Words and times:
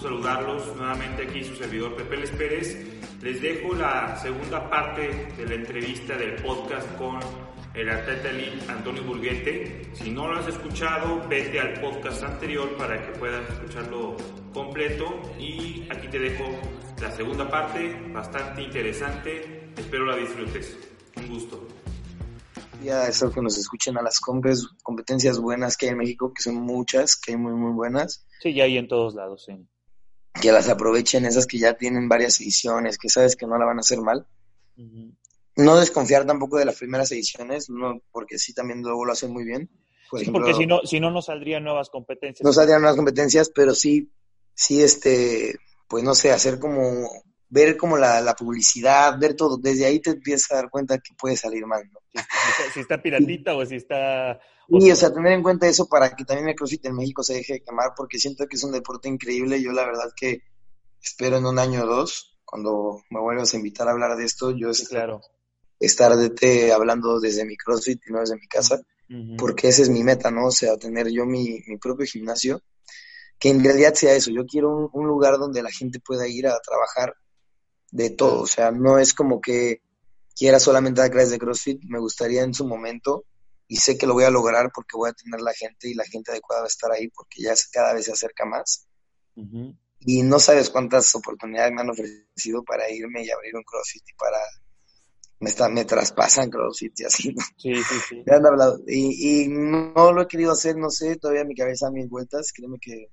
Saludarlos. 0.00 0.74
Nuevamente 0.76 1.24
aquí 1.24 1.44
su 1.44 1.54
servidor 1.54 1.94
Pepe 1.94 2.16
Les 2.16 2.30
Pérez. 2.30 2.76
Les 3.22 3.40
dejo 3.42 3.74
la 3.74 4.16
segunda 4.16 4.68
parte 4.70 5.28
de 5.36 5.46
la 5.46 5.54
entrevista 5.54 6.16
del 6.16 6.36
podcast 6.36 6.88
con 6.96 7.18
el 7.74 7.88
atleta 7.88 8.30
elite 8.30 8.70
Antonio 8.70 9.04
Burguete. 9.04 9.90
Si 9.92 10.10
no 10.10 10.26
lo 10.26 10.38
has 10.38 10.48
escuchado, 10.48 11.26
vete 11.28 11.60
al 11.60 11.80
podcast 11.80 12.22
anterior 12.22 12.76
para 12.76 13.04
que 13.04 13.18
puedas 13.18 13.48
escucharlo 13.50 14.16
completo. 14.54 15.20
Y 15.38 15.86
aquí 15.90 16.08
te 16.08 16.18
dejo 16.18 16.44
la 17.00 17.10
segunda 17.10 17.48
parte, 17.50 17.94
bastante 18.12 18.62
interesante. 18.62 19.70
Espero 19.76 20.06
la 20.06 20.16
disfrutes. 20.16 20.78
Un 21.16 21.28
gusto 21.28 21.68
ya 22.82 23.06
eso 23.06 23.30
que 23.30 23.42
nos 23.42 23.58
escuchen 23.58 23.98
a 23.98 24.02
las 24.02 24.20
compes, 24.20 24.66
competencias 24.82 25.38
buenas 25.38 25.76
que 25.76 25.86
hay 25.86 25.92
en 25.92 25.98
México, 25.98 26.32
que 26.32 26.42
son 26.42 26.56
muchas, 26.56 27.16
que 27.16 27.32
hay 27.32 27.36
muy, 27.36 27.52
muy 27.52 27.72
buenas. 27.72 28.26
Sí, 28.40 28.54
ya 28.54 28.64
hay 28.64 28.78
en 28.78 28.88
todos 28.88 29.14
lados, 29.14 29.44
sí. 29.44 29.54
Que 30.32 30.52
las 30.52 30.68
aprovechen, 30.68 31.24
esas 31.24 31.46
que 31.46 31.58
ya 31.58 31.74
tienen 31.74 32.08
varias 32.08 32.40
ediciones, 32.40 32.98
que 32.98 33.08
sabes 33.08 33.36
que 33.36 33.46
no 33.46 33.58
la 33.58 33.66
van 33.66 33.78
a 33.78 33.80
hacer 33.80 34.00
mal. 34.00 34.26
No 35.56 35.76
desconfiar 35.78 36.26
tampoco 36.26 36.58
de 36.58 36.64
las 36.64 36.76
primeras 36.76 37.10
ediciones, 37.12 37.68
no, 37.68 38.00
porque 38.12 38.38
sí 38.38 38.54
también 38.54 38.82
luego 38.82 39.04
lo 39.04 39.12
hacen 39.12 39.32
muy 39.32 39.44
bien. 39.44 39.70
sí, 40.16 40.30
porque 40.30 40.54
si 40.54 40.66
no, 40.66 40.80
si 40.84 41.00
no, 41.00 41.10
no 41.10 41.20
saldrían 41.20 41.64
nuevas 41.64 41.90
competencias. 41.90 42.44
No 42.44 42.52
saldrían 42.52 42.80
nuevas 42.80 42.96
competencias, 42.96 43.50
pero 43.54 43.74
sí, 43.74 44.10
sí, 44.54 44.82
este, 44.82 45.56
pues 45.88 46.04
no 46.04 46.14
sé, 46.14 46.30
hacer 46.30 46.58
como 46.58 47.08
ver 47.50 47.76
como 47.76 47.96
la, 47.96 48.20
la, 48.20 48.34
publicidad, 48.34 49.18
ver 49.18 49.34
todo, 49.34 49.58
desde 49.58 49.84
ahí 49.84 50.00
te 50.00 50.10
empiezas 50.10 50.52
a 50.52 50.54
dar 50.56 50.70
cuenta 50.70 50.98
que 50.98 51.14
puede 51.14 51.36
salir 51.36 51.66
mal, 51.66 51.82
¿no? 51.92 52.00
Si 52.72 52.80
está, 52.80 53.02
piratita 53.02 53.54
o 53.56 53.66
si 53.66 53.74
está... 53.76 54.38
Y, 54.72 54.90
o 54.90 54.96
sea, 54.96 55.12
tener 55.12 55.32
en 55.32 55.42
cuenta 55.42 55.66
eso 55.66 55.88
para 55.88 56.14
que 56.14 56.24
también 56.24 56.48
el 56.48 56.54
CrossFit 56.54 56.86
en 56.86 56.94
México 56.94 57.24
se 57.24 57.34
deje 57.34 57.54
de 57.54 57.62
quemar, 57.62 57.92
porque 57.96 58.18
siento 58.18 58.46
que 58.46 58.54
es 58.54 58.62
un 58.62 58.70
deporte 58.70 59.08
increíble. 59.08 59.60
Yo 59.60 59.72
la 59.72 59.84
verdad 59.84 60.12
que 60.14 60.42
espero 61.02 61.38
en 61.38 61.46
un 61.46 61.58
año 61.58 61.82
o 61.82 61.86
dos, 61.86 62.38
cuando 62.44 63.02
me 63.10 63.20
vuelvas 63.20 63.52
a 63.52 63.56
invitar 63.56 63.88
a 63.88 63.90
hablar 63.90 64.16
de 64.16 64.24
esto, 64.24 64.52
yo 64.52 64.72
sí, 64.72 64.86
claro. 64.86 65.22
estar 65.80 66.16
de 66.16 66.30
te 66.30 66.72
hablando 66.72 67.18
desde 67.18 67.44
mi 67.44 67.56
CrossFit 67.56 68.00
y 68.06 68.12
no 68.12 68.20
desde 68.20 68.36
mi 68.36 68.46
casa, 68.46 68.80
porque 69.36 69.68
esa 69.68 69.82
es 69.82 69.88
mi 69.88 70.04
meta, 70.04 70.30
¿no? 70.30 70.46
O 70.46 70.52
sea, 70.52 70.76
tener 70.76 71.08
yo 71.08 71.26
mi, 71.26 71.60
mi 71.66 71.76
propio 71.78 72.06
gimnasio, 72.06 72.62
que 73.40 73.48
en 73.48 73.64
realidad 73.64 73.94
sea 73.94 74.14
eso. 74.14 74.30
Yo 74.30 74.46
quiero 74.46 74.70
un, 74.70 74.88
un 74.92 75.08
lugar 75.08 75.36
donde 75.38 75.64
la 75.64 75.70
gente 75.72 75.98
pueda 75.98 76.28
ir 76.28 76.46
a 76.46 76.60
trabajar 76.60 77.16
de 77.90 78.10
todo, 78.10 78.42
o 78.42 78.46
sea, 78.46 78.70
no 78.70 79.00
es 79.00 79.14
como 79.14 79.40
que 79.40 79.82
quiera 80.36 80.60
solamente 80.60 81.00
dar 81.00 81.10
clases 81.10 81.30
de 81.30 81.38
CrossFit, 81.40 81.82
me 81.88 81.98
gustaría 81.98 82.44
en 82.44 82.54
su 82.54 82.64
momento 82.64 83.24
y 83.70 83.76
sé 83.76 83.96
que 83.96 84.04
lo 84.04 84.14
voy 84.14 84.24
a 84.24 84.30
lograr 84.30 84.72
porque 84.74 84.96
voy 84.96 85.10
a 85.10 85.12
tener 85.12 85.40
la 85.40 85.52
gente 85.52 85.88
y 85.88 85.94
la 85.94 86.04
gente 86.04 86.32
adecuada 86.32 86.62
va 86.62 86.66
a 86.66 86.68
estar 86.68 86.90
ahí 86.90 87.06
porque 87.06 87.40
ya 87.40 87.54
cada 87.72 87.94
vez 87.94 88.06
se 88.06 88.12
acerca 88.12 88.44
más. 88.44 88.88
Y 90.00 90.24
no 90.24 90.40
sabes 90.40 90.70
cuántas 90.70 91.14
oportunidades 91.14 91.72
me 91.72 91.82
han 91.82 91.90
ofrecido 91.90 92.64
para 92.64 92.90
irme 92.90 93.24
y 93.24 93.30
abrir 93.30 93.54
un 93.54 93.62
CrossFit 93.62 94.02
y 94.08 94.14
para... 94.14 94.38
Me, 95.38 95.50
está, 95.50 95.68
me 95.68 95.84
traspasan 95.84 96.50
CrossFit 96.50 96.98
y 96.98 97.04
así, 97.04 97.34
Sí, 97.58 97.76
sí, 97.76 97.94
sí. 98.08 98.22
Me 98.26 98.34
han 98.34 98.44
hablado. 98.44 98.80
Y, 98.88 99.44
y 99.44 99.48
no 99.48 100.12
lo 100.12 100.22
he 100.22 100.26
querido 100.26 100.50
hacer, 100.50 100.76
no 100.76 100.90
sé, 100.90 101.14
todavía 101.14 101.44
mi 101.44 101.54
cabeza 101.54 101.86
a 101.86 101.92
mil 101.92 102.08
vueltas. 102.08 102.52
Créeme 102.52 102.78
que 102.80 103.06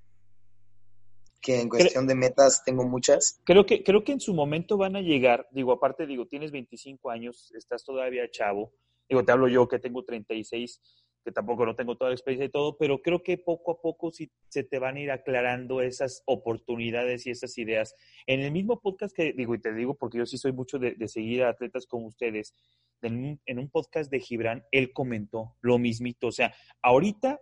que 1.39 1.61
en 1.61 1.69
cuestión 1.69 2.07
de 2.07 2.15
metas 2.15 2.63
tengo 2.65 2.83
muchas. 2.83 3.39
Creo 3.45 3.65
que, 3.65 3.83
creo 3.83 4.03
que 4.03 4.11
en 4.11 4.19
su 4.19 4.33
momento 4.33 4.75
van 4.75 4.95
a 4.95 5.01
llegar, 5.01 5.47
digo, 5.51 5.71
aparte, 5.71 6.07
digo, 6.07 6.25
tienes 6.25 6.51
25 6.51 7.09
años, 7.11 7.53
estás 7.55 7.85
todavía 7.85 8.29
chavo, 8.29 8.73
digo, 9.09 9.23
te 9.23 9.31
hablo 9.31 9.47
yo 9.47 9.67
que 9.67 9.79
tengo 9.79 10.03
36, 10.03 10.81
que 11.23 11.31
tampoco 11.31 11.65
no 11.65 11.75
tengo 11.75 11.97
toda 11.97 12.09
la 12.09 12.15
experiencia 12.15 12.45
y 12.45 12.51
todo, 12.51 12.77
pero 12.77 13.01
creo 13.01 13.21
que 13.21 13.37
poco 13.37 13.71
a 13.71 13.81
poco 13.81 14.11
sí 14.11 14.31
se 14.47 14.63
te 14.63 14.79
van 14.79 14.95
a 14.95 14.99
ir 15.01 15.11
aclarando 15.11 15.81
esas 15.81 16.23
oportunidades 16.25 17.27
y 17.27 17.31
esas 17.31 17.57
ideas. 17.57 17.95
En 18.27 18.39
el 18.39 18.51
mismo 18.51 18.79
podcast 18.79 19.15
que 19.15 19.33
digo, 19.33 19.53
y 19.53 19.59
te 19.59 19.73
digo 19.73 19.95
porque 19.95 20.19
yo 20.19 20.25
sí 20.25 20.37
soy 20.37 20.53
mucho 20.53 20.79
de, 20.79 20.95
seguir 21.07 21.43
a 21.43 21.49
atletas 21.49 21.85
como 21.85 22.07
ustedes, 22.07 22.55
en 23.01 23.39
en 23.45 23.59
un 23.59 23.69
podcast 23.69 24.09
de 24.09 24.19
Gibran, 24.19 24.63
él 24.71 24.93
comentó 24.93 25.55
lo 25.61 25.77
mismito, 25.77 26.27
o 26.27 26.31
sea, 26.31 26.55
ahorita 26.81 27.41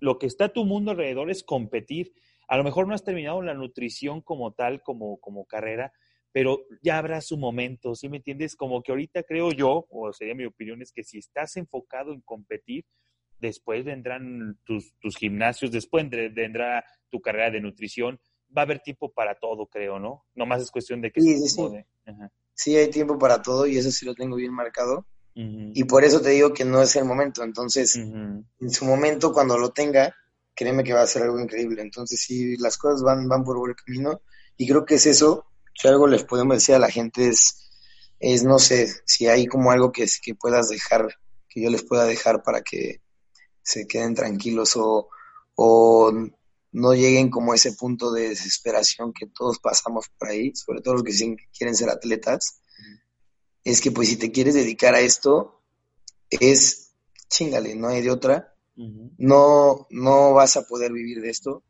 lo 0.00 0.18
que 0.18 0.26
está 0.26 0.48
tu 0.48 0.64
mundo 0.64 0.90
alrededor 0.90 1.30
es 1.30 1.42
competir, 1.42 2.14
a 2.48 2.56
lo 2.56 2.64
mejor 2.64 2.86
no 2.86 2.94
has 2.94 3.04
terminado 3.04 3.42
la 3.42 3.54
nutrición 3.54 4.20
como 4.20 4.52
tal, 4.52 4.82
como, 4.82 5.18
como 5.18 5.46
carrera, 5.46 5.92
pero 6.36 6.66
ya 6.82 6.98
habrá 6.98 7.22
su 7.22 7.38
momento, 7.38 7.94
¿sí 7.94 8.10
me 8.10 8.18
entiendes? 8.18 8.56
Como 8.56 8.82
que 8.82 8.92
ahorita 8.92 9.22
creo 9.22 9.52
yo, 9.52 9.86
o 9.88 10.12
sería 10.12 10.34
mi 10.34 10.44
opinión, 10.44 10.82
es 10.82 10.92
que 10.92 11.02
si 11.02 11.16
estás 11.16 11.56
enfocado 11.56 12.12
en 12.12 12.20
competir, 12.20 12.84
después 13.40 13.86
vendrán 13.86 14.58
tus, 14.62 14.92
tus 15.00 15.16
gimnasios, 15.16 15.72
después 15.72 16.06
vendrá 16.10 16.84
tu 17.08 17.22
carrera 17.22 17.50
de 17.52 17.62
nutrición, 17.62 18.20
va 18.54 18.60
a 18.60 18.64
haber 18.66 18.80
tiempo 18.80 19.10
para 19.10 19.36
todo, 19.36 19.64
creo, 19.64 19.98
¿no? 19.98 20.26
No 20.34 20.44
más 20.44 20.60
es 20.60 20.70
cuestión 20.70 21.00
de 21.00 21.10
que 21.10 21.22
sí, 21.22 21.38
se 21.38 21.48
sí. 21.48 21.62
sí, 22.52 22.76
hay 22.76 22.90
tiempo 22.90 23.18
para 23.18 23.40
todo 23.40 23.66
y 23.66 23.78
eso 23.78 23.90
sí 23.90 24.04
lo 24.04 24.14
tengo 24.14 24.36
bien 24.36 24.52
marcado. 24.52 25.06
Y 25.32 25.84
por 25.84 26.04
eso 26.04 26.20
te 26.20 26.28
digo 26.28 26.52
que 26.52 26.66
no 26.66 26.82
es 26.82 26.96
el 26.96 27.06
momento. 27.06 27.44
Entonces, 27.44 27.96
en 27.96 28.70
su 28.70 28.84
momento, 28.84 29.32
cuando 29.32 29.56
lo 29.56 29.70
tenga, 29.70 30.14
créeme 30.54 30.84
que 30.84 30.92
va 30.92 31.00
a 31.00 31.06
ser 31.06 31.22
algo 31.22 31.40
increíble. 31.40 31.80
Entonces, 31.80 32.20
sí, 32.20 32.58
las 32.58 32.76
cosas 32.76 33.02
van, 33.02 33.26
van 33.26 33.42
por 33.42 33.56
buen 33.56 33.72
camino 33.72 34.20
y 34.58 34.68
creo 34.68 34.84
que 34.84 34.96
es 34.96 35.06
eso. 35.06 35.46
Si 35.76 35.88
algo 35.88 36.06
les 36.06 36.24
podemos 36.24 36.56
decir 36.56 36.74
a 36.74 36.78
la 36.78 36.90
gente 36.90 37.28
es, 37.28 37.68
es 38.18 38.44
no 38.44 38.58
sé, 38.58 38.92
si 39.04 39.26
hay 39.26 39.46
como 39.46 39.70
algo 39.70 39.92
que, 39.92 40.06
que 40.22 40.34
puedas 40.34 40.68
dejar, 40.68 41.06
que 41.48 41.62
yo 41.62 41.70
les 41.70 41.82
pueda 41.82 42.04
dejar 42.04 42.42
para 42.42 42.62
que 42.62 43.00
se 43.62 43.86
queden 43.86 44.14
tranquilos 44.14 44.76
o, 44.76 45.08
o 45.54 46.12
no 46.72 46.94
lleguen 46.94 47.30
como 47.30 47.52
a 47.52 47.56
ese 47.56 47.72
punto 47.72 48.12
de 48.12 48.30
desesperación 48.30 49.12
que 49.12 49.26
todos 49.26 49.58
pasamos 49.58 50.06
por 50.18 50.28
ahí, 50.28 50.54
sobre 50.54 50.80
todo 50.80 50.94
los 50.94 51.02
que 51.02 51.36
quieren 51.56 51.74
ser 51.74 51.90
atletas, 51.90 52.60
es 53.64 53.80
que 53.80 53.90
pues 53.90 54.08
si 54.08 54.16
te 54.16 54.30
quieres 54.30 54.54
dedicar 54.54 54.94
a 54.94 55.00
esto, 55.00 55.62
es 56.30 56.94
chingale, 57.28 57.74
no 57.74 57.88
hay 57.88 58.02
de 58.02 58.10
otra. 58.10 58.54
No, 58.76 59.86
no 59.88 60.34
vas 60.34 60.58
a 60.58 60.66
poder 60.66 60.92
vivir 60.92 61.22
de 61.22 61.30
esto, 61.30 61.64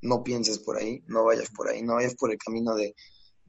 no 0.00 0.22
pienses 0.22 0.60
por 0.60 0.76
ahí, 0.76 1.02
no 1.08 1.24
vayas 1.24 1.50
por 1.50 1.68
ahí, 1.68 1.82
no 1.82 1.94
vayas 1.94 2.14
por 2.14 2.30
el 2.30 2.38
camino 2.38 2.76
de, 2.76 2.94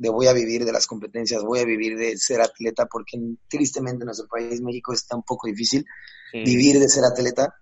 voy 0.10 0.28
a 0.28 0.34
vivir 0.34 0.66
de 0.66 0.72
las 0.72 0.88
competencias, 0.88 1.44
voy 1.44 1.60
a 1.60 1.66
vivir 1.66 1.98
de 1.98 2.18
ser 2.18 2.42
atleta, 2.42 2.86
porque 2.88 3.20
tristemente 3.48 4.04
en 4.04 4.08
nuestro 4.08 4.28
país, 4.28 4.62
México, 4.62 4.94
está 4.94 5.16
un 5.16 5.24
poco 5.24 5.48
difícil 5.48 5.86
vivir 6.34 6.80
de 6.80 6.90
ser 6.90 7.04
atleta, 7.04 7.56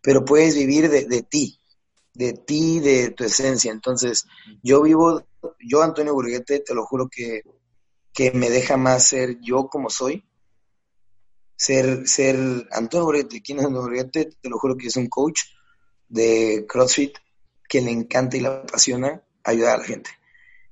pero 0.00 0.24
puedes 0.24 0.54
vivir 0.54 0.88
de, 0.88 1.04
de, 1.06 1.22
ti, 1.22 1.58
de 2.14 2.32
ti, 2.32 2.80
de 2.80 3.10
tu 3.10 3.24
esencia. 3.24 3.72
Entonces, 3.72 4.24
yo 4.62 4.82
vivo, 4.82 5.24
yo 5.60 5.82
Antonio 5.82 6.14
Burguete, 6.14 6.60
te 6.60 6.74
lo 6.74 6.84
juro 6.86 7.08
que, 7.10 7.42
que 8.12 8.30
me 8.32 8.50
deja 8.50 8.76
más 8.76 9.08
ser 9.08 9.38
yo 9.40 9.68
como 9.68 9.90
soy, 9.90 10.24
ser, 11.56 12.08
ser 12.08 12.36
Antonio 12.72 13.04
Borghetti. 13.04 13.40
¿Quién 13.40 13.58
es 13.58 13.64
Antonio 13.64 13.88
Borghetti? 13.88 14.36
Te 14.40 14.48
lo 14.48 14.58
juro 14.58 14.76
que 14.76 14.88
es 14.88 14.96
un 14.96 15.08
coach 15.08 15.40
de 16.08 16.66
CrossFit 16.68 17.16
que 17.68 17.80
le 17.80 17.90
encanta 17.90 18.36
y 18.36 18.40
le 18.40 18.48
apasiona 18.48 19.22
ayudar 19.44 19.76
a 19.76 19.78
la 19.78 19.84
gente. 19.84 20.10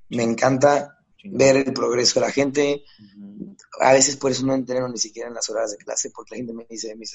Me 0.08 0.22
encanta 0.22 0.99
ver 1.24 1.56
el 1.56 1.72
progreso 1.72 2.20
de 2.20 2.26
la 2.26 2.32
gente. 2.32 2.84
A 3.80 3.92
veces 3.92 4.16
por 4.16 4.30
eso 4.30 4.44
no 4.46 4.54
entreno 4.54 4.88
ni 4.88 4.98
siquiera 4.98 5.28
en 5.28 5.34
las 5.34 5.48
horas 5.50 5.72
de 5.72 5.78
clase, 5.78 6.10
porque 6.10 6.34
la 6.34 6.36
gente 6.38 6.52
me 6.52 6.66
dice, 6.68 6.94
mi, 6.96 7.06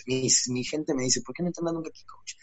mi, 0.53 0.63
gente 0.63 0.93
me 0.93 1.03
dice, 1.03 1.21
¿por 1.21 1.35
qué 1.35 1.43
no 1.43 1.49
entrenan 1.49 1.75
nunca 1.75 1.89
aquí, 1.89 2.03
coach? 2.05 2.33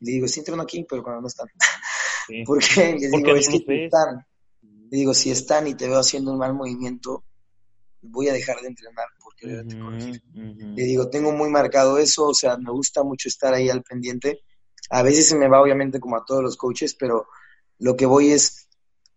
Y 0.00 0.06
le 0.06 0.12
digo, 0.12 0.28
sí 0.28 0.40
entreno 0.40 0.62
aquí, 0.62 0.84
pero 0.88 1.02
cuando 1.02 1.22
no 1.22 1.28
están. 1.28 1.48
porque 2.46 2.96
les 2.98 3.10
digo, 3.10 3.36
es 3.36 3.48
que 3.48 3.84
están. 3.84 4.26
Le 4.62 4.98
digo, 4.98 5.14
si 5.14 5.30
están 5.30 5.66
y 5.66 5.74
te 5.74 5.88
veo 5.88 5.98
haciendo 5.98 6.32
un 6.32 6.38
mal 6.38 6.54
movimiento, 6.54 7.24
voy 8.02 8.28
a 8.28 8.32
dejar 8.32 8.60
de 8.60 8.68
entrenar 8.68 9.06
porque 9.22 9.46
Le 9.46 10.84
digo, 10.84 11.08
tengo 11.08 11.32
muy 11.32 11.48
marcado 11.50 11.98
eso, 11.98 12.26
o 12.26 12.34
sea, 12.34 12.56
me 12.56 12.70
gusta 12.70 13.02
mucho 13.02 13.28
estar 13.28 13.54
ahí 13.54 13.68
al 13.68 13.82
pendiente. 13.82 14.42
A 14.90 15.02
veces 15.02 15.28
se 15.28 15.36
me 15.36 15.48
va 15.48 15.62
obviamente 15.62 16.00
como 16.00 16.16
a 16.16 16.24
todos 16.24 16.42
los 16.42 16.56
coaches, 16.56 16.94
pero 16.94 17.26
lo 17.78 17.96
que 17.96 18.06
voy 18.06 18.30
es, 18.30 18.68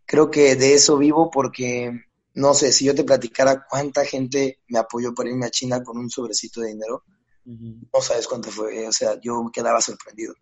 creo 0.06 0.30
que 0.32 0.56
de 0.56 0.74
eso 0.74 0.98
vivo 0.98 1.30
porque, 1.32 1.92
no 2.34 2.54
sé, 2.54 2.72
si 2.72 2.86
yo 2.86 2.96
te 2.96 3.04
platicara 3.04 3.66
cuánta 3.70 4.06
gente 4.06 4.60
me 4.68 4.80
apoyó 4.80 5.14
para 5.14 5.30
irme 5.30 5.46
a 5.46 5.52
China 5.52 5.84
con 5.84 5.98
un 5.98 6.10
sobrecito 6.10 6.62
de 6.62 6.70
dinero, 6.70 7.04
no 7.46 8.02
sabes 8.02 8.28
cuánto 8.28 8.50
fue, 8.50 8.88
o 8.88 8.92
sea, 8.92 9.20
yo 9.22 9.50
quedaba 9.54 9.82
sorprendido. 9.82 10.34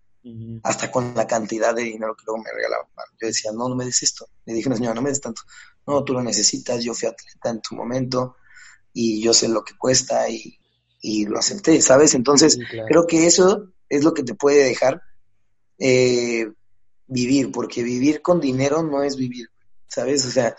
Hasta 0.64 0.90
con 0.90 1.14
la 1.16 1.28
cantidad 1.28 1.76
de 1.76 1.84
dinero 1.84 2.16
que 2.16 2.24
luego 2.26 2.42
me 2.42 2.50
regalaban. 2.50 2.88
Yo 3.20 3.28
decía, 3.28 3.52
no, 3.52 3.68
no 3.68 3.76
me 3.76 3.84
des 3.84 4.04
esto. 4.04 4.26
Le 4.46 4.54
dije, 4.54 4.70
no, 4.70 4.78
señora, 4.78 4.96
no 4.96 5.02
me 5.02 5.10
des 5.10 5.20
tanto 5.20 5.42
no, 5.86 6.04
tú 6.04 6.14
lo 6.14 6.24
necesitas, 6.24 6.84
yo 6.84 6.94
fui 6.94 7.08
atleta 7.08 7.50
en 7.50 7.62
tu 7.62 7.76
momento 7.76 8.38
y 8.94 9.22
yo 9.22 9.34
sé 9.34 9.48
lo 9.48 9.64
que 9.64 9.76
cuesta 9.78 10.30
y, 10.30 10.60
lo 11.26 11.38
acepté, 11.38 11.82
¿sabes? 11.82 12.14
Entonces, 12.14 12.58
creo 12.88 13.06
que 13.06 13.26
eso 13.26 13.74
es 13.90 14.06
lo 14.06 14.14
que 14.14 14.24
te 14.24 14.36
puede 14.36 14.64
dejar 14.64 15.02
eh, 15.78 16.50
vivir, 17.08 17.52
porque 17.52 17.84
vivir 17.84 18.22
con 18.22 18.40
dinero 18.40 18.84
no 18.84 19.04
es 19.04 19.18
vivir, 19.18 19.50
¿sabes? 19.94 20.26
O 20.26 20.32
sea, 20.32 20.56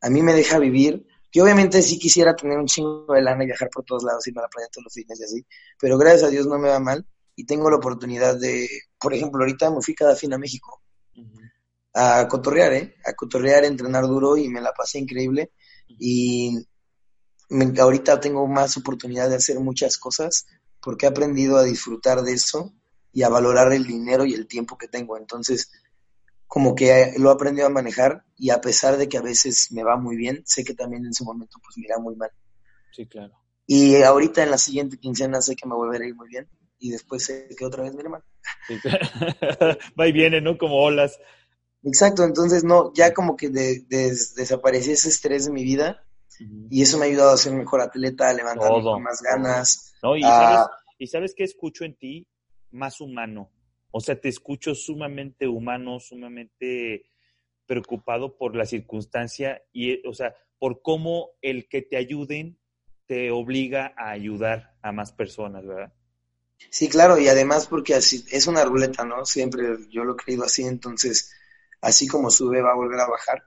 a 0.00 0.10
mí 0.10 0.22
me 0.22 0.34
deja 0.34 0.58
vivir. 0.58 1.06
Yo 1.32 1.42
obviamente 1.44 1.82
sí 1.82 1.98
quisiera 1.98 2.36
tener 2.36 2.58
un 2.58 2.66
chingo 2.66 3.12
de 3.12 3.22
lana 3.22 3.42
y 3.44 3.46
viajar 3.46 3.68
por 3.70 3.84
todos 3.84 4.04
lados, 4.04 4.26
irme 4.26 4.40
a 4.40 4.42
la 4.42 4.48
playa 4.48 4.68
todos 4.72 4.84
los 4.84 4.94
fines 4.94 5.18
y 5.20 5.24
así, 5.24 5.46
pero 5.80 5.98
gracias 5.98 6.24
a 6.24 6.28
Dios 6.28 6.46
no 6.46 6.58
me 6.58 6.68
va 6.68 6.78
mal 6.78 7.04
y 7.34 7.44
tengo 7.44 7.68
la 7.70 7.76
oportunidad 7.76 8.36
de, 8.36 8.68
por 9.00 9.12
ejemplo, 9.12 9.42
ahorita 9.42 9.70
me 9.70 9.82
fui 9.82 9.94
cada 9.94 10.14
fin 10.14 10.32
a 10.32 10.38
México 10.38 10.80
a 11.94 12.26
cotorrear, 12.28 12.72
¿eh? 12.72 12.94
A 13.04 13.14
cotorrear, 13.14 13.64
a 13.64 13.68
entrenar 13.68 14.04
duro 14.06 14.36
y 14.36 14.48
me 14.48 14.60
la 14.60 14.72
pasé 14.72 14.98
increíble. 14.98 15.52
Y 15.86 16.66
ahorita 17.78 18.20
tengo 18.20 18.46
más 18.48 18.76
oportunidad 18.76 19.28
de 19.28 19.36
hacer 19.36 19.60
muchas 19.60 19.96
cosas 19.96 20.46
porque 20.80 21.06
he 21.06 21.08
aprendido 21.08 21.56
a 21.56 21.62
disfrutar 21.62 22.22
de 22.22 22.32
eso 22.32 22.74
y 23.12 23.22
a 23.22 23.28
valorar 23.28 23.72
el 23.72 23.86
dinero 23.86 24.24
y 24.24 24.34
el 24.34 24.48
tiempo 24.48 24.76
que 24.76 24.88
tengo. 24.88 25.16
Entonces, 25.16 25.70
como 26.54 26.76
que 26.76 27.14
lo 27.18 27.30
he 27.30 27.32
aprendido 27.32 27.66
a 27.66 27.70
manejar 27.70 28.22
y 28.36 28.50
a 28.50 28.60
pesar 28.60 28.96
de 28.96 29.08
que 29.08 29.18
a 29.18 29.22
veces 29.22 29.72
me 29.72 29.82
va 29.82 29.96
muy 29.96 30.14
bien, 30.14 30.44
sé 30.46 30.62
que 30.62 30.72
también 30.72 31.04
en 31.04 31.12
su 31.12 31.24
momento 31.24 31.58
pues 31.60 31.76
me 31.76 31.86
irá 31.86 31.98
muy 31.98 32.14
mal. 32.14 32.30
Sí, 32.92 33.06
claro. 33.06 33.34
Y 33.66 34.00
ahorita 34.00 34.44
en 34.44 34.52
la 34.52 34.58
siguiente 34.58 34.96
quincena 34.96 35.42
sé 35.42 35.56
que 35.56 35.66
me 35.66 35.74
volverá 35.74 36.04
a 36.04 36.06
ir 36.06 36.14
muy 36.14 36.28
bien 36.28 36.48
y 36.78 36.92
después 36.92 37.24
sé 37.24 37.48
que 37.58 37.64
otra 37.64 37.82
vez 37.82 37.94
me 37.94 38.02
irá 38.02 38.10
mal. 38.10 38.24
va 40.00 40.06
y 40.06 40.12
viene, 40.12 40.40
¿no? 40.40 40.56
Como 40.56 40.76
olas. 40.76 41.18
Exacto, 41.82 42.22
entonces 42.22 42.62
no, 42.62 42.92
ya 42.94 43.12
como 43.12 43.36
que 43.36 43.48
desapareció 43.48 44.92
ese 44.92 45.08
estrés 45.08 45.46
de 45.46 45.50
mi 45.50 45.64
vida 45.64 46.04
y 46.70 46.82
eso 46.82 46.98
me 46.98 47.06
ha 47.06 47.08
ayudado 47.08 47.32
a 47.32 47.36
ser 47.36 47.52
mejor 47.52 47.80
atleta, 47.80 48.28
a 48.28 48.32
levantarme 48.32 48.80
con 48.80 49.02
más 49.02 49.20
ganas. 49.22 49.92
No, 50.04 50.16
y, 50.16 50.22
sabes, 50.22 50.66
y 50.98 51.06
sabes 51.08 51.34
qué 51.36 51.42
escucho 51.42 51.84
en 51.84 51.96
ti 51.96 52.28
más 52.70 53.00
humano. 53.00 53.50
O 53.96 54.00
sea, 54.00 54.20
te 54.20 54.28
escucho 54.28 54.74
sumamente 54.74 55.46
humano, 55.46 56.00
sumamente 56.00 57.06
preocupado 57.64 58.36
por 58.36 58.56
la 58.56 58.66
circunstancia 58.66 59.62
y, 59.72 60.04
o 60.04 60.12
sea, 60.12 60.34
por 60.58 60.82
cómo 60.82 61.30
el 61.40 61.68
que 61.68 61.80
te 61.80 61.96
ayuden 61.96 62.58
te 63.06 63.30
obliga 63.30 63.94
a 63.96 64.10
ayudar 64.10 64.74
a 64.82 64.90
más 64.90 65.12
personas, 65.12 65.64
¿verdad? 65.64 65.92
Sí, 66.70 66.88
claro, 66.88 67.20
y 67.20 67.28
además 67.28 67.68
porque 67.68 67.94
así 67.94 68.24
es 68.32 68.48
una 68.48 68.64
ruleta, 68.64 69.04
¿no? 69.04 69.24
Siempre 69.24 69.62
yo 69.90 70.02
lo 70.02 70.14
he 70.14 70.16
creído 70.16 70.42
así, 70.42 70.64
entonces 70.64 71.30
así 71.80 72.08
como 72.08 72.30
sube 72.30 72.62
va 72.62 72.72
a 72.72 72.76
volver 72.76 72.98
a 72.98 73.06
bajar. 73.06 73.44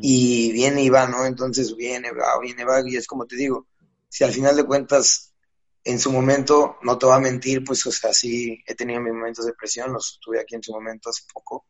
Y 0.00 0.52
viene 0.52 0.82
y 0.84 0.88
va, 0.88 1.06
¿no? 1.06 1.26
Entonces 1.26 1.76
viene, 1.76 2.12
va, 2.12 2.40
viene, 2.40 2.64
va, 2.64 2.80
y 2.88 2.96
es 2.96 3.06
como 3.06 3.26
te 3.26 3.36
digo, 3.36 3.66
si 4.08 4.24
al 4.24 4.32
final 4.32 4.56
de 4.56 4.64
cuentas, 4.64 5.31
en 5.84 5.98
su 5.98 6.12
momento, 6.12 6.76
no 6.82 6.96
te 6.96 7.06
voy 7.06 7.16
a 7.16 7.20
mentir, 7.20 7.64
pues, 7.64 7.84
o 7.86 7.92
sea, 7.92 8.12
sí 8.12 8.62
he 8.66 8.74
tenido 8.74 9.00
mis 9.00 9.12
momentos 9.12 9.46
de 9.46 9.54
presión, 9.54 9.92
los 9.92 10.18
tuve 10.20 10.40
aquí 10.40 10.54
en 10.54 10.62
su 10.62 10.72
momento 10.72 11.10
hace 11.10 11.24
poco, 11.32 11.66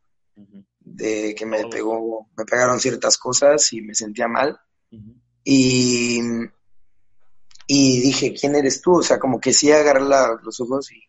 de 0.81 1.35
que 1.35 1.47
me 1.47 1.67
pegó, 1.67 2.29
me 2.37 2.44
pegaron 2.44 2.81
ciertas 2.81 3.17
cosas 3.17 3.73
y 3.73 3.81
me 3.81 3.94
sentía 3.94 4.29
mal. 4.29 4.59
Y, 5.44 6.20
y 7.67 8.00
dije, 8.00 8.35
¿quién 8.35 8.55
eres 8.55 8.81
tú? 8.82 8.99
O 8.99 9.03
sea, 9.03 9.19
como 9.19 9.41
que 9.41 9.53
sí 9.53 9.73
agarré 9.73 10.03
los 10.43 10.61
ojos 10.61 10.93
y 10.93 11.00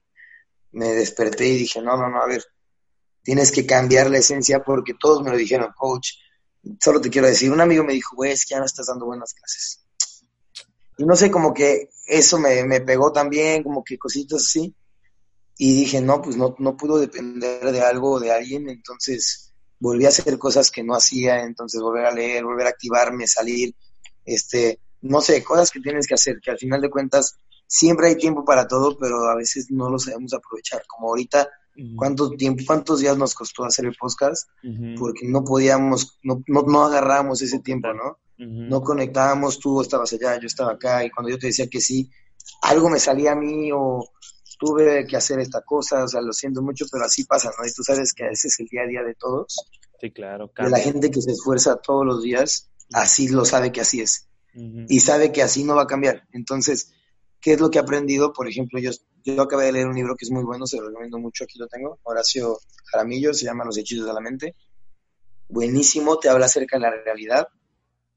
me 0.72 0.94
desperté 0.94 1.48
y 1.48 1.58
dije, 1.58 1.82
no, 1.82 1.98
no, 1.98 2.10
no, 2.10 2.22
a 2.22 2.28
ver, 2.28 2.44
tienes 3.22 3.52
que 3.52 3.66
cambiar 3.66 4.10
la 4.10 4.20
esencia 4.20 4.64
porque 4.64 4.94
todos 5.00 5.22
me 5.22 5.32
lo 5.32 5.38
dijeron, 5.38 5.72
coach. 5.76 6.12
Solo 6.82 7.02
te 7.02 7.10
quiero 7.10 7.28
decir, 7.28 7.52
un 7.52 7.60
amigo 7.60 7.84
me 7.84 7.94
dijo, 7.94 8.16
güey, 8.16 8.32
es 8.32 8.46
que 8.46 8.56
ya 8.56 8.60
no 8.60 8.66
estás 8.66 8.88
dando 8.88 9.06
buenas 9.06 9.34
clases. 9.34 9.83
Y 10.98 11.06
no 11.06 11.16
sé, 11.16 11.32
como 11.32 11.54
que 11.54 11.90
eso 12.06 12.40
me, 12.40 12.64
me 12.64 12.82
pegó 12.82 13.12
también, 13.12 13.64
como 13.64 13.84
que 13.84 13.98
cositas 13.98 14.42
así. 14.42 14.74
Y 15.58 15.76
dije, 15.82 16.02
no, 16.02 16.22
pues 16.22 16.36
no, 16.36 16.56
no 16.60 16.76
pudo 16.76 16.98
depender 16.98 17.72
de 17.72 17.82
algo 17.82 18.14
o 18.14 18.20
de 18.20 18.32
alguien, 18.32 18.70
entonces 18.70 19.54
volví 19.80 20.06
a 20.06 20.10
hacer 20.10 20.38
cosas 20.40 20.72
que 20.72 20.84
no 20.84 20.96
hacía, 20.96 21.44
entonces 21.44 21.82
volver 21.82 22.06
a 22.06 22.12
leer, 22.12 22.44
volver 22.44 22.68
a 22.68 22.70
activarme, 22.70 23.28
salir, 23.28 23.76
este, 24.26 24.80
no 25.02 25.22
sé, 25.22 25.44
cosas 25.44 25.70
que 25.70 25.82
tienes 25.82 26.08
que 26.08 26.16
hacer, 26.16 26.40
que 26.42 26.52
al 26.52 26.58
final 26.58 26.82
de 26.82 26.90
cuentas 26.90 27.36
siempre 27.68 28.08
hay 28.08 28.16
tiempo 28.16 28.46
para 28.46 28.68
todo, 28.68 28.98
pero 28.98 29.30
a 29.30 29.36
veces 29.36 29.70
no 29.70 29.90
lo 29.90 30.00
sabemos 30.00 30.34
aprovechar. 30.34 30.84
Como 30.88 31.10
ahorita 31.10 31.50
¿Cuánto 31.96 32.32
tiempo, 32.32 32.64
cuántos 32.68 33.00
días 33.00 33.18
nos 33.18 33.34
costó 33.34 33.66
hacer 33.66 33.86
el 33.86 33.96
podcast? 34.00 34.48
Porque 34.98 35.28
no 35.28 35.44
podíamos, 35.44 36.20
no, 36.24 36.44
no, 36.48 36.62
no 36.64 36.86
agarrábamos 36.86 37.42
ese 37.42 37.60
tiempo, 37.60 37.90
¿no? 37.94 38.20
No 38.38 38.82
conectábamos, 38.82 39.60
tú 39.60 39.82
estabas 39.82 40.14
allá, 40.14 40.40
yo 40.40 40.48
estaba 40.48 40.74
acá, 40.74 41.06
y 41.06 41.10
cuando 41.10 41.30
yo 41.30 41.38
te 41.38 41.48
decía 41.48 41.68
que 41.68 41.80
sí, 41.80 42.10
algo 42.62 42.90
me 42.90 43.00
salía 43.00 43.32
a 43.32 43.36
mí 43.36 43.72
o 43.72 44.04
tuve 44.60 45.06
que 45.08 45.18
hacer 45.18 45.40
esta 45.40 45.62
cosa, 45.62 46.04
o 46.04 46.08
sea, 46.08 46.22
lo 46.22 46.34
siento 46.34 46.62
mucho, 46.62 46.86
pero 46.92 47.06
así 47.06 47.26
pasa, 47.26 47.52
¿no? 47.58 47.66
Y 47.66 47.72
tú 47.72 47.84
sabes 47.84 48.14
que 48.14 48.28
ese 48.28 48.48
es 48.48 48.60
el 48.60 48.68
día 48.68 48.82
a 48.84 48.88
día 48.88 49.04
de 49.04 49.16
todos. 49.16 49.56
Sí, 50.00 50.12
claro. 50.12 50.52
De 50.58 50.70
la 50.70 50.80
gente 50.80 51.12
que 51.12 51.22
se 51.22 51.32
esfuerza 51.32 51.78
todos 51.78 52.06
los 52.06 52.24
días, 52.24 52.70
así 52.94 53.30
lo 53.30 53.46
sabe 53.46 53.72
que 53.72 53.82
así 53.82 54.02
es. 54.02 54.28
Y 54.54 55.00
sabe 55.00 55.32
que 55.32 55.42
así 55.42 55.64
no 55.64 55.76
va 55.76 55.84
a 55.84 55.88
cambiar. 55.88 56.28
Entonces, 56.32 56.94
¿Qué 57.44 57.54
es 57.54 57.60
lo 57.60 57.70
que 57.70 57.78
he 57.78 57.82
aprendido? 57.82 58.32
Por 58.32 58.48
ejemplo, 58.48 58.80
yo, 58.80 58.92
yo 59.26 59.42
acabé 59.42 59.66
de 59.66 59.74
leer 59.74 59.88
un 59.88 59.96
libro 59.96 60.16
que 60.16 60.24
es 60.24 60.32
muy 60.32 60.46
bueno, 60.46 60.66
se 60.66 60.78
lo 60.78 60.88
recomiendo 60.88 61.20
mucho, 61.20 61.44
aquí 61.44 61.60
lo 61.60 61.68
tengo, 61.68 62.00
Horacio 62.04 62.58
Jaramillo, 62.86 63.34
se 63.34 63.44
llama 63.44 63.66
Los 63.66 63.78
hechizos 63.78 64.08
de 64.08 64.14
la 64.14 64.22
mente. 64.22 64.56
Buenísimo, 65.50 66.18
te 66.18 66.30
habla 66.30 66.46
acerca 66.46 66.78
de 66.78 66.84
la 66.84 66.92
realidad 66.92 67.50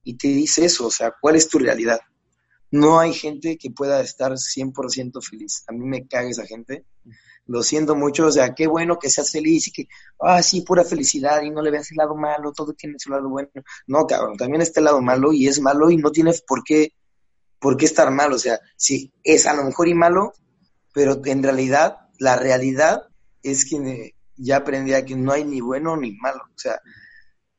y 0.05 0.17
te 0.17 0.29
dice 0.29 0.67
eso, 0.67 0.87
o 0.87 0.91
sea, 0.93 1.13
¿cuál 1.21 1.35
es 1.35 1.49
tu 1.49 1.59
realidad? 1.59 1.99
No 2.71 3.01
hay 3.01 3.13
gente 3.13 3.59
que 3.59 3.73
pueda 3.73 4.01
estar 4.01 4.31
100% 4.31 5.21
feliz. 5.21 5.65
A 5.67 5.73
mí 5.73 5.85
me 5.85 6.07
caga 6.07 6.31
esa 6.31 6.47
gente. 6.47 6.85
Lo 7.47 7.65
siento 7.65 7.97
mucho, 7.97 8.27
o 8.27 8.31
sea, 8.31 8.55
qué 8.55 8.69
bueno 8.69 8.97
que 8.97 9.11
seas 9.11 9.33
feliz 9.33 9.67
y 9.67 9.73
que, 9.73 9.89
ah, 10.21 10.41
sí, 10.41 10.61
pura 10.61 10.85
felicidad 10.85 11.43
y 11.43 11.51
no 11.51 11.63
le 11.63 11.73
veas 11.73 11.91
el 11.91 11.97
lado 11.97 12.15
malo, 12.15 12.53
todo 12.53 12.75
tiene 12.75 12.97
su 12.99 13.11
lado 13.11 13.29
bueno. 13.29 13.49
No, 13.89 14.07
cabrón, 14.07 14.37
también 14.37 14.63
está 14.63 14.79
el 14.79 14.85
lado 14.85 15.03
malo 15.03 15.33
y 15.33 15.49
es 15.49 15.61
malo 15.61 15.91
y 15.91 15.97
no 15.97 16.13
tienes 16.13 16.43
por 16.43 16.63
qué 16.63 16.93
¿por 17.59 17.77
qué 17.77 17.85
estar 17.85 18.11
mal? 18.11 18.33
O 18.33 18.39
sea, 18.39 18.61
sí, 18.77 19.13
es 19.23 19.47
a 19.47 19.55
lo 19.55 19.65
mejor 19.65 19.89
y 19.89 19.95
malo, 19.95 20.33
pero 20.93 21.21
en 21.25 21.43
realidad, 21.43 22.09
la 22.19 22.37
realidad 22.37 23.09
es 23.43 23.65
que 23.69 24.15
ya 24.37 24.57
aprendí 24.59 24.95
a 24.95 25.05
que 25.05 25.17
no 25.17 25.33
hay 25.33 25.45
ni 25.45 25.61
bueno 25.61 25.97
ni 25.97 26.13
malo. 26.13 26.43
O 26.55 26.59
sea, 26.59 26.81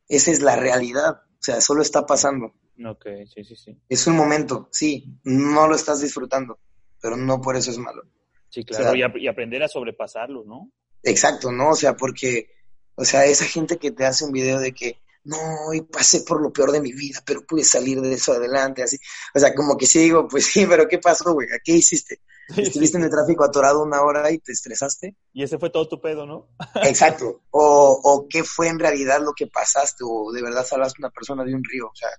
esa 0.07 0.31
es 0.31 0.41
la 0.41 0.55
realidad. 0.55 1.21
O 1.33 1.41
sea, 1.41 1.61
solo 1.61 1.81
está 1.81 2.05
pasando. 2.05 2.53
Ok, 2.85 3.05
sí, 3.33 3.43
sí, 3.43 3.55
sí. 3.55 3.77
Es 3.89 4.05
un 4.07 4.15
momento, 4.15 4.69
sí, 4.71 5.19
no 5.23 5.67
lo 5.67 5.75
estás 5.75 6.01
disfrutando, 6.01 6.59
pero 7.01 7.17
no 7.17 7.41
por 7.41 7.55
eso 7.55 7.71
es 7.71 7.77
malo. 7.77 8.03
Sí, 8.49 8.63
claro, 8.63 8.95
y, 8.95 9.27
aprender 9.27 9.63
a 9.63 9.67
sobrepasarlo, 9.67 10.43
¿no? 10.45 10.71
Exacto, 11.03 11.51
¿no? 11.51 11.71
O 11.71 11.75
sea, 11.75 11.95
porque, 11.95 12.51
o 12.95 13.03
sea, 13.03 13.25
esa 13.25 13.45
gente 13.45 13.77
que 13.77 13.91
te 13.91 14.05
hace 14.05 14.25
un 14.25 14.31
video 14.31 14.59
de 14.59 14.73
que, 14.73 14.99
no, 15.27 15.73
y 15.73 15.81
pasé 15.81 16.21
por 16.21 16.41
lo 16.41 16.53
peor 16.53 16.71
de 16.71 16.79
mi 16.79 16.93
vida, 16.93 17.21
pero 17.25 17.45
pude 17.45 17.63
salir 17.63 17.99
de 17.99 18.13
eso 18.13 18.31
adelante, 18.31 18.81
así. 18.81 18.97
O 19.35 19.39
sea, 19.39 19.53
como 19.53 19.75
que 19.75 19.85
sí 19.85 19.99
digo, 19.99 20.25
pues 20.25 20.45
sí, 20.45 20.65
pero 20.65 20.87
¿qué 20.87 20.99
pasó, 20.99 21.33
güey? 21.33 21.49
¿Qué 21.65 21.73
hiciste? 21.73 22.21
¿Estuviste 22.55 22.97
en 22.97 23.03
el 23.03 23.09
tráfico 23.09 23.43
atorado 23.43 23.83
una 23.83 24.01
hora 24.03 24.31
y 24.31 24.37
te 24.39 24.53
estresaste? 24.53 25.17
Y 25.33 25.43
ese 25.43 25.59
fue 25.59 25.69
todo 25.69 25.89
tu 25.89 25.99
pedo, 25.99 26.25
¿no? 26.25 26.47
Exacto. 26.81 27.41
O, 27.51 27.99
o 28.01 28.27
qué 28.29 28.45
fue 28.45 28.69
en 28.69 28.79
realidad 28.79 29.19
lo 29.19 29.33
que 29.33 29.47
pasaste, 29.47 30.05
o 30.07 30.31
de 30.31 30.41
verdad 30.41 30.65
salvaste 30.65 31.01
a 31.01 31.07
una 31.07 31.11
persona 31.11 31.43
de 31.43 31.53
un 31.53 31.63
río, 31.63 31.87
o 31.87 31.95
sea, 31.95 32.09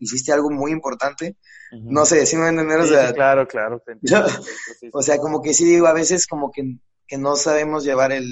hiciste 0.00 0.32
algo 0.32 0.50
muy 0.50 0.72
importante. 0.72 1.36
No 1.70 2.04
sé, 2.04 2.26
¿sí 2.26 2.36
me 2.36 2.48
entender? 2.48 2.80
O 2.80 2.86
sea, 2.86 3.12
claro, 3.12 3.46
claro. 3.46 3.80
o 4.92 5.02
sea, 5.02 5.18
como 5.18 5.40
que 5.40 5.54
sí 5.54 5.64
digo, 5.64 5.86
a 5.86 5.92
veces 5.92 6.26
como 6.26 6.50
que, 6.50 6.78
que 7.06 7.16
no 7.16 7.36
sabemos 7.36 7.84
llevar 7.84 8.10
el, 8.10 8.28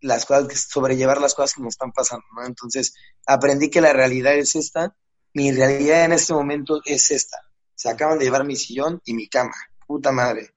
las 0.00 0.26
cosas, 0.26 0.68
sobrellevar 0.68 1.20
las 1.20 1.34
cosas 1.34 1.54
que 1.54 1.62
nos 1.62 1.74
están 1.74 1.92
pasando, 1.92 2.26
¿no? 2.34 2.46
Entonces, 2.46 2.94
aprendí 3.26 3.70
que 3.70 3.80
la 3.80 3.92
realidad 3.92 4.34
es 4.34 4.56
esta, 4.56 4.96
mi 5.32 5.52
realidad 5.52 6.04
en 6.04 6.12
este 6.12 6.32
momento 6.32 6.80
es 6.84 7.10
esta. 7.10 7.38
Se 7.74 7.88
acaban 7.88 8.18
de 8.18 8.24
llevar 8.24 8.44
mi 8.44 8.56
sillón 8.56 9.00
y 9.04 9.14
mi 9.14 9.28
cama, 9.28 9.54
puta 9.86 10.12
madre. 10.12 10.50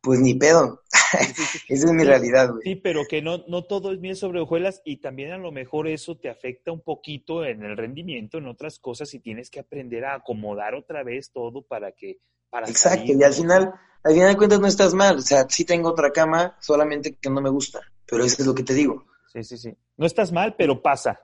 Pues 0.00 0.18
ni 0.18 0.34
pedo. 0.34 0.82
Esa 1.68 1.86
es 1.86 1.92
mi 1.92 2.02
realidad, 2.02 2.50
güey. 2.50 2.62
Sí, 2.64 2.74
pero 2.74 3.02
que 3.08 3.22
no, 3.22 3.44
no 3.46 3.64
todo 3.64 3.92
es 3.92 4.00
bien 4.00 4.16
sobre 4.16 4.40
hojuelas 4.40 4.82
y 4.84 4.96
también 4.96 5.30
a 5.30 5.38
lo 5.38 5.52
mejor 5.52 5.86
eso 5.86 6.16
te 6.16 6.28
afecta 6.28 6.72
un 6.72 6.80
poquito 6.80 7.44
en 7.44 7.62
el 7.62 7.76
rendimiento, 7.76 8.38
en 8.38 8.48
otras 8.48 8.80
cosas 8.80 9.14
y 9.14 9.20
tienes 9.20 9.48
que 9.48 9.60
aprender 9.60 10.04
a 10.04 10.14
acomodar 10.14 10.74
otra 10.74 11.04
vez 11.04 11.30
todo 11.30 11.62
para 11.62 11.92
que... 11.92 12.18
Para 12.50 12.68
Exacto, 12.68 13.12
y 13.12 13.22
al 13.22 13.32
final, 13.32 13.72
al 14.02 14.12
final 14.12 14.28
de 14.28 14.36
cuentas 14.36 14.60
no 14.60 14.66
estás 14.66 14.92
mal. 14.92 15.18
O 15.18 15.22
sea, 15.22 15.46
sí 15.48 15.64
tengo 15.64 15.90
otra 15.90 16.10
cama, 16.10 16.56
solamente 16.60 17.14
que 17.14 17.30
no 17.30 17.40
me 17.40 17.48
gusta 17.48 17.80
pero 18.12 18.26
eso 18.26 18.36
es 18.40 18.46
lo 18.46 18.54
que 18.54 18.62
te 18.62 18.74
digo. 18.74 19.06
Sí, 19.32 19.42
sí, 19.42 19.56
sí. 19.56 19.74
No 19.96 20.04
estás 20.04 20.32
mal, 20.32 20.54
pero 20.54 20.82
pasa. 20.82 21.18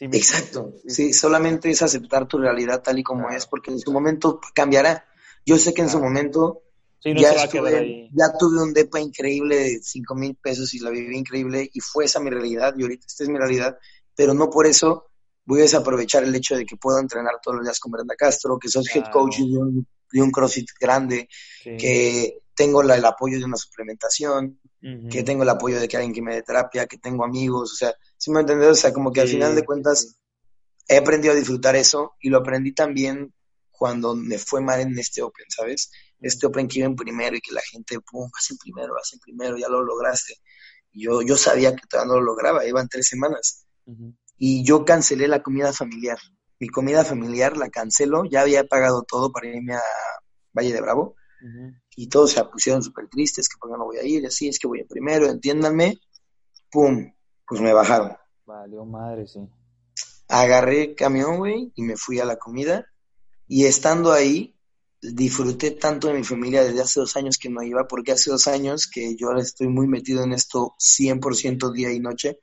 Exacto, 0.00 0.72
sí, 0.84 1.12
solamente 1.12 1.70
es 1.70 1.80
aceptar 1.80 2.26
tu 2.26 2.38
realidad 2.38 2.82
tal 2.82 2.98
y 2.98 3.04
como 3.04 3.30
es, 3.30 3.46
porque 3.46 3.70
en 3.70 3.78
su 3.78 3.92
momento 3.92 4.40
cambiará. 4.52 5.06
Yo 5.46 5.56
sé 5.58 5.72
que 5.72 5.82
en 5.82 5.88
su 5.88 6.00
momento 6.00 6.62
ya, 7.04 7.46
tuve 8.36 8.60
un 8.60 8.74
depa 8.74 8.98
increíble 8.98 9.56
de 9.58 9.80
5 9.80 10.14
mil 10.16 10.34
pesos 10.34 10.74
y 10.74 10.80
la 10.80 10.90
viví 10.90 11.16
increíble 11.16 11.70
y 11.72 11.78
fue 11.78 12.06
esa 12.06 12.18
mi 12.18 12.30
realidad 12.30 12.74
y 12.76 12.82
ahorita 12.82 13.06
esta 13.06 13.22
es 13.22 13.30
mi 13.30 13.38
realidad, 13.38 13.78
pero 14.16 14.34
no 14.34 14.50
por 14.50 14.66
eso 14.66 15.10
voy 15.44 15.60
a 15.60 15.62
desaprovechar 15.62 16.24
el 16.24 16.34
hecho 16.34 16.56
de 16.56 16.66
que 16.66 16.76
puedo 16.76 16.98
entrenar 16.98 17.34
todos 17.40 17.58
los 17.58 17.64
días 17.64 17.78
con 17.78 17.92
Brenda 17.92 18.16
Castro, 18.16 18.58
que 18.58 18.68
soy 18.68 18.82
head 18.92 19.12
coach 19.12 19.38
de 19.38 19.56
un, 19.56 19.86
de 20.10 20.20
un 20.20 20.32
CrossFit 20.32 20.70
grande, 20.80 21.28
que 21.62 22.40
tengo 22.54 22.82
el 22.82 23.04
apoyo 23.04 23.38
de 23.38 23.44
una 23.44 23.56
suplementación, 23.56 24.60
que 25.10 25.22
tengo 25.22 25.44
el 25.44 25.48
apoyo 25.48 25.80
de 25.80 25.88
que 25.88 25.96
alguien 25.96 26.12
que 26.12 26.20
me 26.20 26.34
dé 26.34 26.42
terapia, 26.42 26.86
que 26.86 26.98
tengo 26.98 27.24
amigos, 27.24 27.72
o 27.72 27.74
sea, 27.74 27.94
si 28.18 28.30
me 28.30 28.40
entiendes? 28.40 28.68
O 28.68 28.74
sea, 28.74 28.92
como 28.92 29.12
que 29.12 29.22
al 29.22 29.28
final 29.28 29.54
de 29.54 29.64
cuentas 29.64 30.18
he 30.86 30.98
aprendido 30.98 31.32
a 31.32 31.36
disfrutar 31.36 31.74
eso 31.74 32.12
y 32.20 32.28
lo 32.28 32.38
aprendí 32.38 32.72
también 32.72 33.32
cuando 33.70 34.14
me 34.14 34.38
fue 34.38 34.60
mal 34.60 34.80
en 34.80 34.98
este 34.98 35.22
Open, 35.22 35.46
¿sabes? 35.48 35.90
Este 36.20 36.46
Open 36.46 36.68
que 36.68 36.80
iba 36.80 36.86
en 36.86 36.96
primero 36.96 37.34
y 37.34 37.40
que 37.40 37.52
la 37.52 37.62
gente, 37.62 37.98
pum, 38.00 38.30
vas 38.30 38.50
en 38.50 38.58
primero, 38.58 38.92
vas 38.92 39.10
en 39.14 39.20
primero, 39.20 39.56
ya 39.56 39.68
lo 39.68 39.82
lograste. 39.82 40.34
yo, 40.92 41.22
yo 41.22 41.36
sabía 41.36 41.74
que 41.74 41.86
todavía 41.88 42.12
no 42.12 42.20
lo 42.20 42.26
lograba, 42.26 42.66
iban 42.66 42.88
tres 42.88 43.08
semanas. 43.08 43.66
y 44.36 44.64
yo 44.64 44.84
cancelé 44.84 45.28
la 45.28 45.42
comida 45.42 45.72
familiar. 45.72 46.18
Mi 46.60 46.68
comida 46.68 47.04
familiar 47.04 47.56
la 47.56 47.70
cancelo, 47.70 48.24
ya 48.30 48.42
había 48.42 48.64
pagado 48.64 49.02
todo 49.02 49.32
para 49.32 49.48
irme 49.48 49.74
a 49.74 49.82
Valle 50.52 50.72
de 50.72 50.80
Bravo 50.80 51.16
y 51.96 52.08
todos 52.08 52.32
se 52.32 52.44
pusieron 52.44 52.82
súper 52.82 53.08
tristes, 53.08 53.48
que 53.48 53.56
por 53.58 53.70
qué 53.70 53.78
no 53.78 53.84
voy 53.84 53.98
a 53.98 54.04
ir, 54.04 54.26
así 54.26 54.48
es 54.48 54.58
que 54.58 54.66
voy 54.66 54.80
a 54.80 54.86
primero, 54.86 55.28
entiéndanme, 55.28 55.98
pum, 56.70 57.12
pues 57.46 57.60
me 57.60 57.72
bajaron. 57.72 58.16
Valió 58.46 58.84
madre, 58.84 59.26
sí. 59.26 59.40
Agarré 60.28 60.94
camión, 60.94 61.38
güey, 61.38 61.72
y 61.74 61.82
me 61.82 61.96
fui 61.96 62.18
a 62.18 62.24
la 62.24 62.36
comida 62.36 62.86
y 63.46 63.66
estando 63.66 64.12
ahí, 64.12 64.54
disfruté 65.00 65.72
tanto 65.72 66.08
de 66.08 66.14
mi 66.14 66.24
familia 66.24 66.64
desde 66.64 66.80
hace 66.80 67.00
dos 67.00 67.16
años 67.16 67.38
que 67.38 67.50
no 67.50 67.62
iba, 67.62 67.86
porque 67.86 68.12
hace 68.12 68.30
dos 68.30 68.46
años 68.46 68.86
que 68.86 69.16
yo 69.16 69.32
estoy 69.32 69.68
muy 69.68 69.86
metido 69.86 70.24
en 70.24 70.32
esto 70.32 70.74
100% 70.78 71.72
día 71.72 71.92
y 71.92 72.00
noche, 72.00 72.40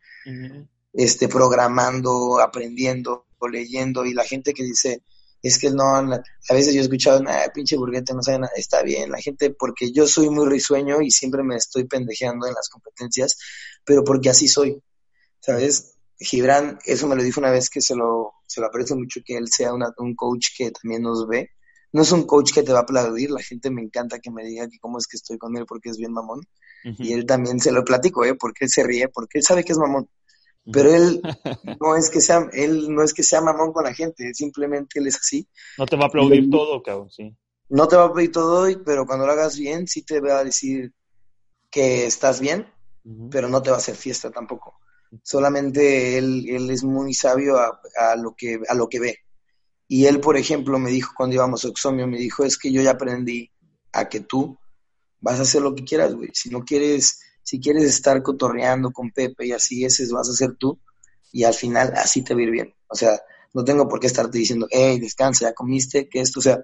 este, 0.94 1.28
programando, 1.28 2.40
aprendiendo, 2.40 3.26
leyendo, 3.50 4.06
y 4.06 4.14
la 4.14 4.24
gente 4.24 4.54
que 4.54 4.64
dice, 4.64 5.04
es 5.42 5.58
que 5.58 5.72
no, 5.72 5.96
a 5.96 6.54
veces 6.54 6.74
yo 6.74 6.82
he 6.82 6.84
escuchado, 6.84 7.22
nada, 7.22 7.52
pinche 7.54 7.76
burguete, 7.76 8.14
no 8.14 8.22
sabe 8.22 8.40
nada, 8.40 8.54
está 8.56 8.84
bien, 8.84 9.12
la 9.12 9.20
gente, 9.20 9.50
porque 9.52 9.92
yo 9.92 10.08
soy 10.08 10.30
muy 10.30 10.48
risueño 10.48 11.02
y 11.02 11.10
siempre 11.10 11.44
me 11.44 11.56
estoy 11.56 11.86
pendejeando 11.86 12.48
en 12.48 12.54
las 12.54 12.70
competencias, 12.70 13.38
pero 13.84 14.04
porque 14.04 14.30
así 14.30 14.48
soy, 14.48 14.82
¿sabes? 15.40 15.96
Gibran, 16.20 16.78
eso 16.86 17.08
me 17.08 17.16
lo 17.16 17.24
dijo 17.24 17.40
una 17.40 17.50
vez 17.50 17.70
que 17.70 17.82
se 17.82 17.96
lo, 17.96 18.34
se 18.46 18.62
lo 18.62 18.68
aprecio 18.68 18.96
mucho 18.96 19.22
que 19.26 19.38
él 19.38 19.48
sea 19.50 19.74
un 19.74 20.16
coach 20.16 20.50
que 20.56 20.70
también 20.72 21.02
nos 21.02 21.28
ve. 21.28 21.50
No 21.94 22.04
es 22.04 22.12
un 22.12 22.26
coach 22.26 22.54
que 22.54 22.64
te 22.64 22.72
va 22.72 22.80
a 22.80 22.82
aplaudir, 22.84 23.32
la 23.32 23.42
gente 23.42 23.70
me 23.70 23.82
encanta 23.82 24.20
que 24.20 24.32
me 24.32 24.46
diga 24.46 24.68
que 24.70 24.80
cómo 24.80 24.98
es 24.98 25.08
que 25.08 25.18
estoy 25.18 25.38
con 25.38 25.58
él 25.58 25.66
porque 25.66 25.90
es 25.90 25.98
bien 25.98 26.14
mamón. 26.14 26.42
Y 26.84 27.14
él 27.14 27.26
también 27.26 27.60
se 27.60 27.72
lo 27.72 27.84
platico, 27.84 28.24
¿eh? 28.26 28.36
Porque 28.36 28.66
él 28.66 28.72
se 28.72 28.84
ríe, 28.84 29.08
porque 29.10 29.40
él 29.40 29.44
sabe 29.44 29.64
que 29.64 29.74
es 29.74 29.78
mamón. 29.78 30.10
Pero 30.72 30.94
él 30.94 31.22
no 31.82 31.96
es 31.96 32.10
que 32.10 32.22
sea, 32.22 32.50
él 32.54 32.94
no 32.94 33.04
es 33.04 33.14
que 33.14 33.24
sea 33.24 33.42
mamón 33.42 33.74
con 33.74 33.84
la 33.84 33.94
gente, 33.94 34.34
simplemente 34.34 35.00
él 35.00 35.08
es 35.08 35.16
así. 35.16 35.48
No 35.78 35.86
te 35.86 35.96
va 35.96 36.04
a 36.04 36.08
aplaudir 36.08 36.50
todo, 36.50 36.82
cabrón, 36.84 37.10
sí. 37.10 37.36
No 37.70 37.88
te 37.88 37.96
va 37.96 38.04
a 38.04 38.06
aplaudir 38.08 38.32
todo, 38.32 38.68
pero 38.84 39.06
cuando 39.06 39.26
lo 39.26 39.32
hagas 39.32 39.58
bien, 39.58 39.88
sí 39.88 40.04
te 40.04 40.20
va 40.20 40.40
a 40.40 40.44
decir 40.44 40.94
que 41.70 42.06
estás 42.06 42.42
bien, 42.42 42.68
pero 43.32 43.48
no 43.48 43.62
te 43.62 43.70
va 43.70 43.78
a 43.78 43.80
hacer 43.80 43.96
fiesta 43.96 44.30
tampoco. 44.30 44.78
Solamente 45.24 46.18
él, 46.18 46.46
él 46.50 46.70
es 46.70 46.84
muy 46.84 47.14
sabio 47.14 47.58
a, 47.58 47.80
a, 47.98 48.16
lo 48.16 48.36
que, 48.36 48.60
a 48.68 48.74
lo 48.76 48.88
que 48.88 49.00
ve. 49.00 49.18
Y 49.88 50.06
él, 50.06 50.20
por 50.20 50.38
ejemplo, 50.38 50.80
me 50.80 50.90
dijo 50.90 51.14
cuando 51.16 51.36
íbamos 51.36 51.66
a 51.66 51.70
Oxomio, 51.70 52.08
me 52.08 52.18
dijo, 52.18 52.46
es 52.46 52.58
que 52.58 52.72
yo 52.72 52.82
ya 52.82 52.92
aprendí 52.92 53.52
a 53.92 54.08
que 54.08 54.22
tú 54.22 54.58
vas 55.20 55.40
a 55.40 55.44
hacer 55.44 55.62
lo 55.62 55.76
que 55.76 55.84
quieras, 55.84 56.14
güey. 56.14 56.30
Si 56.34 56.50
no 56.50 56.64
quieres, 56.64 57.20
si 57.52 57.60
quieres 57.60 57.84
estar 57.84 58.24
cotorreando 58.24 58.92
con 58.92 59.12
Pepe 59.12 59.48
y 59.48 59.52
así, 59.52 59.84
ese 59.84 60.08
vas 60.14 60.30
a 60.30 60.34
ser 60.34 60.56
tú. 60.56 60.80
Y 61.34 61.44
al 61.44 61.54
final 61.54 61.92
así 61.98 62.22
te 62.22 62.34
va 62.34 62.40
a 62.40 62.44
ir 62.44 62.50
bien. 62.50 62.74
O 62.88 62.96
sea, 62.96 63.22
no 63.54 63.66
tengo 63.66 63.90
por 63.90 64.00
qué 64.00 64.08
estarte 64.08 64.38
diciendo, 64.38 64.68
hey, 64.72 65.02
descansa, 65.02 65.50
ya 65.50 65.54
comiste, 65.54 66.08
que 66.08 66.22
esto, 66.22 66.40
o 66.40 66.44
sea, 66.44 66.62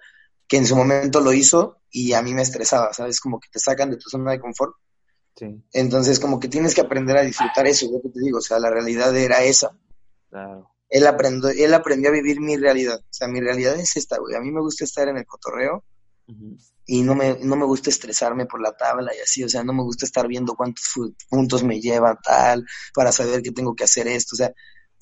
que 0.48 0.56
en 0.56 0.66
su 0.66 0.78
momento 0.78 1.20
lo 1.20 1.34
hizo 1.34 1.82
y 1.92 2.14
a 2.14 2.22
mí 2.22 2.34
me 2.34 2.42
estresaba, 2.42 2.94
¿sabes? 2.94 3.20
Como 3.20 3.38
que 3.38 3.50
te 3.52 3.60
sacan 3.60 3.90
de 3.90 3.98
tu 3.98 4.10
zona 4.10 4.32
de 4.32 4.40
confort 4.40 4.76
entonces, 5.74 6.20
como 6.20 6.40
que 6.40 6.48
tienes 6.48 6.74
que 6.74 6.82
aprender 6.82 7.18
a 7.18 7.22
disfrutar 7.22 7.68
eso, 7.68 7.86
lo 7.92 8.02
que 8.02 8.10
te 8.10 8.22
digo, 8.22 8.40
o 8.40 8.42
sea, 8.42 8.58
la 8.60 8.70
realidad 8.70 9.16
era 9.16 9.44
esa. 9.44 9.78
Él 10.90 11.06
aprendió, 11.06 11.50
él 11.50 11.74
aprendió 11.74 12.10
a 12.10 12.14
vivir 12.14 12.40
mi 12.40 12.58
realidad, 12.58 13.00
o 13.00 13.14
sea, 13.14 13.28
mi 13.28 13.40
realidad 13.40 13.76
es 13.80 13.98
esta, 13.98 14.18
güey. 14.18 14.36
A 14.36 14.40
mí 14.40 14.52
me 14.52 14.62
gusta 14.62 14.84
estar 14.84 15.08
en 15.08 15.18
el 15.18 15.26
cotorreo 15.26 15.84
y 16.86 17.02
no 17.04 17.16
me, 17.16 17.38
no 17.40 17.56
me 17.56 17.66
gusta 17.66 17.90
estresarme 17.90 18.46
por 18.46 18.62
la 18.62 18.76
tabla 18.76 19.12
y 19.16 19.20
así, 19.20 19.44
o 19.44 19.50
sea, 19.50 19.64
no 19.64 19.74
me 19.74 19.84
gusta 19.84 20.06
estar 20.06 20.28
viendo 20.28 20.56
cuántos 20.56 20.86
puntos 21.30 21.64
me 21.64 21.80
lleva 21.80 22.20
tal, 22.22 22.66
para 22.94 23.12
saber 23.12 23.42
que 23.42 23.52
tengo 23.52 23.76
que 23.76 23.86
hacer 23.86 24.08
esto, 24.08 24.36
o 24.36 24.38
sea, 24.38 24.54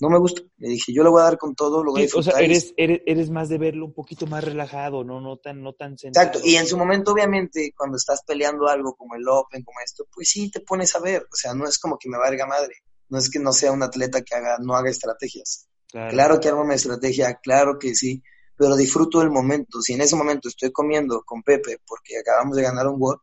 no 0.02 0.10
me 0.10 0.20
gusta. 0.20 0.42
Le 0.58 0.70
dije, 0.70 0.94
yo 0.94 1.04
lo 1.04 1.12
voy 1.12 1.22
a 1.22 1.26
dar 1.26 1.38
con 1.38 1.56
todo, 1.56 1.84
lo 1.84 1.92
voy 1.92 2.02
a 2.02 2.04
disfrutar. 2.04 2.34
O 2.34 2.38
sea, 2.38 2.46
eres, 2.46 2.74
eres, 2.78 3.30
más 3.30 3.50
de 3.50 3.58
verlo 3.58 3.86
un 3.86 3.94
poquito 3.94 4.28
más 4.28 4.44
relajado, 4.44 5.04
no, 5.04 5.22
no 5.22 5.38
tan, 5.38 5.62
no 5.62 5.74
tan 5.74 5.94
Exacto, 5.94 6.40
y 6.44 6.56
en 6.56 6.68
su 6.68 6.78
momento, 6.78 7.14
obviamente, 7.14 7.74
cuando 7.76 7.98
estás 7.98 8.24
peleando 8.26 8.68
algo 8.68 8.96
como 8.96 9.16
el 9.16 9.28
Open, 9.28 9.64
como 9.64 9.80
esto, 9.84 10.06
pues 10.14 10.30
sí 10.30 10.52
te 10.52 10.60
pones 10.60 10.96
a 10.96 11.00
ver. 11.00 11.24
O 11.32 11.36
sea, 11.36 11.54
no 11.54 11.66
es 11.66 11.80
como 11.80 11.98
que 11.98 12.10
me 12.10 12.18
valga 12.18 12.46
madre. 12.46 12.76
No 13.08 13.20
es 13.20 13.30
que 13.30 13.40
no 13.40 13.54
sea 13.54 13.72
un 13.72 13.84
atleta 13.84 14.22
que 14.22 14.36
haga, 14.36 14.58
no 14.60 14.76
haga 14.76 14.90
estrategias. 14.90 15.70
Claro, 15.88 16.40
que 16.42 16.50
hago 16.50 16.62
una 16.62 16.76
estrategia, 16.76 17.36
claro 17.36 17.80
que 17.80 17.96
sí, 17.96 18.22
pero 18.58 18.76
disfruto 18.76 19.20
del 19.20 19.32
momento. 19.32 19.82
Si 19.82 19.94
en 19.94 20.02
ese 20.02 20.16
momento 20.16 20.50
estoy 20.50 20.72
comiendo 20.72 21.24
con 21.24 21.44
Pepe 21.44 21.80
porque 21.86 22.18
acabamos 22.18 22.56
de 22.56 22.64
ganar 22.64 22.88
un 22.88 23.00
gol, 23.00 23.20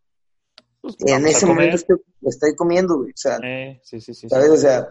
pues 0.81 0.97
en 1.01 1.27
ese 1.27 1.47
momento 1.47 1.77
estoy, 2.23 2.57
comiendo, 2.57 2.99
güey. 2.99 3.11
O 3.11 3.17
sea, 3.17 3.39
eh, 3.43 3.81
sí, 3.85 4.01
sí, 4.01 4.15
sí, 4.15 4.29
¿sabes? 4.29 4.51
O 4.51 4.57
sea, 4.57 4.89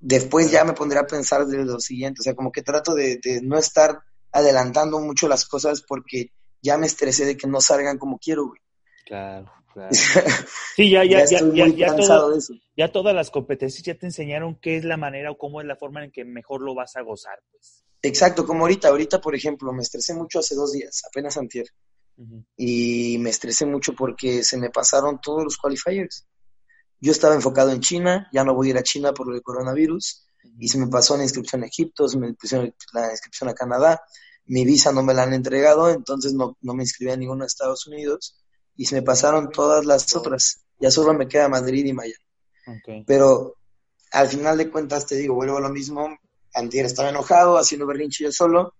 después 0.00 0.50
ya 0.50 0.64
me 0.64 0.72
pondré 0.72 0.98
a 0.98 1.06
pensar 1.06 1.46
de 1.46 1.64
lo 1.64 1.80
siguiente, 1.80 2.20
o 2.20 2.22
sea, 2.22 2.34
como 2.34 2.52
que 2.52 2.62
trato 2.62 2.94
de, 2.94 3.20
no 3.42 3.56
estar 3.56 4.00
adelantando 4.32 4.98
mucho 5.00 5.28
las 5.28 5.46
cosas 5.46 5.82
porque 5.82 6.32
ya 6.60 6.76
me 6.76 6.86
estresé 6.86 7.24
de 7.24 7.36
que 7.36 7.46
no 7.46 7.60
salgan 7.60 7.98
como 7.98 8.18
quiero, 8.18 8.48
güey. 8.48 8.60
Claro, 9.06 9.50
claro. 9.72 9.90
Sí, 10.76 10.90
ya, 10.90 11.04
ya, 11.04 11.24
ya, 11.24 11.40
ya, 11.52 11.66
ya, 11.66 11.96
ya, 12.76 12.92
todas 12.92 13.14
las 13.14 13.30
competencias 13.30 13.82
ya 13.82 13.94
te 13.94 14.06
enseñaron 14.06 14.56
qué 14.60 14.76
es 14.76 14.84
la 14.84 14.96
manera 14.96 15.30
o 15.30 15.38
cómo 15.38 15.60
es 15.60 15.66
la 15.66 15.76
forma 15.76 16.04
en 16.04 16.12
que 16.12 16.24
mejor 16.24 16.60
lo 16.62 16.74
vas 16.74 16.94
a 16.96 17.02
gozar, 17.02 17.42
pues. 17.50 17.84
Exacto, 18.02 18.46
como 18.46 18.62
ahorita, 18.62 18.88
ahorita, 18.88 19.20
por 19.20 19.34
ejemplo, 19.34 19.72
me 19.72 19.82
estresé 19.82 20.14
mucho 20.14 20.38
hace 20.38 20.54
dos 20.54 20.72
días, 20.72 21.02
apenas 21.08 21.36
antier. 21.36 21.66
Y 22.56 23.16
me 23.18 23.30
estresé 23.30 23.64
mucho 23.64 23.92
porque 23.94 24.42
se 24.42 24.56
me 24.56 24.70
pasaron 24.70 25.20
todos 25.20 25.44
los 25.44 25.56
qualifiers. 25.56 26.26
Yo 27.00 27.12
estaba 27.12 27.34
enfocado 27.34 27.70
en 27.70 27.80
China, 27.80 28.28
ya 28.32 28.42
no 28.42 28.54
voy 28.54 28.68
a 28.68 28.70
ir 28.70 28.78
a 28.78 28.82
China 28.82 29.12
por 29.12 29.32
el 29.32 29.40
coronavirus, 29.42 30.26
y 30.58 30.68
se 30.68 30.78
me 30.78 30.88
pasó 30.88 31.16
la 31.16 31.22
inscripción 31.22 31.62
a 31.62 31.66
Egipto, 31.66 32.08
se 32.08 32.18
me 32.18 32.32
pusieron 32.34 32.74
la 32.92 33.10
inscripción 33.10 33.48
a 33.48 33.54
Canadá, 33.54 34.02
mi 34.46 34.64
visa 34.64 34.92
no 34.92 35.02
me 35.02 35.14
la 35.14 35.22
han 35.22 35.32
entregado, 35.32 35.90
entonces 35.90 36.32
no, 36.34 36.56
no 36.60 36.74
me 36.74 36.82
inscribí 36.82 37.12
a 37.12 37.16
ninguno 37.16 37.44
de 37.44 37.48
Estados 37.48 37.86
Unidos, 37.86 38.40
y 38.74 38.86
se 38.86 38.96
me 38.96 39.02
pasaron 39.02 39.50
todas 39.50 39.84
las 39.84 40.14
otras, 40.16 40.64
ya 40.80 40.90
solo 40.90 41.14
me 41.14 41.28
queda 41.28 41.48
Madrid 41.48 41.84
y 41.84 41.92
Miami. 41.92 42.14
Pero 43.06 43.54
al 44.10 44.28
final 44.28 44.58
de 44.58 44.70
cuentas, 44.70 45.06
te 45.06 45.16
digo, 45.16 45.34
vuelvo 45.34 45.58
a 45.58 45.60
lo 45.60 45.68
mismo, 45.68 46.08
Antier 46.58 46.86
estaba 46.86 47.10
enojado, 47.10 47.58
haciendo 47.58 47.86
berrinche 47.86 48.24
yo 48.24 48.32
solo, 48.32 48.74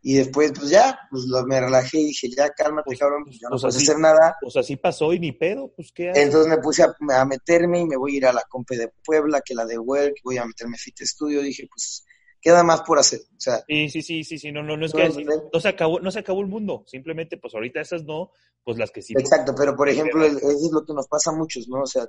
y 0.00 0.14
después, 0.14 0.52
pues 0.52 0.70
ya, 0.70 0.98
pues 1.10 1.24
me 1.46 1.60
relajé 1.60 1.98
y 1.98 2.06
dije, 2.06 2.30
ya 2.30 2.50
cálmate, 2.50 2.96
cabrón, 2.96 3.24
pues 3.24 3.38
ya 3.40 3.48
no 3.50 3.56
puedo 3.56 3.68
hacer 3.68 3.98
nada. 3.98 4.36
Pues 4.40 4.56
así 4.56 4.76
pasó 4.76 5.12
y 5.12 5.18
ni 5.18 5.32
pedo, 5.32 5.72
pues 5.74 5.90
qué 5.92 6.12
Entonces 6.14 6.46
me 6.46 6.58
puse 6.58 6.84
a, 6.84 7.24
meterme 7.24 7.80
y 7.80 7.84
me 7.84 7.96
voy 7.96 8.14
a 8.14 8.16
ir 8.16 8.26
a 8.26 8.32
la 8.32 8.42
compe 8.48 8.76
de 8.76 8.92
Puebla, 9.04 9.42
que 9.44 9.54
la 9.54 9.64
de 9.64 9.76
Work, 9.76 10.14
voy 10.22 10.38
a 10.38 10.44
meterme 10.44 10.76
a 10.76 10.78
Fit 10.78 11.00
Studio. 11.00 11.42
Dije, 11.42 11.66
pues 11.68 12.04
queda 12.40 12.62
más 12.62 12.82
por 12.82 12.98
hacer. 12.98 13.20
O 13.36 13.40
sea, 13.40 13.64
sí, 13.66 13.88
sí, 13.88 14.02
sí, 14.02 14.22
sí, 14.22 14.38
sí, 14.38 14.52
no, 14.52 14.62
no, 14.62 14.76
no 14.76 14.86
es 14.86 14.92
que 14.92 15.08
no 15.52 15.60
se 15.60 15.68
acabó, 15.68 15.98
no 15.98 16.12
se 16.12 16.20
acabó 16.20 16.40
el 16.42 16.46
mundo, 16.46 16.84
simplemente 16.86 17.36
pues 17.36 17.52
ahorita 17.54 17.80
esas 17.80 18.04
no, 18.04 18.30
pues 18.62 18.78
las 18.78 18.92
que 18.92 19.02
sí. 19.02 19.14
Exacto, 19.18 19.52
pero 19.56 19.74
por 19.74 19.88
ejemplo, 19.88 20.24
eso 20.24 20.38
es 20.38 20.70
lo 20.72 20.84
que 20.84 20.94
nos 20.94 21.08
pasa 21.08 21.30
a 21.30 21.34
muchos, 21.34 21.68
¿no? 21.68 21.82
O 21.82 21.86
sea, 21.86 22.08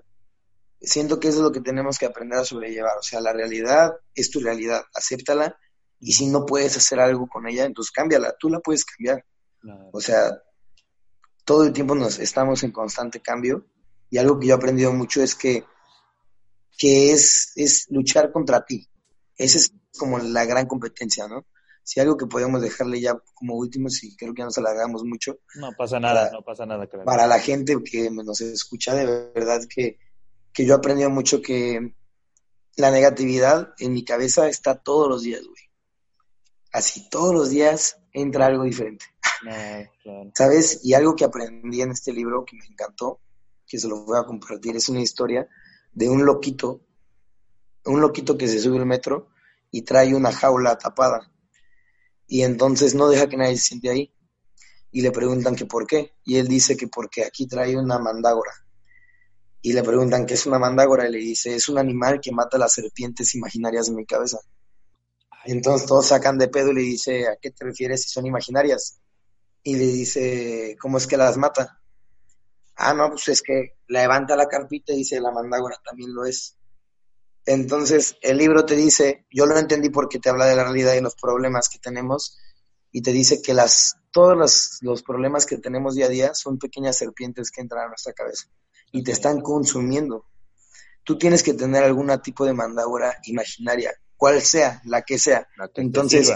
siento 0.82 1.20
que 1.20 1.28
eso 1.28 1.38
es 1.38 1.44
lo 1.44 1.52
que 1.52 1.62
tenemos 1.62 1.98
que 1.98 2.06
aprender 2.06 2.40
a 2.40 2.46
sobrellevar. 2.46 2.98
O 2.98 3.04
sea, 3.04 3.22
la 3.22 3.34
realidad 3.34 3.94
es 4.16 4.30
tu 4.30 4.40
realidad, 4.40 4.84
acéptala 4.94 5.58
y 6.00 6.14
si 6.14 6.28
no 6.28 6.46
puedes 6.46 6.78
hacer 6.78 7.00
algo 7.00 7.28
con 7.28 7.48
ella, 7.48 7.66
entonces 7.66 7.92
cámbiala, 7.92 8.36
tú 8.40 8.50
la 8.50 8.60
puedes 8.60 8.86
cambiar. 8.86 9.26
O 9.92 10.00
sea, 10.00 10.42
todo 11.44 11.66
el 11.66 11.74
tiempo 11.74 11.96
nos 11.96 12.20
estamos 12.20 12.64
en 12.64 12.72
constante 12.72 13.20
cambio 13.20 13.66
y 14.10 14.18
algo 14.18 14.40
que 14.40 14.48
yo 14.48 14.54
he 14.54 14.58
aprendido 14.58 14.94
mucho 14.94 15.22
es 15.22 15.36
que, 15.36 15.66
que 16.78 17.12
es, 17.12 17.52
es 17.56 17.88
luchar 17.90 18.32
contra 18.32 18.66
ti. 18.66 18.88
Esa 19.36 19.58
es 19.58 19.74
como 19.98 20.20
la 20.20 20.46
gran 20.46 20.68
competencia, 20.68 21.28
¿no? 21.28 21.46
Si 21.84 22.00
algo 22.00 22.18
que 22.18 22.28
podemos 22.28 22.62
dejarle 22.62 23.02
ya 23.02 23.18
como 23.34 23.56
último, 23.56 23.90
si 23.90 24.16
creo 24.16 24.34
que 24.34 24.44
no 24.44 24.52
se 24.52 24.62
la 24.62 24.70
hagamos 24.70 25.04
mucho. 25.04 25.40
No 25.56 25.72
pasa 25.78 26.00
nada, 26.00 26.30
no 26.32 26.42
pasa 26.44 26.66
nada. 26.66 26.86
Claro. 26.88 27.04
Para 27.04 27.26
la 27.26 27.40
gente 27.40 27.76
que 27.84 28.10
nos 28.12 28.42
escucha, 28.42 28.94
de 28.94 29.32
verdad 29.34 29.62
que, 29.68 29.98
que 30.60 30.66
yo 30.66 30.74
he 30.74 30.78
aprendido 30.78 31.10
mucho 31.10 31.42
que 31.42 31.96
la 32.76 32.92
negatividad 32.92 33.74
en 33.80 33.94
mi 33.94 34.04
cabeza 34.04 34.50
está 34.50 34.76
todos 34.76 35.08
los 35.08 35.24
días, 35.24 35.42
güey 35.46 35.70
así 36.72 37.10
todos 37.10 37.34
los 37.34 37.50
días 37.50 37.98
entra 38.14 38.48
algo 38.48 38.64
diferente. 38.64 39.06
¿Sabes? 40.36 40.82
Y 40.84 40.94
algo 40.94 41.16
que 41.16 41.26
aprendí 41.26 41.82
en 41.82 41.92
este 41.92 42.12
libro 42.12 42.46
que 42.46 42.58
me 42.58 42.66
encantó, 42.66 43.22
que 43.66 43.78
se 43.78 43.88
lo 43.88 44.04
voy 44.04 44.18
a 44.20 44.26
compartir, 44.26 44.76
es 44.76 44.90
una 44.90 45.02
historia 45.02 45.48
de 45.94 46.10
un 46.10 46.26
loquito, 46.26 46.82
un 47.86 48.02
loquito 48.02 48.38
que 48.38 48.48
se 48.48 48.60
sube 48.60 48.78
al 48.78 48.86
metro 48.86 49.30
y 49.72 49.84
trae 49.84 50.14
una 50.14 50.32
jaula 50.32 50.78
tapada. 50.78 51.32
Y 52.28 52.44
entonces 52.44 52.94
no 52.96 53.08
deja 53.08 53.28
que 53.28 53.38
nadie 53.38 53.58
se 53.58 53.64
siente 53.64 53.90
ahí. 53.90 54.14
Y 54.92 55.02
le 55.02 55.12
preguntan 55.12 55.56
que 55.56 55.66
por 55.66 55.88
qué. 55.88 56.16
Y 56.24 56.38
él 56.38 56.48
dice 56.48 56.76
que 56.76 56.88
porque 56.88 57.24
aquí 57.24 57.48
trae 57.48 57.78
una 57.78 58.00
mandágora. 58.00 58.52
Y 59.62 59.74
le 59.74 59.84
preguntan 59.84 60.26
qué 60.26 60.36
es 60.36 60.46
una 60.46 60.60
mandágora 60.60 61.08
y 61.08 61.12
le 61.12 61.18
dice, 61.18 61.56
es 61.56 61.68
un 61.70 61.78
animal 61.78 62.22
que 62.22 62.32
mata 62.32 62.58
las 62.58 62.74
serpientes 62.74 63.36
imaginarias 63.36 63.90
en 63.90 63.96
mi 63.96 64.06
cabeza. 64.06 64.40
Entonces 65.46 65.88
todos 65.88 66.08
sacan 66.08 66.38
de 66.38 66.48
pedo 66.48 66.72
y 66.72 66.76
le 66.76 66.82
dice, 66.82 67.28
¿a 67.28 67.36
qué 67.42 67.52
te 67.52 67.66
refieres 67.66 68.04
si 68.04 68.10
son 68.10 68.26
imaginarias? 68.26 69.00
Y 69.64 69.76
le 69.76 69.86
dice, 69.86 70.78
¿cómo 70.80 70.98
es 70.98 71.08
que 71.08 71.18
las 71.18 71.38
mata? 71.38 71.82
Ah, 72.76 72.94
no, 72.94 73.10
pues 73.10 73.28
es 73.28 73.42
que 73.42 73.78
levanta 73.88 74.36
la 74.36 74.48
carpita 74.48 74.94
y 74.94 74.98
dice, 74.98 75.20
la 75.20 75.32
mandágora 75.32 75.78
también 75.84 76.14
lo 76.14 76.26
es. 76.26 76.56
Entonces, 77.46 78.16
el 78.22 78.38
libro 78.38 78.66
te 78.66 78.76
dice, 78.76 79.26
yo 79.32 79.46
lo 79.46 79.58
entendí 79.58 79.90
porque 79.90 80.20
te 80.20 80.30
habla 80.30 80.46
de 80.46 80.56
la 80.56 80.64
realidad 80.64 80.94
y 80.94 81.02
los 81.02 81.16
problemas 81.16 81.68
que 81.68 81.80
tenemos, 81.80 82.38
y 82.92 83.02
te 83.02 83.12
dice 83.12 83.42
que 83.42 83.54
las, 83.54 83.98
todos 84.12 84.38
los, 84.38 84.80
los 84.82 85.04
problemas 85.04 85.46
que 85.46 85.58
tenemos 85.58 85.96
día 85.96 86.06
a 86.06 86.10
día 86.10 86.34
son 86.34 86.58
pequeñas 86.58 86.98
serpientes 86.98 87.52
que 87.52 87.62
entran 87.62 87.86
a 87.86 87.90
nuestra 87.90 88.14
cabeza 88.14 88.48
y 88.92 89.04
te 89.04 89.12
están 89.12 89.42
consumiendo. 89.42 90.26
Tú 91.04 91.18
tienes 91.18 91.44
que 91.44 91.54
tener 91.54 91.84
algún 91.84 92.12
tipo 92.22 92.46
de 92.46 92.54
mandadura 92.54 93.18
imaginaria, 93.24 93.94
cual 94.18 94.42
sea, 94.42 94.82
la 94.86 95.02
que 95.04 95.18
sea. 95.18 95.48
Entonces, 95.76 96.34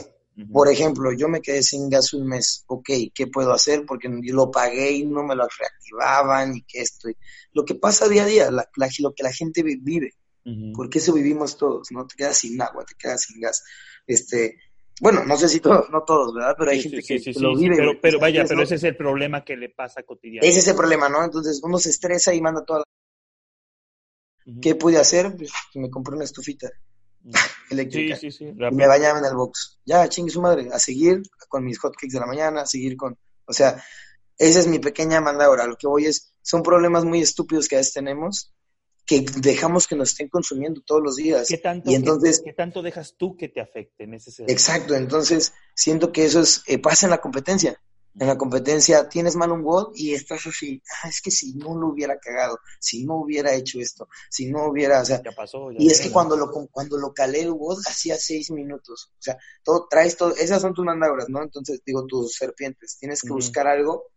por 0.52 0.68
ejemplo, 0.70 1.12
yo 1.12 1.28
me 1.28 1.42
quedé 1.42 1.62
sin 1.62 1.90
gas 1.90 2.14
un 2.14 2.28
mes, 2.28 2.64
ok, 2.68 2.90
¿qué 3.14 3.28
puedo 3.28 3.54
hacer? 3.54 3.86
Porque 3.86 4.10
lo 4.10 4.50
pagué 4.50 4.92
y 4.92 5.06
no 5.06 5.24
me 5.24 5.36
lo 5.36 5.48
reactivaban 5.48 6.56
y 6.56 6.64
que 6.64 6.82
esto. 6.82 7.10
Lo 7.52 7.66
que 7.66 7.76
pasa 7.76 8.08
día 8.08 8.24
a 8.24 8.28
día, 8.28 8.52
la, 8.52 8.68
lo 9.00 9.14
que 9.14 9.24
la 9.24 9.32
gente 9.32 9.64
vive 9.64 10.14
porque 10.76 11.00
eso 11.00 11.14
vivimos 11.14 11.58
todos, 11.58 11.92
¿no? 11.92 12.06
Te 12.06 12.16
quedas 12.16 12.38
sin 12.38 12.62
agua, 12.62 12.84
te 12.86 12.96
quedas 12.96 13.22
sin 13.24 13.40
gas. 13.40 13.64
Este, 14.06 14.58
bueno, 15.04 15.26
no 15.26 15.36
sé 15.36 15.50
si 15.50 15.60
todos, 15.60 15.90
no 15.90 16.04
todos, 16.04 16.34
¿verdad? 16.34 16.56
Pero 16.58 16.72
hay 16.72 16.82
gente 16.82 17.04
que, 17.04 17.34
lo 17.36 17.58
vive. 17.58 17.76
Pero, 17.76 18.00
pero 18.02 18.20
vaya, 18.20 18.46
pero 18.48 18.64
ese 18.64 18.76
es 18.76 18.84
el 18.86 18.96
problema 18.96 19.44
que 19.44 19.58
le 19.58 19.68
pasa 19.68 20.02
cotidianamente. 20.04 20.48
Ese 20.48 20.60
es 20.60 20.68
el 20.70 20.78
problema, 20.78 21.10
¿no? 21.10 21.22
Entonces 21.22 21.60
uno 21.62 21.78
se 21.78 21.90
estresa 21.90 22.34
y 22.34 22.40
manda 22.40 22.64
toda 22.64 22.80
la... 22.80 22.86
¿Qué 24.62 24.76
pude 24.76 24.98
hacer? 24.98 25.36
Pues 25.36 25.52
me 25.76 25.90
compré 25.90 26.16
una 26.16 26.24
estufita 26.24 26.70
eléctrica. 27.70 28.16
Sí, 28.16 28.32
sí, 28.32 28.38
sí. 28.38 28.46
Y 28.46 28.76
me 28.76 28.88
bañaba 28.88 29.20
en 29.20 29.26
el 29.26 29.36
box. 29.36 29.82
Ya, 29.84 30.08
chingue 30.08 30.32
su 30.32 30.42
madre, 30.42 30.70
a 30.72 30.80
seguir 30.80 31.22
con 31.50 31.66
mis 31.66 31.80
hotcakes 31.80 32.14
de 32.14 32.22
la 32.22 32.26
mañana, 32.26 32.62
a 32.62 32.66
seguir 32.66 32.96
con... 32.96 33.18
O 33.46 33.52
sea, 33.52 33.84
esa 34.38 34.60
es 34.62 34.68
mi 34.68 34.80
pequeña 34.80 35.20
manda 35.20 35.44
ahora. 35.48 35.68
Lo 35.68 35.76
que 35.76 35.86
voy 35.86 36.06
es, 36.06 36.34
son 36.42 36.64
problemas 36.64 37.04
muy 37.04 37.22
estúpidos 37.22 37.68
que 37.68 37.76
a 37.76 37.80
veces 37.80 37.92
tenemos 37.92 38.54
que 39.06 39.26
dejamos 39.38 39.88
que 39.88 39.96
nos 39.96 40.12
estén 40.12 40.30
consumiendo 40.30 40.82
todos 40.82 41.02
los 41.02 41.16
días. 41.16 41.48
¿Qué 41.48 41.58
tanto, 41.58 41.92
y 41.92 41.96
entonces, 41.96 42.42
¿qué, 42.44 42.54
tanto 42.54 42.82
dejas 42.82 43.16
tú 43.18 43.36
que 43.36 43.50
te 43.50 43.60
afecte 43.60 44.06
en 44.06 44.14
ese 44.14 44.32
sentido? 44.32 44.54
Exacto, 44.54 44.96
entonces 44.96 45.54
siento 45.76 46.12
que 46.12 46.26
eso 46.26 46.40
es, 46.40 46.64
eh, 46.68 46.80
pasa 46.80 47.06
en 47.06 47.12
la 47.12 47.20
competencia. 47.20 47.80
En 48.20 48.28
la 48.28 48.38
competencia 48.38 49.10
tienes 49.10 49.36
mal 49.36 49.52
un 49.52 49.64
WOD 49.64 49.94
y 49.96 50.14
estás 50.14 50.46
así, 50.46 50.84
ah, 51.02 51.10
es 51.10 51.20
que 51.20 51.32
si 51.32 51.56
no 51.56 51.76
lo 51.76 51.88
hubiera 51.88 52.20
cagado, 52.20 52.60
si 52.80 53.06
no 53.06 53.16
hubiera 53.16 53.56
hecho 53.56 53.80
esto, 53.80 54.08
si 54.30 54.52
no 54.52 54.68
hubiera, 54.68 55.02
o 55.02 55.06
sea, 55.06 55.20
ya 55.24 55.32
pasó, 55.32 55.72
y 55.72 55.88
es 55.88 56.00
que 56.00 56.12
cuando 56.12 56.38
lo, 56.38 56.52
cuando 56.52 57.00
lo 57.00 57.12
calé 57.12 57.42
el 57.42 57.52
WOD 57.52 57.82
hacía 57.88 58.16
seis 58.16 58.52
minutos, 58.52 59.12
o 59.14 59.22
sea, 59.22 59.40
todo, 59.64 59.88
traes 59.90 60.16
todo, 60.16 60.36
esas 60.36 60.62
son 60.62 60.76
tus 60.76 60.86
mandabras, 60.86 61.28
¿no? 61.28 61.42
Entonces, 61.42 61.82
digo, 61.84 62.06
tus 62.06 62.36
serpientes, 62.36 62.98
tienes 63.00 63.24
que 63.24 63.34
buscar 63.34 63.66
algo 63.66 64.12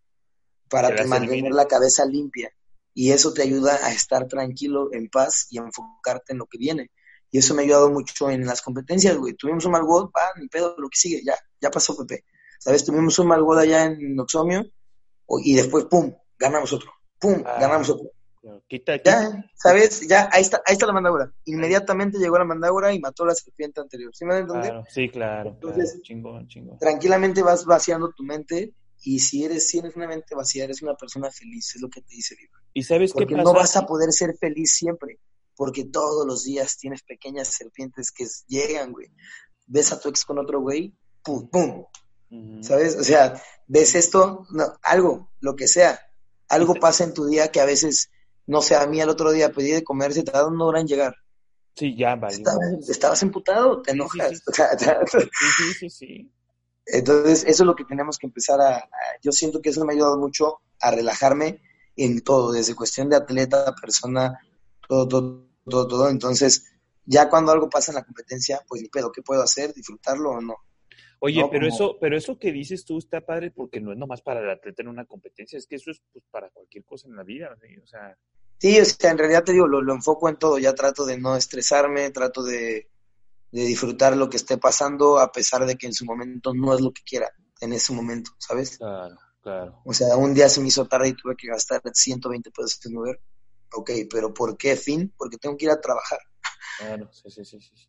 para 0.68 1.06
mantener 1.06 1.52
la 1.52 1.66
cabeza 1.66 2.04
limpia 2.04 2.52
y 2.98 3.12
eso 3.12 3.34
te 3.34 3.42
ayuda 3.42 3.74
a 3.84 3.92
estar 3.92 4.26
tranquilo, 4.26 4.88
en 4.90 5.10
paz 5.10 5.48
y 5.50 5.58
a 5.58 5.62
enfocarte 5.62 6.32
en 6.32 6.38
lo 6.38 6.46
que 6.46 6.56
viene. 6.56 6.90
Y 7.30 7.36
eso 7.36 7.54
me 7.54 7.60
ha 7.60 7.64
ayudado 7.66 7.90
mucho 7.90 8.30
en 8.30 8.46
las 8.46 8.62
competencias, 8.62 9.14
güey. 9.18 9.34
Tuvimos 9.34 9.66
un 9.66 9.72
mal 9.72 9.82
WOD, 9.82 10.06
va, 10.06 10.22
ni 10.40 10.48
pedo, 10.48 10.74
lo 10.78 10.88
que 10.88 10.96
sigue, 10.96 11.20
ya, 11.22 11.34
ya 11.60 11.70
pasó, 11.70 11.94
Pepe. 11.94 12.24
¿Sabes? 12.58 12.86
Tuvimos 12.86 13.18
un 13.18 13.26
mal 13.26 13.42
WOD 13.42 13.58
allá 13.58 13.84
en 13.84 14.16
Noxomio 14.16 14.64
y 15.44 15.54
después, 15.56 15.84
pum, 15.84 16.10
ganamos 16.38 16.72
otro. 16.72 16.90
Pum, 17.20 17.42
ah, 17.44 17.58
ganamos 17.60 17.90
otro. 17.90 18.10
Quita, 18.66 18.96
Ya, 19.02 19.44
¿sabes? 19.54 20.08
Ya, 20.08 20.30
ahí 20.32 20.40
está, 20.40 20.62
ahí 20.64 20.72
está 20.72 20.86
la 20.86 20.94
mandadura. 20.94 21.30
Inmediatamente 21.44 22.16
llegó 22.18 22.38
la 22.38 22.44
mandadura 22.44 22.94
y 22.94 22.98
mató 22.98 23.24
a 23.24 23.26
la 23.26 23.34
serpiente 23.34 23.78
anterior. 23.78 24.10
¿Sí 24.14 24.24
me 24.24 24.38
entender? 24.38 24.70
Claro, 24.70 24.84
sí, 24.88 25.10
claro. 25.10 25.50
Entonces, 25.50 26.00
chingón, 26.00 26.48
chingón. 26.48 26.78
tranquilamente 26.78 27.42
vas 27.42 27.66
vaciando 27.66 28.10
tu 28.16 28.22
mente 28.22 28.72
y 29.06 29.20
si 29.20 29.44
eres, 29.44 29.68
si 29.68 29.78
eres 29.78 29.94
una 29.94 30.08
mente 30.08 30.34
vacía, 30.34 30.64
eres 30.64 30.82
una 30.82 30.96
persona 30.96 31.30
feliz, 31.30 31.76
es 31.76 31.80
lo 31.80 31.88
que 31.88 32.00
te 32.00 32.12
dice 32.12 32.34
el 32.34 32.40
libro. 32.40 32.60
¿Y 32.74 32.82
sabes 32.82 33.12
porque 33.12 33.36
qué 33.36 33.40
no 33.40 33.52
vas 33.52 33.76
a 33.76 33.86
poder 33.86 34.12
ser 34.12 34.36
feliz 34.36 34.74
siempre, 34.74 35.20
porque 35.54 35.84
todos 35.84 36.26
los 36.26 36.42
días 36.42 36.76
tienes 36.76 37.04
pequeñas 37.04 37.46
serpientes 37.46 38.10
que 38.10 38.26
llegan, 38.48 38.90
güey. 38.90 39.06
Ves 39.68 39.92
a 39.92 40.00
tu 40.00 40.08
ex 40.08 40.24
con 40.24 40.40
otro 40.40 40.60
güey, 40.60 40.92
pum, 41.22 41.48
pum. 41.48 41.84
¿Sabes? 42.62 42.96
O 42.96 43.04
sea, 43.04 43.40
ves 43.68 43.94
esto, 43.94 44.44
algo, 44.82 45.30
lo 45.38 45.54
que 45.54 45.68
sea. 45.68 46.00
Algo 46.48 46.74
pasa 46.74 47.04
en 47.04 47.14
tu 47.14 47.26
día 47.26 47.52
que 47.52 47.60
a 47.60 47.64
veces, 47.64 48.10
no 48.44 48.60
sé, 48.60 48.74
a 48.74 48.88
mí 48.88 49.00
el 49.00 49.08
otro 49.08 49.30
día 49.30 49.52
pedí 49.52 49.70
de 49.70 49.84
comer, 49.84 50.14
se 50.14 50.24
tardó 50.24 50.48
una 50.48 50.64
hora 50.64 50.80
en 50.80 50.88
llegar. 50.88 51.14
Sí, 51.76 51.96
ya, 51.96 52.16
vale. 52.16 52.42
Estabas, 52.88 53.22
emputado, 53.22 53.82
te 53.82 53.92
enojas. 53.92 54.42
sí, 55.12 55.74
sí, 55.78 55.90
sí. 55.90 56.32
Entonces, 56.86 57.44
eso 57.44 57.64
es 57.64 57.66
lo 57.66 57.74
que 57.74 57.84
tenemos 57.84 58.16
que 58.16 58.26
empezar 58.26 58.60
a, 58.60 58.88
Yo 59.20 59.32
siento 59.32 59.60
que 59.60 59.70
eso 59.70 59.84
me 59.84 59.92
ha 59.92 59.96
ayudado 59.96 60.18
mucho 60.18 60.60
a 60.80 60.92
relajarme 60.92 61.60
en 61.96 62.20
todo, 62.22 62.52
desde 62.52 62.76
cuestión 62.76 63.08
de 63.08 63.16
atleta, 63.16 63.74
persona, 63.74 64.38
todo, 64.88 65.08
todo, 65.08 65.48
todo, 65.64 65.88
todo. 65.88 66.08
Entonces, 66.08 66.72
ya 67.04 67.28
cuando 67.28 67.52
algo 67.52 67.68
pasa 67.68 67.90
en 67.90 67.96
la 67.96 68.04
competencia, 68.04 68.60
pues 68.68 68.82
ni 68.82 68.88
pedo, 68.88 69.10
¿qué 69.10 69.22
puedo 69.22 69.42
hacer? 69.42 69.74
¿Disfrutarlo 69.74 70.30
o 70.30 70.40
no? 70.40 70.56
Oye, 71.18 71.42
pero 71.50 71.66
eso, 71.66 71.96
pero 71.98 72.16
eso 72.16 72.38
que 72.38 72.52
dices 72.52 72.84
tú 72.84 72.98
está 72.98 73.22
padre 73.22 73.50
porque 73.50 73.80
no 73.80 73.90
es 73.92 73.98
nomás 73.98 74.20
para 74.20 74.40
el 74.40 74.50
atleta 74.50 74.82
en 74.82 74.88
una 74.88 75.06
competencia, 75.06 75.58
es 75.58 75.66
que 75.66 75.76
eso 75.76 75.90
es 75.90 76.02
pues, 76.12 76.24
para 76.30 76.50
cualquier 76.50 76.84
cosa 76.84 77.08
en 77.08 77.16
la 77.16 77.24
vida, 77.24 77.56
o 77.82 77.86
sea. 77.86 78.16
Sí, 78.58 78.78
o 78.78 78.84
sea, 78.84 79.10
en 79.10 79.18
realidad 79.18 79.44
te 79.44 79.52
digo, 79.52 79.66
lo, 79.66 79.82
lo 79.82 79.94
enfoco 79.94 80.28
en 80.28 80.36
todo, 80.36 80.58
ya 80.58 80.74
trato 80.74 81.04
de 81.04 81.18
no 81.18 81.36
estresarme, 81.36 82.10
trato 82.10 82.42
de, 82.42 82.90
de 83.56 83.64
disfrutar 83.64 84.14
lo 84.14 84.28
que 84.28 84.36
esté 84.36 84.58
pasando 84.58 85.18
a 85.18 85.32
pesar 85.32 85.64
de 85.64 85.76
que 85.76 85.86
en 85.86 85.94
su 85.94 86.04
momento 86.04 86.52
no 86.52 86.74
es 86.74 86.82
lo 86.82 86.92
que 86.92 87.02
quiera 87.02 87.30
en 87.62 87.72
ese 87.72 87.94
momento, 87.94 88.32
¿sabes? 88.36 88.76
Claro, 88.76 89.16
claro. 89.40 89.80
O 89.86 89.94
sea, 89.94 90.14
un 90.16 90.34
día 90.34 90.50
se 90.50 90.60
me 90.60 90.68
hizo 90.68 90.86
tarde 90.86 91.08
y 91.08 91.14
tuve 91.14 91.36
que 91.36 91.48
gastar 91.48 91.80
120 91.90 92.50
pesos 92.50 92.78
en 92.84 92.98
Uber. 92.98 93.18
Ok, 93.72 93.92
pero 94.10 94.34
¿por 94.34 94.58
qué 94.58 94.76
fin? 94.76 95.10
Porque 95.16 95.38
tengo 95.38 95.56
que 95.56 95.64
ir 95.64 95.70
a 95.70 95.80
trabajar. 95.80 96.18
Claro, 96.78 97.08
sí, 97.10 97.30
sí, 97.30 97.44
sí, 97.46 97.58
sí. 97.60 97.88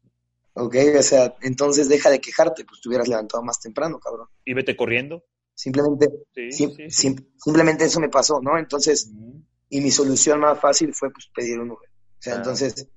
Ok, 0.53 0.75
o 0.97 1.03
sea, 1.03 1.35
entonces 1.41 1.89
deja 1.89 2.09
de 2.09 2.21
quejarte, 2.21 2.63
pues 2.63 2.79
te 2.79 2.87
hubieras 2.87 3.09
levantado 3.09 3.43
más 3.43 3.59
temprano, 3.59 3.99
cabrón. 3.99 4.29
¿Y 4.45 4.53
vete 4.53 4.77
corriendo? 4.77 5.25
Simplemente, 5.53 6.07
simplemente 6.87 7.83
eso 7.83 7.99
me 7.99 8.07
pasó, 8.07 8.39
¿no? 8.41 8.57
Entonces, 8.57 9.11
y 9.69 9.81
mi 9.81 9.91
solución 9.91 10.39
más 10.39 10.61
fácil 10.61 10.93
fue 10.93 11.11
pues 11.11 11.29
pedir 11.35 11.59
un 11.59 11.71
Uber. 11.71 11.89
O 11.89 12.21
sea, 12.21 12.35
entonces, 12.35 12.87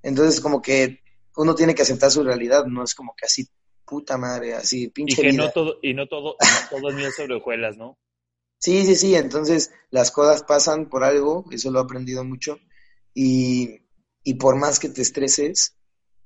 entonces 0.00 0.40
como 0.40 0.62
que 0.62 1.00
uno 1.36 1.54
tiene 1.54 1.74
que 1.74 1.82
aceptar 1.82 2.10
su 2.10 2.22
realidad, 2.22 2.64
no 2.66 2.84
es 2.84 2.94
como 2.94 3.14
que 3.16 3.26
así, 3.26 3.48
puta 3.84 4.16
madre, 4.16 4.54
así, 4.54 4.88
pinche. 4.88 5.20
Y 5.20 5.30
que 5.30 5.32
no 5.32 5.50
todo, 5.50 5.78
y 5.82 5.94
no 5.94 6.06
todo, 6.06 6.36
no 6.40 6.78
todo 6.78 6.90
es 6.90 6.94
miel 6.94 7.12
sobre 7.12 7.36
hojuelas, 7.36 7.76
¿no? 7.76 7.98
Sí, 8.58 8.84
sí, 8.86 8.96
sí, 8.96 9.14
entonces 9.14 9.72
las 9.90 10.10
cosas 10.10 10.42
pasan 10.42 10.88
por 10.88 11.04
algo, 11.04 11.44
eso 11.50 11.70
lo 11.70 11.80
he 11.80 11.82
aprendido 11.82 12.24
mucho, 12.24 12.58
y, 13.12 13.82
y 14.22 14.34
por 14.34 14.56
más 14.56 14.78
que 14.78 14.88
te 14.88 15.02
estreses, 15.02 15.76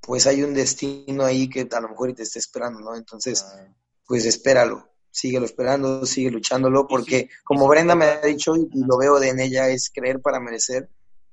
pues 0.01 0.27
hay 0.27 0.43
un 0.43 0.55
destino 0.55 1.25
ahí 1.25 1.49
que 1.49 1.69
a 1.71 1.81
lo 1.81 1.89
mejor 1.89 2.15
te 2.15 2.23
está 2.23 2.39
esperando, 2.39 2.81
¿no? 2.81 2.95
Entonces, 2.95 3.45
ah. 3.45 3.75
pues 4.07 4.25
espéralo, 4.25 4.89
síguelo 5.11 5.47
esperando, 5.47 6.07
sigue 6.07 6.31
luchándolo, 6.31 6.87
porque 6.87 7.29
como 7.45 7.67
Brenda 7.67 7.95
me 7.95 8.05
ha 8.05 8.21
dicho, 8.21 8.55
y 8.57 8.69
lo 8.73 8.99
veo 8.99 9.19
de 9.19 9.31
en 9.31 9.41
ella, 9.41 9.69
es 9.69 9.91
creer 9.93 10.21
para 10.21 10.41
merecer, 10.41 10.89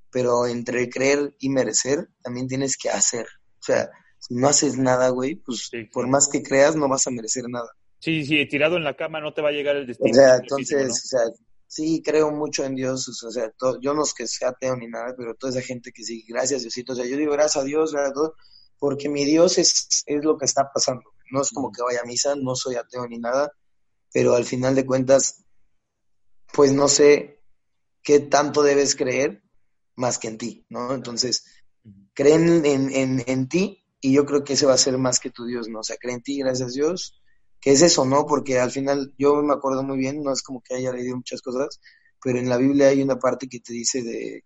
pero 0.09 0.47
entre 0.47 0.89
creer 0.89 1.35
y 1.39 1.49
merecer, 1.49 2.09
también 2.23 2.47
tienes 2.47 2.77
que 2.77 2.89
hacer. 2.89 3.27
O 3.65 3.73
sea, 3.73 3.89
si 4.19 4.35
no 4.35 4.47
haces 4.47 4.77
nada, 4.77 5.09
güey, 5.09 5.35
pues 5.35 5.71
por 5.91 6.07
más 6.07 6.27
que 6.27 6.43
creas, 6.43 6.75
no 6.75 6.87
vas 6.87 7.07
a 7.07 7.11
merecer 7.11 7.45
nada. 7.49 7.71
Sí, 7.99 8.23
sí, 8.23 8.47
tirado 8.47 8.77
en 8.77 8.83
la 8.83 8.95
cama 8.95 9.19
no 9.19 9.33
te 9.33 9.41
va 9.41 9.49
a 9.49 9.53
llegar 9.53 9.75
el 9.75 9.87
destino. 9.87 10.11
O 10.11 10.13
sea, 10.13 10.35
entonces, 10.35 10.91
o 10.91 11.07
sea, 11.07 11.21
sí, 11.65 12.03
creo 12.05 12.29
mucho 12.31 12.63
en 12.63 12.75
Dios, 12.75 13.07
o 13.23 13.31
sea, 13.31 13.51
yo 13.81 13.93
no 13.95 14.03
es 14.03 14.13
que 14.13 14.27
sea 14.27 14.49
ateo 14.49 14.75
ni 14.75 14.87
nada, 14.87 15.15
pero 15.17 15.33
toda 15.33 15.51
esa 15.51 15.61
gente 15.61 15.91
que 15.91 16.03
sí, 16.03 16.23
gracias 16.27 16.61
Diosito, 16.61 16.93
o 16.93 16.95
sea, 16.95 17.05
yo 17.05 17.17
digo 17.17 17.31
gracias 17.31 17.63
a 17.63 17.65
Dios, 17.65 17.91
gracias 17.91 18.11
a 18.11 18.13
todo, 18.13 18.35
porque 18.77 19.09
mi 19.09 19.25
Dios 19.25 19.57
es, 19.57 20.03
es 20.05 20.23
lo 20.23 20.37
que 20.37 20.45
está 20.45 20.71
pasando. 20.71 21.03
No 21.31 21.41
es 21.41 21.49
como 21.49 21.71
que 21.71 21.81
vaya 21.81 22.01
a 22.01 22.05
misa, 22.05 22.35
no 22.35 22.55
soy 22.55 22.75
ateo 22.75 23.07
ni 23.07 23.17
nada, 23.17 23.51
pero 24.13 24.35
al 24.35 24.45
final 24.45 24.75
de 24.75 24.85
cuentas, 24.85 25.43
pues 26.53 26.71
no 26.71 26.87
sé 26.87 27.41
qué 28.03 28.19
tanto 28.19 28.61
debes 28.61 28.95
creer 28.95 29.41
más 29.95 30.19
que 30.19 30.27
en 30.27 30.37
ti, 30.37 30.65
¿no? 30.69 30.93
Entonces, 30.93 31.43
creen 32.15 32.65
en, 32.65 33.23
en, 33.27 33.47
ti 33.47 33.83
y 34.01 34.13
yo 34.13 34.25
creo 34.25 34.43
que 34.43 34.53
ese 34.53 34.65
va 34.65 34.73
a 34.73 34.79
ser 34.79 34.97
más 34.97 35.19
que 35.19 35.29
tu 35.29 35.45
Dios, 35.45 35.67
¿no? 35.67 35.79
O 35.81 35.83
sea, 35.83 35.97
creen 35.97 36.17
en 36.17 36.23
ti, 36.23 36.39
gracias 36.39 36.69
a 36.69 36.73
Dios, 36.73 37.21
que 37.61 37.71
es 37.71 37.81
eso, 37.81 38.05
¿no? 38.05 38.25
Porque 38.25 38.59
al 38.59 38.71
final 38.71 39.13
yo 39.17 39.43
me 39.43 39.53
acuerdo 39.53 39.83
muy 39.83 39.97
bien, 39.97 40.23
no 40.23 40.31
es 40.31 40.41
como 40.41 40.61
que 40.61 40.75
haya 40.75 40.91
leído 40.91 41.15
muchas 41.15 41.41
cosas, 41.41 41.79
pero 42.23 42.39
en 42.39 42.49
la 42.49 42.57
Biblia 42.57 42.87
hay 42.87 43.03
una 43.03 43.19
parte 43.19 43.47
que 43.47 43.59
te 43.59 43.73
dice 43.73 44.01
de, 44.01 44.43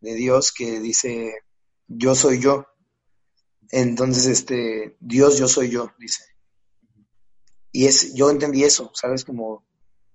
de 0.00 0.14
Dios 0.14 0.52
que 0.52 0.80
dice, 0.80 1.34
yo 1.88 2.14
soy 2.14 2.40
yo. 2.40 2.66
Entonces, 3.70 4.26
este, 4.26 4.96
Dios, 5.00 5.38
yo 5.38 5.48
soy 5.48 5.70
yo, 5.70 5.90
dice. 5.98 6.24
Y 7.72 7.86
es, 7.86 8.14
yo 8.14 8.30
entendí 8.30 8.64
eso, 8.64 8.90
¿sabes? 8.94 9.24
Como, 9.24 9.66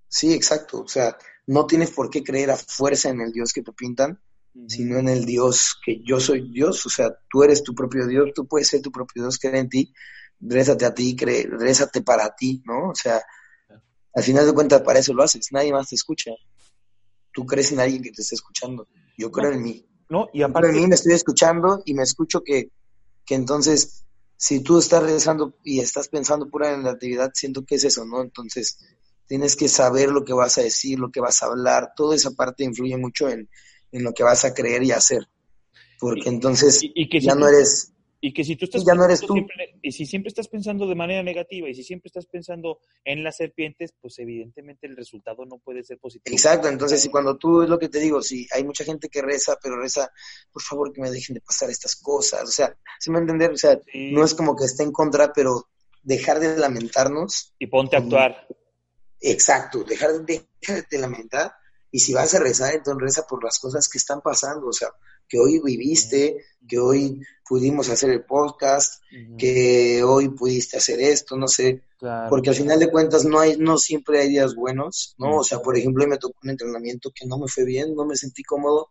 sí, 0.07 0.33
exacto. 0.33 0.81
O 0.81 0.87
sea, 0.87 1.17
no 1.45 1.67
tienes 1.67 1.91
por 1.91 2.09
qué 2.09 2.23
creer 2.23 2.51
a 2.51 2.57
fuerza 2.57 3.09
en 3.09 3.21
el 3.21 3.31
Dios 3.31 3.53
que 3.53 3.61
te 3.61 3.73
pintan, 3.73 4.19
sino 4.67 4.99
en 4.99 5.09
el 5.09 5.25
Dios 5.25 5.79
que 5.83 6.01
yo 6.03 6.19
soy 6.19 6.49
Dios, 6.51 6.85
o 6.85 6.89
sea, 6.89 7.09
tú 7.29 7.43
eres 7.43 7.63
tu 7.63 7.73
propio 7.73 8.05
Dios, 8.07 8.31
tú 8.35 8.47
puedes 8.47 8.67
ser 8.67 8.81
tu 8.81 8.91
propio 8.91 9.23
Dios, 9.23 9.39
cree 9.39 9.59
en 9.59 9.69
ti, 9.69 9.93
rézate 10.39 10.85
a 10.85 10.93
ti, 10.93 11.15
cree, 11.15 11.47
rézate 11.49 12.01
para 12.01 12.35
ti, 12.35 12.61
¿no? 12.65 12.89
O 12.89 12.95
sea, 12.95 13.21
al 14.13 14.23
final 14.23 14.45
de 14.45 14.53
cuentas 14.53 14.81
para 14.81 14.99
eso 14.99 15.13
lo 15.13 15.23
haces, 15.23 15.51
nadie 15.51 15.71
más 15.71 15.89
te 15.89 15.95
escucha. 15.95 16.31
Tú 17.33 17.45
crees 17.45 17.71
en 17.71 17.79
alguien 17.79 18.03
que 18.03 18.11
te 18.11 18.21
está 18.21 18.35
escuchando. 18.35 18.87
Yo 19.17 19.31
creo 19.31 19.51
en 19.51 19.63
mí. 19.63 19.87
¿no? 20.09 20.29
Y 20.33 20.43
aparte... 20.43 20.71
de 20.71 20.79
mí 20.79 20.87
me 20.87 20.95
estoy 20.95 21.13
escuchando 21.13 21.81
y 21.85 21.95
me 21.95 22.03
escucho 22.03 22.41
que, 22.43 22.69
que 23.25 23.33
entonces, 23.33 24.05
si 24.37 24.59
tú 24.59 24.77
estás 24.77 25.01
rezando 25.01 25.57
y 25.63 25.79
estás 25.79 26.09
pensando 26.09 26.47
pura 26.47 26.73
en 26.73 26.83
la 26.83 26.91
actividad, 26.91 27.31
siento 27.33 27.65
que 27.65 27.75
es 27.75 27.83
eso, 27.85 28.05
¿no? 28.05 28.21
Entonces, 28.21 28.77
tienes 29.25 29.55
que 29.55 29.67
saber 29.67 30.09
lo 30.09 30.23
que 30.23 30.33
vas 30.33 30.59
a 30.59 30.61
decir, 30.61 30.99
lo 30.99 31.09
que 31.09 31.21
vas 31.21 31.41
a 31.41 31.47
hablar, 31.47 31.93
toda 31.95 32.15
esa 32.15 32.31
parte 32.31 32.63
influye 32.63 32.97
mucho 32.97 33.27
en, 33.29 33.49
en 33.93 34.03
lo 34.03 34.13
que 34.13 34.23
vas 34.23 34.43
a 34.43 34.53
creer 34.53 34.83
y 34.83 34.91
hacer. 34.91 35.25
Porque 35.99 36.27
entonces 36.27 36.81
ya 37.21 37.35
no 37.35 37.47
eres 37.47 37.93
y 38.25 38.33
que 38.33 38.45
si 38.45 38.55
tú 38.55 38.63
estás 38.63 38.85
ya 38.85 38.95
no 38.95 39.03
eres 39.03 39.19
tú. 39.19 39.35
y 39.81 39.91
si 39.91 40.05
siempre 40.05 40.29
estás 40.29 40.47
pensando 40.47 40.87
de 40.87 40.95
manera 40.95 41.21
negativa 41.21 41.67
y 41.67 41.75
si 41.75 41.83
siempre 41.83 42.07
estás 42.07 42.25
pensando 42.25 42.79
en 43.03 43.21
las 43.21 43.35
serpientes, 43.35 43.93
pues 43.99 44.17
evidentemente 44.17 44.87
el 44.87 44.95
resultado 44.95 45.45
no 45.45 45.57
puede 45.57 45.83
ser 45.83 45.97
positivo. 45.97 46.33
Exacto, 46.33 46.69
entonces 46.69 47.01
si 47.01 47.09
cuando 47.09 47.35
tú 47.35 47.63
es 47.63 47.69
lo 47.69 47.77
que 47.77 47.89
te 47.89 47.99
digo, 47.99 48.21
si 48.21 48.47
hay 48.53 48.63
mucha 48.63 48.85
gente 48.85 49.09
que 49.09 49.21
reza, 49.21 49.57
pero 49.61 49.75
reza, 49.75 50.09
por 50.53 50.61
favor 50.61 50.93
que 50.93 51.01
me 51.01 51.11
dejen 51.11 51.33
de 51.33 51.41
pasar 51.41 51.69
estas 51.69 51.97
cosas, 51.97 52.43
o 52.43 52.51
sea, 52.51 52.73
¿sí 52.97 53.11
me 53.11 53.19
entender? 53.19 53.51
O 53.51 53.57
sea, 53.57 53.77
no 53.93 54.23
es 54.23 54.33
como 54.33 54.55
que 54.55 54.63
esté 54.63 54.83
en 54.83 54.93
contra, 54.93 55.33
pero 55.33 55.67
dejar 56.01 56.39
de 56.39 56.57
lamentarnos. 56.57 57.53
Y 57.59 57.67
ponte 57.67 57.97
a 57.97 57.99
actuar. 57.99 58.47
Exacto, 59.19 59.83
dejar 59.83 60.21
de, 60.21 60.45
dejar 60.61 60.87
de 60.87 60.97
lamentar 60.97 61.51
y 61.93 61.99
si 61.99 62.11
vas 62.11 62.33
a 62.33 62.39
rezar, 62.39 62.73
entonces 62.73 62.99
reza 62.99 63.27
por 63.27 63.43
las 63.43 63.59
cosas 63.59 63.87
que 63.87 63.99
están 63.99 64.19
pasando, 64.19 64.65
o 64.65 64.73
sea, 64.73 64.87
que 65.29 65.37
hoy 65.37 65.61
viviste, 65.63 66.43
que 66.67 66.79
hoy 66.79 67.21
pudimos 67.47 67.87
hacer 67.87 68.09
el 68.09 68.25
podcast, 68.25 69.03
que 69.37 70.03
hoy 70.03 70.29
pudiste 70.29 70.77
hacer 70.77 70.99
esto, 70.99 71.37
no 71.37 71.47
sé, 71.47 71.83
porque 72.31 72.49
al 72.49 72.55
final 72.55 72.79
de 72.79 72.89
cuentas 72.89 73.25
no 73.25 73.39
hay, 73.39 73.57
no 73.57 73.77
siempre 73.77 74.21
hay 74.21 74.29
días 74.29 74.55
buenos, 74.55 75.13
¿no? 75.19 75.37
O 75.37 75.43
sea, 75.43 75.59
por 75.59 75.77
ejemplo, 75.77 76.07
me 76.07 76.17
tocó 76.17 76.33
un 76.43 76.49
entrenamiento 76.49 77.11
que 77.13 77.27
no 77.27 77.37
me 77.37 77.47
fue 77.47 77.63
bien, 77.63 77.93
no 77.95 78.07
me 78.07 78.15
sentí 78.15 78.41
cómodo 78.41 78.89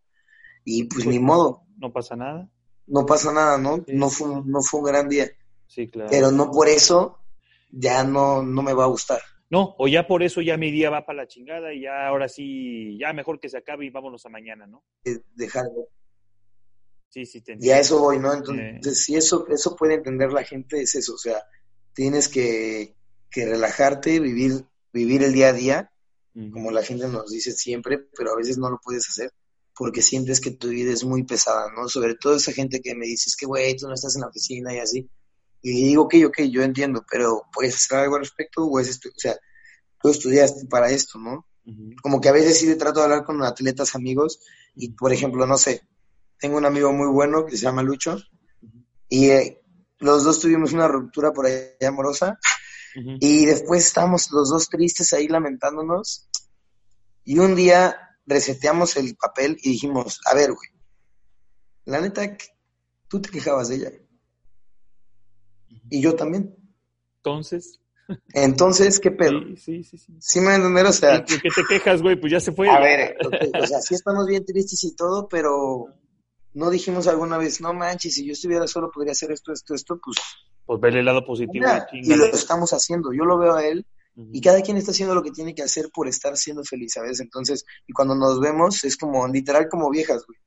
y 0.64 0.84
pues, 0.84 1.04
ni 1.04 1.18
modo. 1.18 1.64
No 1.78 1.92
pasa 1.92 2.14
nada. 2.14 2.48
No 2.86 3.04
pasa 3.04 3.32
nada, 3.32 3.58
¿no? 3.58 3.84
No 3.88 4.10
fue, 4.10 4.28
no 4.44 4.62
fue 4.62 4.78
un 4.78 4.86
gran 4.86 5.08
día. 5.08 5.28
Sí, 5.66 5.88
claro. 5.88 6.08
Pero 6.08 6.30
no 6.30 6.52
por 6.52 6.68
eso 6.68 7.18
ya 7.72 8.04
no, 8.04 8.44
no 8.44 8.62
me 8.62 8.74
va 8.74 8.84
a 8.84 8.88
gustar. 8.88 9.20
No, 9.52 9.76
o 9.78 9.86
ya 9.86 10.06
por 10.06 10.22
eso 10.22 10.40
ya 10.40 10.56
mi 10.56 10.70
día 10.70 10.88
va 10.88 11.04
para 11.04 11.24
la 11.24 11.28
chingada 11.28 11.74
y 11.74 11.82
ya 11.82 12.06
ahora 12.06 12.26
sí, 12.26 12.96
ya 12.98 13.12
mejor 13.12 13.38
que 13.38 13.50
se 13.50 13.58
acabe 13.58 13.84
y 13.84 13.90
vámonos 13.90 14.24
a 14.24 14.30
mañana, 14.30 14.66
¿no? 14.66 14.82
Dejarlo. 15.34 15.88
Sí, 17.10 17.26
sí, 17.26 17.42
Y 17.60 17.68
a 17.68 17.78
eso 17.78 18.00
voy, 18.00 18.18
¿no? 18.18 18.32
Entonces, 18.32 19.04
si 19.04 19.14
eso, 19.14 19.46
eso 19.48 19.76
puede 19.76 19.92
entender 19.92 20.32
la 20.32 20.42
gente, 20.42 20.80
es 20.80 20.94
eso, 20.94 21.12
o 21.12 21.18
sea, 21.18 21.44
tienes 21.92 22.30
que, 22.30 22.94
que 23.30 23.44
relajarte, 23.44 24.20
vivir, 24.20 24.64
vivir 24.90 25.22
el 25.22 25.34
día 25.34 25.48
a 25.48 25.52
día, 25.52 25.92
como 26.50 26.70
la 26.70 26.82
gente 26.82 27.06
nos 27.08 27.30
dice 27.30 27.52
siempre, 27.52 27.98
pero 28.16 28.32
a 28.32 28.36
veces 28.36 28.56
no 28.56 28.70
lo 28.70 28.80
puedes 28.82 29.06
hacer 29.06 29.30
porque 29.76 30.00
sientes 30.00 30.40
que 30.40 30.52
tu 30.52 30.68
vida 30.68 30.92
es 30.92 31.04
muy 31.04 31.24
pesada, 31.24 31.70
¿no? 31.76 31.88
Sobre 31.88 32.14
todo 32.14 32.36
esa 32.36 32.52
gente 32.52 32.80
que 32.80 32.94
me 32.94 33.06
dice, 33.06 33.24
es 33.28 33.36
que, 33.36 33.44
güey, 33.44 33.76
tú 33.76 33.86
no 33.86 33.94
estás 33.94 34.14
en 34.16 34.22
la 34.22 34.28
oficina 34.28 34.74
y 34.74 34.78
así. 34.78 35.10
Y 35.62 35.86
digo, 35.86 36.02
ok, 36.02 36.14
ok, 36.26 36.42
yo 36.50 36.62
entiendo, 36.62 37.04
pero 37.08 37.44
¿puedes 37.52 37.76
hacer 37.76 37.98
algo 37.98 38.16
al 38.16 38.22
respecto? 38.22 38.64
O, 38.64 38.80
es 38.80 38.98
o 39.06 39.10
sea, 39.16 39.36
tú 40.00 40.10
estudiaste 40.10 40.66
para 40.66 40.90
esto, 40.90 41.18
¿no? 41.18 41.46
Como 42.02 42.20
que 42.20 42.28
a 42.28 42.32
veces 42.32 42.58
sí 42.58 42.66
le 42.66 42.74
trato 42.74 42.98
de 42.98 43.04
hablar 43.04 43.24
con 43.24 43.40
atletas 43.44 43.94
amigos 43.94 44.40
y, 44.74 44.90
por 44.90 45.12
ejemplo, 45.12 45.46
no 45.46 45.56
sé, 45.56 45.82
tengo 46.38 46.56
un 46.56 46.66
amigo 46.66 46.92
muy 46.92 47.06
bueno 47.06 47.46
que 47.46 47.56
se 47.56 47.62
llama 47.62 47.84
Lucho 47.84 48.16
y 49.08 49.30
eh, 49.30 49.62
los 50.00 50.24
dos 50.24 50.40
tuvimos 50.40 50.72
una 50.72 50.88
ruptura 50.88 51.32
por 51.32 51.46
ahí 51.46 51.86
amorosa 51.86 52.36
y 53.20 53.46
después 53.46 53.86
estábamos 53.86 54.30
los 54.32 54.50
dos 54.50 54.68
tristes 54.68 55.12
ahí 55.12 55.28
lamentándonos 55.28 56.28
y 57.24 57.38
un 57.38 57.54
día 57.54 57.96
reseteamos 58.26 58.96
el 58.96 59.14
papel 59.16 59.56
y 59.62 59.70
dijimos, 59.70 60.20
a 60.26 60.34
ver, 60.34 60.52
güey, 60.52 60.70
la 61.84 62.00
neta, 62.00 62.36
tú 63.08 63.20
te 63.20 63.30
quejabas 63.30 63.68
de 63.68 63.76
ella. 63.76 63.92
Y 65.90 66.00
yo 66.02 66.14
también. 66.14 66.54
Entonces. 67.16 67.80
Entonces, 68.34 69.00
¿qué 69.00 69.10
pedo? 69.10 69.40
Sí, 69.56 69.84
sí, 69.84 69.96
sí. 69.96 70.12
Sí, 70.18 70.40
me 70.40 70.54
entender, 70.54 70.86
o 70.86 70.92
sea. 70.92 71.24
¿Qué 71.24 71.36
te 71.38 71.64
quejas, 71.68 72.02
güey? 72.02 72.20
Pues 72.20 72.32
ya 72.32 72.40
se 72.40 72.52
fue. 72.52 72.68
A 72.68 72.80
ver, 72.80 73.16
o 73.24 73.66
sea, 73.66 73.80
sí 73.80 73.94
estamos 73.94 74.26
bien 74.26 74.44
tristes 74.44 74.82
y 74.84 74.94
todo, 74.94 75.28
pero 75.28 75.86
no 76.54 76.70
dijimos 76.70 77.06
alguna 77.06 77.38
vez, 77.38 77.60
no 77.60 77.72
manches, 77.72 78.14
si 78.14 78.26
yo 78.26 78.32
estuviera 78.32 78.66
solo 78.66 78.90
podría 78.90 79.12
hacer 79.12 79.32
esto, 79.32 79.52
esto, 79.52 79.74
esto, 79.74 79.98
pues... 80.04 80.18
Pues 80.66 80.80
verle 80.80 81.00
el 81.00 81.06
lado 81.06 81.24
positivo. 81.24 81.66
y 81.92 82.14
lo 82.14 82.26
estamos 82.26 82.72
haciendo, 82.72 83.12
yo 83.12 83.24
lo 83.24 83.38
veo 83.38 83.54
a 83.54 83.66
él 83.66 83.86
y 84.14 84.40
cada 84.42 84.60
quien 84.60 84.76
está 84.76 84.90
haciendo 84.90 85.14
lo 85.14 85.22
que 85.22 85.30
tiene 85.30 85.54
que 85.54 85.62
hacer 85.62 85.88
por 85.92 86.06
estar 86.06 86.36
siendo 86.36 86.62
feliz, 86.64 86.92
¿sabes? 86.92 87.20
Entonces, 87.20 87.64
y 87.86 87.92
cuando 87.92 88.14
nos 88.14 88.40
vemos 88.40 88.84
es 88.84 88.96
como, 88.96 89.26
literal, 89.26 89.68
como 89.70 89.90
viejas, 89.90 90.24
güey. 90.26 90.38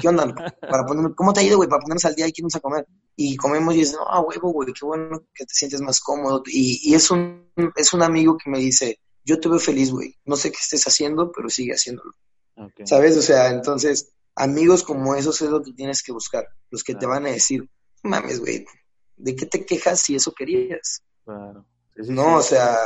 ¿Qué 0.00 0.08
onda? 0.08 0.34
Para 0.60 0.84
ponerme, 0.84 1.14
¿Cómo 1.14 1.32
te 1.32 1.40
ha 1.40 1.42
ido, 1.42 1.56
güey? 1.56 1.68
Para 1.68 1.80
ponernos 1.80 2.04
al 2.04 2.14
día 2.14 2.26
y 2.26 2.32
irnos 2.36 2.54
a 2.54 2.60
comer. 2.60 2.86
Y 3.16 3.36
comemos 3.36 3.74
y 3.74 3.78
dices, 3.78 3.94
no, 3.94 4.20
huevo, 4.22 4.52
güey, 4.52 4.72
qué 4.72 4.84
bueno 4.84 5.22
que 5.32 5.44
te 5.44 5.54
sientes 5.54 5.80
más 5.80 6.00
cómodo. 6.00 6.42
Y, 6.46 6.90
y 6.90 6.94
es, 6.94 7.10
un, 7.10 7.50
es 7.76 7.92
un 7.92 8.02
amigo 8.02 8.36
que 8.36 8.50
me 8.50 8.58
dice, 8.58 9.00
yo 9.24 9.38
te 9.38 9.48
veo 9.48 9.58
feliz, 9.58 9.90
güey. 9.90 10.16
No 10.24 10.36
sé 10.36 10.50
qué 10.50 10.58
estés 10.60 10.84
haciendo, 10.86 11.30
pero 11.32 11.48
sigue 11.48 11.72
haciéndolo. 11.72 12.12
¿Sabes? 12.84 13.16
O 13.16 13.22
sea, 13.22 13.50
entonces, 13.50 14.12
amigos 14.34 14.82
como 14.82 15.14
esos 15.14 15.40
es 15.42 15.50
lo 15.50 15.62
que 15.62 15.72
tienes 15.72 16.02
que 16.02 16.12
buscar, 16.12 16.48
los 16.70 16.82
que 16.84 16.94
te 16.94 17.06
van 17.06 17.26
a 17.26 17.30
decir, 17.30 17.68
mames, 18.02 18.40
güey, 18.40 18.64
¿de 19.16 19.36
qué 19.36 19.46
te 19.46 19.64
quejas 19.64 20.00
si 20.00 20.14
eso 20.14 20.32
querías? 20.32 21.02
Claro. 21.24 21.66
no, 21.96 22.36
o 22.36 22.42
sea, 22.42 22.76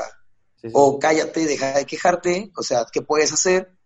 o 0.72 0.98
cállate, 0.98 1.46
deja 1.46 1.72
de 1.72 1.86
quejarte, 1.86 2.50
o 2.56 2.62
sea, 2.62 2.86
¿qué 2.90 3.02
puedes 3.02 3.32
hacer? 3.32 3.77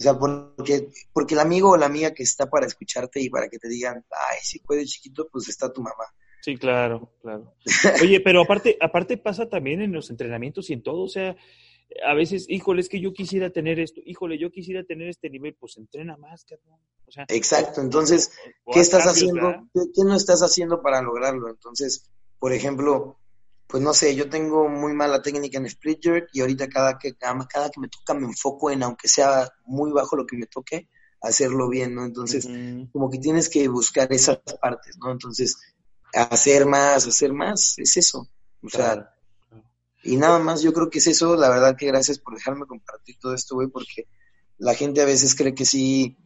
O 0.00 0.02
sea, 0.02 0.18
porque, 0.18 0.88
porque 1.12 1.34
el 1.34 1.40
amigo 1.40 1.72
o 1.72 1.76
la 1.76 1.84
amiga 1.84 2.12
que 2.12 2.22
está 2.22 2.48
para 2.48 2.66
escucharte 2.66 3.20
y 3.20 3.28
para 3.28 3.50
que 3.50 3.58
te 3.58 3.68
digan, 3.68 4.02
ay, 4.30 4.38
si 4.42 4.58
puedes 4.60 4.88
chiquito, 4.88 5.28
pues 5.30 5.48
está 5.48 5.70
tu 5.70 5.82
mamá. 5.82 6.06
Sí, 6.40 6.56
claro, 6.56 7.12
claro. 7.20 7.54
Oye, 8.02 8.20
pero 8.20 8.40
aparte, 8.40 8.78
aparte 8.80 9.18
pasa 9.18 9.46
también 9.50 9.82
en 9.82 9.92
los 9.92 10.08
entrenamientos 10.08 10.70
y 10.70 10.72
en 10.72 10.82
todo, 10.82 11.02
o 11.02 11.08
sea, 11.08 11.36
a 12.06 12.14
veces, 12.14 12.46
híjole, 12.48 12.80
es 12.80 12.88
que 12.88 12.98
yo 12.98 13.12
quisiera 13.12 13.50
tener 13.50 13.78
esto, 13.78 14.00
híjole, 14.06 14.38
yo 14.38 14.50
quisiera 14.50 14.84
tener 14.84 15.08
este 15.08 15.28
nivel, 15.28 15.54
pues 15.60 15.76
entrena 15.76 16.16
más, 16.16 16.46
cabrón. 16.46 16.80
O 17.06 17.12
sea, 17.12 17.26
Exacto, 17.28 17.82
entonces, 17.82 18.32
¿qué 18.72 18.80
estás 18.80 19.04
haciendo? 19.04 19.68
¿qué, 19.74 20.02
no 20.02 20.14
estás 20.14 20.40
haciendo 20.40 20.80
para 20.80 21.02
lograrlo? 21.02 21.50
Entonces, 21.50 22.10
por 22.38 22.54
ejemplo, 22.54 23.19
pues 23.70 23.82
no 23.82 23.94
sé, 23.94 24.16
yo 24.16 24.28
tengo 24.28 24.68
muy 24.68 24.92
mala 24.94 25.22
técnica 25.22 25.58
en 25.58 25.66
split 25.66 26.00
jerk 26.02 26.28
y 26.32 26.40
ahorita 26.40 26.68
cada 26.68 26.98
que, 26.98 27.14
cada 27.14 27.70
que 27.70 27.80
me 27.80 27.88
toca 27.88 28.14
me 28.14 28.26
enfoco 28.26 28.70
en, 28.70 28.82
aunque 28.82 29.08
sea 29.08 29.48
muy 29.64 29.92
bajo 29.92 30.16
lo 30.16 30.26
que 30.26 30.36
me 30.36 30.46
toque, 30.46 30.88
hacerlo 31.20 31.68
bien, 31.68 31.94
¿no? 31.94 32.04
Entonces, 32.04 32.48
como 32.92 33.10
que 33.10 33.18
tienes 33.18 33.48
que 33.48 33.68
buscar 33.68 34.12
esas 34.12 34.38
partes, 34.60 34.96
¿no? 34.98 35.12
Entonces, 35.12 35.56
hacer 36.14 36.66
más, 36.66 37.06
hacer 37.06 37.32
más, 37.32 37.78
es 37.78 37.96
eso. 37.96 38.28
O 38.62 38.68
sea, 38.68 39.14
y 40.02 40.16
nada 40.16 40.38
más, 40.38 40.62
yo 40.62 40.72
creo 40.72 40.90
que 40.90 40.98
es 40.98 41.06
eso. 41.06 41.36
La 41.36 41.48
verdad 41.48 41.76
que 41.76 41.86
gracias 41.86 42.18
por 42.18 42.34
dejarme 42.34 42.66
compartir 42.66 43.16
todo 43.20 43.34
esto, 43.34 43.54
güey, 43.54 43.68
porque 43.68 44.08
la 44.58 44.74
gente 44.74 45.02
a 45.02 45.06
veces 45.06 45.34
cree 45.34 45.54
que 45.54 45.64
sí, 45.64 46.16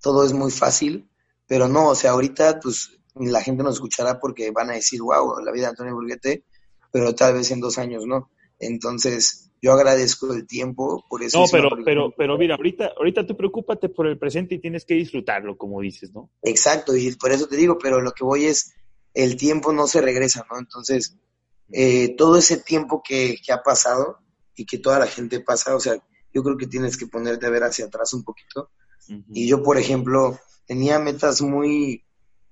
todo 0.00 0.24
es 0.24 0.32
muy 0.32 0.50
fácil, 0.50 1.10
pero 1.46 1.68
no, 1.68 1.88
o 1.88 1.94
sea, 1.94 2.10
ahorita 2.10 2.60
pues 2.60 2.98
la 3.14 3.42
gente 3.42 3.62
nos 3.62 3.74
escuchará 3.74 4.18
porque 4.18 4.50
van 4.50 4.70
a 4.70 4.74
decir, 4.74 5.00
wow, 5.02 5.40
la 5.40 5.52
vida 5.52 5.64
de 5.64 5.70
Antonio 5.70 5.94
Burguete, 5.94 6.44
pero 6.92 7.14
tal 7.14 7.34
vez 7.34 7.50
en 7.50 7.60
dos 7.60 7.78
años 7.78 8.06
no. 8.06 8.30
Entonces, 8.60 9.50
yo 9.60 9.72
agradezco 9.72 10.32
el 10.32 10.46
tiempo, 10.46 11.04
por 11.08 11.22
eso. 11.22 11.40
No, 11.40 11.46
pero, 11.50 11.70
pero, 11.84 12.12
pero 12.16 12.36
mira, 12.36 12.56
ahorita, 12.56 12.92
ahorita 12.96 13.26
tú 13.26 13.36
preocúpate 13.36 13.88
por 13.88 14.06
el 14.06 14.18
presente 14.18 14.56
y 14.56 14.60
tienes 14.60 14.84
que 14.84 14.94
disfrutarlo, 14.94 15.56
como 15.56 15.80
dices, 15.80 16.12
¿no? 16.12 16.30
Exacto, 16.42 16.96
y 16.96 17.14
por 17.16 17.32
eso 17.32 17.46
te 17.46 17.56
digo, 17.56 17.78
pero 17.78 18.00
lo 18.00 18.12
que 18.12 18.24
voy 18.24 18.46
es, 18.46 18.74
el 19.14 19.36
tiempo 19.36 19.72
no 19.72 19.86
se 19.86 20.00
regresa, 20.00 20.44
¿no? 20.50 20.58
Entonces, 20.58 21.16
eh, 21.72 22.14
todo 22.16 22.36
ese 22.36 22.58
tiempo 22.58 23.02
que, 23.02 23.38
ha 23.52 23.62
pasado 23.62 24.18
y 24.54 24.66
que 24.66 24.78
toda 24.78 24.98
la 24.98 25.06
gente 25.06 25.40
pasa, 25.40 25.74
o 25.76 25.80
sea, 25.80 25.94
yo 26.34 26.42
creo 26.42 26.56
que 26.56 26.66
tienes 26.66 26.96
que 26.96 27.06
ponerte 27.06 27.46
a 27.46 27.50
ver 27.50 27.62
hacia 27.62 27.86
atrás 27.86 28.12
un 28.14 28.24
poquito. 28.24 28.70
Y 29.30 29.48
yo, 29.48 29.62
por 29.62 29.78
ejemplo, 29.78 30.38
tenía 30.66 30.98
metas 30.98 31.42
muy, 31.42 32.04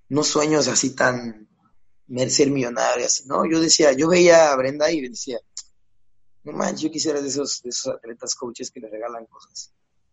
no 0.09 0.23
sueños 0.23 0.69
así 0.69 0.95
tan 0.95 1.49
ser 2.31 2.51
millonarias, 2.51 3.25
¿no? 3.27 3.45
Yo 3.47 3.61
decía, 3.61 3.93
yo 3.93 4.09
veía 4.09 4.53
a 4.53 4.57
Brenda 4.57 4.91
y 4.91 5.01
decía, 5.09 5.39
no 6.45 6.53
manches, 6.53 6.81
yo 6.81 6.91
quisiera 6.91 7.21
de 7.21 7.29
esos, 7.29 7.63
de 7.63 7.71
esos 7.71 7.95
atletas 7.95 8.35
coaches 8.35 8.71
que 8.71 8.81
le 8.81 8.89
regalan 8.89 9.27
cosas. 9.27 9.73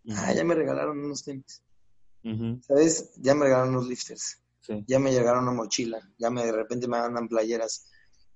Ah, 0.09 0.33
ya 0.33 0.43
me 0.43 0.55
regalaron 0.55 1.03
unos 1.03 1.23
tenis. 1.23 1.61
¿Sabes? 2.67 3.11
Ya 3.17 3.33
me 3.35 3.45
regalaron 3.45 3.75
unos 3.75 3.87
lifters. 3.87 4.39
Ya 4.85 4.99
me 4.99 5.11
llegaron 5.11 5.43
una 5.43 5.53
mochila. 5.53 5.99
Ya 6.17 6.29
me 6.29 6.45
de 6.45 6.51
repente 6.51 6.87
me 6.87 6.99
mandan 6.99 7.27
playeras. 7.27 7.89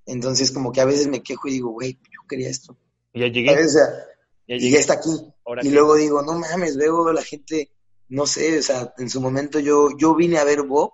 Entonces, 0.06 0.52
como 0.52 0.72
que 0.72 0.82
a 0.82 0.86
veces 0.86 1.08
me 1.08 1.22
quejo 1.22 1.48
y 1.48 1.52
digo, 1.52 1.72
güey, 1.72 1.94
yo 1.94 2.28
quería 2.28 2.50
esto. 2.50 2.78
Ya 3.14 3.28
llegué. 3.28 3.52
O 3.52 3.70
sea, 3.70 3.86
ya 4.48 4.56
llegué. 4.58 4.78
está 4.78 4.94
aquí. 4.94 5.10
y 5.62 5.70
luego 5.70 5.96
digo, 5.96 6.22
no 6.22 6.34
mames, 6.40 6.78
veo 6.78 7.12
la 7.12 7.22
gente, 7.22 7.72
no 8.10 8.26
sé, 8.26 8.60
o 8.60 8.62
sea, 8.62 8.94
en 8.98 9.10
su 9.10 9.22
momento 9.22 9.60
yo, 9.60 9.90
yo 9.98 10.16
vine 10.16 10.38
a 10.38 10.44
ver 10.46 10.64
Bob 10.64 10.94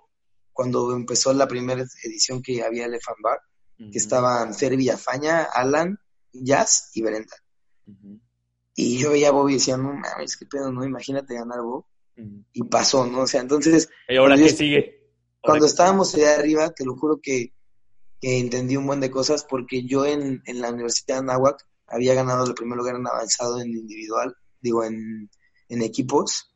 cuando 0.58 0.92
empezó 0.92 1.32
la 1.32 1.46
primera 1.46 1.84
edición 2.02 2.42
que 2.42 2.64
había 2.64 2.86
el 2.86 3.00
Fan 3.00 3.14
Bar, 3.22 3.38
que 3.76 3.96
estaban 3.96 4.52
Fer 4.52 4.76
Villafaña, 4.76 5.44
Alan, 5.44 5.96
Jazz 6.32 6.90
y 6.94 7.02
Brenda. 7.02 7.36
Y 8.74 8.98
yo 8.98 9.12
veía 9.12 9.28
a 9.28 9.30
Bob 9.30 9.50
y 9.50 9.54
decía, 9.54 9.76
no 9.76 9.92
mames, 9.92 10.36
qué 10.36 10.46
pedo, 10.46 10.72
no, 10.72 10.84
imagínate 10.84 11.34
ganar 11.34 11.62
Bob. 11.62 11.84
y 12.52 12.64
pasó, 12.64 13.06
¿no? 13.06 13.20
O 13.20 13.26
sea, 13.28 13.40
entonces... 13.40 13.88
¿Y 14.08 14.16
ahora 14.16 14.36
qué 14.36 14.48
sigue? 14.48 15.12
Cuando 15.40 15.66
estábamos 15.66 16.12
allá 16.16 16.34
arriba, 16.34 16.70
te 16.70 16.84
lo 16.84 16.96
juro 16.96 17.20
que, 17.22 17.54
entendí 18.20 18.76
un 18.76 18.88
buen 18.88 18.98
de 18.98 19.12
cosas 19.12 19.44
porque 19.44 19.84
yo 19.84 20.06
en, 20.06 20.42
la 20.44 20.70
Universidad 20.70 21.18
de 21.18 21.30
Anáhuac 21.30 21.64
había 21.86 22.14
ganado 22.14 22.44
el 22.44 22.54
primer 22.54 22.76
lugar 22.76 22.96
en 22.96 23.06
avanzado 23.06 23.60
en 23.60 23.68
individual, 23.68 24.34
digo, 24.60 24.82
en, 24.82 25.30
equipos, 25.68 26.52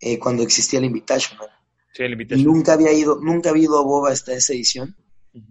eh, 0.00 0.18
cuando 0.18 0.42
existía 0.42 0.78
el 0.78 0.86
Invitational. 0.86 1.55
Sí, 1.96 2.02
el 2.02 2.44
nunca 2.44 2.74
había 2.74 2.92
ido, 2.92 3.18
nunca 3.22 3.48
había 3.48 3.64
ido 3.64 3.78
a 3.78 3.82
Boba 3.82 4.10
hasta 4.10 4.34
esa 4.34 4.52
edición 4.52 4.94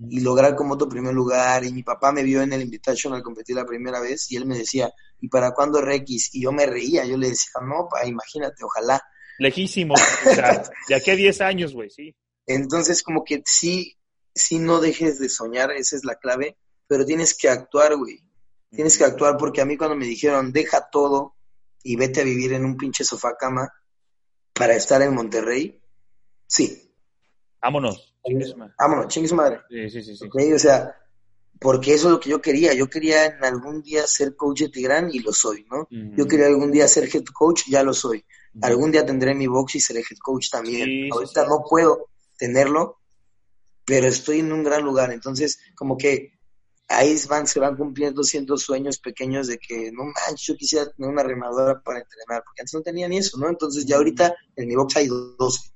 y 0.10 0.20
lograr 0.20 0.56
como 0.56 0.78
tu 0.78 0.88
primer 0.88 1.12
lugar. 1.12 1.64
Y 1.66 1.74
mi 1.74 1.82
papá 1.82 2.12
me 2.12 2.22
vio 2.22 2.44
en 2.44 2.54
el 2.54 2.62
Invitational 2.62 3.24
competir 3.24 3.56
la 3.56 3.66
primera 3.66 4.00
vez 4.00 4.32
y 4.32 4.36
él 4.38 4.46
me 4.46 4.56
decía, 4.56 4.94
¿y 5.20 5.28
para 5.28 5.56
cuándo 5.56 5.82
RX? 5.82 6.36
Y 6.36 6.44
yo 6.44 6.52
me 6.52 6.68
reía, 6.68 7.04
yo 7.04 7.18
le 7.18 7.30
decía, 7.30 7.54
no, 7.62 7.88
pa, 7.90 8.06
imagínate, 8.06 8.64
ojalá. 8.64 9.02
Lejísimo, 9.40 9.96
o 9.96 10.34
sea, 10.34 10.64
de 10.88 10.96
aquí 10.96 11.10
a 11.10 11.16
10 11.16 11.42
años, 11.42 11.74
güey, 11.74 11.90
sí. 11.90 12.16
Entonces, 12.46 13.02
como 13.02 13.24
que 13.24 13.42
sí, 13.44 13.98
sí 14.36 14.60
no 14.60 14.80
dejes 14.80 15.18
de 15.18 15.30
soñar, 15.30 15.72
esa 15.72 15.96
es 15.96 16.06
la 16.06 16.16
clave, 16.16 16.58
pero 16.88 17.08
tienes 17.08 17.34
que 17.36 17.50
actuar, 17.50 17.96
güey. 17.96 18.20
Tienes 18.70 19.00
que 19.00 19.04
actuar 19.04 19.36
porque 19.38 19.62
a 19.62 19.66
mí 19.66 19.78
cuando 19.78 19.96
me 19.96 20.06
dijeron, 20.06 20.52
deja 20.52 20.90
todo 20.92 21.36
y 21.82 21.96
vete 21.96 22.22
a 22.22 22.24
vivir 22.24 22.54
en 22.54 22.66
un 22.66 22.78
pinche 22.78 23.04
sofá 23.04 23.36
cama 23.36 23.74
para 24.54 24.76
estar 24.76 25.02
en 25.02 25.14
Monterrey, 25.14 25.82
sí. 26.48 26.92
Vámonos. 27.62 28.16
Vámonos, 28.78 29.08
chingue 29.08 29.28
su 29.28 29.36
madre. 29.36 29.62
Sí, 29.70 29.90
sí, 29.90 30.04
sí. 30.04 30.16
sí. 30.16 30.54
o 30.54 30.60
sea, 30.60 30.96
porque 31.60 31.94
eso 31.94 32.08
es 32.08 32.14
lo 32.14 32.20
que 32.20 32.30
yo 32.30 32.42
quería. 32.42 32.74
Yo 32.74 32.90
quería 32.90 33.26
en 33.26 33.44
algún 33.44 33.82
día 33.82 34.06
ser 34.08 34.36
coach 34.36 34.62
de 34.62 34.70
Tigrán 34.70 35.10
y 35.12 35.20
lo 35.20 35.32
soy, 35.32 35.66
¿no? 35.70 35.88
Yo 35.90 36.28
quería 36.28 36.48
algún 36.48 36.72
día 36.72 36.88
ser 36.88 37.06
head 37.06 37.26
coach, 37.34 37.64
ya 37.68 37.84
lo 37.84 37.94
soy. 37.94 38.26
Algún 38.62 38.92
día 38.92 39.06
tendré 39.06 39.36
mi 39.36 39.48
box 39.48 39.76
y 39.76 39.80
seré 39.80 40.00
head 40.00 40.18
coach 40.22 40.50
también. 40.50 41.12
Ahorita 41.12 41.46
no 41.48 41.64
puedo 41.70 42.10
tenerlo, 42.38 43.00
pero 43.86 44.08
estoy 44.08 44.40
en 44.40 44.52
un 44.52 44.64
gran 44.64 44.84
lugar. 44.84 45.12
Entonces, 45.12 45.60
como 45.76 45.98
que 45.98 46.34
ahí 46.88 47.16
van, 47.30 47.48
se 47.48 47.60
van 47.60 47.76
cumpliendo 47.76 48.24
cientos 48.24 48.64
sueños 48.64 49.00
pequeños 49.00 49.48
de 49.48 49.58
que, 49.58 49.92
no 49.92 50.04
manches, 50.06 50.48
yo 50.48 50.56
quisiera 50.56 50.92
tener 50.92 51.10
una 51.10 51.24
remadora 51.24 51.82
para 51.82 52.00
entrenar, 52.00 52.44
porque 52.44 52.62
antes 52.62 52.74
no 52.74 52.82
tenía 52.82 53.08
ni 53.08 53.18
eso, 53.18 53.38
¿no? 53.38 53.50
Entonces 53.50 53.86
ya 53.86 53.98
ahorita 53.98 54.36
en 54.56 54.68
mi 54.68 54.76
box 54.76 54.98
hay 54.98 55.08
12. 55.08 55.75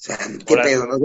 O 0.00 0.02
sea, 0.02 0.16
¿qué 0.46 0.56
pedo? 0.56 0.86
¿no? 0.86 0.96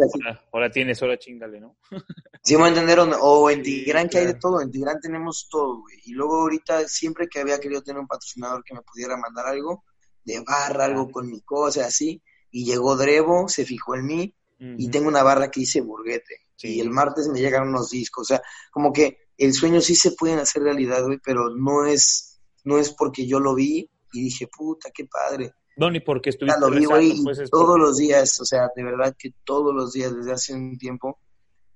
ahora, 0.54 0.72
tienes, 0.72 1.02
ahora 1.02 1.20
chingale, 1.20 1.60
¿no? 1.60 1.76
sí, 2.42 2.56
me 2.56 2.70
entendieron. 2.70 3.12
O 3.20 3.50
en 3.50 3.62
Tigrán 3.62 4.08
que 4.08 4.20
hay 4.20 4.26
de 4.26 4.36
todo. 4.36 4.62
En 4.62 4.72
Tigrán 4.72 5.02
tenemos 5.02 5.50
todo, 5.52 5.82
güey. 5.82 5.98
Y 6.06 6.14
luego 6.14 6.44
ahorita, 6.44 6.88
siempre 6.88 7.28
que 7.28 7.42
había 7.42 7.60
querido 7.60 7.84
tener 7.84 8.00
un 8.00 8.08
patrocinador 8.08 8.64
que 8.64 8.74
me 8.74 8.82
pudiera 8.84 9.18
mandar 9.18 9.48
algo, 9.48 9.84
de 10.24 10.40
barra, 10.48 10.86
algo 10.86 11.12
con 11.12 11.30
mi 11.30 11.42
cosa, 11.42 11.86
así. 11.86 12.24
Y 12.50 12.64
llegó 12.64 12.96
Drevo, 12.96 13.50
se 13.50 13.66
fijó 13.66 13.96
en 13.96 14.06
mí. 14.06 14.36
Y 14.58 14.90
tengo 14.90 15.10
una 15.10 15.24
barra 15.24 15.52
que 15.52 15.60
dice 15.60 15.82
Burguete. 15.82 16.46
Y 16.60 16.80
el 16.80 16.90
martes 16.90 17.28
me 17.28 17.42
llegan 17.42 17.68
unos 17.68 17.90
discos. 17.90 18.32
O 18.32 18.34
sea, 18.34 18.42
como 18.72 18.94
que 18.94 19.28
el 19.38 19.52
sueño 19.52 19.82
sí 19.82 19.94
se 19.94 20.12
pueden 20.12 20.40
hacer 20.40 20.64
realidad, 20.64 21.04
güey, 21.04 21.20
pero 21.22 21.50
no 21.50 21.86
es, 21.86 22.40
no 22.64 22.78
es 22.78 22.92
porque 22.92 23.28
yo 23.28 23.42
lo 23.42 23.56
vi 23.56 23.90
y 24.14 24.22
dije, 24.24 24.48
puta, 24.48 24.90
qué 24.94 25.04
padre 25.04 25.54
no, 25.78 25.92
ni 25.92 26.00
porque 26.00 26.30
estuviste 26.30 26.60
lo 26.60 26.70
vi, 26.70 26.86
pues, 27.24 27.50
todos 27.50 27.78
los 27.78 27.98
días, 27.98 28.40
o 28.40 28.46
sea, 28.46 28.70
de 28.76 28.84
verdad 28.84 29.16
que 29.18 29.34
todos 29.44 29.74
los 29.74 29.94
días 29.94 30.16
desde 30.16 30.32
hace 30.32 30.54
un 30.54 30.78
tiempo 30.78 31.20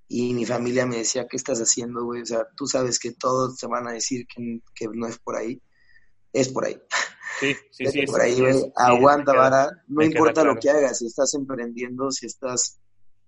y 0.08 0.34
mi 0.34 0.46
familia 0.46 0.86
me 0.86 0.98
decía, 0.98 1.28
¿qué 1.28 1.38
estás 1.38 1.60
haciendo, 1.60 2.04
güey? 2.04 2.22
O 2.22 2.26
sea, 2.26 2.48
tú 2.56 2.66
sabes 2.66 2.98
que 2.98 3.12
todos 3.12 3.58
te 3.58 3.68
van 3.68 3.88
a 3.88 3.92
decir 3.92 4.26
que, 4.26 4.62
que 4.74 4.88
no 4.92 5.08
es 5.08 5.20
por 5.20 5.36
ahí. 5.36 5.62
Es 6.34 6.50
por 6.50 6.66
ahí. 6.66 6.82
Sí, 7.40 7.56
sí, 7.72 7.86
sí. 7.92 8.06
por 8.08 8.22
ahí, 8.22 8.40
güey. 8.40 8.72
Aguanta, 8.76 9.34
vara. 9.34 9.70
No 9.88 10.04
importa 10.04 10.44
lo 10.44 10.56
que 10.56 10.70
hagas, 10.70 11.00
si 11.00 11.06
estás 11.06 11.34
emprendiendo, 11.36 12.10
si 12.12 12.26
estás 12.26 12.80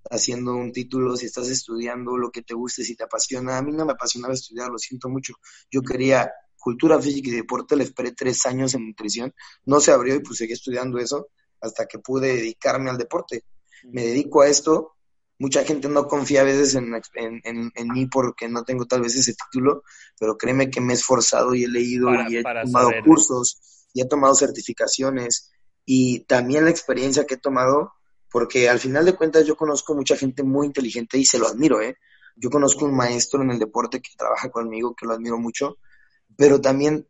haciendo 0.10 0.56
un 0.56 0.72
título, 0.72 1.16
si 1.16 1.28
estás 1.28 1.50
estudiando 1.50 2.18
lo 2.18 2.32
que 2.32 2.42
te 2.42 2.56
guste, 2.56 2.84
si 2.84 2.96
te 2.96 3.04
apasiona. 3.04 3.58
A 3.58 3.62
mí 3.62 3.72
no 3.72 3.86
me 3.86 3.92
apasionaba 3.92 4.34
estudiar, 4.34 4.70
lo 4.70 4.80
siento 4.80 5.08
mucho. 5.08 5.36
Yo 5.70 5.82
quería 5.82 6.32
cultura 6.62 7.02
física 7.02 7.30
y 7.30 7.34
deporte, 7.34 7.76
le 7.76 7.84
esperé 7.84 8.14
tres 8.14 8.46
años 8.46 8.74
en 8.76 8.88
nutrición, 8.88 9.34
no 9.66 9.80
se 9.80 9.92
abrió 9.92 10.16
y 10.16 10.20
pues 10.20 10.38
seguí 10.38 10.54
estudiando 10.54 11.00
eso 11.00 11.28
hasta 11.60 11.88
que 11.88 12.00
pude 12.00 12.36
dedicarme 12.36 12.90
al 12.90 12.98
deporte. 12.98 13.44
Me 13.84 14.04
dedico 14.06 14.42
a 14.42 14.48
esto, 14.48 14.96
mucha 15.40 15.64
gente 15.64 15.90
no 15.90 16.08
confía 16.08 16.42
a 16.42 16.46
veces 16.46 16.76
en, 16.76 16.94
en, 17.16 17.88
mí 17.90 18.06
porque 18.06 18.48
no 18.48 18.64
tengo 18.64 18.86
tal 18.86 19.02
vez 19.02 19.16
ese 19.16 19.34
título, 19.34 19.84
pero 20.20 20.38
créeme 20.38 20.70
que 20.70 20.82
me 20.82 20.94
he 20.94 20.96
esforzado 20.96 21.56
y 21.56 21.64
he 21.64 21.68
leído 21.68 22.10
y 22.30 22.38
he 22.38 22.44
tomado 22.44 22.92
cursos 23.04 23.88
y 23.94 24.02
he 24.02 24.06
tomado 24.06 24.36
certificaciones 24.36 25.52
y 25.86 26.22
también 26.26 26.66
la 26.66 26.70
experiencia 26.70 27.26
que 27.26 27.36
he 27.36 27.40
tomado, 27.40 27.94
porque 28.30 28.70
al 28.70 28.80
final 28.80 29.04
de 29.06 29.16
cuentas 29.16 29.46
yo 29.46 29.56
conozco 29.56 29.96
mucha 29.96 30.16
gente 30.16 30.44
muy 30.44 30.68
inteligente 30.68 31.18
y 31.18 31.26
se 31.26 31.40
lo 31.40 31.48
admiro, 31.48 31.82
¿eh? 31.82 31.98
Yo 32.36 32.50
conozco 32.50 32.86
un 32.86 32.96
maestro 32.96 33.42
en 33.42 33.52
el 33.52 33.60
deporte 33.60 34.00
que 34.00 34.12
trabaja 34.18 34.50
conmigo, 34.50 34.96
que 34.96 35.06
lo 35.06 35.14
admiro 35.14 35.38
mucho, 35.38 35.78
pero 36.38 36.62
también 36.62 37.08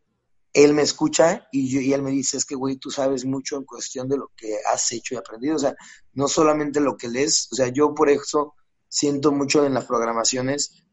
él 0.53 0.73
me 0.73 0.81
escucha 0.81 1.47
y, 1.51 1.69
yo, 1.69 1.79
y 1.79 1.93
él 1.93 2.01
me 2.01 2.11
dice, 2.11 2.37
es 2.37 2.45
que, 2.45 2.55
güey, 2.55 2.75
tú 2.75 2.91
sabes 2.91 3.25
mucho 3.25 3.57
en 3.57 3.63
cuestión 3.63 4.09
de 4.09 4.17
lo 4.17 4.31
que 4.35 4.57
has 4.71 4.91
hecho 4.91 5.15
y 5.15 5.17
aprendido, 5.17 5.55
o 5.55 5.59
sea, 5.59 5.75
no 6.13 6.27
solamente 6.27 6.81
lo 6.81 6.97
que 6.97 7.07
lees, 7.07 7.47
o 7.51 7.55
sea, 7.55 7.69
yo 7.69 7.93
por 7.93 8.09
eso 8.09 8.55
siento 8.89 9.31
mucho 9.31 9.65
en 9.65 9.73
las 9.73 9.85
programaciones 9.85 10.83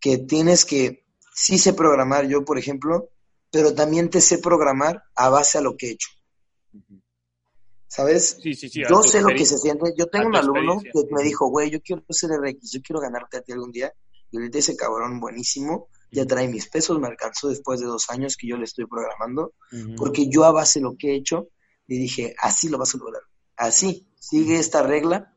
que 0.00 0.18
tienes 0.18 0.64
que, 0.64 1.06
sí 1.34 1.58
sé 1.58 1.72
programar 1.72 2.26
yo, 2.26 2.44
por 2.44 2.58
ejemplo, 2.58 3.10
pero 3.50 3.74
también 3.74 4.10
te 4.10 4.20
sé 4.20 4.38
programar 4.38 5.04
a 5.14 5.30
base 5.30 5.58
a 5.58 5.62
lo 5.62 5.76
que 5.76 5.88
he 5.88 5.90
hecho. 5.92 6.08
¿Sabes? 7.88 8.36
Sí, 8.42 8.54
sí, 8.54 8.68
sí, 8.68 8.82
yo 8.86 9.02
sé 9.02 9.22
lo 9.22 9.28
que 9.28 9.46
se 9.46 9.56
siente. 9.56 9.94
Yo 9.96 10.06
tengo 10.08 10.26
un 10.26 10.36
alumno 10.36 10.80
que 10.80 11.14
me 11.14 11.22
dijo, 11.22 11.48
güey, 11.48 11.70
yo 11.70 11.80
quiero 11.80 12.04
ser 12.10 12.30
RX, 12.30 12.72
yo 12.72 12.82
quiero 12.82 13.00
ganarte 13.00 13.38
a 13.38 13.40
ti 13.40 13.52
algún 13.52 13.72
día. 13.72 13.90
Y 14.30 14.36
ahorita 14.36 14.58
ese 14.58 14.76
cabrón 14.76 15.18
buenísimo 15.20 15.88
ya 16.10 16.26
trae 16.26 16.48
mis 16.48 16.68
pesos, 16.68 16.98
me 17.00 17.08
alcanzó 17.08 17.48
después 17.48 17.80
de 17.80 17.86
dos 17.86 18.08
años 18.10 18.36
que 18.36 18.46
yo 18.46 18.56
le 18.56 18.64
estoy 18.64 18.86
programando, 18.86 19.54
porque 19.96 20.28
yo 20.28 20.44
a 20.44 20.52
base 20.52 20.78
de 20.78 20.84
lo 20.84 20.96
que 20.96 21.12
he 21.12 21.16
hecho, 21.16 21.48
le 21.86 21.96
dije, 21.96 22.34
así 22.40 22.68
lo 22.68 22.78
vas 22.78 22.94
a 22.94 22.98
lograr, 22.98 23.22
así, 23.56 24.08
sigue 24.18 24.58
esta 24.58 24.82
regla 24.82 25.34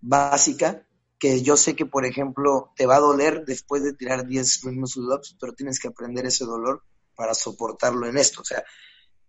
básica, 0.00 0.86
que 1.18 1.42
yo 1.42 1.56
sé 1.56 1.76
que, 1.76 1.86
por 1.86 2.04
ejemplo, 2.04 2.72
te 2.74 2.84
va 2.84 2.96
a 2.96 3.00
doler 3.00 3.44
después 3.44 3.84
de 3.84 3.92
tirar 3.92 4.26
10 4.26 4.64
mismos 4.64 4.96
ups, 4.96 5.36
pero 5.40 5.52
tienes 5.52 5.78
que 5.78 5.88
aprender 5.88 6.26
ese 6.26 6.44
dolor 6.44 6.82
para 7.14 7.34
soportarlo 7.34 8.06
en 8.08 8.18
esto, 8.18 8.40
o 8.40 8.44
sea, 8.44 8.64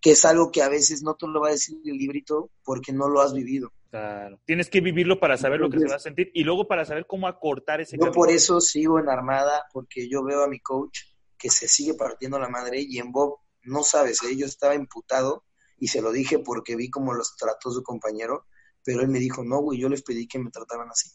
que 0.01 0.11
es 0.11 0.25
algo 0.25 0.51
que 0.51 0.61
a 0.61 0.69
veces 0.69 1.01
no 1.01 1.15
te 1.15 1.27
lo 1.27 1.39
va 1.39 1.49
a 1.49 1.51
decir 1.51 1.77
el 1.85 1.97
librito 1.97 2.49
porque 2.63 2.91
no 2.91 3.07
lo 3.07 3.21
has 3.21 3.33
vivido. 3.33 3.71
Claro. 3.93 4.39
Tienes 4.47 4.71
que 4.71 4.81
vivirlo 4.81 5.19
para 5.19 5.37
saber 5.37 5.59
lo 5.59 5.69
que 5.69 5.77
se 5.77 5.87
va 5.87 5.97
a 5.97 5.99
sentir 5.99 6.31
y 6.33 6.43
luego 6.43 6.67
para 6.67 6.83
saber 6.83 7.05
cómo 7.05 7.27
acortar 7.27 7.79
ese 7.79 7.95
Yo 7.95 8.11
por 8.11 8.31
eso 8.31 8.59
sigo 8.59 8.97
en 8.97 9.07
Armada, 9.07 9.67
porque 9.71 10.09
yo 10.09 10.23
veo 10.23 10.43
a 10.43 10.47
mi 10.47 10.59
coach 10.61 10.97
que 11.37 11.51
se 11.51 11.67
sigue 11.67 11.93
partiendo 11.93 12.39
la 12.39 12.49
madre 12.49 12.81
y 12.81 12.97
en 12.97 13.11
Bob, 13.11 13.37
no 13.61 13.83
sabes, 13.83 14.23
¿eh? 14.23 14.35
yo 14.35 14.47
estaba 14.47 14.73
imputado 14.73 15.45
y 15.77 15.89
se 15.89 16.01
lo 16.01 16.11
dije 16.11 16.39
porque 16.39 16.75
vi 16.75 16.89
cómo 16.89 17.13
los 17.13 17.35
trató 17.35 17.69
su 17.69 17.83
compañero, 17.83 18.47
pero 18.83 19.01
él 19.01 19.09
me 19.09 19.19
dijo, 19.19 19.43
no, 19.43 19.59
güey, 19.59 19.79
yo 19.79 19.89
les 19.89 20.01
pedí 20.01 20.27
que 20.27 20.39
me 20.39 20.49
trataran 20.49 20.89
así, 20.89 21.11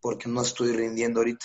porque 0.00 0.30
no 0.30 0.40
estoy 0.40 0.72
rindiendo 0.72 1.20
ahorita. 1.20 1.44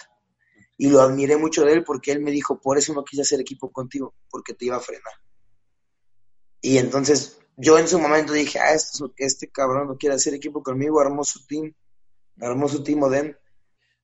Y 0.78 0.88
lo 0.88 1.02
admiré 1.02 1.36
mucho 1.36 1.66
de 1.66 1.74
él 1.74 1.84
porque 1.84 2.14
él 2.14 2.22
me 2.22 2.32
dijo, 2.32 2.62
por 2.62 2.78
eso 2.78 2.94
no 2.94 3.04
quise 3.04 3.24
hacer 3.24 3.42
equipo 3.42 3.70
contigo, 3.70 4.16
porque 4.30 4.54
te 4.54 4.64
iba 4.64 4.78
a 4.78 4.80
frenar. 4.80 5.14
Y 6.62 6.78
entonces 6.78 7.43
yo 7.58 7.78
en 7.78 7.88
su 7.88 8.00
momento 8.00 8.34
dije, 8.34 8.60
ah, 8.60 8.74
esto 8.74 8.92
es 8.94 9.00
lo 9.02 9.14
que 9.14 9.26
este 9.26 9.50
cabrón 9.50 9.88
no 9.88 9.98
quiere 9.98 10.16
hacer 10.16 10.34
equipo 10.34 10.64
conmigo, 10.64 11.00
armó 11.00 11.24
su 11.24 11.46
team, 11.46 11.74
armó 12.42 12.68
su 12.68 12.84
team 12.84 13.04
Oden. 13.04 13.38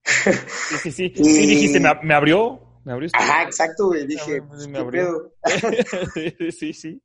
Sí, 0.04 0.78
sí, 0.84 0.92
sí. 0.92 1.14
y... 1.16 1.24
sí 1.24 1.48
dijiste, 1.48 1.80
me, 1.80 2.14
abrió, 2.14 2.82
me 2.86 2.94
abrió. 2.94 3.10
Ajá, 3.14 3.44
exacto, 3.44 3.88
güey. 3.88 4.06
Dije, 4.08 4.42
pues, 4.42 4.68
me 4.68 4.80
abrió. 4.80 5.34
sí, 6.58 6.74
sí. 6.74 7.02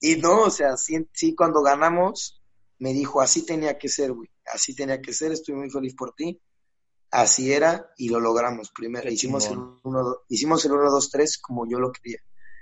Y 0.00 0.16
no, 0.16 0.42
o 0.42 0.50
sea, 0.50 0.76
sí, 0.76 1.08
sí, 1.12 1.34
cuando 1.34 1.62
ganamos, 1.62 2.42
me 2.78 2.92
dijo, 2.92 3.20
así 3.20 3.46
tenía 3.46 3.78
que 3.78 3.88
ser, 3.88 4.12
güey. 4.12 4.28
Así 4.52 4.74
tenía 4.74 5.00
que 5.00 5.12
ser, 5.12 5.32
estoy 5.32 5.54
muy 5.54 5.70
feliz 5.70 5.94
por 5.94 6.14
ti. 6.14 6.40
Así 7.10 7.52
era 7.52 7.92
y 7.96 8.08
lo 8.08 8.18
logramos. 8.18 8.70
Primero, 8.70 9.08
hicimos 9.10 9.46
el, 9.46 9.58
uno, 9.84 10.16
hicimos 10.28 10.64
el 10.64 10.72
1, 10.72 10.90
2, 10.90 11.10
3 11.10 11.38
como 11.38 11.66
yo 11.68 11.78
lo 11.78 11.92
quería. 11.92 12.18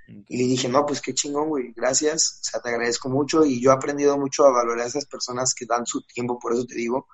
Y 0.06 0.36
le 0.36 0.44
dije, 0.44 0.68
no, 0.68 0.84
pues 0.84 1.00
qué 1.00 1.14
chingón, 1.14 1.48
güey, 1.48 1.72
gracias, 1.74 2.40
o 2.42 2.44
sea, 2.44 2.60
te 2.60 2.68
agradezco 2.70 3.08
mucho 3.08 3.44
y 3.44 3.60
yo 3.60 3.70
he 3.70 3.74
aprendido 3.74 4.18
mucho 4.18 4.44
a 4.44 4.50
valorar 4.50 4.84
a 4.84 4.88
esas 4.88 5.06
personas 5.06 5.54
que 5.54 5.64
dan 5.64 5.86
su 5.86 6.02
tiempo, 6.02 6.38
por 6.38 6.52
eso 6.52 6.66
te 6.66 6.74
digo, 6.74 7.06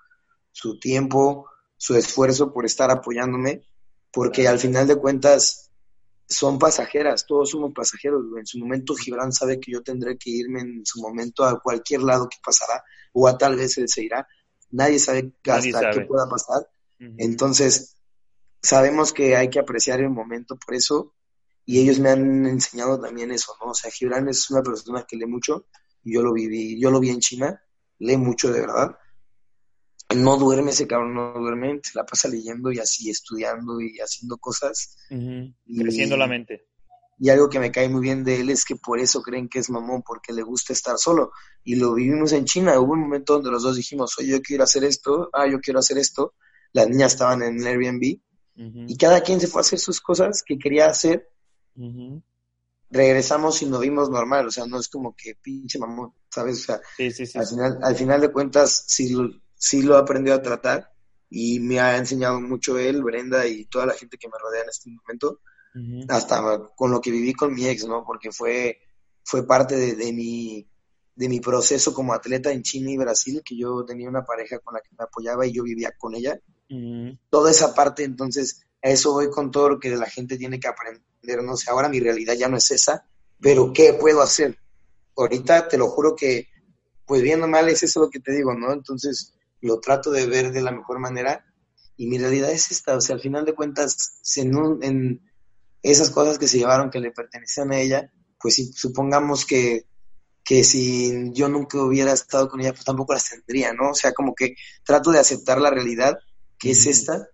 su 0.50 0.78
tiempo, 0.80 1.46
su 1.76 1.94
esfuerzo 1.94 2.52
por 2.52 2.64
estar 2.66 2.90
apoyándome, 2.90 3.62
porque 4.10 4.48
al 4.48 4.58
final 4.58 4.86
de 4.86 4.96
cuentas 4.96 5.70
son 6.28 6.58
pasajeras, 6.58 7.26
todos 7.26 7.50
somos 7.50 7.72
pasajeros, 7.72 8.28
güey. 8.28 8.40
En 8.40 8.46
su 8.46 8.58
momento 8.58 8.94
Gibran 8.94 9.32
sabe 9.32 9.58
que 9.58 9.72
yo 9.72 9.82
tendré 9.82 10.18
que 10.18 10.30
irme 10.30 10.60
en 10.60 10.84
su 10.84 11.00
momento 11.00 11.44
a 11.44 11.60
cualquier 11.60 12.02
lado 12.02 12.28
que 12.28 12.36
pasará, 12.44 12.84
o 13.12 13.26
a 13.26 13.38
tal 13.38 13.56
vez 13.56 13.78
él 13.78 13.88
se 13.88 14.02
irá. 14.02 14.26
Nadie 14.70 14.98
sabe 14.98 15.32
hasta 15.46 15.90
qué 15.90 16.00
pueda 16.02 16.28
pasar. 16.28 16.68
Entonces, 16.98 17.96
sabemos 18.60 19.12
que 19.12 19.36
hay 19.36 19.48
que 19.48 19.60
apreciar 19.60 20.00
el 20.00 20.10
momento, 20.10 20.56
por 20.56 20.74
eso 20.74 21.14
y 21.70 21.80
ellos 21.80 21.98
me 21.98 22.08
han 22.08 22.46
enseñado 22.46 22.98
también 22.98 23.30
eso, 23.30 23.54
¿no? 23.60 23.72
O 23.72 23.74
sea, 23.74 23.90
Gibran 23.90 24.26
es 24.26 24.50
una 24.50 24.62
persona 24.62 25.04
que 25.06 25.18
lee 25.18 25.26
mucho, 25.26 25.66
yo 26.02 26.22
lo 26.22 26.32
viví, 26.32 26.80
yo 26.80 26.90
lo 26.90 26.98
vi 26.98 27.10
en 27.10 27.20
China, 27.20 27.62
lee 27.98 28.16
mucho 28.16 28.50
de 28.50 28.62
verdad. 28.62 28.96
No 30.16 30.38
duerme 30.38 30.70
ese 30.70 30.86
cabrón, 30.86 31.12
no 31.12 31.34
duerme, 31.34 31.78
se 31.82 31.98
la 31.98 32.06
pasa 32.06 32.26
leyendo 32.26 32.72
y 32.72 32.78
así 32.78 33.10
estudiando 33.10 33.82
y 33.82 33.98
haciendo 33.98 34.38
cosas. 34.38 34.96
Creciendo 35.66 36.16
la 36.16 36.26
mente. 36.26 36.68
Y 37.18 37.28
algo 37.28 37.50
que 37.50 37.60
me 37.60 37.70
cae 37.70 37.90
muy 37.90 38.00
bien 38.00 38.24
de 38.24 38.40
él 38.40 38.48
es 38.48 38.64
que 38.64 38.76
por 38.76 38.98
eso 38.98 39.20
creen 39.20 39.50
que 39.50 39.58
es 39.58 39.68
mamón, 39.68 40.02
porque 40.02 40.32
le 40.32 40.40
gusta 40.40 40.72
estar 40.72 40.96
solo. 40.96 41.32
Y 41.64 41.76
lo 41.76 41.92
vivimos 41.92 42.32
en 42.32 42.46
China. 42.46 42.80
Hubo 42.80 42.94
un 42.94 43.00
momento 43.00 43.34
donde 43.34 43.50
los 43.50 43.62
dos 43.62 43.76
dijimos, 43.76 44.18
oye, 44.18 44.28
yo 44.28 44.40
quiero 44.40 44.64
hacer 44.64 44.84
esto, 44.84 45.28
ah, 45.34 45.46
yo 45.46 45.60
quiero 45.60 45.80
hacer 45.80 45.98
esto. 45.98 46.32
Las 46.72 46.88
niñas 46.88 47.12
estaban 47.12 47.42
en 47.42 47.60
el 47.60 47.66
Airbnb 47.66 48.20
y 48.56 48.96
cada 48.96 49.20
quien 49.20 49.38
se 49.38 49.48
fue 49.48 49.60
a 49.60 49.62
hacer 49.62 49.78
sus 49.78 50.00
cosas 50.00 50.42
que 50.42 50.58
quería 50.58 50.86
hacer. 50.86 51.28
Regresamos 52.90 53.60
y 53.62 53.66
nos 53.66 53.80
vimos 53.80 54.08
normal, 54.08 54.46
o 54.46 54.50
sea, 54.50 54.66
no 54.66 54.78
es 54.78 54.88
como 54.88 55.14
que 55.14 55.34
pinche 55.34 55.78
mamón, 55.78 56.12
¿sabes? 56.30 56.60
O 56.60 56.64
sea, 56.64 56.80
Al, 57.34 57.46
final, 57.46 57.78
al 57.82 57.96
final 57.96 58.20
de 58.20 58.32
cuentas 58.32 58.84
sí 58.86 59.10
lo, 59.10 59.30
sí 59.54 59.82
lo 59.82 59.96
he 59.96 59.98
aprendido 59.98 60.36
a 60.36 60.42
tratar 60.42 60.90
y 61.28 61.60
me 61.60 61.80
ha 61.80 61.96
enseñado 61.96 62.40
mucho 62.40 62.78
él, 62.78 63.02
Brenda 63.02 63.46
y 63.46 63.66
toda 63.66 63.86
la 63.86 63.92
gente 63.92 64.16
que 64.16 64.28
me 64.28 64.38
rodea 64.38 64.62
en 64.62 64.70
este 64.70 64.90
momento 64.90 65.40
hasta 66.08 66.70
con 66.74 66.90
lo 66.90 67.00
que 67.00 67.10
viví 67.10 67.34
con 67.34 67.54
mi 67.54 67.66
ex, 67.66 67.86
¿no? 67.86 68.04
Porque 68.04 68.32
fue, 68.32 68.78
fue 69.22 69.46
parte 69.46 69.94
de, 69.94 70.12
mi, 70.12 70.66
de 71.14 71.28
mi 71.28 71.40
proceso 71.40 71.94
como 71.94 72.14
atleta 72.14 72.50
en 72.50 72.62
China 72.62 72.90
y 72.90 72.96
Brasil, 72.96 73.42
que 73.44 73.56
yo 73.56 73.84
tenía 73.84 74.08
una 74.08 74.24
pareja 74.24 74.58
con 74.58 74.74
la 74.74 74.80
que 74.80 74.90
me 74.98 75.04
apoyaba 75.04 75.46
y 75.46 75.52
yo 75.52 75.62
vivía 75.62 75.92
con 75.96 76.14
ella. 76.14 76.38
Toda 77.30 77.50
esa 77.50 77.74
parte, 77.74 78.04
entonces, 78.04 78.66
a 78.82 78.90
eso 78.90 79.12
voy 79.12 79.30
con 79.30 79.50
todo 79.50 79.70
lo 79.70 79.78
que 79.78 79.90
la 79.90 80.06
gente 80.06 80.36
tiene 80.36 80.58
que 80.58 80.68
aprender, 80.68 81.02
no 81.22 81.56
sé, 81.56 81.70
ahora 81.70 81.88
mi 81.88 82.00
realidad 82.00 82.34
ya 82.34 82.48
no 82.48 82.56
es 82.56 82.70
esa, 82.70 83.06
pero 83.40 83.72
¿qué 83.72 83.94
puedo 83.94 84.22
hacer? 84.22 84.58
Ahorita 85.16 85.68
te 85.68 85.78
lo 85.78 85.88
juro 85.88 86.14
que, 86.14 86.48
pues 87.06 87.22
viendo 87.22 87.48
mal 87.48 87.68
es 87.68 87.82
eso 87.82 88.00
lo 88.00 88.10
que 88.10 88.20
te 88.20 88.32
digo, 88.32 88.54
¿no? 88.54 88.72
Entonces, 88.72 89.34
lo 89.60 89.80
trato 89.80 90.10
de 90.10 90.26
ver 90.26 90.52
de 90.52 90.62
la 90.62 90.70
mejor 90.70 90.98
manera 90.98 91.44
y 91.96 92.06
mi 92.06 92.18
realidad 92.18 92.52
es 92.52 92.70
esta, 92.70 92.96
o 92.96 93.00
sea, 93.00 93.16
al 93.16 93.20
final 93.20 93.44
de 93.44 93.54
cuentas, 93.54 94.20
en, 94.36 94.56
un, 94.56 94.82
en, 94.82 95.20
esas 95.82 96.10
cosas 96.10 96.38
que 96.38 96.48
se 96.48 96.58
llevaron 96.58 96.90
que 96.90 97.00
le 97.00 97.10
pertenecían 97.10 97.72
a 97.72 97.78
ella, 97.78 98.12
pues 98.40 98.70
supongamos 98.74 99.44
que, 99.44 99.86
que 100.44 100.64
si 100.64 101.32
yo 101.32 101.48
nunca 101.48 101.82
hubiera 101.82 102.12
estado 102.12 102.48
con 102.48 102.60
ella, 102.60 102.72
pues 102.72 102.84
tampoco 102.84 103.12
las 103.12 103.28
tendría, 103.28 103.72
¿no? 103.72 103.90
O 103.90 103.94
sea, 103.94 104.12
como 104.12 104.34
que 104.34 104.54
trato 104.84 105.10
de 105.10 105.18
aceptar 105.18 105.60
la 105.60 105.70
realidad 105.70 106.18
que 106.58 106.70
es 106.70 106.86
esta 106.86 107.28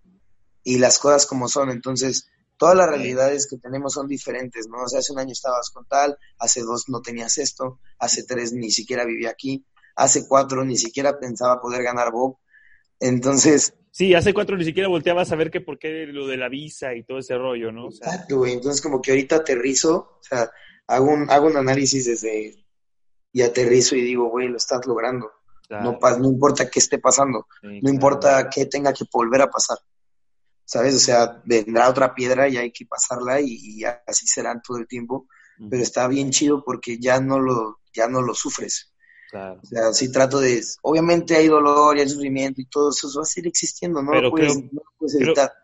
y 0.63 0.79
las 0.79 0.99
cosas 0.99 1.25
como 1.25 1.47
son. 1.47 1.69
Entonces, 1.69 2.27
todas 2.57 2.75
las 2.75 2.89
realidades 2.89 3.47
que 3.47 3.57
tenemos 3.57 3.93
son 3.93 4.07
diferentes, 4.07 4.67
¿no? 4.67 4.83
O 4.83 4.87
sea, 4.87 4.99
hace 4.99 5.13
un 5.13 5.19
año 5.19 5.31
estabas 5.31 5.69
con 5.69 5.85
tal, 5.85 6.17
hace 6.39 6.61
dos 6.61 6.85
no 6.87 7.01
tenías 7.01 7.37
esto, 7.37 7.79
hace 7.99 8.23
tres 8.23 8.53
ni 8.53 8.71
siquiera 8.71 9.05
vivía 9.05 9.29
aquí, 9.29 9.65
hace 9.95 10.27
cuatro 10.27 10.63
ni 10.63 10.77
siquiera 10.77 11.19
pensaba 11.19 11.61
poder 11.61 11.83
ganar 11.83 12.11
Bob. 12.11 12.37
Entonces, 12.99 13.73
Sí, 13.95 14.13
hace 14.13 14.33
cuatro 14.33 14.57
ni 14.57 14.65
siquiera 14.65 14.89
volteabas 14.89 15.31
a 15.31 15.37
ver 15.37 15.49
que 15.49 15.61
por 15.61 15.79
qué 15.79 16.05
lo 16.07 16.27
de 16.27 16.35
la 16.35 16.49
visa 16.49 16.93
y 16.95 17.03
todo 17.03 17.19
ese 17.19 17.37
rollo, 17.37 17.71
¿no? 17.71 17.87
Exacto, 17.87 18.39
güey. 18.39 18.51
Entonces, 18.51 18.81
como 18.81 19.01
que 19.01 19.11
ahorita 19.11 19.37
aterrizo, 19.37 19.95
o 19.95 20.21
sea, 20.21 20.51
hago 20.85 21.13
un, 21.13 21.31
hago 21.31 21.47
un 21.47 21.55
análisis 21.55 22.05
desde. 22.05 22.65
y 23.31 23.41
aterrizo 23.41 23.95
y 23.95 24.01
digo, 24.01 24.29
güey, 24.29 24.49
lo 24.49 24.57
estás 24.57 24.85
logrando. 24.85 25.31
No, 25.69 25.97
no 26.19 26.27
importa 26.27 26.69
qué 26.69 26.79
esté 26.79 26.99
pasando, 26.99 27.47
no 27.61 27.89
importa 27.89 28.49
qué 28.49 28.65
tenga 28.65 28.91
que 28.91 29.05
volver 29.09 29.43
a 29.43 29.49
pasar. 29.49 29.77
¿Sabes? 30.65 30.95
O 30.95 30.99
sea, 30.99 31.41
vendrá 31.45 31.89
otra 31.89 32.13
piedra 32.13 32.47
y 32.49 32.57
hay 32.57 32.71
que 32.71 32.85
pasarla 32.85 33.39
y, 33.39 33.83
así 34.07 34.27
será 34.27 34.59
todo 34.61 34.77
el 34.77 34.87
tiempo. 34.87 35.27
Pero 35.69 35.81
está 35.81 36.07
bien 36.07 36.31
chido 36.31 36.63
porque 36.65 36.99
ya 36.99 37.21
no 37.21 37.39
lo, 37.39 37.79
ya 37.93 38.09
no 38.09 38.21
lo 38.21 38.33
sufres. 38.33 38.91
O 39.33 39.65
sea, 39.65 39.93
sí 39.93 40.11
trato 40.11 40.39
de... 40.39 40.63
Obviamente 40.81 41.35
hay 41.35 41.47
dolor 41.47 41.97
y 41.97 42.01
hay 42.01 42.09
sufrimiento 42.09 42.61
y 42.61 42.65
todo 42.65 42.89
eso 42.89 43.09
va 43.17 43.23
a 43.23 43.25
seguir 43.25 43.47
existiendo, 43.47 44.01
¿no? 44.01 44.11
Pero 44.11 44.31
creo, 44.31 44.53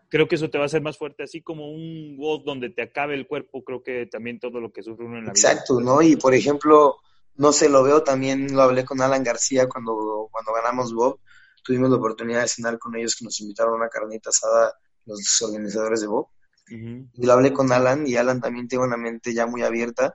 Creo, 0.08 0.28
que 0.28 0.34
eso 0.34 0.50
te 0.50 0.58
va 0.58 0.64
a 0.64 0.66
hacer 0.66 0.82
más 0.82 0.98
fuerte, 0.98 1.22
así 1.22 1.40
como 1.40 1.70
un 1.70 2.16
voz 2.18 2.44
donde 2.44 2.68
te 2.68 2.82
acabe 2.82 3.14
el 3.14 3.26
cuerpo, 3.26 3.64
creo 3.64 3.82
que 3.82 4.06
también 4.06 4.38
todo 4.38 4.60
lo 4.60 4.70
que 4.70 4.82
sufre 4.82 5.06
uno 5.06 5.18
en 5.18 5.26
la 5.26 5.32
vida. 5.32 5.52
Exacto, 5.52 5.80
¿no? 5.80 6.02
Y 6.02 6.16
por 6.16 6.34
ejemplo, 6.34 6.96
no 7.36 7.52
sé, 7.52 7.70
lo 7.70 7.82
veo 7.82 8.02
también, 8.02 8.54
lo 8.54 8.62
hablé 8.62 8.84
con 8.84 9.00
Alan 9.00 9.24
García 9.24 9.68
cuando, 9.68 10.28
cuando 10.30 10.52
ganamos 10.52 10.92
Bob, 10.92 11.18
tuvimos 11.64 11.88
la 11.88 11.96
oportunidad 11.96 12.42
de 12.42 12.48
cenar 12.48 12.78
con 12.78 12.94
ellos 12.94 13.16
que 13.16 13.24
nos 13.24 13.40
invitaron 13.40 13.74
a 13.74 13.76
una 13.76 13.88
carnita 13.88 14.30
asada 14.30 14.74
los 15.06 15.42
organizadores 15.42 16.00
de 16.00 16.06
Bob. 16.06 16.28
Y 16.68 17.26
lo 17.26 17.32
hablé 17.32 17.52
con 17.52 17.70
Alan 17.70 18.06
y 18.06 18.16
Alan 18.16 18.40
también 18.40 18.66
tiene 18.66 18.84
una 18.84 18.96
mente 18.96 19.34
ya 19.34 19.46
muy 19.46 19.62
abierta 19.62 20.14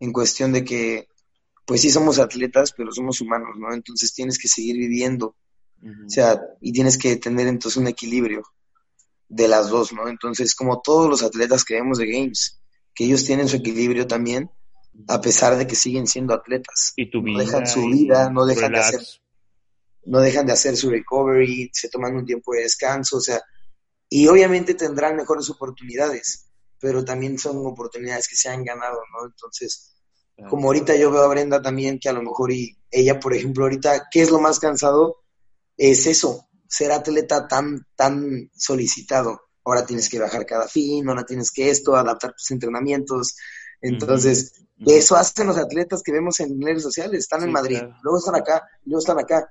en 0.00 0.12
cuestión 0.12 0.52
de 0.52 0.64
que 0.64 1.08
pues 1.66 1.82
sí 1.82 1.90
somos 1.90 2.18
atletas, 2.18 2.72
pero 2.74 2.92
somos 2.92 3.20
humanos, 3.20 3.56
¿no? 3.58 3.74
Entonces 3.74 4.14
tienes 4.14 4.38
que 4.38 4.48
seguir 4.48 4.78
viviendo, 4.78 5.36
o 5.82 6.08
sea, 6.08 6.40
y 6.62 6.72
tienes 6.72 6.96
que 6.96 7.16
tener 7.16 7.46
entonces 7.46 7.76
un 7.76 7.88
equilibrio 7.88 8.42
de 9.28 9.48
las 9.48 9.68
dos, 9.68 9.92
¿no? 9.92 10.08
Entonces, 10.08 10.54
como 10.54 10.80
todos 10.80 11.10
los 11.10 11.22
atletas 11.22 11.64
que 11.64 11.74
vemos 11.74 11.98
de 11.98 12.10
Games, 12.10 12.58
que 12.94 13.04
ellos 13.04 13.26
tienen 13.26 13.48
su 13.48 13.56
equilibrio 13.56 14.06
también, 14.06 14.50
a 15.08 15.20
pesar 15.20 15.58
de 15.58 15.66
que 15.66 15.74
siguen 15.74 16.06
siendo 16.06 16.32
atletas. 16.32 16.94
Y 16.96 17.10
tu 17.10 17.22
vida. 17.22 17.36
No 17.36 17.44
dejan 17.44 17.66
su 17.66 17.86
vida, 17.86 18.30
no 18.30 18.46
dejan 18.46 18.72
de 18.72 18.78
hacer 18.78 19.02
no 20.08 20.20
dejan 20.20 20.46
de 20.46 20.52
hacer 20.52 20.76
su 20.76 20.90
recovery, 20.90 21.70
se 21.72 21.88
toman 21.88 22.16
un 22.16 22.24
tiempo 22.24 22.54
de 22.54 22.62
descanso, 22.62 23.18
o 23.18 23.20
sea, 23.20 23.40
y 24.08 24.26
obviamente 24.28 24.74
tendrán 24.74 25.16
mejores 25.16 25.50
oportunidades, 25.50 26.50
pero 26.80 27.04
también 27.04 27.38
son 27.38 27.66
oportunidades 27.66 28.28
que 28.28 28.36
se 28.36 28.48
han 28.48 28.64
ganado, 28.64 28.98
¿no? 29.12 29.26
Entonces, 29.26 29.94
como 30.48 30.68
ahorita 30.68 30.94
yo 30.96 31.10
veo 31.10 31.22
a 31.22 31.28
Brenda 31.28 31.60
también, 31.60 31.98
que 31.98 32.08
a 32.08 32.12
lo 32.12 32.22
mejor 32.22 32.52
y 32.52 32.78
ella, 32.90 33.18
por 33.18 33.34
ejemplo, 33.34 33.64
ahorita, 33.64 34.08
¿qué 34.10 34.22
es 34.22 34.30
lo 34.30 34.40
más 34.40 34.60
cansado? 34.60 35.16
Es 35.76 36.06
eso, 36.06 36.48
ser 36.68 36.92
atleta 36.92 37.48
tan, 37.48 37.86
tan 37.96 38.50
solicitado. 38.54 39.40
Ahora 39.64 39.84
tienes 39.84 40.08
que 40.08 40.18
bajar 40.18 40.46
cada 40.46 40.68
fin, 40.68 41.08
ahora 41.08 41.24
tienes 41.24 41.50
que 41.50 41.70
esto, 41.70 41.96
adaptar 41.96 42.32
tus 42.32 42.50
entrenamientos. 42.52 43.36
Entonces, 43.80 44.52
eso 44.86 45.16
hacen 45.16 45.48
los 45.48 45.58
atletas 45.58 46.02
que 46.02 46.12
vemos 46.12 46.40
en 46.40 46.60
redes 46.62 46.82
sociales, 46.82 47.20
están 47.20 47.42
en 47.42 47.52
Madrid, 47.52 47.80
luego 48.02 48.18
están 48.18 48.36
acá, 48.36 48.64
luego 48.84 49.00
están 49.00 49.18
acá 49.18 49.48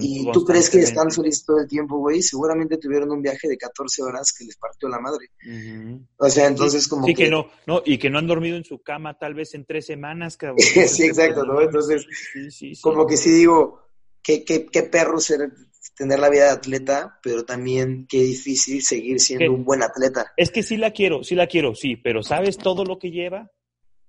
y 0.00 0.30
tú 0.32 0.44
crees 0.44 0.68
que 0.68 0.80
están 0.80 1.10
solos 1.10 1.44
todo 1.44 1.60
el 1.60 1.68
tiempo, 1.68 1.98
güey, 1.98 2.22
seguramente 2.22 2.76
tuvieron 2.76 3.10
un 3.10 3.22
viaje 3.22 3.48
de 3.48 3.56
14 3.56 4.02
horas 4.02 4.32
que 4.32 4.44
les 4.44 4.56
partió 4.56 4.88
la 4.88 5.00
madre. 5.00 5.30
O 6.16 6.28
sea, 6.28 6.46
entonces 6.46 6.86
como 6.88 7.06
sí, 7.06 7.14
que... 7.14 7.30
no, 7.30 7.46
no, 7.66 7.82
y 7.84 7.98
que 7.98 8.10
no 8.10 8.18
han 8.18 8.26
dormido 8.26 8.56
en 8.56 8.64
su 8.64 8.82
cama 8.82 9.18
tal 9.18 9.34
vez 9.34 9.54
en 9.54 9.64
tres 9.64 9.86
semanas, 9.86 10.36
cabrón. 10.36 10.58
sí, 10.88 11.04
exacto, 11.04 11.44
¿no? 11.44 11.60
Entonces, 11.60 12.06
como 12.82 13.06
que 13.06 13.16
sí 13.16 13.30
digo, 13.30 13.80
qué, 14.22 14.44
qué, 14.44 14.66
qué 14.66 14.82
perro 14.82 15.18
ser, 15.20 15.50
tener 15.96 16.18
la 16.18 16.28
vida 16.28 16.44
de 16.44 16.50
atleta, 16.50 17.18
pero 17.22 17.44
también 17.44 18.06
qué 18.08 18.18
difícil 18.18 18.82
seguir 18.82 19.20
siendo 19.20 19.52
un 19.52 19.64
buen 19.64 19.82
atleta. 19.82 20.32
Es 20.36 20.50
que 20.50 20.62
sí 20.62 20.76
la 20.76 20.90
quiero, 20.90 21.24
sí 21.24 21.34
la 21.34 21.46
quiero, 21.46 21.74
sí, 21.74 21.96
pero 21.96 22.22
¿sabes 22.22 22.58
todo 22.58 22.84
lo 22.84 22.98
que 22.98 23.10
lleva? 23.10 23.50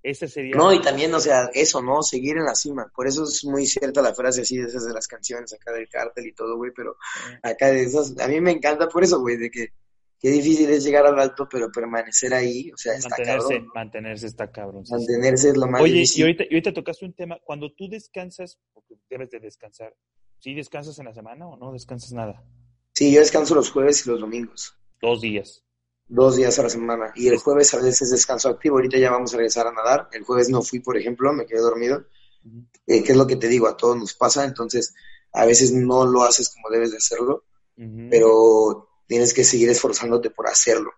Ese 0.03 0.27
sería. 0.27 0.55
No, 0.55 0.73
y 0.73 0.81
también, 0.81 1.13
o 1.13 1.19
sea, 1.21 1.49
eso, 1.53 1.81
¿no? 1.81 2.03
Seguir 2.03 2.35
en 2.35 2.43
la 2.43 2.55
cima. 2.55 2.91
Por 2.93 3.07
eso 3.07 3.23
es 3.23 3.45
muy 3.45 3.65
cierta 3.65 4.01
la 4.01 4.13
frase 4.13 4.41
así 4.41 4.57
de 4.57 4.67
esas 4.67 4.85
de 4.85 4.93
las 4.93 5.07
canciones 5.07 5.53
acá 5.53 5.71
del 5.71 5.87
cártel 5.87 6.27
y 6.27 6.33
todo, 6.33 6.57
güey, 6.57 6.71
pero 6.75 6.97
acá 7.41 7.67
de 7.67 7.83
esas, 7.83 8.19
a 8.19 8.27
mí 8.27 8.41
me 8.41 8.51
encanta 8.51 8.89
por 8.89 9.03
eso, 9.05 9.21
güey, 9.21 9.37
de 9.37 9.49
que 9.49 9.69
qué 10.19 10.29
difícil 10.29 10.69
es 10.69 10.83
llegar 10.83 11.05
al 11.05 11.17
alto, 11.17 11.47
pero 11.49 11.71
permanecer 11.71 12.33
ahí, 12.33 12.69
o 12.73 12.77
sea, 12.77 12.95
está 12.95 13.09
mantenerse, 13.09 13.47
cabrón. 13.47 13.71
Mantenerse 13.73 14.27
está 14.27 14.51
cabrón. 14.51 14.83
Mantenerse 14.89 15.49
es 15.49 15.57
lo 15.57 15.67
más 15.67 15.81
Oye, 15.81 15.93
difícil. 15.93 16.19
y 16.19 16.23
ahorita, 16.23 16.43
y 16.43 16.47
ahorita 16.47 16.73
tocaste 16.73 17.05
un 17.05 17.13
tema, 17.13 17.39
cuando 17.41 17.71
tú 17.71 17.87
descansas, 17.87 18.59
porque 18.73 18.95
debes 19.09 19.31
de 19.31 19.39
descansar, 19.39 19.95
¿sí 20.39 20.53
descansas 20.53 20.99
en 20.99 21.05
la 21.05 21.13
semana 21.13 21.47
o 21.47 21.55
no 21.55 21.71
descansas 21.71 22.11
nada? 22.11 22.43
Sí, 22.91 23.13
yo 23.13 23.21
descanso 23.21 23.55
los 23.55 23.71
jueves 23.71 24.05
y 24.05 24.09
los 24.09 24.19
domingos. 24.19 24.77
Dos 25.01 25.21
días 25.21 25.63
dos 26.07 26.35
días 26.35 26.57
a 26.59 26.63
la 26.63 26.69
semana. 26.69 27.11
Y 27.15 27.27
el 27.27 27.37
jueves 27.37 27.73
a 27.73 27.79
veces 27.79 28.11
descanso 28.11 28.49
activo. 28.49 28.77
Ahorita 28.77 28.97
ya 28.97 29.11
vamos 29.11 29.33
a 29.33 29.37
regresar 29.37 29.67
a 29.67 29.71
nadar. 29.71 30.09
El 30.11 30.23
jueves 30.23 30.49
no 30.49 30.61
fui, 30.61 30.79
por 30.79 30.97
ejemplo, 30.97 31.33
me 31.33 31.45
quedé 31.45 31.59
dormido. 31.59 32.05
Eh, 32.87 33.03
que 33.03 33.13
es 33.13 33.17
lo 33.17 33.25
que 33.25 33.37
te 33.37 33.47
digo, 33.47 33.67
a 33.67 33.77
todos 33.77 33.97
nos 33.97 34.13
pasa. 34.13 34.43
Entonces, 34.43 34.93
a 35.31 35.45
veces 35.45 35.71
no 35.71 36.05
lo 36.05 36.23
haces 36.23 36.49
como 36.49 36.69
debes 36.69 36.91
de 36.91 36.97
hacerlo, 36.97 37.43
pero 38.09 38.89
tienes 39.07 39.33
que 39.33 39.43
seguir 39.43 39.69
esforzándote 39.69 40.29
por 40.29 40.47
hacerlo. 40.47 40.91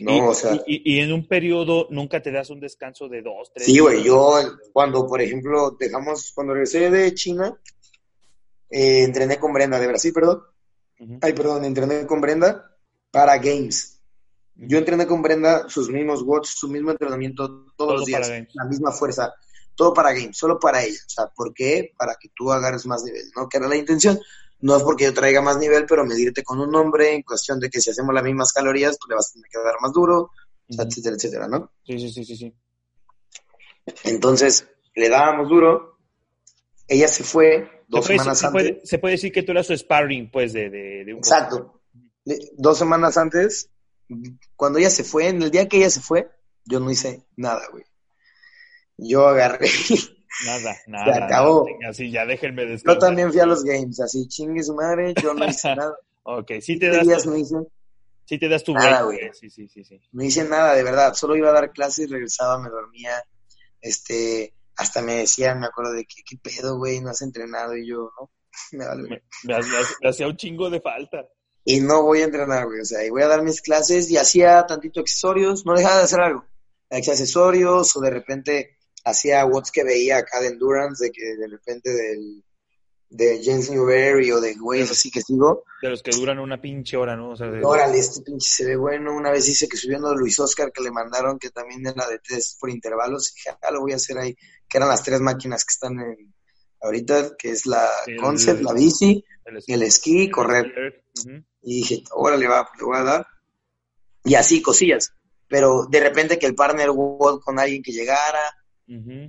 ¿no? 0.00 0.16
Y, 0.16 0.20
o 0.20 0.34
sea, 0.34 0.60
y, 0.66 0.98
en 1.00 1.12
un 1.12 1.26
periodo 1.26 1.86
nunca 1.90 2.20
te 2.20 2.32
das 2.32 2.50
un 2.50 2.60
descanso 2.60 3.08
de 3.08 3.22
dos, 3.22 3.52
tres. 3.52 3.66
Sí, 3.66 3.78
güey, 3.78 4.02
yo 4.02 4.34
cuando, 4.72 5.06
por 5.06 5.20
ejemplo, 5.20 5.76
dejamos, 5.78 6.32
cuando 6.34 6.52
regresé 6.52 6.90
de 6.90 7.14
China, 7.14 7.58
eh, 8.70 9.02
entrené 9.02 9.38
con 9.38 9.52
Brenda, 9.52 9.78
de 9.78 9.86
Brasil, 9.86 10.12
perdón. 10.12 10.42
Ay, 11.20 11.32
perdón, 11.32 11.64
entrené 11.64 12.06
con 12.06 12.20
Brenda 12.20 12.76
para 13.10 13.38
Games. 13.38 13.93
Yo 14.56 14.78
entrené 14.78 15.06
con 15.06 15.22
Brenda 15.22 15.68
sus 15.68 15.90
mismos 15.90 16.22
watts, 16.22 16.50
su 16.50 16.68
mismo 16.68 16.90
entrenamiento 16.90 17.66
todos 17.76 18.00
los 18.00 18.04
días, 18.04 18.30
la 18.52 18.64
misma 18.64 18.92
fuerza, 18.92 19.34
todo 19.74 19.92
para 19.92 20.12
Games, 20.12 20.36
solo 20.36 20.58
para 20.58 20.84
ella. 20.84 20.98
O 21.06 21.10
sea, 21.10 21.26
¿por 21.26 21.52
qué? 21.52 21.92
Para 21.96 22.14
que 22.20 22.28
tú 22.34 22.52
agarres 22.52 22.86
más 22.86 23.02
nivel, 23.02 23.24
¿no? 23.36 23.48
Que 23.48 23.58
era 23.58 23.68
la 23.68 23.76
intención. 23.76 24.18
No 24.60 24.76
es 24.76 24.82
porque 24.82 25.04
yo 25.04 25.14
traiga 25.14 25.42
más 25.42 25.58
nivel, 25.58 25.84
pero 25.86 26.06
medirte 26.06 26.42
con 26.42 26.60
un 26.60 26.70
nombre 26.70 27.14
en 27.14 27.22
cuestión 27.22 27.58
de 27.60 27.68
que 27.68 27.80
si 27.80 27.90
hacemos 27.90 28.14
las 28.14 28.24
mismas 28.24 28.52
calorías, 28.52 28.96
pues 28.98 29.08
le 29.08 29.14
vas 29.16 29.30
a 29.30 29.32
tener 29.34 29.50
que 29.50 29.58
dar 29.58 29.74
más 29.80 29.92
duro, 29.92 30.30
etcétera, 30.68 31.16
etcétera, 31.16 31.48
¿no? 31.48 31.72
Sí, 31.84 31.98
sí, 31.98 32.10
sí, 32.10 32.24
sí, 32.24 32.36
sí. 32.36 32.54
Entonces, 34.04 34.66
le 34.94 35.08
dábamos 35.08 35.48
duro, 35.48 35.98
ella 36.88 37.08
se 37.08 37.24
fue, 37.24 37.84
dos 37.88 38.06
semanas 38.06 38.42
antes. 38.42 38.88
se 38.88 38.98
puede 38.98 39.12
decir 39.12 39.32
que 39.32 39.42
tú 39.42 39.52
eras 39.52 39.66
su 39.66 39.76
sparring, 39.76 40.30
pues, 40.30 40.52
de, 40.52 40.70
de, 40.70 41.12
un 41.12 41.18
Exacto. 41.18 41.82
Dos 42.56 42.78
semanas 42.78 43.18
antes, 43.18 43.70
cuando 44.56 44.78
ella 44.78 44.90
se 44.90 45.04
fue, 45.04 45.28
en 45.28 45.42
el 45.42 45.50
día 45.50 45.68
que 45.68 45.78
ella 45.78 45.90
se 45.90 46.00
fue, 46.00 46.28
yo 46.64 46.80
no 46.80 46.90
hice 46.90 47.24
nada, 47.36 47.62
güey. 47.70 47.84
Yo 48.96 49.26
agarré. 49.26 49.68
Nada, 50.44 50.76
nada. 50.88 51.14
Se 51.14 51.22
acabó. 51.22 51.64
así, 51.88 52.10
ya 52.10 52.26
déjenme 52.26 52.66
descansar. 52.66 52.94
Yo 52.94 52.98
también 52.98 53.30
fui 53.30 53.40
a 53.40 53.46
los 53.46 53.62
games, 53.62 54.00
así, 54.00 54.26
chingue 54.26 54.64
su 54.64 54.74
madre, 54.74 55.14
yo 55.22 55.32
no 55.32 55.46
hice 55.46 55.68
nada. 55.76 55.94
ok, 56.24 56.54
sí 56.60 56.76
te 56.76 56.88
das. 56.88 57.06
Días 57.06 57.24
no 57.24 57.36
hice 57.36 57.54
Sí 58.24 58.38
te 58.38 58.48
das 58.48 58.64
tu 58.64 58.72
nada, 58.72 59.02
güey. 59.02 59.18
Sí, 59.34 59.50
sí, 59.50 59.68
sí, 59.68 59.84
sí. 59.84 60.00
No 60.12 60.24
hice 60.24 60.44
nada, 60.44 60.74
de 60.74 60.82
verdad. 60.82 61.14
Solo 61.14 61.36
iba 61.36 61.50
a 61.50 61.52
dar 61.52 61.72
clases, 61.72 62.10
regresaba, 62.10 62.58
me 62.58 62.70
dormía. 62.70 63.22
Este, 63.80 64.54
hasta 64.76 65.02
me 65.02 65.16
decían, 65.16 65.60
me 65.60 65.66
acuerdo 65.66 65.92
de 65.92 66.06
que, 66.06 66.22
¿qué 66.24 66.38
pedo, 66.38 66.78
güey? 66.78 67.00
No 67.00 67.10
has 67.10 67.20
entrenado. 67.20 67.76
Y 67.76 67.86
yo, 67.86 68.10
no, 68.18 68.30
me 68.72 68.86
vale. 68.86 69.02
Me, 69.02 69.22
me, 69.44 70.08
hacía 70.08 70.26
un 70.26 70.36
chingo 70.36 70.70
de 70.70 70.80
falta. 70.80 71.28
Y 71.64 71.80
no 71.80 72.02
voy 72.02 72.20
a 72.20 72.24
entrenar, 72.24 72.66
güey. 72.66 72.80
O 72.80 72.84
sea, 72.84 73.04
y 73.04 73.10
voy 73.10 73.22
a 73.22 73.28
dar 73.28 73.42
mis 73.42 73.62
clases 73.62 74.10
y 74.10 74.16
hacía 74.16 74.66
tantito 74.66 75.00
accesorios. 75.00 75.64
No 75.64 75.74
dejaba 75.74 75.98
de 75.98 76.04
hacer 76.04 76.20
algo. 76.20 76.44
Hacía 76.90 77.14
accesorios 77.14 77.96
o 77.96 78.00
de 78.00 78.10
repente 78.10 78.76
hacía 79.04 79.44
watts 79.46 79.70
que 79.70 79.84
veía 79.84 80.18
acá 80.18 80.40
de 80.40 80.48
endurance, 80.48 81.04
de 81.04 81.10
que 81.10 81.36
de 81.36 81.48
repente 81.48 81.90
del 81.90 82.44
de 83.10 83.40
James 83.44 83.70
Newberry 83.70 84.32
o 84.32 84.40
de 84.40 84.54
güeyes 84.54 84.90
así 84.90 85.10
que 85.10 85.22
sigo. 85.22 85.64
De 85.80 85.88
los 85.88 86.02
que 86.02 86.10
duran 86.10 86.40
una 86.40 86.60
pinche 86.60 86.96
hora, 86.96 87.16
¿no? 87.16 87.30
O 87.30 87.36
sea, 87.36 87.48
Órale, 87.62 87.98
este 87.98 88.22
pinche 88.22 88.48
se 88.48 88.64
ve 88.64 88.76
bueno. 88.76 89.14
Una 89.14 89.30
vez 89.30 89.48
hice 89.48 89.68
que 89.68 89.76
subiendo 89.76 90.08
a 90.08 90.14
Luis 90.14 90.38
Oscar 90.40 90.72
que 90.72 90.82
le 90.82 90.90
mandaron, 90.90 91.38
que 91.38 91.50
también 91.50 91.86
era 91.86 92.08
de 92.08 92.18
test 92.18 92.58
por 92.60 92.70
intervalos, 92.70 93.30
y 93.30 93.34
dije, 93.36 93.56
ah, 93.62 93.70
lo 93.70 93.80
voy 93.80 93.92
a 93.92 93.96
hacer 93.96 94.18
ahí, 94.18 94.34
que 94.68 94.78
eran 94.78 94.88
las 94.88 95.04
tres 95.04 95.20
máquinas 95.20 95.64
que 95.64 95.72
están 95.72 96.00
en, 96.00 96.34
ahorita, 96.80 97.36
que 97.38 97.50
es 97.50 97.66
la 97.66 97.88
Concept, 98.20 98.62
la 98.62 98.72
bici, 98.72 99.24
el 99.68 99.82
esquí, 99.82 100.28
correr. 100.28 101.04
Y 101.64 101.76
dije, 101.76 102.04
órale, 102.12 102.46
va, 102.46 102.66
pues 102.66 102.78
le 102.78 102.84
voy 102.84 102.98
a 102.98 103.02
dar. 103.02 103.26
Y 104.24 104.34
así, 104.34 104.62
cosillas. 104.62 105.12
Pero 105.48 105.86
de 105.86 106.00
repente 106.00 106.38
que 106.38 106.46
el 106.46 106.54
partner 106.54 106.90
World 106.90 107.40
con 107.40 107.58
alguien 107.58 107.82
que 107.82 107.92
llegara, 107.92 108.40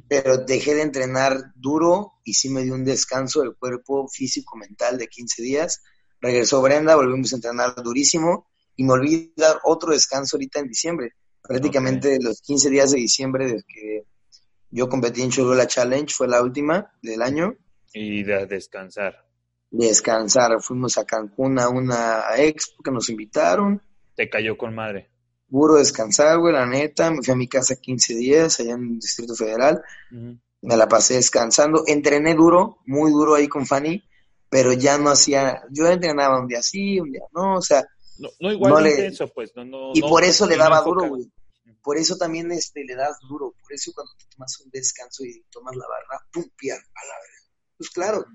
pero 0.09 0.37
dejé 0.37 0.75
de 0.75 0.81
entrenar 0.81 1.53
duro 1.55 2.13
y 2.23 2.33
sí 2.33 2.49
me 2.49 2.63
dio 2.63 2.73
un 2.73 2.83
descanso 2.83 3.41
del 3.41 3.55
cuerpo 3.55 4.07
físico, 4.07 4.57
mental 4.57 4.97
de 4.97 5.07
15 5.07 5.41
días. 5.41 5.81
Regresó 6.19 6.61
Brenda, 6.61 6.95
volvimos 6.95 7.31
a 7.31 7.37
entrenar 7.37 7.75
durísimo 7.81 8.47
y 8.75 8.83
me 8.83 8.93
olvidé 8.93 9.31
dar 9.37 9.59
otro 9.63 9.93
descanso 9.93 10.35
ahorita 10.35 10.59
en 10.59 10.67
diciembre. 10.67 11.13
Prácticamente 11.41 12.17
los 12.21 12.41
15 12.41 12.69
días 12.69 12.91
de 12.91 12.97
diciembre 12.97 13.45
desde 13.45 13.65
que 13.67 14.05
yo 14.71 14.89
competí 14.89 15.21
en 15.21 15.29
Cholula 15.29 15.67
Challenge, 15.67 16.13
fue 16.13 16.27
la 16.27 16.41
última 16.41 16.91
del 17.01 17.21
año. 17.21 17.55
Y 17.93 18.23
de 18.23 18.45
descansar. 18.45 19.24
Descansar, 19.77 20.61
fuimos 20.61 20.97
a 20.97 21.05
Cancún 21.05 21.59
a 21.59 21.69
una 21.69 22.23
expo 22.37 22.81
que 22.83 22.91
nos 22.91 23.09
invitaron. 23.09 23.81
Te 24.15 24.29
cayó 24.29 24.57
con 24.57 24.73
madre 24.73 25.09
puro 25.49 25.75
descansar, 25.75 26.37
güey, 26.39 26.53
la 26.53 26.65
neta. 26.65 27.11
Me 27.11 27.21
fui 27.21 27.33
a 27.33 27.37
mi 27.37 27.47
casa 27.47 27.75
15 27.75 28.15
días 28.15 28.59
allá 28.59 28.73
en 28.73 28.83
el 28.83 28.99
Distrito 28.99 29.35
Federal. 29.35 29.81
Me 30.11 30.75
la 30.75 30.87
pasé 30.87 31.15
descansando. 31.15 31.83
Entrené 31.87 32.35
duro, 32.35 32.79
muy 32.85 33.11
duro 33.11 33.35
ahí 33.35 33.47
con 33.47 33.65
Fanny, 33.65 34.03
pero 34.49 34.73
ya 34.73 34.97
no 34.97 35.09
hacía. 35.09 35.63
Yo 35.71 35.87
entrenaba 35.87 36.39
un 36.39 36.47
día 36.47 36.61
sí, 36.61 36.99
un 36.99 37.11
día 37.11 37.21
no, 37.33 37.55
o 37.57 37.61
sea. 37.61 37.85
No, 38.17 38.51
igual 38.51 38.83
de 38.83 38.89
intenso, 38.89 39.29
pues. 39.33 39.51
No, 39.55 39.91
y 39.93 40.01
por 40.01 40.23
eso 40.23 40.45
le 40.45 40.57
daba 40.57 40.81
duro, 40.81 41.07
güey. 41.07 41.31
Por 41.81 41.97
eso 41.97 42.17
también 42.17 42.51
este, 42.51 42.83
le 42.83 42.95
das 42.95 43.17
duro. 43.29 43.53
Por 43.61 43.73
eso 43.73 43.91
cuando 43.93 44.11
te 44.17 44.25
tomas 44.33 44.59
un 44.59 44.71
descanso 44.71 45.23
y 45.23 45.45
tomas 45.51 45.75
la 45.75 45.85
barra, 45.87 46.21
¡pum! 46.33 46.43
a 46.43 46.67
la 46.67 47.15
pues 47.77 47.89
claro, 47.89 48.25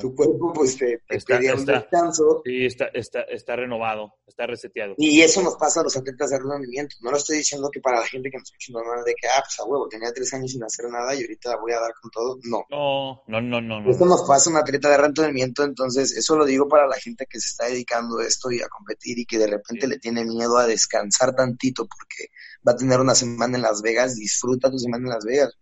tu 0.00 0.14
cuerpo 0.14 0.52
pues 0.52 0.76
te, 0.76 1.00
está, 1.08 1.38
un 1.54 1.64
descanso. 1.64 2.42
Sí, 2.44 2.66
está, 2.66 2.86
está, 2.86 3.22
está 3.22 3.56
renovado, 3.56 4.14
está 4.26 4.46
reseteado. 4.46 4.94
Y 4.98 5.20
eso 5.20 5.42
nos 5.42 5.56
pasa 5.56 5.80
a 5.80 5.84
los 5.84 5.96
atletas 5.96 6.30
de 6.30 6.38
rendimiento. 6.38 6.96
No 7.00 7.10
lo 7.10 7.16
estoy 7.16 7.38
diciendo 7.38 7.70
que 7.72 7.80
para 7.80 8.00
la 8.00 8.06
gente 8.06 8.30
que 8.30 8.38
nos 8.38 8.48
escucha 8.48 8.72
normal 8.72 9.04
de 9.04 9.14
que, 9.14 9.28
ah, 9.28 9.42
pues 9.44 9.58
a 9.60 9.64
huevo, 9.64 9.88
tenía 9.88 10.12
tres 10.12 10.32
años 10.34 10.50
sin 10.50 10.62
hacer 10.64 10.86
nada 10.90 11.14
y 11.14 11.22
ahorita 11.22 11.56
voy 11.56 11.72
a 11.72 11.80
dar 11.80 11.92
con 12.00 12.10
todo. 12.10 12.38
No. 12.42 12.64
No, 12.70 13.40
no, 13.40 13.60
no, 13.60 13.80
no. 13.80 13.90
Eso 13.90 14.04
nos 14.06 14.22
pasa 14.26 14.50
a 14.50 14.52
un 14.52 14.58
atleta 14.58 14.90
de 14.90 14.96
rendimiento, 14.96 15.64
entonces 15.64 16.12
eso 16.16 16.36
lo 16.36 16.44
digo 16.44 16.68
para 16.68 16.86
la 16.86 16.96
gente 16.96 17.26
que 17.28 17.38
se 17.40 17.48
está 17.48 17.66
dedicando 17.66 18.18
a 18.18 18.26
esto 18.26 18.50
y 18.50 18.60
a 18.60 18.68
competir 18.68 19.18
y 19.18 19.24
que 19.24 19.38
de 19.38 19.46
repente 19.46 19.86
le 19.86 19.98
tiene 19.98 20.24
miedo 20.24 20.58
a 20.58 20.66
descansar 20.66 21.34
tantito 21.34 21.86
porque 21.86 22.30
va 22.66 22.72
a 22.72 22.76
tener 22.76 23.00
una 23.00 23.14
semana 23.14 23.56
en 23.56 23.62
Las 23.62 23.82
Vegas, 23.82 24.16
disfruta 24.16 24.70
tu 24.70 24.78
semana 24.78 25.04
en 25.04 25.10
Las 25.10 25.24
Vegas. 25.24 25.56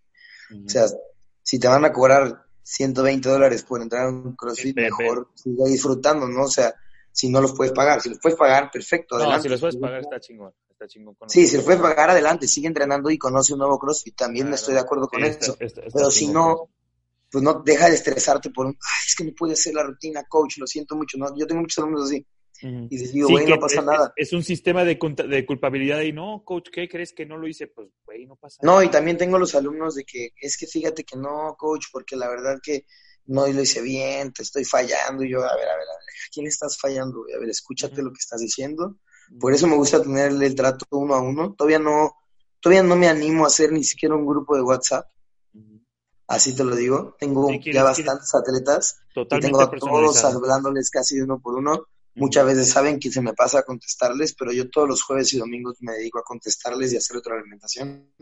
O 0.66 0.68
sea, 0.68 0.86
si 1.42 1.58
te 1.58 1.68
van 1.68 1.84
a 1.84 1.92
cobrar 1.92 2.49
120 2.62 3.28
dólares 3.28 3.62
por 3.62 3.82
entrar 3.82 4.06
a 4.06 4.08
un 4.10 4.34
CrossFit, 4.36 4.76
mejor 4.76 5.30
siga 5.34 5.64
disfrutando, 5.66 6.28
¿no? 6.28 6.44
O 6.44 6.50
sea, 6.50 6.74
si 7.12 7.28
no 7.28 7.40
los 7.40 7.52
puedes 7.52 7.72
pagar, 7.72 8.00
si 8.00 8.08
los 8.08 8.18
puedes 8.18 8.38
pagar, 8.38 8.70
perfecto, 8.70 9.16
adelante. 9.16 9.36
No, 9.36 9.42
si 9.42 9.48
los 9.48 9.60
puedes 9.60 9.76
pagar, 9.76 10.00
está 10.00 10.20
chingón. 10.20 10.52
Está 10.70 10.86
chingón 10.86 11.16
sí, 11.26 11.46
si 11.46 11.56
los 11.56 11.64
puedes 11.64 11.80
pagar, 11.80 12.10
adelante, 12.10 12.46
sigue 12.46 12.68
entrenando 12.68 13.10
y 13.10 13.18
conoce 13.18 13.52
un 13.52 13.58
nuevo 13.58 13.78
CrossFit, 13.78 14.16
también 14.16 14.52
estoy 14.54 14.74
de 14.74 14.80
acuerdo 14.80 15.08
con 15.08 15.24
eso. 15.24 15.56
Pero 15.58 16.10
si 16.10 16.28
no, 16.28 16.70
pues 17.30 17.44
no 17.44 17.62
deja 17.64 17.88
de 17.88 17.94
estresarte 17.94 18.50
por 18.50 18.66
un, 18.66 18.72
ay, 18.72 19.04
es 19.06 19.14
que 19.14 19.24
no 19.24 19.32
puede 19.36 19.52
hacer 19.54 19.74
la 19.74 19.82
rutina, 19.82 20.24
coach, 20.28 20.58
lo 20.58 20.66
siento 20.66 20.96
mucho, 20.96 21.18
¿no? 21.18 21.36
Yo 21.36 21.46
tengo 21.46 21.60
muchos 21.60 21.78
alumnos 21.78 22.04
así. 22.04 22.26
Y 22.62 22.96
digo, 22.96 23.28
güey, 23.28 23.46
no 23.46 23.58
pasa 23.58 23.80
nada. 23.80 24.12
Es, 24.16 24.32
un 24.32 24.42
sistema 24.42 24.84
de, 24.84 24.98
de, 25.28 25.46
culpabilidad 25.46 26.00
y 26.02 26.12
no, 26.12 26.42
coach, 26.44 26.68
¿qué 26.70 26.88
crees 26.88 27.12
que 27.12 27.24
no 27.24 27.38
lo 27.38 27.48
hice? 27.48 27.68
Pues, 27.68 27.88
güey, 28.04 28.26
no 28.26 28.36
pasa 28.36 28.58
nada. 28.62 28.76
No, 28.76 28.82
y 28.82 28.90
también 28.90 29.16
tengo 29.16 29.38
los 29.38 29.54
alumnos 29.54 29.94
de 29.94 30.04
que 30.04 30.30
es 30.40 30.58
que 30.58 30.66
fíjate 30.66 31.04
que 31.04 31.16
no, 31.16 31.56
coach, 31.58 31.86
porque 31.90 32.16
la 32.16 32.28
verdad 32.28 32.58
que 32.62 32.84
no 33.26 33.46
lo 33.46 33.62
hice 33.62 33.80
bien, 33.80 34.32
te 34.32 34.42
estoy 34.42 34.64
fallando. 34.64 35.24
Y 35.24 35.30
yo, 35.30 35.38
a 35.38 35.56
ver, 35.56 35.68
a 35.68 35.72
ver, 35.72 35.72
a 35.72 35.76
ver, 35.76 35.86
¿a 35.86 36.30
quién 36.32 36.46
estás 36.46 36.76
fallando? 36.78 37.24
A 37.34 37.38
ver, 37.38 37.48
escúchate 37.48 38.02
lo 38.02 38.10
que 38.10 38.20
estás 38.20 38.40
diciendo. 38.40 38.96
Por 39.38 39.54
eso 39.54 39.66
me 39.66 39.76
gusta 39.76 40.02
tener 40.02 40.32
el 40.32 40.54
trato 40.54 40.84
uno 40.90 41.14
a 41.14 41.22
uno. 41.22 41.54
Todavía 41.54 41.78
no, 41.78 42.16
todavía 42.60 42.82
no 42.82 42.96
me 42.96 43.08
animo 43.08 43.44
a 43.44 43.46
hacer 43.46 43.72
ni 43.72 43.84
siquiera 43.84 44.14
un 44.16 44.26
grupo 44.26 44.56
de 44.56 44.62
WhatsApp. 44.62 45.06
Así 46.26 46.54
te 46.54 46.64
lo 46.64 46.76
digo. 46.76 47.16
Tengo 47.18 47.48
ya 47.52 47.84
bastantes 47.84 48.34
atletas. 48.34 48.98
y 49.14 49.40
tengo 49.40 49.62
a 49.62 49.70
todos 49.70 50.24
hablándoles 50.24 50.90
casi 50.90 51.16
de 51.16 51.24
uno 51.24 51.40
por 51.40 51.54
uno 51.54 51.86
Muchas 52.14 52.44
veces 52.44 52.68
saben 52.68 52.98
que 52.98 53.10
se 53.10 53.20
me 53.20 53.34
pasa 53.34 53.60
a 53.60 53.62
contestarles, 53.62 54.34
pero 54.34 54.52
yo 54.52 54.68
todos 54.68 54.88
los 54.88 55.02
jueves 55.02 55.32
y 55.32 55.38
domingos 55.38 55.76
me 55.80 55.92
dedico 55.92 56.18
a 56.18 56.24
contestarles 56.24 56.92
y 56.92 56.96
hacer 56.96 57.16
otra 57.16 57.36
alimentación. 57.36 58.12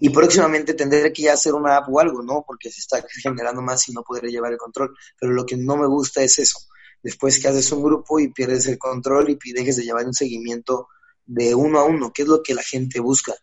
Y 0.00 0.10
próximamente 0.10 0.74
tendré 0.74 1.12
que 1.12 1.22
ya 1.22 1.32
hacer 1.32 1.54
una 1.54 1.76
app 1.76 1.88
o 1.88 2.00
algo, 2.00 2.22
¿no? 2.22 2.44
Porque 2.46 2.70
se 2.70 2.80
está 2.80 3.04
generando 3.22 3.62
más 3.62 3.88
y 3.88 3.92
no 3.92 4.02
podré 4.02 4.30
llevar 4.30 4.52
el 4.52 4.58
control. 4.58 4.96
Pero 5.18 5.32
lo 5.32 5.46
que 5.46 5.56
no 5.56 5.76
me 5.76 5.86
gusta 5.86 6.22
es 6.22 6.38
eso. 6.38 6.58
Después 7.02 7.38
que 7.40 7.48
haces 7.48 7.70
un 7.72 7.82
grupo 7.82 8.18
y 8.18 8.32
pierdes 8.32 8.66
el 8.66 8.78
control 8.78 9.30
y 9.30 9.52
dejes 9.52 9.76
de 9.76 9.84
llevar 9.84 10.04
un 10.04 10.14
seguimiento 10.14 10.88
de 11.24 11.54
uno 11.54 11.78
a 11.78 11.84
uno, 11.84 12.12
que 12.12 12.22
es 12.22 12.28
lo 12.28 12.42
que 12.42 12.54
la 12.54 12.62
gente 12.62 13.00
busca. 13.00 13.34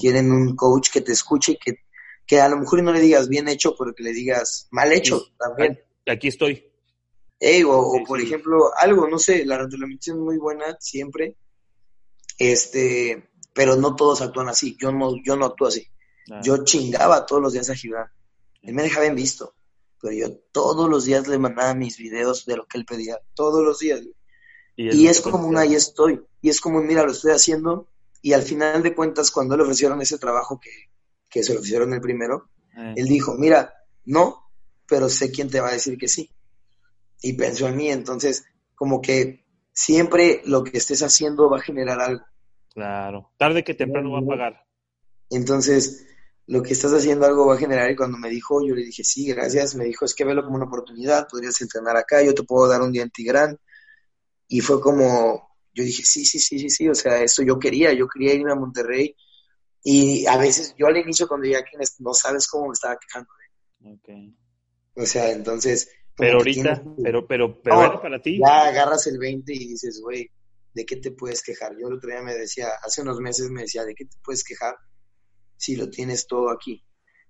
Quieren 0.00 0.32
un 0.32 0.56
coach 0.56 0.90
que 0.90 1.02
te 1.02 1.12
escuche, 1.12 1.58
que, 1.62 1.80
que 2.26 2.40
a 2.40 2.48
lo 2.48 2.56
mejor 2.56 2.82
no 2.82 2.92
le 2.92 3.00
digas 3.00 3.28
bien 3.28 3.48
hecho, 3.48 3.74
pero 3.78 3.94
que 3.94 4.02
le 4.02 4.12
digas 4.12 4.68
mal 4.70 4.90
hecho 4.90 5.22
también. 5.38 5.78
Aquí 6.06 6.28
estoy 6.28 6.71
o, 7.66 8.04
por 8.06 8.20
ejemplo, 8.20 8.70
algo, 8.76 9.08
no 9.08 9.18
sé, 9.18 9.44
la 9.44 9.58
retroalimentación 9.58 10.18
es 10.18 10.22
muy 10.22 10.38
buena 10.38 10.76
siempre, 10.78 11.36
este, 12.38 13.30
pero 13.52 13.76
no 13.76 13.96
todos 13.96 14.22
actúan 14.22 14.48
así. 14.48 14.76
Yo 14.80 14.92
no, 14.92 15.14
yo 15.24 15.36
no 15.36 15.46
actúo 15.46 15.68
así. 15.68 15.88
Ah. 16.30 16.40
Yo 16.42 16.64
chingaba 16.64 17.26
todos 17.26 17.42
los 17.42 17.52
días 17.52 17.68
a 17.70 17.74
Gibran. 17.74 18.06
Él 18.62 18.74
me 18.74 18.82
dejaba 18.84 19.06
en 19.06 19.16
visto, 19.16 19.54
pero 20.00 20.14
yo 20.14 20.36
todos 20.52 20.88
los 20.88 21.04
días 21.04 21.26
le 21.26 21.38
mandaba 21.38 21.74
mis 21.74 21.96
videos 21.96 22.46
de 22.46 22.56
lo 22.56 22.66
que 22.66 22.78
él 22.78 22.84
pedía, 22.84 23.18
todos 23.34 23.64
los 23.64 23.80
días. 23.80 24.02
Y, 24.76 25.06
es 25.08 25.20
como 25.20 25.46
un 25.46 25.56
ahí 25.56 25.74
estoy. 25.74 26.22
Y 26.40 26.48
es 26.48 26.60
como 26.60 26.78
un, 26.78 26.86
mira, 26.86 27.04
lo 27.04 27.12
estoy 27.12 27.32
haciendo. 27.32 27.88
Y 28.22 28.34
al 28.34 28.42
final 28.42 28.84
de 28.84 28.94
cuentas, 28.94 29.32
cuando 29.32 29.56
le 29.56 29.64
ofrecieron 29.64 30.00
ese 30.00 30.16
trabajo 30.16 30.60
que, 30.60 30.70
que 31.28 31.42
se 31.42 31.52
lo 31.52 31.58
ofrecieron 31.58 31.92
el 31.92 32.00
primero, 32.00 32.48
ah. 32.76 32.94
él 32.96 33.06
dijo, 33.06 33.34
mira, 33.34 33.74
no, 34.04 34.48
pero 34.86 35.08
sé 35.08 35.32
quién 35.32 35.50
te 35.50 35.60
va 35.60 35.70
a 35.70 35.72
decir 35.72 35.98
que 35.98 36.06
sí 36.06 36.30
y 37.22 37.34
pensó 37.34 37.68
en 37.68 37.76
mí. 37.76 37.90
Entonces, 37.90 38.44
como 38.74 39.00
que 39.00 39.44
siempre 39.72 40.42
lo 40.44 40.64
que 40.64 40.78
estés 40.78 41.02
haciendo 41.02 41.48
va 41.48 41.58
a 41.58 41.62
generar 41.62 42.00
algo. 42.00 42.24
Claro, 42.74 43.32
tarde 43.38 43.64
que 43.64 43.74
temprano 43.74 44.12
va 44.12 44.20
a 44.20 44.26
pagar. 44.26 44.66
Entonces, 45.30 46.06
lo 46.46 46.62
que 46.62 46.72
estás 46.72 46.92
haciendo 46.92 47.26
algo 47.26 47.46
va 47.46 47.54
a 47.54 47.58
generar 47.58 47.90
y 47.90 47.96
cuando 47.96 48.18
me 48.18 48.28
dijo, 48.28 48.66
yo 48.66 48.74
le 48.74 48.84
dije, 48.84 49.04
sí, 49.04 49.26
gracias, 49.28 49.74
me 49.74 49.84
dijo, 49.84 50.04
es 50.04 50.14
que 50.14 50.24
velo 50.24 50.42
como 50.42 50.56
una 50.56 50.66
oportunidad, 50.66 51.28
podrías 51.28 51.60
entrenar 51.60 51.96
acá, 51.96 52.22
yo 52.22 52.34
te 52.34 52.42
puedo 52.42 52.68
dar 52.68 52.82
un 52.82 52.92
día 52.92 53.02
en 53.02 53.10
Tigrán. 53.10 53.58
Y 54.48 54.60
fue 54.60 54.80
como, 54.80 55.56
yo 55.72 55.84
dije, 55.84 56.02
sí, 56.04 56.24
sí, 56.24 56.38
sí, 56.38 56.58
sí, 56.58 56.68
sí, 56.68 56.88
o 56.88 56.94
sea, 56.94 57.22
eso 57.22 57.42
yo 57.42 57.58
quería, 57.58 57.92
yo 57.92 58.06
quería 58.08 58.34
irme 58.34 58.52
a 58.52 58.56
Monterrey. 58.56 59.16
Y 59.84 60.26
a 60.26 60.36
veces, 60.36 60.74
yo 60.78 60.86
al 60.86 60.96
inicio 60.96 61.26
cuando 61.26 61.44
llegué 61.44 61.58
aquí, 61.58 61.76
no 61.98 62.14
sabes 62.14 62.46
cómo 62.46 62.68
me 62.68 62.72
estaba 62.72 62.98
quejando. 62.98 63.28
¿eh? 63.80 64.32
O 64.94 65.06
sea, 65.06 65.30
entonces, 65.32 65.88
pero 66.22 66.38
ahorita, 66.38 66.82
pero, 67.02 67.26
pero, 67.26 67.60
pero 67.60 68.00
para 68.00 68.22
ti. 68.22 68.38
Ya 68.38 68.66
agarras 68.66 69.08
el 69.08 69.18
20 69.18 69.52
y 69.52 69.68
dices, 69.68 70.00
güey, 70.00 70.30
¿de 70.72 70.86
qué 70.86 70.96
te 70.96 71.10
puedes 71.10 71.42
quejar? 71.42 71.72
Yo 71.76 71.88
el 71.88 71.94
otro 71.94 72.10
día 72.10 72.22
me 72.22 72.34
decía, 72.34 72.68
hace 72.80 73.02
unos 73.02 73.18
meses 73.18 73.50
me 73.50 73.62
decía, 73.62 73.84
¿de 73.84 73.94
qué 73.94 74.04
te 74.04 74.16
puedes 74.22 74.44
quejar 74.44 74.76
si 75.56 75.74
lo 75.74 75.90
tienes 75.90 76.28
todo 76.28 76.50
aquí? 76.50 76.84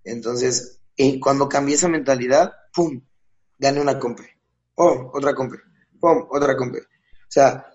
Entonces, 0.05 0.83
cuando 1.23 1.49
cambié 1.49 1.77
esa 1.77 1.89
mentalidad, 1.89 2.53
¡pum! 2.75 3.01
gané 3.59 3.81
una 3.81 3.99
compra. 3.99 4.27
Oh, 4.75 5.11
otra 5.15 5.35
compra. 5.35 5.61
Oh, 6.01 6.29
otra 6.31 6.55
compra. 6.55 6.83
O 6.83 7.31
sea, 7.31 7.67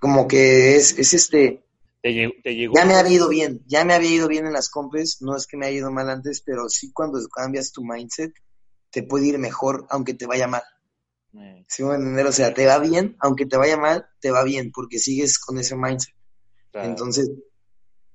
como 0.00 0.26
que 0.26 0.74
es, 0.74 0.98
es 0.98 1.12
este... 1.12 1.64
Te 2.02 2.12
llegó, 2.54 2.74
Ya 2.74 2.86
me 2.86 2.94
había 2.94 3.12
ido 3.12 3.28
bien, 3.28 3.62
ya 3.66 3.84
me 3.84 3.92
había 3.92 4.10
ido 4.10 4.26
bien 4.26 4.46
en 4.46 4.54
las 4.54 4.70
compras, 4.70 5.18
no 5.20 5.36
es 5.36 5.46
que 5.46 5.58
me 5.58 5.66
haya 5.66 5.76
ido 5.76 5.92
mal 5.92 6.08
antes, 6.08 6.42
pero 6.44 6.68
sí 6.70 6.90
cuando 6.92 7.20
cambias 7.28 7.72
tu 7.72 7.84
mindset, 7.84 8.32
te 8.90 9.02
puede 9.02 9.26
ir 9.26 9.38
mejor 9.38 9.86
aunque 9.90 10.14
te 10.14 10.26
vaya 10.26 10.46
mal. 10.46 10.62
Eh. 11.34 11.64
¿Sí 11.68 11.82
me 11.84 11.94
entender? 11.94 12.26
O 12.26 12.32
sea, 12.32 12.52
te 12.52 12.66
va 12.66 12.78
bien, 12.78 13.16
aunque 13.20 13.46
te 13.46 13.56
vaya 13.56 13.76
mal, 13.76 14.08
te 14.20 14.30
va 14.30 14.42
bien, 14.42 14.72
porque 14.72 14.98
sigues 14.98 15.38
con 15.38 15.58
ese 15.58 15.76
mindset. 15.76 16.14
Entonces, 16.72 17.30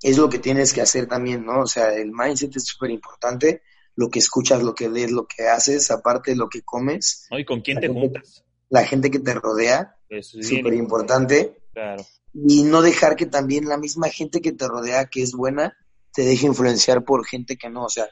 es 0.02 0.18
lo 0.18 0.30
que 0.30 0.40
tienes 0.40 0.74
que 0.74 0.82
hacer 0.82 1.08
también, 1.08 1.46
¿no? 1.46 1.62
O 1.62 1.68
sea, 1.68 1.94
el 1.94 2.12
mindset 2.12 2.56
es 2.56 2.66
súper 2.66 2.92
importante, 2.92 3.62
lo 3.96 4.10
que 4.10 4.20
escuchas, 4.20 4.62
lo 4.62 4.76
que 4.76 4.90
lees, 4.90 5.12
lo 5.12 5.26
que 5.28 5.48
haces, 5.48 5.92
aparte 5.92 6.36
lo 6.36 6.50
que 6.50 6.62
comes. 6.62 7.28
¿Y 7.32 7.46
con 7.46 7.62
quién 7.62 7.80
te 7.80 7.88
juntas? 7.88 8.44
La 8.70 8.86
gente 8.86 9.10
que 9.10 9.20
te 9.20 9.34
rodea, 9.34 9.98
es 10.10 10.28
súper 10.28 10.74
importante. 10.74 11.58
Claro. 11.74 12.06
Y 12.34 12.64
no 12.64 12.82
dejar 12.82 13.16
que 13.16 13.26
también 13.26 13.70
la 13.70 13.78
misma 13.78 14.10
gente 14.10 14.42
que 14.42 14.52
te 14.52 14.68
rodea, 14.68 15.06
que 15.06 15.22
es 15.22 15.32
buena, 15.32 15.78
te 16.14 16.24
deje 16.24 16.48
influenciar 16.48 17.04
por 17.06 17.26
gente 17.26 17.58
que 17.58 17.70
no. 17.70 17.86
O 17.86 17.90
sea, 17.90 18.10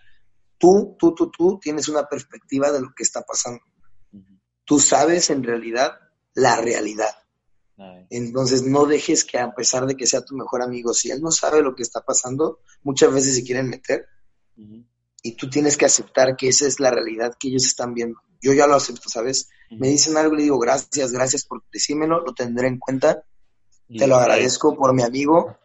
tú, 0.64 0.96
tú, 0.98 1.14
tú, 1.14 1.30
tú 1.30 1.60
tienes 1.62 1.90
una 1.90 2.08
perspectiva 2.08 2.72
de 2.72 2.80
lo 2.80 2.94
que 2.96 3.04
está 3.04 3.22
pasando. 3.24 3.60
Tú 4.64 4.80
sabes 4.80 5.30
en 5.30 5.44
realidad 5.44 5.92
la 6.36 6.56
realidad. 6.56 7.14
Entonces 8.10 8.64
no 8.64 8.86
dejes 8.86 9.26
que 9.26 9.38
a 9.40 9.54
pesar 9.54 9.86
de 9.86 9.98
que 9.98 10.08
sea 10.08 10.24
tu 10.24 10.36
mejor 10.36 10.62
amigo, 10.62 10.94
si 10.94 11.12
él 11.12 11.22
no 11.22 11.32
sabe 11.32 11.62
lo 11.62 11.76
que 11.76 11.84
está 11.84 12.00
pasando, 12.00 12.62
muchas 12.82 13.14
veces 13.14 13.36
se 13.36 13.44
quieren 13.44 13.68
meter 13.68 14.08
y 15.22 15.36
tú 15.36 15.50
tienes 15.50 15.76
que 15.76 15.84
aceptar 15.84 16.38
que 16.38 16.48
esa 16.48 16.66
es 16.66 16.80
la 16.80 16.92
realidad 16.92 17.36
que 17.38 17.50
ellos 17.50 17.66
están 17.66 17.94
viendo. 17.94 18.22
Yo 18.42 18.54
ya 18.54 18.66
lo 18.66 18.76
acepto, 18.76 19.10
¿sabes? 19.10 19.50
Me 19.70 19.90
dicen 19.90 20.16
algo 20.16 20.36
y 20.36 20.38
le 20.38 20.44
digo 20.44 20.60
gracias, 20.60 21.12
gracias 21.12 21.44
por 21.44 21.62
decírmelo, 21.74 22.22
lo 22.22 22.34
tendré 22.34 22.70
en 22.70 22.80
cuenta, 22.80 23.26
te 23.90 24.08
lo 24.08 24.16
agradezco 24.16 24.78
por 24.78 24.94
mi 24.94 25.04
amigo, 25.04 25.58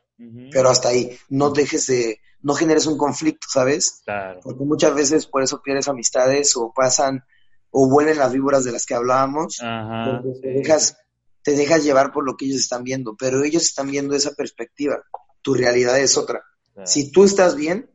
pero 0.51 0.71
hasta 0.71 0.89
ahí, 0.89 1.17
no 1.29 1.51
dejes 1.51 1.87
de, 1.87 2.19
no 2.41 2.55
generes 2.55 2.87
un 2.87 2.97
conflicto, 2.97 3.47
¿sabes? 3.51 4.03
Porque 4.43 4.65
muchas 4.65 4.95
veces 4.95 5.27
por 5.27 5.43
eso 5.43 5.61
pierdes 5.63 5.89
amistades 5.89 6.57
o 6.57 6.73
pasan 6.75 7.25
o 7.71 7.89
vuelven 7.89 8.19
las 8.19 8.33
víboras 8.33 8.65
de 8.65 8.73
las 8.73 8.87
que 8.87 8.95
hablábamos, 8.95 9.59
te 9.59 10.49
dejas 10.49 10.97
te 11.43 11.53
dejas 11.53 11.83
llevar 11.83 12.13
por 12.13 12.27
lo 12.27 12.37
que 12.37 12.45
ellos 12.45 12.59
están 12.59 12.85
viendo, 12.85 13.17
pero 13.17 13.43
ellos 13.43 13.63
están 13.63 13.91
viendo 13.91 14.15
esa 14.15 14.33
perspectiva, 14.33 15.03
tu 15.41 15.55
realidad 15.55 15.99
es 15.99 16.19
otra. 16.19 16.43
Si 16.85 17.11
tú 17.11 17.25
estás 17.25 17.57
bien, 17.57 17.91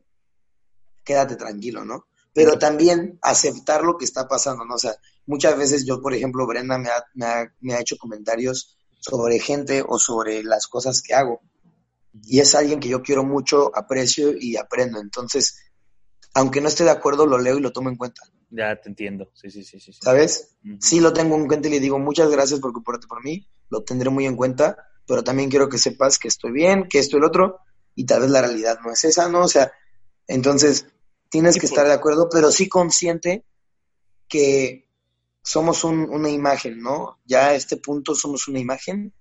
quédate 1.04 1.36
tranquilo, 1.36 1.84
¿no? 1.84 2.06
Pero 2.32 2.58
también 2.58 3.18
aceptar 3.22 3.84
lo 3.84 3.96
que 3.96 4.04
está 4.04 4.26
pasando, 4.26 4.64
¿no? 4.64 4.74
O 4.74 4.78
sea, 4.78 4.96
muchas 5.26 5.56
veces 5.56 5.86
yo, 5.86 6.02
por 6.02 6.14
ejemplo, 6.14 6.46
Brenda 6.48 6.78
me 6.78 6.88
ha, 6.88 7.04
me 7.14 7.26
ha, 7.26 7.54
me 7.60 7.74
ha 7.74 7.80
hecho 7.80 7.96
comentarios 7.96 8.76
sobre 8.98 9.38
gente 9.38 9.84
o 9.86 9.98
sobre 9.98 10.42
las 10.42 10.66
cosas 10.66 11.00
que 11.00 11.14
hago. 11.14 11.40
Y 12.22 12.40
es 12.40 12.54
alguien 12.54 12.80
que 12.80 12.88
yo 12.88 13.02
quiero 13.02 13.24
mucho, 13.24 13.76
aprecio 13.76 14.32
y 14.38 14.56
aprendo. 14.56 15.00
Entonces, 15.00 15.58
aunque 16.34 16.60
no 16.60 16.68
esté 16.68 16.84
de 16.84 16.90
acuerdo, 16.90 17.26
lo 17.26 17.38
leo 17.38 17.58
y 17.58 17.60
lo 17.60 17.72
tomo 17.72 17.88
en 17.88 17.96
cuenta. 17.96 18.22
Ya 18.50 18.80
te 18.80 18.88
entiendo, 18.88 19.30
sí, 19.34 19.50
sí, 19.50 19.64
sí. 19.64 19.80
sí. 19.80 19.92
¿Sabes? 19.92 20.56
Sí 20.78 21.00
lo 21.00 21.12
tengo 21.12 21.34
en 21.36 21.48
cuenta 21.48 21.66
y 21.66 21.72
le 21.72 21.80
digo 21.80 21.98
muchas 21.98 22.30
gracias 22.30 22.60
por 22.60 22.70
ocuparte 22.70 23.08
por 23.08 23.24
mí, 23.24 23.48
lo 23.68 23.82
tendré 23.82 24.10
muy 24.10 24.26
en 24.26 24.36
cuenta, 24.36 24.76
pero 25.06 25.24
también 25.24 25.50
quiero 25.50 25.68
que 25.68 25.78
sepas 25.78 26.18
que 26.18 26.28
estoy 26.28 26.52
bien, 26.52 26.86
que 26.88 27.00
esto 27.00 27.16
y 27.16 27.18
el 27.18 27.24
otro, 27.24 27.58
y 27.96 28.06
tal 28.06 28.22
vez 28.22 28.30
la 28.30 28.42
realidad 28.42 28.78
no 28.84 28.92
es 28.92 29.02
esa, 29.04 29.28
¿no? 29.28 29.42
O 29.42 29.48
sea, 29.48 29.72
entonces 30.28 30.86
tienes 31.30 31.58
que 31.58 31.66
estar 31.66 31.86
de 31.86 31.92
acuerdo, 31.92 32.28
pero 32.30 32.52
sí 32.52 32.68
consciente 32.68 33.44
que 34.28 34.88
somos 35.42 35.82
una 35.84 36.30
imagen, 36.30 36.80
¿no? 36.80 37.18
Ya 37.24 37.48
a 37.48 37.54
este 37.54 37.76
punto 37.76 38.14
somos 38.14 38.48
una 38.48 38.60
imagen 38.60 39.12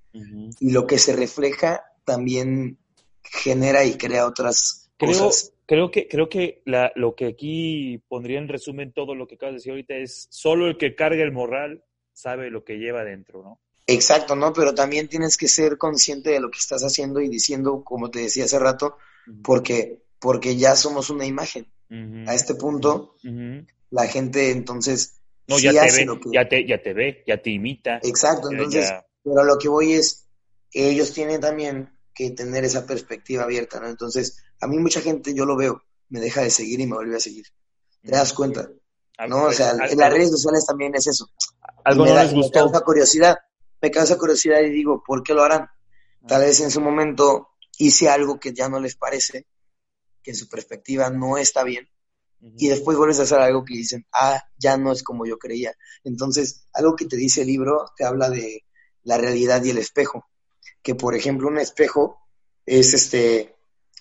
y 0.60 0.72
lo 0.72 0.86
que 0.86 1.00
se 1.00 1.16
refleja 1.16 1.84
también 2.06 2.78
genera 3.24 3.86
y 3.86 3.98
crea 3.98 4.28
otras 4.28 4.92
cosas 4.98 5.54
creo 5.66 5.92
que, 5.92 6.08
creo 6.08 6.30
que 6.30 6.62
la, 6.66 6.92
lo 6.96 7.16
que 7.16 7.28
aquí 7.28 8.02
pondría 8.08 8.40
en 8.40 8.48
resumen 8.48 8.94
todo 8.94 9.16
lo 9.16 9.28
que 9.28 9.36
acabas 9.36 9.54
de 9.54 9.58
decir 9.58 9.72
ahorita 9.72 9.96
es 9.96 10.28
solo 10.30 10.68
el 10.68 10.78
que 10.78 10.96
carga 10.96 11.24
el 11.24 11.32
morral 11.32 11.84
sabe 12.14 12.50
lo 12.50 12.64
que 12.64 12.78
lleva 12.78 13.04
dentro, 13.04 13.44
¿no? 13.44 13.60
Exacto, 13.88 14.36
¿no? 14.36 14.54
Pero 14.54 14.74
también 14.74 15.10
tienes 15.10 15.36
que 15.36 15.48
ser 15.48 15.78
consciente 15.78 16.30
de 16.30 16.40
lo 16.40 16.50
que 16.50 16.60
estás 16.60 16.84
haciendo 16.84 17.20
y 17.20 17.28
diciendo, 17.28 17.84
como 17.84 18.10
te 18.12 18.20
decía 18.20 18.46
hace 18.46 18.60
rato, 18.60 18.98
porque, 19.44 20.04
porque 20.20 20.56
ya 20.56 20.76
somos 20.76 21.10
una 21.10 21.26
imagen. 21.26 21.68
A 22.26 22.34
este 22.34 22.56
punto, 22.56 23.16
la 23.92 24.08
gente 24.08 24.52
entonces... 24.52 25.20
No, 25.48 25.60
ya, 25.60 25.72
te 25.72 26.06
ve, 26.06 26.20
ya, 26.32 26.48
te, 26.48 26.66
ya 26.66 26.82
te 26.82 26.94
ve, 26.94 27.24
ya 27.28 27.42
te 27.42 27.50
imita. 27.52 28.00
Exacto, 28.02 28.50
entonces, 28.50 28.92
pero 29.24 29.44
lo 29.44 29.58
que 29.58 29.68
voy 29.68 29.94
es, 29.94 30.28
ellos 30.72 31.14
tienen 31.14 31.42
también 31.42 31.93
que 32.14 32.32
tener 32.32 32.64
esa 32.64 32.86
perspectiva 32.86 33.44
abierta, 33.44 33.80
¿no? 33.80 33.88
Entonces, 33.88 34.44
a 34.62 34.68
mí 34.68 34.78
mucha 34.78 35.02
gente, 35.02 35.34
yo 35.34 35.46
lo 35.46 35.56
veo, 35.56 35.82
me 36.10 36.20
deja 36.20 36.42
de 36.42 36.50
seguir 36.50 36.80
y 36.80 36.88
me 36.88 36.96
vuelve 36.96 37.16
a 37.16 37.20
seguir. 37.20 37.46
¿Te 38.02 38.12
das 38.12 38.34
cuenta? 38.34 38.70
¿No? 39.28 39.46
O 39.46 39.52
sea, 39.52 39.72
en 39.72 39.98
las 39.98 40.12
redes 40.12 40.32
sociales 40.32 40.66
también 40.66 40.94
es 40.96 41.08
eso. 41.08 41.30
Algo 41.84 42.06
no 42.06 42.16
les 42.16 42.34
gustó. 42.34 42.66
Me 42.66 42.72
causa 42.72 42.86
curiosidad, 42.86 43.38
me 43.82 43.92
causa 43.92 44.18
curiosidad 44.18 44.62
y 44.62 44.70
digo, 44.70 45.04
¿por 45.06 45.24
qué 45.24 45.34
lo 45.34 45.44
harán? 45.44 45.68
Tal 46.28 46.42
vez 46.42 46.60
en 46.62 46.72
su 46.72 46.82
momento 46.82 47.50
hice 47.78 48.10
algo 48.10 48.40
que 48.40 48.54
ya 48.54 48.70
no 48.70 48.80
les 48.80 48.96
parece, 48.96 49.48
que 50.22 50.32
en 50.32 50.38
su 50.38 50.48
perspectiva 50.48 51.10
no 51.10 51.38
está 51.38 51.64
bien, 51.64 51.88
y 52.58 52.68
después 52.68 52.98
vuelves 52.98 53.20
a 53.20 53.24
hacer 53.24 53.40
algo 53.40 53.64
que 53.64 53.74
dicen, 53.74 54.06
ah, 54.12 54.44
ya 54.58 54.78
no 54.78 54.92
es 54.92 55.02
como 55.02 55.26
yo 55.26 55.38
creía. 55.38 55.74
Entonces, 56.04 56.68
algo 56.74 56.96
que 56.96 57.06
te 57.06 57.16
dice 57.16 57.42
el 57.42 57.48
libro 57.48 57.86
te 57.96 58.04
habla 58.04 58.30
de 58.30 58.66
la 59.04 59.18
realidad 59.18 59.64
y 59.64 59.70
el 59.70 59.78
espejo. 59.78 60.26
Que, 60.82 60.96
por 60.96 61.16
ejemplo, 61.16 61.48
un 61.48 61.60
espejo 61.60 62.20
es 62.66 62.94
este 62.94 63.54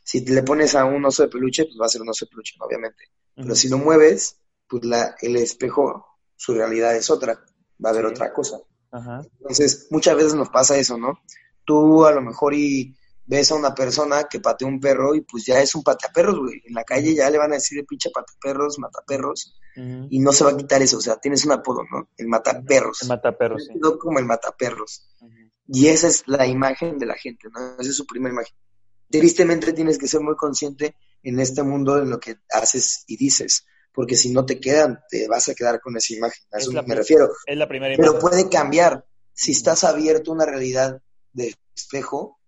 si 0.04 0.24
le 0.24 0.42
pones 0.42 0.74
a 0.74 0.84
un 0.84 1.04
oso 1.04 1.22
de 1.22 1.28
peluche, 1.28 1.64
pues 1.64 1.76
va 1.80 1.86
a 1.86 1.88
ser 1.88 2.02
un 2.02 2.08
oso 2.08 2.24
de 2.24 2.30
peluche, 2.30 2.54
obviamente. 2.60 3.04
Pero 3.34 3.54
si 3.54 3.68
lo 3.68 3.78
mueves, 3.78 4.36
pues 4.68 4.84
la, 4.84 5.14
el 5.20 5.36
espejo, 5.36 6.06
su 6.36 6.54
realidad 6.54 6.94
es 6.96 7.08
otra, 7.08 7.34
va 7.82 7.90
a 7.90 7.92
haber 7.92 8.06
otra 8.06 8.32
cosa. 8.32 8.58
Entonces, 8.92 9.86
muchas 9.90 10.16
veces 10.16 10.34
nos 10.34 10.50
pasa 10.50 10.76
eso, 10.76 10.98
¿no? 10.98 11.20
Tú 11.64 12.04
a 12.04 12.12
lo 12.12 12.20
mejor 12.20 12.54
y 12.54 12.94
ves 13.24 13.52
a 13.52 13.54
una 13.54 13.74
persona 13.74 14.24
que 14.24 14.40
patea 14.40 14.68
un 14.68 14.80
perro 14.80 15.14
y 15.14 15.22
pues 15.22 15.46
ya 15.46 15.60
es 15.62 15.74
un 15.74 15.82
pateaperros, 15.82 16.38
güey. 16.40 16.60
En 16.66 16.74
la 16.74 16.84
calle 16.84 17.14
ya 17.14 17.30
le 17.30 17.38
van 17.38 17.52
a 17.52 17.54
decir 17.54 17.78
de 17.78 17.84
pinche 17.84 18.10
pateaperros, 18.10 18.78
mataperros, 18.78 19.56
y 19.74 20.18
no 20.18 20.32
se 20.32 20.44
va 20.44 20.50
a 20.50 20.56
quitar 20.56 20.82
eso. 20.82 20.98
O 20.98 21.00
sea, 21.00 21.16
tienes 21.16 21.46
un 21.46 21.52
apodo, 21.52 21.84
¿no? 21.90 22.08
El 22.18 22.26
mataperros. 22.26 23.02
El 23.02 23.08
mataperros, 23.08 23.64
sí. 23.64 23.80
Como 23.98 24.18
el 24.18 24.26
mataperros. 24.26 25.08
Y 25.68 25.88
esa 25.88 26.08
es 26.08 26.24
la 26.26 26.46
imagen 26.46 26.98
de 26.98 27.06
la 27.06 27.14
gente, 27.14 27.48
¿no? 27.52 27.74
Esa 27.78 27.90
es 27.90 27.96
su 27.96 28.06
primera 28.06 28.32
imagen 28.32 28.54
tristemente 29.12 29.72
tienes 29.72 29.98
que 29.98 30.08
ser 30.08 30.20
muy 30.20 30.34
consciente 30.34 30.96
en 31.22 31.38
este 31.38 31.62
mundo 31.62 31.98
en 31.98 32.10
lo 32.10 32.18
que 32.18 32.38
haces 32.50 33.04
y 33.06 33.16
dices, 33.16 33.64
porque 33.92 34.16
si 34.16 34.32
no 34.32 34.44
te 34.44 34.58
quedan, 34.58 35.00
te 35.08 35.28
vas 35.28 35.48
a 35.48 35.54
quedar 35.54 35.80
con 35.80 35.96
esa 35.96 36.14
imagen. 36.14 36.42
A 36.50 36.58
eso 36.58 36.72
me 36.72 36.94
refiero. 36.94 37.28
Es 37.46 37.56
la 37.56 37.68
primera 37.68 37.94
imagen. 37.94 38.10
Pero 38.12 38.20
puede 38.20 38.48
cambiar. 38.48 39.04
Si 39.34 39.52
estás 39.52 39.84
abierto 39.84 40.30
a 40.30 40.34
una 40.34 40.46
realidad 40.46 41.00
de 41.32 41.54
espejo, 41.76 42.38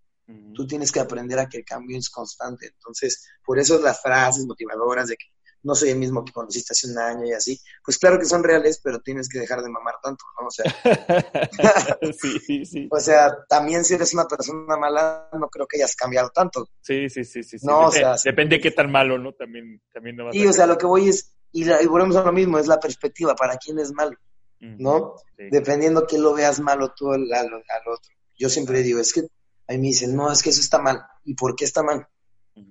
tú 0.55 0.67
tienes 0.67 0.91
que 0.91 1.01
aprender 1.01 1.39
a 1.39 1.49
que 1.49 1.59
el 1.59 1.65
cambio 1.65 1.99
es 1.99 2.11
constante. 2.11 2.67
Entonces, 2.67 3.27
por 3.45 3.59
eso 3.59 3.79
las 3.81 4.01
frases 4.01 4.47
motivadoras 4.47 5.09
de 5.09 5.17
que 5.17 5.27
no 5.65 5.75
soy 5.75 5.91
el 5.91 5.99
mismo 5.99 6.25
que 6.25 6.33
conociste 6.33 6.73
hace 6.73 6.91
un 6.91 6.99
año 6.99 7.25
y 7.25 7.33
así. 7.33 7.59
Pues 7.83 7.99
claro 7.99 8.19
que 8.19 8.27
son 8.27 8.45
reales, 8.45 8.81
pero 8.85 9.01
tienes 9.01 9.29
que 9.29 9.39
dejar 9.39 9.63
de 9.63 9.71
mamar 9.71 9.95
tanto, 10.03 10.25
¿no? 10.39 10.47
O 10.47 10.51
sea, 10.51 10.65
sí, 12.21 12.39
sí, 12.39 12.65
sí. 12.67 12.89
O 12.91 13.01
sea, 13.01 13.35
también 13.49 13.85
si 13.85 13.95
eres 13.95 14.13
una 14.13 14.27
persona 14.27 14.77
mala, 14.77 15.29
no 15.33 15.49
creo 15.49 15.67
que 15.67 15.79
hayas 15.79 15.97
cambiado 15.97 16.31
tanto. 16.31 16.69
Sí, 16.83 17.09
sí, 17.09 17.25
sí, 17.25 17.43
sí. 17.43 17.57
No, 17.63 17.87
depende, 17.87 18.07
o 18.07 18.19
sea, 18.19 18.31
depende 18.31 18.57
de 18.57 18.63
qué 18.63 18.71
tan 18.71 18.93
malo, 18.93 19.19
¿no? 19.19 19.33
También, 19.33 19.83
también 19.93 20.17
no 20.17 20.27
vas 20.27 20.35
Sí, 20.35 20.47
o 20.47 20.53
sea, 20.53 20.67
lo 20.67 20.77
que 20.77 20.87
voy 20.87 21.09
es, 21.09 21.35
y, 21.51 21.65
volvemos 21.87 22.17
a 22.17 22.25
lo 22.25 22.33
mismo, 22.33 22.59
es 22.59 22.67
la 22.67 22.79
perspectiva, 22.79 23.35
para 23.35 23.57
quién 23.57 23.79
es 23.79 23.91
malo, 23.93 24.17
¿no? 24.61 25.15
Dependiendo 25.39 26.07
que 26.07 26.19
lo 26.19 26.35
veas 26.35 26.61
malo 26.61 26.93
tú 26.95 27.11
al, 27.11 27.33
al, 27.33 27.53
otro. 27.55 28.15
Yo 28.37 28.51
siempre 28.51 28.83
digo, 28.83 29.01
es 29.01 29.15
que 29.15 29.21
a 29.21 29.73
mí 29.73 29.79
me 29.79 29.87
dicen, 29.89 30.15
no, 30.15 30.31
es 30.31 30.43
que 30.43 30.51
eso 30.51 30.61
está 30.61 30.79
mal. 30.79 31.03
¿Y 31.25 31.35
por 31.35 31.57
qué 31.57 31.65
está 31.65 31.83
mal? 31.83 32.07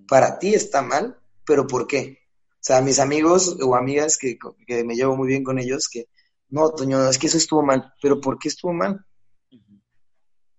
Para 0.07 0.37
ti 0.37 0.53
está 0.53 0.83
mal, 0.83 1.17
pero 1.43 1.65
¿por 1.65 1.87
qué? 1.87 2.22
O 2.63 2.65
sea, 2.65 2.79
mis 2.79 2.99
amigos 2.99 3.57
o 3.61 3.75
amigas 3.75 4.17
que, 4.17 4.37
me 4.85 4.95
llevo 4.95 5.17
muy 5.17 5.27
bien 5.27 5.43
con 5.43 5.59
ellos, 5.59 5.89
que 5.89 6.07
no, 6.47 6.71
Toño, 6.71 7.09
es 7.09 7.17
que 7.17 7.27
eso 7.27 7.35
estuvo 7.35 7.61
mal, 7.61 7.93
pero 8.01 8.21
¿por 8.21 8.39
qué 8.39 8.47
estuvo 8.47 8.71
mal? 8.71 9.05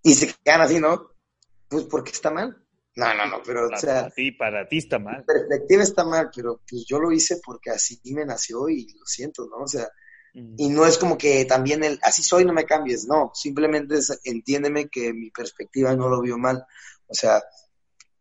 Y 0.02 0.12
se 0.12 0.34
quedan 0.44 0.60
así, 0.60 0.78
¿no? 0.78 1.12
Pues 1.66 1.84
porque 1.84 2.10
está 2.10 2.30
mal. 2.30 2.62
No, 2.94 3.14
no, 3.14 3.26
no, 3.26 3.42
pero 3.42 3.68
para, 3.68 3.78
o 3.78 3.80
sea, 3.80 4.10
ti, 4.10 4.32
para 4.32 4.68
ti 4.68 4.78
está 4.78 4.98
mal. 4.98 5.24
perspectiva 5.24 5.82
está 5.82 6.04
mal, 6.04 6.30
pero 6.34 6.60
pues 6.68 6.84
yo 6.86 6.98
lo 6.98 7.10
hice 7.10 7.40
porque 7.42 7.70
así 7.70 7.98
me 8.12 8.26
nació 8.26 8.68
y 8.68 8.86
lo 8.98 9.06
siento, 9.06 9.46
¿no? 9.46 9.64
O 9.64 9.66
sea, 9.66 9.88
y 10.34 10.68
no 10.68 10.84
es 10.84 10.98
como 10.98 11.16
que 11.16 11.46
también 11.46 11.84
el 11.84 11.98
así 12.02 12.22
soy, 12.22 12.44
no 12.44 12.52
me 12.52 12.66
cambies, 12.66 13.06
no, 13.06 13.30
simplemente 13.32 13.94
es, 13.94 14.20
entiéndeme 14.24 14.90
que 14.90 15.14
mi 15.14 15.30
perspectiva 15.30 15.96
no 15.96 16.10
lo 16.10 16.20
vio 16.20 16.36
mal. 16.36 16.66
O 17.06 17.14
sea, 17.14 17.42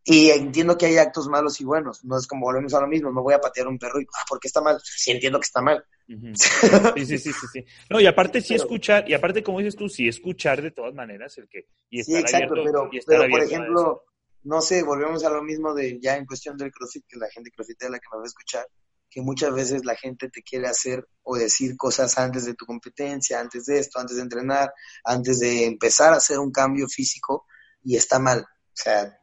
Y 0.06 0.30
entiendo 0.30 0.76
que 0.76 0.86
hay 0.86 0.98
actos 0.98 1.28
malos 1.28 1.60
y 1.60 1.64
buenos. 1.64 2.04
No 2.04 2.18
es 2.18 2.26
como 2.26 2.44
volvemos 2.44 2.74
a 2.74 2.80
lo 2.80 2.86
mismo. 2.86 3.10
No 3.10 3.22
voy 3.22 3.32
a 3.32 3.40
patear 3.40 3.66
un 3.68 3.78
perro 3.78 4.00
y, 4.00 4.04
ah, 4.04 4.24
¿por 4.28 4.38
qué 4.38 4.48
está 4.48 4.60
mal? 4.60 4.78
Sí 4.82 5.12
entiendo 5.12 5.40
que 5.40 5.46
está 5.46 5.62
mal. 5.62 5.84
Sí, 6.94 7.06
sí, 7.06 7.18
sí, 7.18 7.32
sí, 7.32 7.64
No, 7.88 7.98
y 7.98 8.06
aparte 8.06 8.42
sí 8.42 8.54
escuchar, 8.54 9.08
y 9.08 9.14
aparte 9.14 9.42
como 9.42 9.60
dices 9.60 9.74
tú, 9.74 9.88
sí 9.88 10.06
escuchar 10.06 10.60
de 10.60 10.70
todas 10.70 10.92
maneras 10.92 11.38
el 11.38 11.48
que... 11.48 11.66
Y 11.88 12.04
sí, 12.04 12.14
exacto, 12.14 12.54
pero, 12.62 12.90
pero 13.06 13.28
por 13.30 13.42
ejemplo, 13.42 14.04
no 14.42 14.60
sé, 14.60 14.82
volvemos 14.82 15.24
a 15.24 15.30
lo 15.30 15.42
mismo 15.42 15.72
de 15.72 15.98
ya 16.00 16.16
en 16.16 16.26
cuestión 16.26 16.58
del 16.58 16.70
CrossFit, 16.70 17.06
que 17.08 17.18
la 17.18 17.28
gente 17.30 17.50
es 17.56 17.90
la 17.90 17.98
que 17.98 18.06
nos 18.12 18.20
va 18.20 18.24
a 18.24 18.26
escuchar, 18.26 18.66
que 19.08 19.22
muchas 19.22 19.54
veces 19.54 19.84
la 19.84 19.96
gente 19.96 20.28
te 20.28 20.42
quiere 20.42 20.66
hacer 20.66 21.08
o 21.22 21.36
decir 21.36 21.76
cosas 21.76 22.18
antes 22.18 22.44
de 22.44 22.54
tu 22.54 22.66
competencia, 22.66 23.40
antes 23.40 23.64
de 23.64 23.78
esto, 23.78 23.98
antes 23.98 24.16
de 24.16 24.22
entrenar, 24.22 24.72
antes 25.04 25.38
de 25.38 25.64
empezar 25.64 26.12
a 26.12 26.16
hacer 26.16 26.38
un 26.38 26.52
cambio 26.52 26.86
físico 26.88 27.46
y 27.82 27.96
está 27.96 28.18
mal. 28.18 28.40
O 28.40 28.76
sea, 28.76 29.18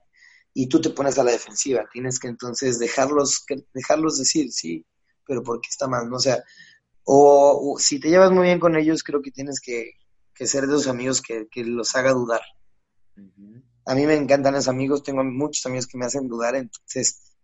y 0.54 0.68
tú 0.68 0.82
te 0.82 0.90
pones 0.90 1.18
a 1.18 1.24
la 1.24 1.32
defensiva. 1.32 1.88
Tienes 1.92 2.20
que 2.20 2.28
entonces 2.28 2.80
dejarlos, 2.80 3.46
dejarlos 3.74 4.18
decir, 4.18 4.52
sí, 4.52 4.86
pero 5.26 5.44
porque 5.44 5.70
está 5.70 5.88
mal, 5.88 6.10
¿no? 6.10 6.18
O 6.18 6.20
sea, 6.20 6.44
o, 7.04 7.78
si 7.80 8.00
te 8.00 8.10
llevas 8.10 8.32
muy 8.32 8.48
bien 8.48 8.60
con 8.60 8.76
ellos, 8.76 9.04
creo 9.04 9.22
que 9.22 9.32
tienes 9.32 9.60
que, 9.60 9.94
ser 10.36 10.66
de 10.66 10.74
esos 10.74 10.88
amigos 10.88 11.22
que, 11.22 11.48
los 11.64 11.96
haga 11.96 12.12
dudar. 12.12 12.42
A 13.86 13.96
mí 13.96 14.06
me 14.06 14.16
encantan 14.16 14.56
esos 14.56 14.70
amigos, 14.70 15.04
tengo 15.04 15.24
muchos 15.24 15.66
amigos 15.66 15.88
que 15.88 15.98
me 15.98 16.06
hacen 16.06 16.28
dudar, 16.28 16.56
entonces, 16.56 17.36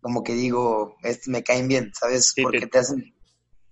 como 0.00 0.22
que 0.22 0.34
digo, 0.34 0.96
me 1.26 1.42
caen 1.42 1.68
bien, 1.68 1.92
¿sabes? 1.98 2.32
porque 2.42 2.66
te, 2.66 2.78
hacen, 2.78 3.14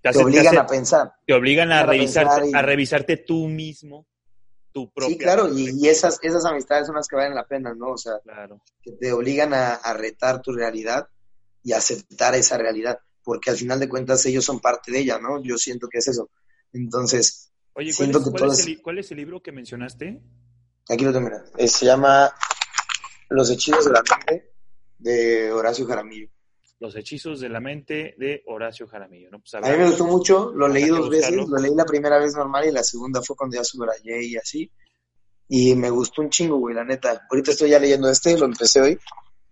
te, 0.01 0.09
obligan 0.17 0.57
a 0.57 0.65
pensar. 0.65 1.13
Te 1.25 1.33
obligan 1.33 1.71
a, 1.71 1.85
revisarte, 1.85 2.51
a 2.53 2.61
revisarte 2.61 3.17
tú 3.17 3.47
mismo 3.47 4.07
Sí, 4.73 5.17
claro, 5.17 5.53
y, 5.53 5.87
esas, 5.87 6.19
esas 6.21 6.45
amistades 6.45 6.87
son 6.87 6.95
las 6.95 7.07
que 7.07 7.17
valen 7.17 7.35
la 7.35 7.45
pena, 7.45 7.73
¿no? 7.73 7.91
O 7.91 7.97
sea, 7.97 8.13
que 8.81 8.91
te 8.93 9.11
obligan 9.11 9.53
a, 9.53 9.93
retar 9.93 10.41
tu 10.41 10.53
realidad 10.53 11.07
y 11.63 11.73
aceptar 11.73 12.35
esa 12.35 12.57
realidad, 12.57 12.99
porque 13.23 13.49
al 13.49 13.57
final 13.57 13.79
de 13.79 13.89
cuentas 13.89 14.25
ellos 14.25 14.45
son 14.45 14.59
parte 14.59 14.91
de 14.91 14.99
ella, 14.99 15.19
¿no? 15.19 15.43
Yo 15.43 15.57
siento 15.57 15.89
que 15.89 15.97
es 15.97 16.07
eso. 16.07 16.29
Entonces, 16.71 17.51
Oye, 17.73 17.93
¿cuál, 17.95 18.11
es, 18.11 18.17
¿cuál, 18.17 18.51
es 18.51 18.67
el, 18.67 18.81
¿cuál 18.81 18.97
es 18.99 19.11
el 19.11 19.17
libro 19.17 19.41
que 19.41 19.51
mencionaste? 19.51 20.21
Aquí 20.89 21.03
lo 21.03 21.13
tengo, 21.13 21.29
eh, 21.57 21.67
se 21.67 21.85
llama 21.85 22.33
Los 23.29 23.49
hechizos 23.49 23.85
de 23.85 23.91
la 23.91 24.01
mente 24.01 24.51
de 24.97 25.51
Horacio 25.51 25.85
Jaramillo. 25.85 26.29
Los 26.81 26.95
hechizos 26.95 27.39
de 27.39 27.47
la 27.47 27.59
mente 27.59 28.15
de 28.17 28.43
Horacio 28.47 28.87
Jaramillo. 28.87 29.29
¿no? 29.29 29.39
Pues, 29.39 29.53
a, 29.53 29.61
mí 29.61 29.77
me 29.77 29.87
gustó 29.87 30.05
mucho, 30.05 30.51
lo 30.51 30.67
leí 30.67 30.87
dos 30.87 31.09
veces, 31.09 31.31
lo 31.31 31.57
leí 31.57 31.75
la 31.75 31.85
primera 31.85 32.17
vez 32.17 32.35
normal 32.35 32.67
y 32.67 32.71
la 32.71 32.83
segunda 32.83 33.21
fue 33.21 33.35
cuando 33.35 33.55
ya 33.55 33.63
subrayé 33.63 34.23
y 34.23 34.35
así. 34.35 34.69
Y 35.47 35.75
me 35.75 35.91
gustó 35.91 36.23
un 36.23 36.31
chingo, 36.31 36.57
güey, 36.57 36.73
la 36.73 36.83
neta. 36.83 37.27
Ahorita 37.29 37.51
estoy 37.51 37.69
ya 37.69 37.77
leyendo 37.77 38.09
este, 38.09 38.35
lo 38.35 38.45
empecé 38.45 38.81
hoy, 38.81 38.99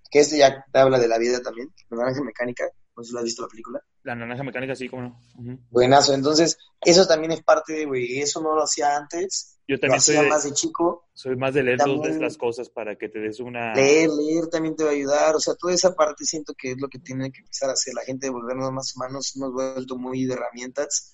que 0.09 0.21
este 0.21 0.39
ya 0.39 0.65
te 0.71 0.79
habla 0.79 0.97
de 0.97 1.07
la 1.07 1.19
vida 1.19 1.39
también, 1.39 1.71
la 1.91 1.97
naranja 1.97 2.23
mecánica, 2.23 2.65
no 2.95 3.03
sé 3.03 3.07
si 3.07 3.13
lo 3.13 3.19
has 3.19 3.25
visto 3.25 3.41
la 3.41 3.47
película. 3.47 3.83
La 4.03 4.15
naranja 4.15 4.43
mecánica, 4.43 4.75
sí, 4.75 4.89
cómo 4.89 5.01
no. 5.01 5.59
Buenazo, 5.69 6.13
entonces, 6.13 6.57
eso 6.81 7.07
también 7.07 7.31
es 7.31 7.43
parte 7.43 7.73
de, 7.73 7.85
güey, 7.85 8.19
eso 8.19 8.41
no 8.41 8.55
lo 8.55 8.63
hacía 8.63 8.95
antes, 8.95 9.59
yo 9.69 9.79
también 9.79 10.01
soy 10.01 10.27
más 10.27 10.45
de 10.45 10.53
chico. 10.53 11.09
Soy 11.13 11.35
más 11.35 11.53
de 11.53 11.61
leer 11.61 11.77
todas 11.77 12.15
las 12.15 12.37
cosas 12.37 12.69
para 12.69 12.95
que 12.95 13.07
te 13.07 13.19
des 13.19 13.39
una... 13.39 13.71
Leer, 13.75 14.09
leer 14.09 14.47
también 14.47 14.75
te 14.75 14.83
va 14.83 14.89
a 14.89 14.93
ayudar. 14.93 15.35
O 15.35 15.39
sea, 15.39 15.53
toda 15.53 15.75
esa 15.75 15.93
parte 15.93 16.25
siento 16.25 16.55
que 16.57 16.71
es 16.71 16.77
lo 16.81 16.87
que 16.87 16.97
tiene 16.97 17.31
que 17.31 17.41
empezar 17.41 17.69
a 17.69 17.73
hacer 17.73 17.93
la 17.93 18.01
gente 18.01 18.25
de 18.25 18.31
volvernos 18.31 18.71
más 18.71 18.95
humanos. 18.95 19.31
Hemos 19.35 19.53
vuelto 19.53 19.95
muy 19.95 20.25
de 20.25 20.33
herramientas. 20.33 21.13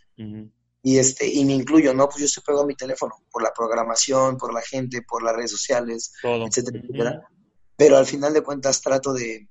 Y 0.82 0.98
este 1.00 1.28
y 1.28 1.44
me 1.44 1.52
incluyo, 1.52 1.94
¿no? 1.94 2.08
Pues 2.08 2.20
yo 2.20 2.26
estoy 2.28 2.44
pegado 2.46 2.64
a 2.64 2.68
mi 2.68 2.76
teléfono 2.76 3.16
por 3.30 3.44
la 3.44 3.52
programación, 3.52 4.38
por 4.38 4.54
la 4.54 4.62
gente, 4.62 5.02
por 5.02 5.22
las 5.22 5.36
redes 5.36 5.52
sociales, 5.52 6.14
etcétera, 6.24 6.80
etcétera. 6.80 7.30
Pero 7.76 7.98
al 7.98 8.06
final 8.06 8.34
de 8.34 8.42
cuentas 8.42 8.82
trato 8.82 9.12
de, 9.12 9.50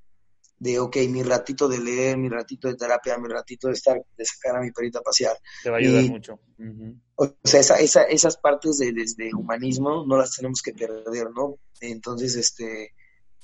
de, 0.58 0.78
ok, 0.78 0.96
mi 1.08 1.22
ratito 1.22 1.68
de 1.68 1.78
leer, 1.78 2.16
mi 2.16 2.28
ratito 2.28 2.68
de 2.68 2.76
terapia, 2.76 3.18
mi 3.18 3.28
ratito 3.28 3.68
de 3.68 3.74
estar, 3.74 4.00
de 4.16 4.24
sacar 4.24 4.56
a 4.56 4.60
mi 4.60 4.70
perita 4.70 5.00
a 5.00 5.02
pasear. 5.02 5.36
Te 5.62 5.70
va 5.70 5.76
a 5.76 5.78
ayudar 5.80 6.04
mucho. 6.04 6.40
O 7.16 7.34
sea, 7.42 7.60
esa, 7.60 7.76
esa, 7.76 8.02
esas 8.04 8.36
partes 8.36 8.78
de, 8.78 8.92
desde 8.92 9.34
humanismo 9.34 10.04
no 10.06 10.16
las 10.16 10.36
tenemos 10.36 10.62
que 10.62 10.72
perder, 10.72 11.30
¿no? 11.34 11.58
Entonces, 11.80 12.36
este, 12.36 12.94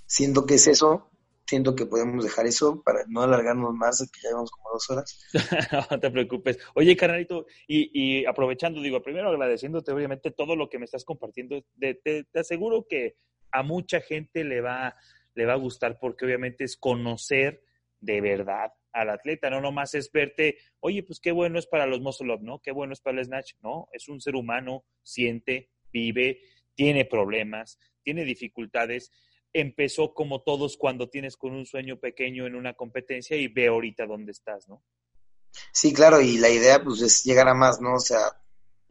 siento 0.06 0.46
que 0.46 0.54
es 0.54 0.66
eso, 0.68 1.10
siento 1.46 1.74
que 1.74 1.86
podemos 1.86 2.24
dejar 2.24 2.46
eso 2.46 2.80
para 2.82 3.04
no 3.08 3.22
alargarnos 3.22 3.74
más, 3.74 4.00
que 4.12 4.20
ya 4.22 4.30
llevamos 4.30 4.50
como 4.52 4.70
dos 4.72 4.90
horas. 4.90 5.20
no 5.90 6.00
te 6.00 6.10
preocupes. 6.10 6.58
Oye, 6.74 6.96
carnalito, 6.96 7.46
y, 7.66 7.90
y, 7.92 8.24
aprovechando, 8.24 8.80
digo, 8.80 9.02
primero 9.02 9.30
agradeciéndote 9.30 9.92
obviamente 9.92 10.30
todo 10.30 10.54
lo 10.54 10.68
que 10.68 10.78
me 10.78 10.84
estás 10.84 11.04
compartiendo, 11.04 11.62
te, 11.78 11.94
te 12.24 12.38
aseguro 12.38 12.86
que 12.88 13.16
a 13.52 13.62
mucha 13.62 14.00
gente 14.00 14.44
le 14.44 14.60
va 14.60 14.94
le 15.34 15.46
va 15.46 15.54
a 15.54 15.56
gustar 15.56 15.98
porque 15.98 16.24
obviamente 16.24 16.64
es 16.64 16.76
conocer 16.76 17.62
de 18.00 18.20
verdad 18.20 18.72
al 18.92 19.10
atleta, 19.10 19.50
no 19.50 19.60
nomás 19.60 19.94
es 19.94 20.10
verte, 20.10 20.58
oye, 20.80 21.02
pues 21.02 21.20
qué 21.20 21.30
bueno 21.30 21.58
es 21.58 21.66
para 21.66 21.86
los 21.86 22.00
muscle 22.00 22.36
¿no? 22.40 22.60
Qué 22.60 22.72
bueno 22.72 22.92
es 22.92 23.00
para 23.00 23.18
el 23.18 23.24
snatch, 23.24 23.54
¿no? 23.62 23.88
Es 23.92 24.08
un 24.08 24.20
ser 24.20 24.34
humano, 24.34 24.84
siente, 25.02 25.70
vive, 25.92 26.40
tiene 26.74 27.04
problemas, 27.04 27.78
tiene 28.02 28.24
dificultades, 28.24 29.12
empezó 29.52 30.14
como 30.14 30.42
todos 30.42 30.76
cuando 30.76 31.08
tienes 31.08 31.36
con 31.36 31.52
un 31.52 31.66
sueño 31.66 31.98
pequeño 31.98 32.46
en 32.46 32.54
una 32.54 32.74
competencia 32.74 33.36
y 33.36 33.48
ve 33.48 33.68
ahorita 33.68 34.06
dónde 34.06 34.32
estás, 34.32 34.68
¿no? 34.68 34.82
Sí, 35.72 35.92
claro, 35.92 36.20
y 36.20 36.38
la 36.38 36.48
idea 36.48 36.82
pues 36.82 37.00
es 37.02 37.24
llegar 37.24 37.48
a 37.48 37.54
más, 37.54 37.80
¿no? 37.80 37.94
O 37.94 38.00
sea, 38.00 38.20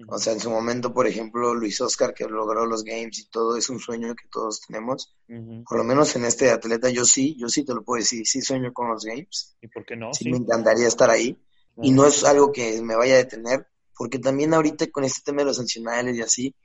o 0.08 0.18
sea, 0.18 0.34
en 0.34 0.40
su 0.40 0.50
momento, 0.50 0.94
por 0.94 1.08
ejemplo, 1.08 1.54
Luis 1.54 1.82
Oscar, 1.82 2.14
que 2.14 2.26
logró 2.26 2.66
los 2.66 2.84
games 2.84 3.20
y 3.20 3.30
todo, 3.30 3.58
es 3.58 3.70
un 3.70 3.80
sueño 3.80 4.16
que 4.16 4.28
todos 4.32 4.62
tenemos. 4.62 5.16
Por 5.28 5.78
lo 5.78 5.84
menos 5.84 6.16
en 6.16 6.26
este 6.26 6.52
atleta, 6.52 6.90
yo 6.90 7.04
sí, 7.06 7.36
yo 7.38 7.50
sí 7.50 7.66
te 7.66 7.74
lo 7.74 7.84
puedo 7.84 8.00
decir, 8.00 8.26
sí 8.26 8.42
sueño 8.42 8.72
con 8.72 8.90
los 8.90 9.04
games. 9.04 9.58
¿Y 9.62 9.68
por 9.68 9.86
qué 9.86 9.96
no? 9.96 10.14
Sí, 10.14 10.30
me 10.30 10.38
encantaría 10.38 10.88
estar 10.88 11.10
ahí. 11.10 11.38
Y 11.82 11.92
no 11.92 12.06
es 12.06 12.24
algo 12.24 12.52
que 12.52 12.82
me 12.82 12.96
vaya 12.96 13.16
a 13.16 13.18
detener, 13.18 13.68
porque 13.98 14.20
también 14.20 14.54
ahorita 14.54 14.90
con 14.92 15.04
este 15.04 15.22
tema 15.24 15.40
de 15.40 15.46
los 15.46 15.58
sancionales 15.58 16.16
y 16.16 16.22
así, 16.22 16.56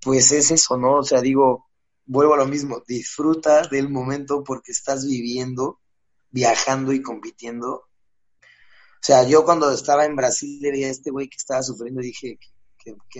pues 0.00 0.30
es 0.32 0.50
eso, 0.50 0.76
¿no? 0.76 0.98
O 0.98 1.02
sea, 1.02 1.20
digo, 1.20 1.68
vuelvo 2.06 2.34
a 2.34 2.38
lo 2.38 2.46
mismo, 2.46 2.82
disfruta 2.86 3.62
del 3.68 3.88
momento 3.88 4.42
porque 4.44 4.72
estás 4.72 5.06
viviendo, 5.06 5.80
viajando 6.30 6.92
y 6.92 7.02
compitiendo. 7.02 7.72
O 7.74 9.00
sea, 9.00 9.24
yo 9.24 9.44
cuando 9.44 9.70
estaba 9.72 10.04
en 10.04 10.16
Brasil 10.16 10.60
le 10.60 10.70
veía 10.70 10.88
a 10.88 10.90
este 10.90 11.10
güey 11.10 11.28
que 11.28 11.36
estaba 11.36 11.62
sufriendo 11.62 12.00
y 12.00 12.06
dije, 12.06 12.38
qué, 12.40 12.48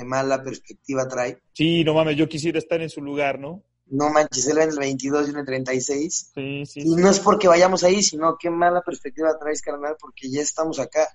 mala 0.05 0.43
perspectiva 0.43 1.07
trae. 1.09 1.43
Sí, 1.53 1.85
no 1.85 1.95
mames, 1.95 2.17
yo 2.17 2.29
quisiera 2.29 2.59
estar 2.59 2.81
en 2.81 2.91
su 2.91 3.01
lugar, 3.01 3.39
¿no? 3.39 3.63
No 3.91 4.11
manches, 4.11 4.47
él 4.49 4.59
en 4.59 4.69
el 4.71 4.79
22 4.79 5.29
y 5.29 5.31
en 5.31 5.39
el 5.39 5.47
36. 5.47 6.33
Sí, 6.35 6.67
sí. 6.67 6.81
Y 6.85 6.95
no 6.97 7.11
es 7.11 7.21
porque 7.21 7.49
vayamos 7.49 7.85
ahí, 7.85 8.03
sino 8.03 8.37
qué 8.39 8.51
mala 8.51 8.83
perspectiva 8.83 9.39
traes, 9.39 9.63
carnal, 9.63 9.97
porque 9.99 10.31
ya 10.31 10.43
estamos 10.43 10.79
acá. 10.79 11.09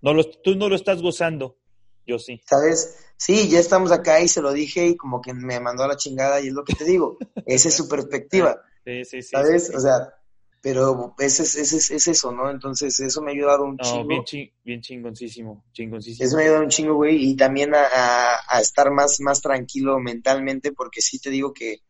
No 0.00 0.12
tú 0.22 0.54
no 0.54 0.68
lo 0.68 0.76
estás 0.76 1.02
gozando, 1.02 1.58
yo 2.06 2.18
sí. 2.18 2.40
¿Sabes? 2.46 3.04
Sí, 3.16 3.48
ya 3.48 3.58
estamos 3.58 3.90
acá 3.90 4.20
y 4.20 4.28
se 4.28 4.40
lo 4.40 4.52
dije 4.52 4.86
y 4.86 4.96
como 4.96 5.20
que 5.20 5.34
me 5.34 5.58
mandó 5.58 5.82
a 5.82 5.88
la 5.88 5.96
chingada 5.96 6.40
y 6.40 6.48
es 6.48 6.52
lo 6.52 6.64
que 6.64 6.74
te 6.74 6.84
digo. 6.84 7.18
Esa 7.46 7.68
es 7.68 7.74
su 7.74 7.88
perspectiva. 7.88 8.62
Sí, 8.84 9.04
sí, 9.04 9.22
sí. 9.22 9.30
¿Sabes? 9.30 9.74
O 9.74 9.80
sea, 9.80 10.14
pero 10.60 11.14
ese 11.18 11.44
es, 11.44 11.54
ese, 11.56 11.94
es, 11.94 12.08
eso, 12.08 12.32
¿no? 12.32 12.50
Entonces, 12.50 12.98
eso 12.98 13.22
me 13.22 13.30
ha 13.30 13.34
ayudado 13.34 13.64
un 13.64 13.78
chingo. 13.78 14.08
Bien, 14.08 14.50
bien 14.64 14.80
chingoncísimo, 14.80 15.64
chingoncísimo. 15.72 16.26
Eso 16.26 16.36
me 16.36 16.42
ha 16.42 16.46
ayudado 16.46 16.64
un 16.64 16.70
chingo, 16.70 16.94
güey, 16.94 17.30
y 17.30 17.36
también 17.36 17.72
a, 17.74 18.60
estar 18.60 18.90
más, 18.90 19.20
más 19.20 19.40
tranquilo 19.40 20.00
mentalmente, 20.00 20.72
porque 20.72 21.00
sí 21.00 21.20
te 21.20 21.30
digo 21.30 21.52
que, 21.52 21.82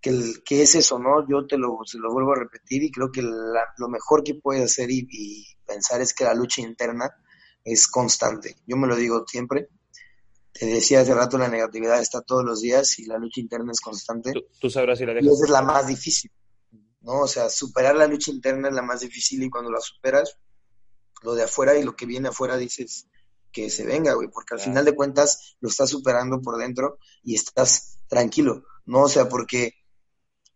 que, 0.00 0.12
que 0.44 0.62
es 0.62 0.74
eso, 0.74 0.98
¿no? 0.98 1.26
Yo 1.28 1.46
te 1.46 1.56
lo, 1.56 1.78
lo 1.94 2.12
vuelvo 2.12 2.32
a 2.32 2.40
repetir 2.40 2.82
y 2.82 2.90
creo 2.90 3.12
que 3.12 3.22
lo 3.22 3.88
mejor 3.88 4.24
que 4.24 4.34
puedes 4.34 4.64
hacer 4.64 4.90
y, 4.90 5.46
pensar 5.64 6.00
es 6.00 6.12
que 6.12 6.24
la 6.24 6.34
lucha 6.34 6.62
interna 6.62 7.08
es 7.64 7.86
constante. 7.86 8.56
Yo 8.66 8.76
me 8.76 8.88
lo 8.88 8.96
digo 8.96 9.24
siempre. 9.24 9.68
Te 10.52 10.66
decía 10.66 11.02
hace 11.02 11.14
rato, 11.14 11.38
la 11.38 11.46
negatividad 11.46 12.00
está 12.00 12.22
todos 12.22 12.44
los 12.44 12.60
días 12.60 12.98
y 12.98 13.06
la 13.06 13.18
lucha 13.18 13.40
interna 13.40 13.70
es 13.70 13.80
constante. 13.80 14.32
Tú, 14.58 14.68
sabrás 14.68 14.98
si 14.98 15.06
la 15.06 15.14
dejas. 15.14 15.30
Y 15.30 15.32
esa 15.32 15.44
es 15.44 15.50
la 15.50 15.62
más 15.62 15.86
difícil 15.86 16.28
¿no? 17.00 17.20
O 17.22 17.28
sea, 17.28 17.48
superar 17.48 17.96
la 17.96 18.06
lucha 18.06 18.30
interna 18.30 18.68
es 18.68 18.74
la 18.74 18.82
más 18.82 19.00
difícil 19.00 19.42
y 19.42 19.50
cuando 19.50 19.70
la 19.70 19.80
superas, 19.80 20.36
lo 21.22 21.34
de 21.34 21.44
afuera 21.44 21.76
y 21.76 21.82
lo 21.82 21.96
que 21.96 22.06
viene 22.06 22.28
afuera 22.28 22.56
dices 22.56 23.06
que 23.52 23.70
se 23.70 23.84
venga, 23.84 24.14
güey, 24.14 24.28
porque 24.28 24.54
al 24.54 24.60
final 24.60 24.84
de 24.84 24.94
cuentas 24.94 25.56
lo 25.60 25.68
estás 25.68 25.90
superando 25.90 26.40
por 26.40 26.56
dentro 26.56 26.98
y 27.22 27.34
estás 27.34 27.98
tranquilo, 28.08 28.64
¿no? 28.86 29.02
O 29.02 29.08
sea, 29.08 29.28
porque 29.28 29.74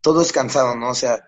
todo 0.00 0.20
es 0.22 0.32
cansado, 0.32 0.76
¿no? 0.76 0.90
O 0.90 0.94
sea, 0.94 1.22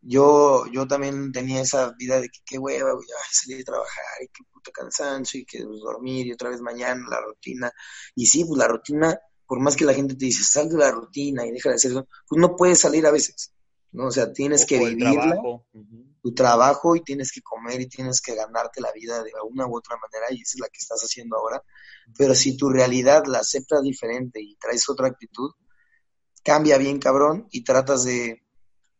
yo, 0.00 0.66
yo 0.66 0.86
también 0.88 1.32
tenía 1.32 1.60
esa 1.60 1.92
vida 1.92 2.20
de 2.20 2.28
que 2.28 2.40
qué 2.44 2.58
hueva, 2.58 2.92
güey, 2.92 3.06
salir 3.30 3.60
a 3.60 3.64
trabajar 3.64 4.22
y 4.22 4.28
qué 4.28 4.44
puto 4.52 4.72
cansancio 4.72 5.40
y 5.40 5.44
que 5.44 5.62
dormir 5.62 6.26
y 6.26 6.32
otra 6.32 6.50
vez 6.50 6.60
mañana 6.60 7.06
la 7.08 7.20
rutina. 7.20 7.70
Y 8.14 8.26
sí, 8.26 8.44
pues 8.44 8.58
la 8.58 8.68
rutina, 8.68 9.18
por 9.46 9.60
más 9.60 9.76
que 9.76 9.84
la 9.84 9.94
gente 9.94 10.14
te 10.14 10.24
dice, 10.24 10.42
sal 10.42 10.68
de 10.68 10.78
la 10.78 10.90
rutina 10.90 11.46
y 11.46 11.52
deja 11.52 11.68
de 11.68 11.76
hacer 11.76 11.92
eso, 11.92 12.08
pues 12.26 12.40
no 12.40 12.56
puedes 12.56 12.80
salir 12.80 13.06
a 13.06 13.12
veces. 13.12 13.52
¿No? 13.92 14.06
O 14.06 14.10
sea, 14.10 14.32
tienes 14.32 14.66
que 14.66 14.78
vivir 14.78 15.18
tu 16.22 16.34
trabajo 16.34 16.96
y 16.96 17.02
tienes 17.02 17.32
que 17.32 17.42
comer 17.42 17.80
y 17.80 17.88
tienes 17.88 18.20
que 18.20 18.34
ganarte 18.34 18.80
la 18.80 18.92
vida 18.92 19.22
de 19.22 19.32
una 19.50 19.66
u 19.66 19.76
otra 19.76 19.96
manera 19.96 20.26
y 20.30 20.42
esa 20.42 20.56
es 20.56 20.60
la 20.60 20.68
que 20.68 20.78
estás 20.78 21.00
haciendo 21.02 21.36
ahora. 21.36 21.62
Pero 22.16 22.34
si 22.34 22.56
tu 22.56 22.70
realidad 22.70 23.24
la 23.26 23.38
aceptas 23.38 23.82
diferente 23.82 24.40
y 24.40 24.56
traes 24.56 24.88
otra 24.88 25.08
actitud, 25.08 25.50
cambia 26.42 26.78
bien 26.78 26.98
cabrón 26.98 27.48
y 27.50 27.64
tratas 27.64 28.04
de, 28.04 28.42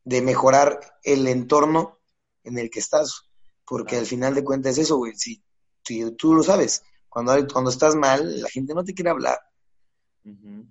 de 0.05 0.23
mejorar 0.23 0.99
el 1.03 1.27
entorno 1.27 1.99
en 2.45 2.59
el 2.59 2.71
que 2.71 2.81
estás. 2.81 3.29
Porque 3.65 3.97
al 3.97 4.07
final 4.07 4.35
de 4.35 4.45
cuentas 4.45 4.73
es 4.73 4.87
eso, 4.87 4.97
güey. 4.97 5.15
Si, 5.17 5.43
tú 6.17 6.35
lo 6.35 6.43
sabes, 6.43 6.83
cuando, 7.09 7.35
cuando 7.53 7.71
estás 7.71 7.95
mal, 7.95 8.41
la 8.43 8.49
gente 8.49 8.75
no 8.75 8.85
te 8.85 8.95
quiere 8.95 9.11
hablar. 9.11 9.39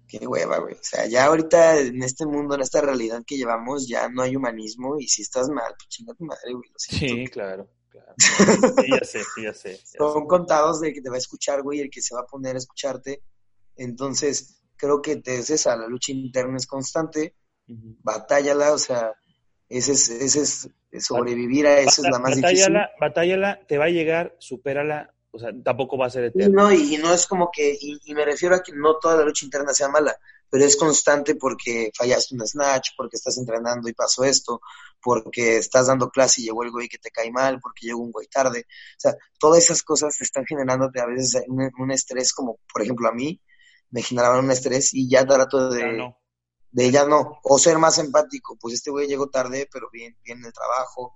Qué 0.08 0.26
hueva, 0.26 0.60
güey. 0.60 0.76
O 0.76 0.84
sea, 0.84 1.08
ya 1.08 1.26
ahorita 1.26 1.80
en 1.80 2.02
este 2.04 2.26
mundo, 2.26 2.56
en 2.56 2.62
esta 2.62 2.82
realidad 2.82 3.24
que 3.26 3.38
llevamos, 3.38 3.88
ya 3.88 4.08
no 4.08 4.22
hay 4.22 4.36
humanismo 4.36 4.98
y 4.98 5.08
si 5.08 5.24
estás 5.24 5.50
mal, 5.50 5.74
pues 5.78 5.90
chinga 5.90 6.14
tu 6.14 6.24
madre, 6.26 6.54
güey. 6.54 6.70
sí, 6.78 7.28
claro, 7.28 7.70
claro. 7.90 8.14
Sí, 8.18 8.90
ya 8.90 9.06
sé, 9.06 9.22
ya 9.44 9.54
sé. 9.54 9.80
Son 9.98 10.26
contados 10.26 10.80
de 10.80 10.94
que 10.94 11.02
te 11.02 11.10
va 11.10 11.16
a 11.16 11.20
escuchar, 11.20 11.62
güey, 11.64 11.80
el 11.82 11.90
que 11.90 12.02
se 12.02 12.16
va 12.16 12.22
a 12.22 12.26
poner 12.26 12.56
a 12.56 12.60
escucharte. 12.60 13.24
Entonces, 13.76 14.62
creo 14.78 15.02
que 15.02 15.18
te 15.18 15.36
es 15.36 15.50
esa, 15.50 15.76
la 15.76 15.88
lucha 15.88 16.12
interna 16.12 16.58
es 16.58 16.68
constante, 16.68 17.36
batállala, 17.68 18.74
o 18.74 18.78
sea, 18.78 19.14
ese 19.68 19.94
es, 19.94 20.10
ese 20.10 20.42
es 20.42 21.06
sobrevivir 21.06 21.68
a 21.68 21.80
eso 21.80 22.02
es 22.04 22.10
la 22.10 22.20
más 22.20 22.36
difícil. 22.36 22.74
Batállala, 23.00 23.60
te 23.68 23.78
va 23.78 23.86
a 23.86 23.90
llegar, 23.90 24.36
supérala, 24.40 25.14
o 25.34 25.40
sea, 25.40 25.52
tampoco 25.64 25.98
va 25.98 26.08
a 26.08 26.10
ser 26.10 26.26
eterno. 26.26 26.64
No, 26.64 26.72
y, 26.74 26.98
no 26.98 27.14
es 27.14 27.26
como 27.26 27.50
que, 27.52 27.78
y, 27.80 28.14
me 28.14 28.26
refiero 28.26 28.56
a 28.56 28.62
que 28.62 28.74
no 28.74 28.98
toda 28.98 29.16
la 29.16 29.24
lucha 29.24 29.46
interna 29.46 29.74
sea 29.74 29.88
mala, 29.88 30.16
pero 30.50 30.66
es 30.66 30.76
constante 30.76 31.36
porque 31.36 31.90
fallaste 31.98 32.36
un 32.36 32.46
snatch, 32.46 32.90
porque 32.98 33.16
estás 33.16 33.38
entrenando 33.38 33.88
y 33.88 33.94
pasó 33.94 34.26
esto, 34.26 34.62
porque 35.02 35.58
estás 35.58 35.88
dando 35.88 36.10
clase 36.10 36.42
y 36.42 36.46
llegó 36.46 36.64
el 36.64 36.72
güey 36.72 36.90
que 36.90 36.98
te 36.98 37.12
cae 37.12 37.32
mal, 37.32 37.60
porque 37.62 37.88
llegó 37.88 38.02
un 38.02 38.12
güey 38.12 38.28
tarde. 38.28 38.66
O 38.68 39.00
sea, 39.00 39.16
todas 39.40 39.64
esas 39.64 39.84
cosas 39.84 40.18
te 40.18 40.26
están 40.26 40.46
generándote 40.46 41.00
a 41.00 41.06
veces 41.06 41.44
un, 41.48 41.92
estrés, 41.92 42.34
como 42.34 42.60
por 42.72 42.82
ejemplo 42.82 43.08
a 43.08 43.14
mí, 43.14 43.42
me 43.90 44.02
generaban 44.02 44.44
un 44.44 44.52
estrés 44.52 44.94
y 44.94 45.10
ya 45.10 45.26
trato 45.26 45.70
de, 45.70 46.14
de 46.72 46.86
ella 46.86 47.06
no, 47.06 47.40
o 47.44 47.58
ser 47.58 47.78
más 47.78 47.98
empático, 48.00 48.58
pues 48.60 48.74
este 48.76 48.92
güey 48.92 49.08
llegó 49.08 49.30
tarde, 49.30 49.70
pero 49.72 49.90
bien, 49.92 50.18
bien 50.24 50.40
en 50.40 50.46
el 50.46 50.54
trabajo. 50.54 51.16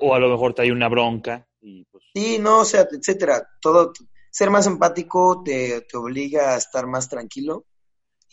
O, 0.00 0.14
a 0.14 0.18
lo 0.18 0.28
mejor 0.28 0.54
te 0.54 0.62
hay 0.62 0.70
una 0.70 0.88
bronca. 0.88 1.46
Y 1.60 1.84
pues... 1.84 2.04
Sí, 2.14 2.38
no, 2.38 2.60
o 2.60 2.64
sea, 2.64 2.86
etcétera. 2.90 3.48
Todo, 3.60 3.92
ser 4.30 4.50
más 4.50 4.66
empático 4.66 5.42
te, 5.44 5.82
te 5.82 5.96
obliga 5.96 6.54
a 6.54 6.56
estar 6.56 6.86
más 6.86 7.08
tranquilo, 7.08 7.66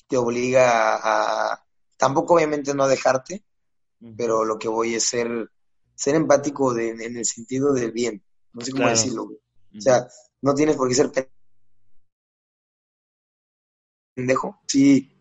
te 0.07 0.17
obliga 0.17 0.95
a, 0.95 1.63
tampoco 1.95 2.33
obviamente 2.33 2.73
no 2.73 2.87
dejarte, 2.87 3.45
pero 4.17 4.43
lo 4.43 4.57
que 4.57 4.67
voy 4.67 4.95
es 4.95 5.05
ser, 5.05 5.51
ser 5.93 6.15
empático 6.15 6.73
de, 6.73 6.89
en 6.89 7.17
el 7.17 7.25
sentido 7.25 7.71
del 7.71 7.91
bien, 7.91 8.23
no 8.53 8.61
sé 8.61 8.71
cómo 8.71 8.89
decirlo. 8.89 9.23
O 9.77 9.79
sea, 9.79 10.07
no 10.41 10.55
tienes 10.55 10.75
por 10.75 10.89
qué 10.89 10.95
ser 10.95 11.11
pendejo. 14.15 14.59
Sí, 14.67 15.15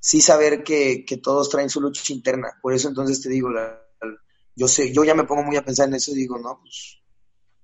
sí 0.00 0.22
saber 0.22 0.64
que, 0.64 1.04
que, 1.04 1.18
todos 1.18 1.50
traen 1.50 1.68
su 1.68 1.82
lucha 1.82 2.12
interna. 2.12 2.58
Por 2.62 2.72
eso 2.72 2.88
entonces 2.88 3.20
te 3.20 3.28
digo, 3.28 3.50
la, 3.50 3.81
yo 4.54 4.68
sé, 4.68 4.92
yo 4.92 5.04
ya 5.04 5.14
me 5.14 5.24
pongo 5.24 5.42
muy 5.42 5.56
a 5.56 5.64
pensar 5.64 5.88
en 5.88 5.94
eso 5.94 6.12
y 6.12 6.16
digo, 6.16 6.38
no, 6.38 6.58
pues... 6.60 6.98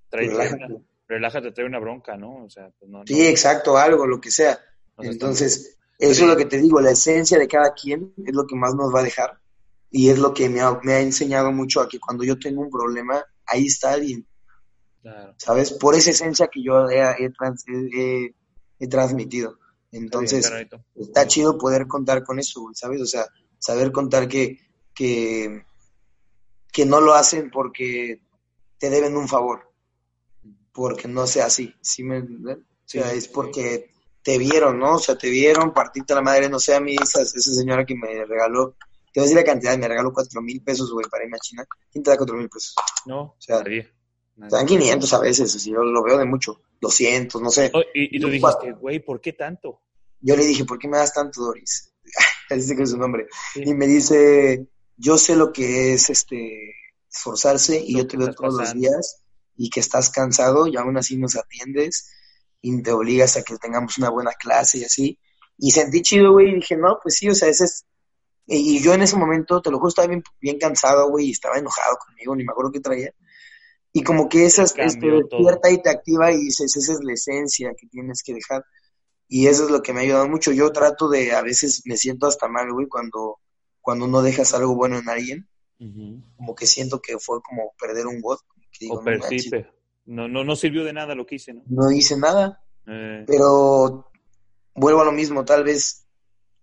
Trae, 0.08 0.28
relájate. 0.28 0.82
relájate, 1.06 1.52
trae 1.52 1.66
una 1.66 1.78
bronca, 1.78 2.16
¿no? 2.16 2.44
O 2.44 2.50
sea, 2.50 2.70
pues 2.78 2.90
no, 2.90 3.02
Sí, 3.06 3.26
exacto, 3.26 3.76
algo, 3.76 4.06
lo 4.06 4.20
que 4.20 4.30
sea. 4.30 4.58
entonces, 4.98 5.78
eso 5.98 6.22
es 6.22 6.28
lo 6.28 6.36
que 6.36 6.46
te 6.46 6.58
digo, 6.58 6.80
la 6.80 6.92
esencia 6.92 7.38
de 7.38 7.48
cada 7.48 7.74
quien 7.74 8.14
es 8.24 8.34
lo 8.34 8.46
que 8.46 8.56
más 8.56 8.74
nos 8.74 8.94
va 8.94 9.00
a 9.00 9.04
dejar 9.04 9.38
y 9.90 10.10
es 10.10 10.18
lo 10.18 10.32
que 10.32 10.48
me 10.48 10.60
ha, 10.60 10.78
me 10.82 10.92
ha 10.94 11.00
enseñado 11.00 11.52
mucho 11.52 11.80
a 11.80 11.88
que 11.88 11.98
cuando 11.98 12.24
yo 12.24 12.38
tengo 12.38 12.62
un 12.62 12.70
problema, 12.70 13.24
ahí 13.46 13.66
está 13.66 13.92
alguien. 13.92 14.26
Claro. 15.02 15.34
¿Sabes? 15.38 15.72
Por 15.72 15.94
esa 15.94 16.10
esencia 16.10 16.48
que 16.48 16.62
yo 16.62 16.88
he, 16.88 17.00
he, 17.00 18.34
he 18.78 18.88
transmitido. 18.88 19.58
Entonces, 19.90 20.50
está, 20.94 21.26
chido 21.26 21.56
poder 21.56 21.86
contar 21.86 22.22
con 22.24 22.38
eso, 22.38 22.68
¿sabes? 22.74 23.00
O 23.00 23.06
sea, 23.06 23.26
saber 23.58 23.90
contar 23.90 24.28
que, 24.28 24.58
que, 24.94 25.62
que 26.72 26.86
no 26.86 27.00
lo 27.00 27.14
hacen 27.14 27.50
porque 27.50 28.20
te 28.78 28.90
deben 28.90 29.16
un 29.16 29.28
favor, 29.28 29.72
porque 30.72 31.08
no 31.08 31.26
sea 31.26 31.46
así, 31.46 31.74
¿sí 31.80 32.04
me 32.04 32.20
O 32.20 32.56
sea, 32.84 33.12
es 33.12 33.28
porque 33.28 33.90
te 34.22 34.38
vieron, 34.38 34.78
¿no? 34.78 34.96
O 34.96 34.98
sea, 34.98 35.16
te 35.16 35.30
vieron, 35.30 35.72
partiste 35.72 36.14
la 36.14 36.22
madre, 36.22 36.48
no 36.48 36.58
sé, 36.58 36.74
a 36.74 36.80
mí 36.80 36.94
esa, 36.94 37.22
esa 37.22 37.54
señora 37.54 37.84
que 37.84 37.94
me 37.94 38.24
regaló, 38.24 38.76
te 39.12 39.20
voy 39.20 39.22
a 39.22 39.22
decir 39.22 39.36
la 39.36 39.44
cantidad, 39.44 39.78
me 39.78 39.88
regaló 39.88 40.12
cuatro 40.12 40.40
mil 40.42 40.62
pesos, 40.62 40.92
güey, 40.92 41.06
para 41.10 41.24
irme 41.24 41.36
a 41.36 41.40
China. 41.40 41.66
¿Quién 41.90 42.04
te 42.04 42.10
da 42.10 42.16
cuatro 42.16 42.36
mil 42.36 42.48
pesos? 42.48 42.74
No, 43.06 43.20
o 43.20 43.36
sea, 43.38 43.62
dan 44.36 44.66
500 44.66 45.12
a 45.12 45.18
veces, 45.18 45.54
así, 45.54 45.70
yo 45.70 45.82
lo 45.82 46.02
veo 46.02 46.18
de 46.18 46.24
mucho, 46.24 46.60
200, 46.80 47.42
no 47.42 47.50
sé. 47.50 47.70
Oh, 47.74 47.82
y, 47.92 48.20
tú 48.20 48.28
dijiste, 48.28 48.72
güey, 48.72 49.00
¿por 49.00 49.20
qué 49.20 49.32
tanto? 49.32 49.80
Yo 50.20 50.36
le 50.36 50.44
dije, 50.44 50.64
¿por 50.64 50.78
qué 50.78 50.88
me 50.88 50.98
das 50.98 51.12
tanto, 51.12 51.42
Doris? 51.42 51.92
Así 52.50 52.76
que 52.76 52.82
es 52.82 52.90
su 52.90 52.98
nombre. 52.98 53.26
Y 53.54 53.74
me 53.74 53.86
dice, 53.86 54.66
yo 54.98 55.16
sé 55.16 55.36
lo 55.36 55.52
que 55.52 55.94
es 55.94 56.10
este 56.10 56.74
esforzarse 57.10 57.80
y 57.82 57.96
yo 57.96 58.06
te 58.06 58.16
veo 58.16 58.34
todos 58.34 58.54
los 58.54 58.74
días 58.74 59.22
y 59.56 59.70
que 59.70 59.80
estás 59.80 60.10
cansado 60.10 60.66
y 60.66 60.76
aún 60.76 60.96
así 60.98 61.16
nos 61.16 61.36
atiendes 61.36 62.10
y 62.60 62.82
te 62.82 62.92
obligas 62.92 63.36
a 63.36 63.42
que 63.42 63.56
tengamos 63.56 63.96
una 63.98 64.10
buena 64.10 64.32
clase 64.32 64.78
y 64.78 64.84
así. 64.84 65.18
Y 65.56 65.70
sentí 65.70 66.02
chido, 66.02 66.32
güey, 66.32 66.50
y 66.50 66.54
dije, 66.56 66.76
no, 66.76 66.98
pues 67.02 67.16
sí, 67.16 67.28
o 67.28 67.34
sea, 67.34 67.48
ese 67.48 67.64
es... 67.64 67.84
Y 68.46 68.80
yo 68.80 68.94
en 68.94 69.02
ese 69.02 69.16
momento, 69.16 69.60
te 69.60 69.70
lo 69.70 69.78
juro, 69.78 69.88
estaba 69.88 70.08
bien, 70.08 70.22
bien 70.40 70.58
cansado, 70.58 71.10
güey, 71.10 71.26
y 71.26 71.30
estaba 71.32 71.58
enojado 71.58 71.96
conmigo, 71.98 72.34
ni 72.34 72.44
me 72.44 72.52
acuerdo 72.52 72.72
qué 72.72 72.80
traía. 72.80 73.12
Y 73.92 74.02
como 74.02 74.28
que 74.28 74.46
esa 74.46 74.62
este, 74.62 74.82
despierta 74.86 75.70
y 75.70 75.82
te 75.82 75.90
activa 75.90 76.32
y 76.32 76.44
dices, 76.44 76.74
esa 76.76 76.92
es 76.92 77.00
la 77.02 77.12
esencia 77.12 77.74
que 77.78 77.86
tienes 77.88 78.22
que 78.22 78.34
dejar. 78.34 78.64
Y 79.28 79.48
eso 79.48 79.64
es 79.64 79.70
lo 79.70 79.82
que 79.82 79.92
me 79.92 80.00
ha 80.00 80.02
ayudado 80.04 80.28
mucho. 80.28 80.52
Yo 80.52 80.72
trato 80.72 81.08
de, 81.08 81.32
a 81.32 81.42
veces 81.42 81.82
me 81.84 81.96
siento 81.96 82.26
hasta 82.26 82.48
mal, 82.48 82.72
güey, 82.72 82.86
cuando, 82.86 83.38
cuando 83.88 84.06
no 84.06 84.20
dejas 84.20 84.52
algo 84.52 84.74
bueno 84.74 84.98
en 84.98 85.08
alguien. 85.08 85.48
Como 86.36 86.54
que 86.54 86.66
siento 86.66 87.00
que 87.00 87.18
fue 87.18 87.40
como 87.40 87.72
perder 87.80 88.06
un 88.06 88.20
bot. 88.20 88.38
o 88.90 89.02
no, 90.04 90.28
no, 90.28 90.44
no 90.44 90.56
sirvió 90.56 90.84
de 90.84 90.92
nada 90.92 91.14
lo 91.14 91.24
que 91.24 91.36
hice, 91.36 91.54
¿no? 91.54 91.62
No 91.68 91.90
hice 91.90 92.18
nada. 92.18 92.62
Eh. 92.86 93.24
Pero 93.26 94.10
vuelvo 94.74 95.00
a 95.00 95.06
lo 95.06 95.12
mismo, 95.12 95.42
tal 95.42 95.64
vez 95.64 96.06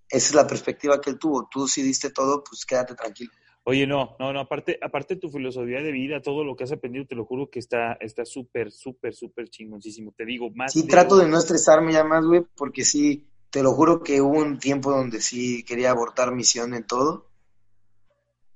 esa 0.07 0.28
es 0.28 0.36
la 0.36 0.45
perspectiva 0.45 1.01
que 1.01 1.09
él 1.09 1.17
tuvo. 1.17 1.47
Tú 1.49 1.67
sí 1.67 1.82
diste 1.82 2.11
todo, 2.11 2.43
pues 2.43 2.63
quédate 2.63 2.93
tranquilo. 2.93 3.32
Oye, 3.63 3.88
no, 3.88 4.15
no, 4.19 4.32
no, 4.32 4.41
aparte, 4.41 4.78
aparte 4.80 5.15
de 5.15 5.21
tu 5.21 5.32
filosofía 5.32 5.82
de 5.82 5.91
vida, 5.91 6.21
todo 6.21 6.43
lo 6.43 6.55
que 6.55 6.65
has 6.65 6.71
aprendido, 6.73 7.07
te 7.07 7.15
lo 7.15 7.26
juro 7.26 7.49
que 7.49 7.57
está 7.57 7.93
está 7.93 8.23
súper, 8.23 8.71
súper, 8.71 9.15
súper 9.15 9.49
chingoncísimo. 9.49 10.13
Te 10.15 10.26
digo, 10.26 10.51
más. 10.51 10.73
Sí, 10.73 10.86
trato 10.86 11.17
de 11.17 11.28
no 11.28 11.39
estresarme 11.39 11.91
ya 11.91 12.03
más, 12.03 12.23
güey, 12.23 12.45
porque 12.55 12.86
sí, 12.86 13.28
te 13.56 13.64
lo 13.64 13.72
juro 13.72 14.03
que 14.03 14.20
hubo 14.20 14.39
un 14.39 14.60
tiempo 14.60 14.91
donde 14.91 15.22
sí 15.22 15.64
quería 15.64 15.91
abortar 15.91 16.36
misión 16.36 16.74
en 16.74 16.86
todo. 16.86 17.30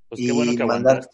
Pues 0.10 0.20
qué 0.20 0.34
bueno 0.34 0.52
que 0.58 0.66
mandar, 0.66 1.10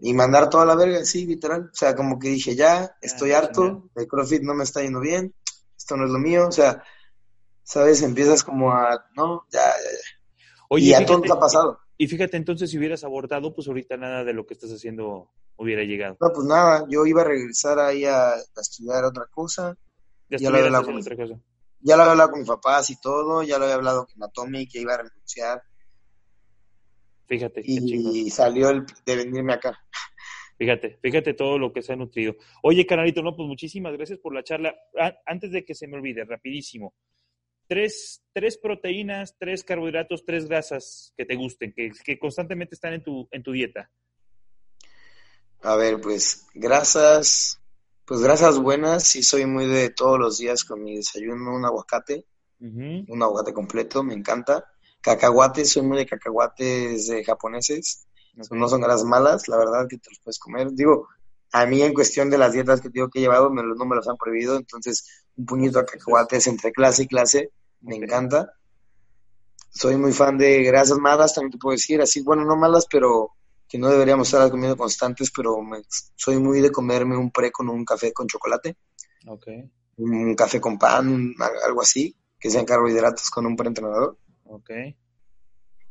Y 0.00 0.14
mandar 0.14 0.50
toda 0.50 0.66
la 0.66 0.74
verga, 0.74 1.04
sí, 1.04 1.26
literal. 1.26 1.70
O 1.72 1.76
sea, 1.76 1.94
como 1.94 2.18
que 2.18 2.30
dije, 2.30 2.56
ya, 2.56 2.96
estoy 3.00 3.30
harto, 3.30 3.88
el 3.94 4.08
CrossFit 4.08 4.42
no 4.42 4.52
me 4.54 4.64
está 4.64 4.82
yendo 4.82 4.98
bien, 4.98 5.32
esto 5.76 5.96
no 5.96 6.06
es 6.06 6.10
lo 6.10 6.18
mío, 6.18 6.48
o 6.48 6.50
sea, 6.50 6.82
¿sabes? 7.62 8.02
Empiezas 8.02 8.42
como 8.42 8.72
a, 8.72 9.00
no, 9.14 9.46
ya, 9.52 9.60
ya, 9.60 9.90
ya. 9.92 10.44
Oye, 10.68 10.86
y 10.86 10.94
a 10.94 11.06
todo 11.06 11.22
ha 11.32 11.38
pasado. 11.38 11.78
Y 11.96 12.08
fíjate, 12.08 12.36
entonces, 12.36 12.68
si 12.68 12.78
hubieras 12.78 13.04
abortado, 13.04 13.54
pues 13.54 13.68
ahorita 13.68 13.96
nada 13.96 14.24
de 14.24 14.32
lo 14.32 14.44
que 14.44 14.54
estás 14.54 14.72
haciendo 14.72 15.30
hubiera 15.54 15.84
llegado. 15.84 16.16
No, 16.20 16.32
pues 16.32 16.48
nada, 16.48 16.84
yo 16.88 17.06
iba 17.06 17.20
a 17.20 17.26
regresar 17.26 17.78
ahí 17.78 18.04
a, 18.06 18.34
estudiar 18.60 19.04
otra 19.04 19.26
cosa. 19.30 19.76
Ya, 20.28 20.50
con, 20.82 20.96
otra 20.96 21.14
cosa. 21.16 21.40
Ya 21.80 21.96
lo 21.96 22.02
había 22.02 22.12
hablado 22.12 22.30
con 22.30 22.40
mis 22.40 22.48
papás 22.48 22.90
y 22.90 23.00
todo, 23.00 23.42
ya 23.42 23.58
lo 23.58 23.64
había 23.64 23.76
hablado 23.76 24.06
con 24.06 24.22
Atomic, 24.22 24.70
que 24.70 24.80
iba 24.80 24.94
a 24.94 24.98
renunciar. 24.98 25.62
Fíjate. 27.26 27.62
Y 27.64 28.30
salió 28.30 28.70
el 28.70 28.84
de 29.04 29.16
venirme 29.16 29.54
acá. 29.54 29.78
Fíjate, 30.58 30.98
fíjate 31.00 31.32
todo 31.32 31.58
lo 31.58 31.72
que 31.72 31.80
se 31.80 31.92
ha 31.94 31.96
nutrido. 31.96 32.36
Oye, 32.62 32.86
canalito, 32.86 33.22
no, 33.22 33.34
pues 33.34 33.48
muchísimas 33.48 33.94
gracias 33.94 34.18
por 34.18 34.34
la 34.34 34.42
charla. 34.42 34.74
Antes 35.24 35.52
de 35.52 35.64
que 35.64 35.74
se 35.74 35.86
me 35.86 35.96
olvide, 35.96 36.24
rapidísimo 36.24 36.94
tres, 37.70 38.20
tres 38.32 38.58
proteínas, 38.58 39.36
tres 39.38 39.62
carbohidratos, 39.62 40.24
tres 40.24 40.48
grasas 40.48 41.14
que 41.16 41.24
te 41.24 41.36
gusten, 41.36 41.72
que, 41.72 41.92
que 42.04 42.18
constantemente 42.18 42.74
están 42.74 42.94
en 42.94 43.04
tu, 43.04 43.28
en 43.30 43.44
tu 43.44 43.52
dieta. 43.52 43.88
A 45.62 45.76
ver, 45.76 46.00
pues 46.00 46.48
grasas, 46.52 47.59
pues 48.10 48.22
grasas 48.22 48.58
buenas, 48.58 49.04
sí 49.04 49.22
soy 49.22 49.46
muy 49.46 49.66
de 49.66 49.90
todos 49.90 50.18
los 50.18 50.38
días 50.38 50.64
con 50.64 50.82
mi 50.82 50.96
desayuno 50.96 51.54
un 51.54 51.64
aguacate, 51.64 52.26
un 52.58 53.22
aguacate 53.22 53.52
completo, 53.52 54.02
me 54.02 54.14
encanta. 54.14 54.64
Cacahuates, 55.00 55.70
soy 55.70 55.82
muy 55.82 55.96
de 55.96 56.06
cacahuates 56.06 57.06
de 57.06 57.22
japoneses, 57.22 58.08
no 58.50 58.68
son 58.68 58.80
grasas 58.80 59.04
malas, 59.04 59.46
la 59.46 59.58
verdad 59.58 59.86
que 59.88 59.96
te 59.98 60.10
los 60.10 60.18
puedes 60.24 60.40
comer. 60.40 60.72
Digo, 60.72 61.06
a 61.52 61.66
mí 61.66 61.82
en 61.82 61.94
cuestión 61.94 62.30
de 62.30 62.38
las 62.38 62.52
dietas 62.52 62.80
que 62.80 62.88
digo 62.88 63.08
que 63.08 63.20
he 63.20 63.22
llevado, 63.22 63.48
me, 63.48 63.62
no 63.62 63.84
me 63.84 63.94
los 63.94 64.08
han 64.08 64.16
prohibido, 64.16 64.56
entonces 64.56 65.24
un 65.36 65.46
puñito 65.46 65.78
de 65.78 65.84
cacahuates 65.84 66.48
entre 66.48 66.72
clase 66.72 67.04
y 67.04 67.06
clase 67.06 67.52
me 67.80 67.94
encanta. 67.94 68.54
Soy 69.68 69.94
muy 69.96 70.12
fan 70.12 70.36
de 70.36 70.64
grasas 70.64 70.98
malas, 70.98 71.32
también 71.32 71.52
te 71.52 71.58
puedo 71.58 71.76
decir, 71.76 72.02
así, 72.02 72.22
bueno, 72.22 72.44
no 72.44 72.56
malas, 72.56 72.88
pero 72.90 73.34
que 73.70 73.78
no 73.78 73.88
deberíamos 73.88 74.26
estar 74.26 74.50
comiendo 74.50 74.76
constantes, 74.76 75.30
pero 75.30 75.56
soy 76.16 76.38
muy 76.38 76.60
de 76.60 76.72
comerme 76.72 77.16
un 77.16 77.30
pre 77.30 77.52
con 77.52 77.68
un 77.68 77.84
café 77.84 78.12
con 78.12 78.26
chocolate. 78.26 78.76
Okay. 79.24 79.70
Un 79.98 80.34
café 80.34 80.60
con 80.60 80.76
pan, 80.76 81.32
algo 81.64 81.80
así, 81.80 82.16
que 82.40 82.50
sean 82.50 82.64
carbohidratos 82.64 83.30
con 83.30 83.46
un 83.46 83.54
preentrenador. 83.54 84.18
Okay. 84.44 84.96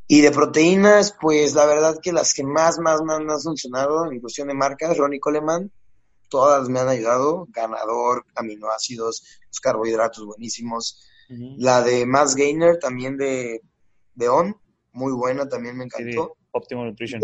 Y 0.08 0.20
de 0.20 0.32
proteínas, 0.32 1.16
pues 1.22 1.54
la 1.54 1.66
verdad 1.66 2.00
que 2.02 2.12
las 2.12 2.34
que 2.34 2.44
más, 2.44 2.80
más, 2.80 3.02
más, 3.02 3.22
más 3.22 3.38
han 3.38 3.44
funcionado 3.44 4.12
en 4.12 4.20
cuestión 4.20 4.50
de 4.50 4.56
marcas, 4.56 4.98
Ronnie 4.98 5.22
Coleman, 5.22 5.72
todas 6.28 6.68
me 6.68 6.82
han 6.82 6.90
ayudado, 6.90 7.48
ganador, 7.50 8.26
aminoácidos, 8.36 9.24
los 9.48 9.60
carbohidratos 9.62 10.26
buenísimos. 10.26 11.06
La 11.30 11.82
de 11.82 12.06
Mass 12.06 12.36
Gainer 12.36 12.78
también 12.78 13.16
de, 13.16 13.62
de 14.16 14.28
On, 14.28 14.60
muy 14.92 15.14
buena, 15.14 15.48
también 15.48 15.78
me 15.78 15.86
encantó. 15.86 16.36
Optimal 16.52 16.88
Nutrition. 16.88 17.22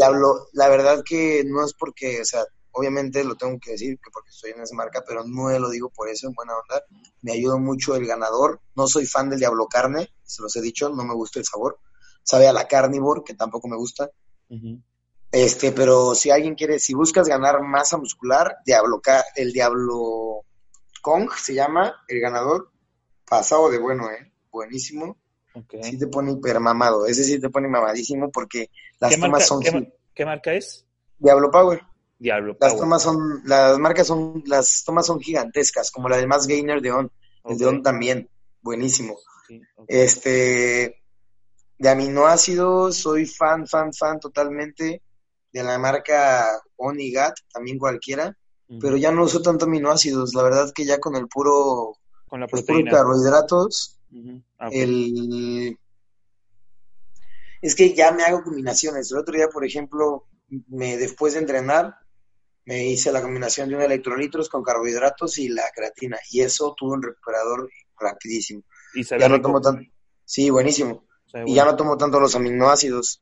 la 0.53 0.69
verdad 0.69 1.03
que 1.03 1.43
no 1.45 1.65
es 1.65 1.73
porque, 1.73 2.21
o 2.21 2.25
sea, 2.25 2.43
obviamente 2.71 3.23
lo 3.23 3.35
tengo 3.35 3.57
que 3.59 3.71
decir 3.71 3.97
que 3.97 4.11
porque 4.11 4.29
estoy 4.29 4.51
en 4.51 4.61
esa 4.61 4.75
marca, 4.75 5.03
pero 5.07 5.23
no 5.25 5.49
lo 5.57 5.69
digo 5.69 5.89
por 5.89 6.09
eso, 6.09 6.27
en 6.27 6.33
buena 6.33 6.53
onda. 6.53 6.83
Me 7.21 7.33
ayudó 7.33 7.57
mucho 7.57 7.95
el 7.95 8.05
ganador. 8.05 8.61
No 8.75 8.87
soy 8.87 9.05
fan 9.05 9.29
del 9.29 9.39
Diablo 9.39 9.67
Carne, 9.67 10.09
se 10.23 10.41
los 10.41 10.55
he 10.55 10.61
dicho, 10.61 10.89
no 10.89 11.03
me 11.03 11.13
gusta 11.13 11.39
el 11.39 11.45
sabor 11.45 11.79
sabe 12.25 12.47
a 12.47 12.53
la 12.53 12.67
carnivore, 12.67 13.21
que 13.23 13.35
tampoco 13.35 13.69
me 13.69 13.77
gusta. 13.77 14.09
Este, 15.31 15.71
pero 15.71 16.15
si 16.15 16.31
alguien 16.31 16.55
quiere, 16.55 16.79
si 16.79 16.93
buscas 16.93 17.27
ganar 17.27 17.61
masa 17.61 17.97
muscular, 17.97 18.57
Diablo, 18.65 19.01
el 19.35 19.53
Diablo 19.53 20.43
Kong 21.01 21.29
se 21.37 21.53
llama, 21.53 22.03
el 22.07 22.19
ganador, 22.19 22.71
pasado 23.29 23.69
de 23.69 23.77
bueno, 23.77 24.09
¿eh? 24.09 24.33
Buenísimo. 24.51 25.17
Sí 25.81 25.97
te 25.97 26.07
pone 26.07 26.33
hiper 26.33 26.59
mamado, 26.59 27.05
ese 27.05 27.23
sí 27.23 27.39
te 27.39 27.49
pone 27.49 27.67
mamadísimo 27.67 28.29
porque 28.31 28.69
las 28.99 29.17
tomas 29.19 29.47
son... 29.47 29.61
¿qué, 30.13 30.25
marca 30.25 30.53
es? 30.53 30.85
Diablo 31.17 31.49
Power. 31.49 31.81
Diablo 32.19 32.57
Power. 32.57 32.71
Las 32.71 32.79
tomas 32.79 33.03
son, 33.03 33.41
las 33.45 33.77
marcas 33.79 34.07
son, 34.07 34.43
las 34.45 34.83
tomas 34.85 35.05
son 35.05 35.19
gigantescas, 35.19 35.91
como 35.91 36.09
la 36.09 36.17
del 36.17 36.27
más 36.27 36.47
gainer 36.47 36.81
de 36.81 36.91
On. 36.91 37.11
El 37.45 37.57
de 37.57 37.65
On 37.65 37.83
también, 37.83 38.29
buenísimo. 38.61 39.17
Este, 39.87 41.01
de 41.77 41.89
aminoácidos, 41.89 42.97
soy 42.97 43.25
fan, 43.25 43.67
fan, 43.67 43.93
fan 43.93 44.19
totalmente 44.19 45.01
de 45.51 45.63
la 45.63 45.77
marca 45.77 46.49
Onigat, 46.75 47.33
también 47.53 47.77
cualquiera, 47.77 48.35
pero 48.81 48.97
ya 48.97 49.11
no 49.11 49.23
uso 49.23 49.41
tanto 49.41 49.65
aminoácidos, 49.65 50.33
la 50.33 50.43
verdad 50.43 50.71
que 50.73 50.85
ya 50.85 50.99
con 50.99 51.15
el 51.15 51.27
puro, 51.27 51.97
con 52.27 52.41
la 52.41 52.47
carbohidratos, 52.47 53.94
ah, 54.59 54.69
el... 54.71 55.77
Es 57.61 57.75
que 57.75 57.93
ya 57.93 58.11
me 58.11 58.23
hago 58.23 58.43
combinaciones. 58.43 59.11
El 59.11 59.19
otro 59.19 59.35
día, 59.35 59.47
por 59.47 59.65
ejemplo, 59.65 60.27
me, 60.67 60.97
después 60.97 61.33
de 61.33 61.39
entrenar, 61.39 61.95
me 62.65 62.85
hice 62.85 63.11
la 63.11 63.21
combinación 63.21 63.69
de 63.69 63.75
un 63.75 63.81
electrolitos 63.81 64.49
con 64.49 64.63
carbohidratos 64.63 65.37
y 65.39 65.49
la 65.49 65.63
creatina. 65.73 66.17
Y 66.31 66.41
eso 66.41 66.75
tuvo 66.77 66.93
un 66.93 67.01
recuperador 67.01 67.69
rapidísimo. 67.99 68.63
¿Y 68.93 69.03
ya 69.03 69.27
no 69.27 69.41
tomo 69.41 69.61
tanto. 69.61 69.83
Sí, 70.25 70.49
buenísimo 70.49 71.05
y 71.45 71.55
ya 71.55 71.65
no 71.65 71.75
tomo 71.75 71.97
tanto 71.97 72.19
los 72.19 72.35
aminoácidos. 72.35 73.21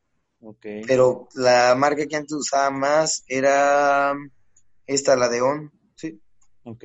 Pero 0.61 1.29
la 1.36 1.73
marca 1.75 2.05
que 2.05 2.15
antes 2.17 2.34
usaba 2.34 2.69
más 2.69 3.23
era 3.27 4.13
esta, 4.86 5.15
la 5.15 5.29
de 5.29 5.41
ON, 5.41 5.71
sí. 5.95 6.21
Ok. 6.63 6.84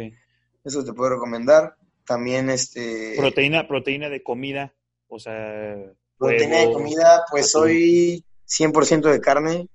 Eso 0.64 0.84
te 0.84 0.92
puedo 0.92 1.10
recomendar. 1.10 1.76
También 2.08 2.48
este... 2.48 3.14
Proteína, 3.18 3.68
proteína 3.68 4.08
de 4.08 4.22
comida, 4.22 4.74
o 5.08 5.18
sea... 5.18 5.76
Proteína 6.16 6.60
de 6.60 6.72
comida, 6.72 7.24
pues 7.30 7.50
soy 7.50 8.24
100% 8.48 9.12
de 9.12 9.20
carne. 9.20 9.68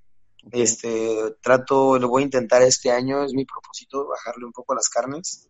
Este, 0.51 1.35
trato, 1.41 1.99
lo 1.99 2.09
voy 2.09 2.23
a 2.23 2.25
intentar 2.25 2.63
este 2.63 2.89
año, 2.89 3.23
es 3.23 3.33
mi 3.33 3.45
propósito, 3.45 4.07
bajarle 4.07 4.45
un 4.45 4.51
poco 4.51 4.73
a 4.73 4.77
las 4.77 4.89
carnes. 4.89 5.47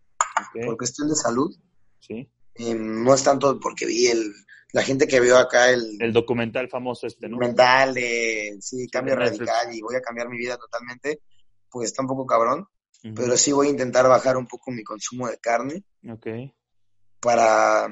Por 0.65 0.77
cuestión 0.77 1.07
de 1.07 1.15
salud. 1.15 1.55
Sí. 2.01 2.29
Em, 2.55 3.03
no 3.03 3.13
es 3.13 3.23
tanto 3.23 3.57
porque 3.61 3.85
vi 3.85 4.07
el, 4.07 4.33
la 4.73 4.83
gente 4.83 5.07
que 5.07 5.21
vio 5.21 5.37
acá 5.37 5.71
el... 5.71 5.97
El 6.01 6.11
documental 6.11 6.67
famoso 6.67 7.07
este, 7.07 7.29
¿no? 7.29 7.37
Documental 7.37 7.93
de, 7.93 8.57
sí, 8.59 8.89
cambio 8.89 9.15
radical 9.15 9.73
y 9.73 9.81
voy 9.81 9.95
a 9.95 10.01
cambiar 10.01 10.27
mi 10.27 10.37
vida 10.37 10.57
totalmente, 10.57 11.21
pues 11.71 11.89
está 11.89 12.01
un 12.01 12.09
poco 12.09 12.25
cabrón, 12.25 12.67
pero 13.15 13.37
sí 13.37 13.53
voy 13.53 13.67
a 13.67 13.71
intentar 13.71 14.07
bajar 14.09 14.35
un 14.35 14.47
poco 14.47 14.69
mi 14.69 14.83
consumo 14.83 15.29
de 15.29 15.37
carne. 15.37 15.83
Ok. 16.09 16.27
Para, 17.23 17.89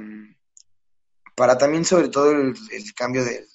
para 1.36 1.58
también 1.58 1.86
sobre 1.86 2.10
todo 2.10 2.32
el, 2.32 2.54
el 2.72 2.94
cambio 2.94 3.24
de, 3.24 3.48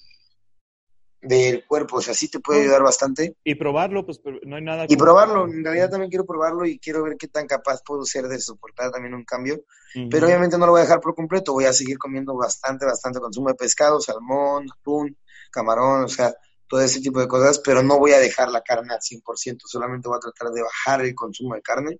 del 1.21 1.65
cuerpo, 1.65 1.97
o 1.97 2.01
sea, 2.01 2.13
sí 2.13 2.29
te 2.29 2.39
puede 2.39 2.61
ayudar 2.61 2.83
bastante. 2.83 3.35
Y 3.43 3.55
probarlo, 3.55 4.05
pues 4.05 4.21
no 4.43 4.55
hay 4.55 4.61
nada. 4.61 4.85
Y 4.87 4.95
probarlo, 4.95 5.45
en 5.45 5.63
realidad 5.63 5.89
también 5.89 6.09
quiero 6.09 6.25
probarlo 6.25 6.65
y 6.65 6.79
quiero 6.79 7.03
ver 7.03 7.17
qué 7.17 7.27
tan 7.27 7.47
capaz 7.47 7.81
puedo 7.83 8.05
ser 8.05 8.27
de 8.27 8.39
soportar 8.39 8.91
también 8.91 9.13
un 9.13 9.23
cambio. 9.23 9.63
Pero 10.11 10.27
obviamente 10.27 10.57
no 10.57 10.65
lo 10.65 10.73
voy 10.73 10.81
a 10.81 10.83
dejar 10.83 10.99
por 10.99 11.15
completo, 11.15 11.53
voy 11.53 11.65
a 11.65 11.73
seguir 11.73 11.97
comiendo 11.97 12.35
bastante, 12.35 12.85
bastante 12.85 13.19
consumo 13.19 13.49
de 13.49 13.55
pescado, 13.55 13.99
salmón, 13.99 14.67
atún, 14.71 15.17
camarón, 15.49 16.03
o 16.03 16.07
sea, 16.07 16.35
todo 16.67 16.81
ese 16.81 17.01
tipo 17.01 17.19
de 17.19 17.27
cosas, 17.27 17.59
pero 17.59 17.81
no 17.81 17.97
voy 17.97 18.11
a 18.11 18.19
dejar 18.19 18.51
la 18.51 18.61
carne 18.61 18.93
al 18.93 18.99
100%, 18.99 19.61
solamente 19.65 20.07
voy 20.07 20.17
a 20.17 20.19
tratar 20.19 20.49
de 20.51 20.61
bajar 20.61 21.01
el 21.01 21.15
consumo 21.15 21.55
de 21.55 21.61
carne. 21.61 21.99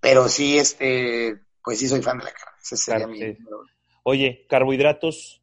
Pero 0.00 0.28
sí, 0.28 0.58
este, 0.58 1.40
pues 1.62 1.78
sí 1.78 1.88
soy 1.88 2.02
fan 2.02 2.18
de 2.18 2.24
la 2.24 2.32
carne, 2.32 2.58
ese 2.62 2.76
sería 2.76 3.06
mi... 3.06 3.36
Oye, 4.04 4.46
carbohidratos, 4.48 5.42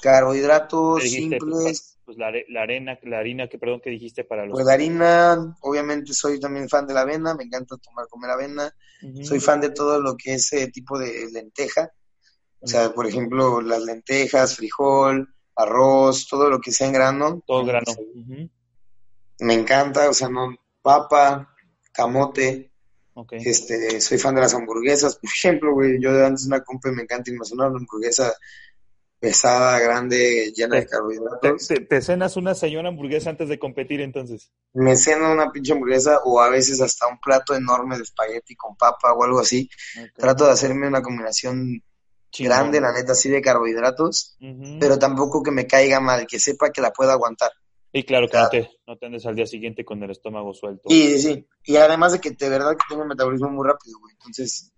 Carbohidratos 0.00 1.02
simples. 1.02 1.98
Pues, 2.04 2.16
la, 2.16 2.28
arena, 2.62 2.98
la 3.02 3.18
harina, 3.18 3.48
que 3.48 3.58
perdón, 3.58 3.80
que 3.82 3.90
dijiste 3.90 4.24
para 4.24 4.46
los. 4.46 4.54
Pues 4.54 4.64
la 4.64 4.72
harina, 4.72 5.56
obviamente 5.60 6.14
soy 6.14 6.40
también 6.40 6.68
fan 6.68 6.86
de 6.86 6.94
la 6.94 7.02
avena, 7.02 7.34
me 7.34 7.44
encanta 7.44 7.76
tomar, 7.76 8.08
comer 8.08 8.30
avena. 8.30 8.74
Soy 9.22 9.40
fan 9.40 9.60
de 9.60 9.70
todo 9.70 10.00
lo 10.00 10.16
que 10.16 10.34
es 10.34 10.52
ese 10.52 10.68
tipo 10.68 10.98
de 10.98 11.28
lenteja. 11.30 11.92
O 12.60 12.66
sea, 12.66 12.92
por 12.92 13.06
ejemplo, 13.06 13.60
las 13.60 13.82
lentejas, 13.82 14.56
frijol, 14.56 15.32
arroz, 15.54 16.26
todo 16.26 16.48
lo 16.48 16.60
que 16.60 16.72
sea 16.72 16.86
en 16.86 16.94
grano. 16.94 17.42
Todo 17.46 17.64
grano. 17.64 17.92
Me 19.40 19.54
encanta, 19.54 20.08
o 20.08 20.14
sea, 20.14 20.30
no, 20.30 20.56
papa, 20.80 21.54
camote. 21.92 22.72
Este, 23.30 24.00
soy 24.00 24.18
fan 24.18 24.34
de 24.34 24.42
las 24.42 24.54
hamburguesas, 24.54 25.16
por 25.16 25.30
ejemplo, 25.30 25.72
güey, 25.72 26.00
yo 26.00 26.10
antes 26.24 26.46
una 26.46 26.62
compra 26.62 26.92
me 26.92 27.02
encanta 27.02 27.30
imaginar 27.30 27.68
una 27.68 27.78
hamburguesa 27.78 28.34
pesada, 29.18 29.78
grande, 29.80 30.52
llena 30.54 30.76
de 30.76 30.86
carbohidratos. 30.86 31.68
Te, 31.88 32.00
cenas 32.00 32.36
una 32.36 32.54
señora 32.54 32.88
hamburguesa 32.88 33.30
antes 33.30 33.48
de 33.48 33.58
competir 33.58 34.00
entonces? 34.00 34.52
Me 34.74 34.96
ceno 34.96 35.32
una 35.32 35.50
pinche 35.50 35.72
hamburguesa 35.72 36.20
o 36.24 36.40
a 36.40 36.48
veces 36.48 36.80
hasta 36.80 37.08
un 37.08 37.18
plato 37.18 37.54
enorme 37.54 37.96
de 37.96 38.04
espagueti 38.04 38.54
con 38.54 38.76
papa 38.76 39.12
o 39.12 39.24
algo 39.24 39.40
así. 39.40 39.68
Trato 40.14 40.46
de 40.46 40.52
hacerme 40.52 40.86
una 40.86 41.02
combinación 41.02 41.82
grande, 42.38 42.80
la 42.80 42.92
neta, 42.92 43.12
así 43.12 43.28
de 43.28 43.42
carbohidratos, 43.42 44.36
pero 44.78 44.98
tampoco 44.98 45.42
que 45.42 45.50
me 45.50 45.66
caiga 45.66 46.00
mal, 46.00 46.26
que 46.26 46.38
sepa 46.38 46.70
que 46.70 46.80
la 46.80 46.92
pueda 46.92 47.12
aguantar. 47.12 47.50
Y 47.92 48.04
claro, 48.04 48.28
que 48.28 48.36
no, 48.36 48.48
te, 48.48 48.70
no 48.86 48.96
te 48.98 49.06
andes 49.06 49.24
al 49.26 49.34
día 49.34 49.46
siguiente 49.46 49.84
con 49.84 50.02
el 50.02 50.10
estómago 50.10 50.52
suelto. 50.52 50.88
Sí, 50.88 51.18
sí, 51.18 51.46
y 51.64 51.76
además 51.76 52.12
de 52.12 52.20
que 52.20 52.30
de 52.32 52.48
verdad 52.48 52.72
que 52.72 52.84
tengo 52.88 53.02
un 53.02 53.08
metabolismo 53.08 53.48
muy 53.48 53.66
rápido, 53.66 53.98
güey, 53.98 54.14
entonces 54.14 54.72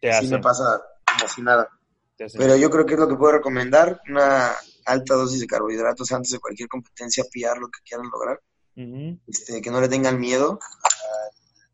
te 0.00 0.12
sí 0.12 0.28
me 0.28 0.40
pasa 0.40 0.82
como 1.06 1.28
si 1.28 1.42
nada. 1.42 1.68
Pero 2.16 2.56
yo 2.56 2.70
creo 2.70 2.86
que 2.86 2.94
es 2.94 3.00
lo 3.00 3.08
que 3.08 3.14
puedo 3.14 3.32
recomendar, 3.32 4.00
una 4.08 4.52
alta 4.86 5.14
dosis 5.14 5.40
de 5.40 5.46
carbohidratos 5.46 6.10
antes 6.12 6.32
de 6.32 6.38
cualquier 6.38 6.68
competencia, 6.68 7.24
pillar 7.30 7.58
lo 7.58 7.68
que 7.68 7.80
quieran 7.84 8.08
lograr. 8.10 8.40
este, 9.26 9.60
que 9.60 9.70
no 9.70 9.80
le 9.80 9.88
tengan 9.88 10.18
miedo. 10.18 10.58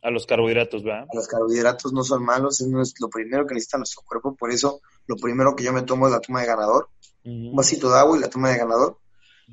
A, 0.03 0.11
los 0.11 0.27
carbohidratos, 0.27 0.83
¿verdad? 0.83 1.07
A 1.13 1.15
los 1.17 1.29
carbohidratos 1.29 1.93
no 1.93 2.03
son 2.03 2.25
malos, 2.25 2.61
es 2.61 2.95
lo 3.01 3.09
primero 3.09 3.47
que 3.47 3.55
necesita 3.55 3.79
nuestro 3.79 4.03
cuerpo, 4.03 4.35
por 4.35 4.51
eso 4.51 4.81
lo 5.07 5.17
primero 5.17 5.55
que 5.55 5.63
yo 5.63 5.73
me 5.73 5.83
tomo 5.83 6.07
es 6.07 6.13
la 6.13 6.21
toma 6.21 6.41
de 6.41 6.49
ganador, 6.49 6.89
un 7.25 7.55
vasito 7.55 7.89
de 7.89 7.99
agua 7.99 8.17
y 8.17 8.21
la 8.21 8.29
toma 8.29 8.51
de 8.51 8.59
ganador, 8.59 8.99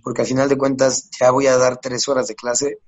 porque 0.04 0.22
al 0.22 0.28
final 0.28 0.50
de 0.50 0.58
cuentas 0.58 1.10
ya 1.20 1.32
voy 1.32 1.48
a 1.48 1.58
dar 1.58 1.80
tres 1.80 2.08
horas 2.08 2.28
de 2.28 2.36
clase 2.36 2.80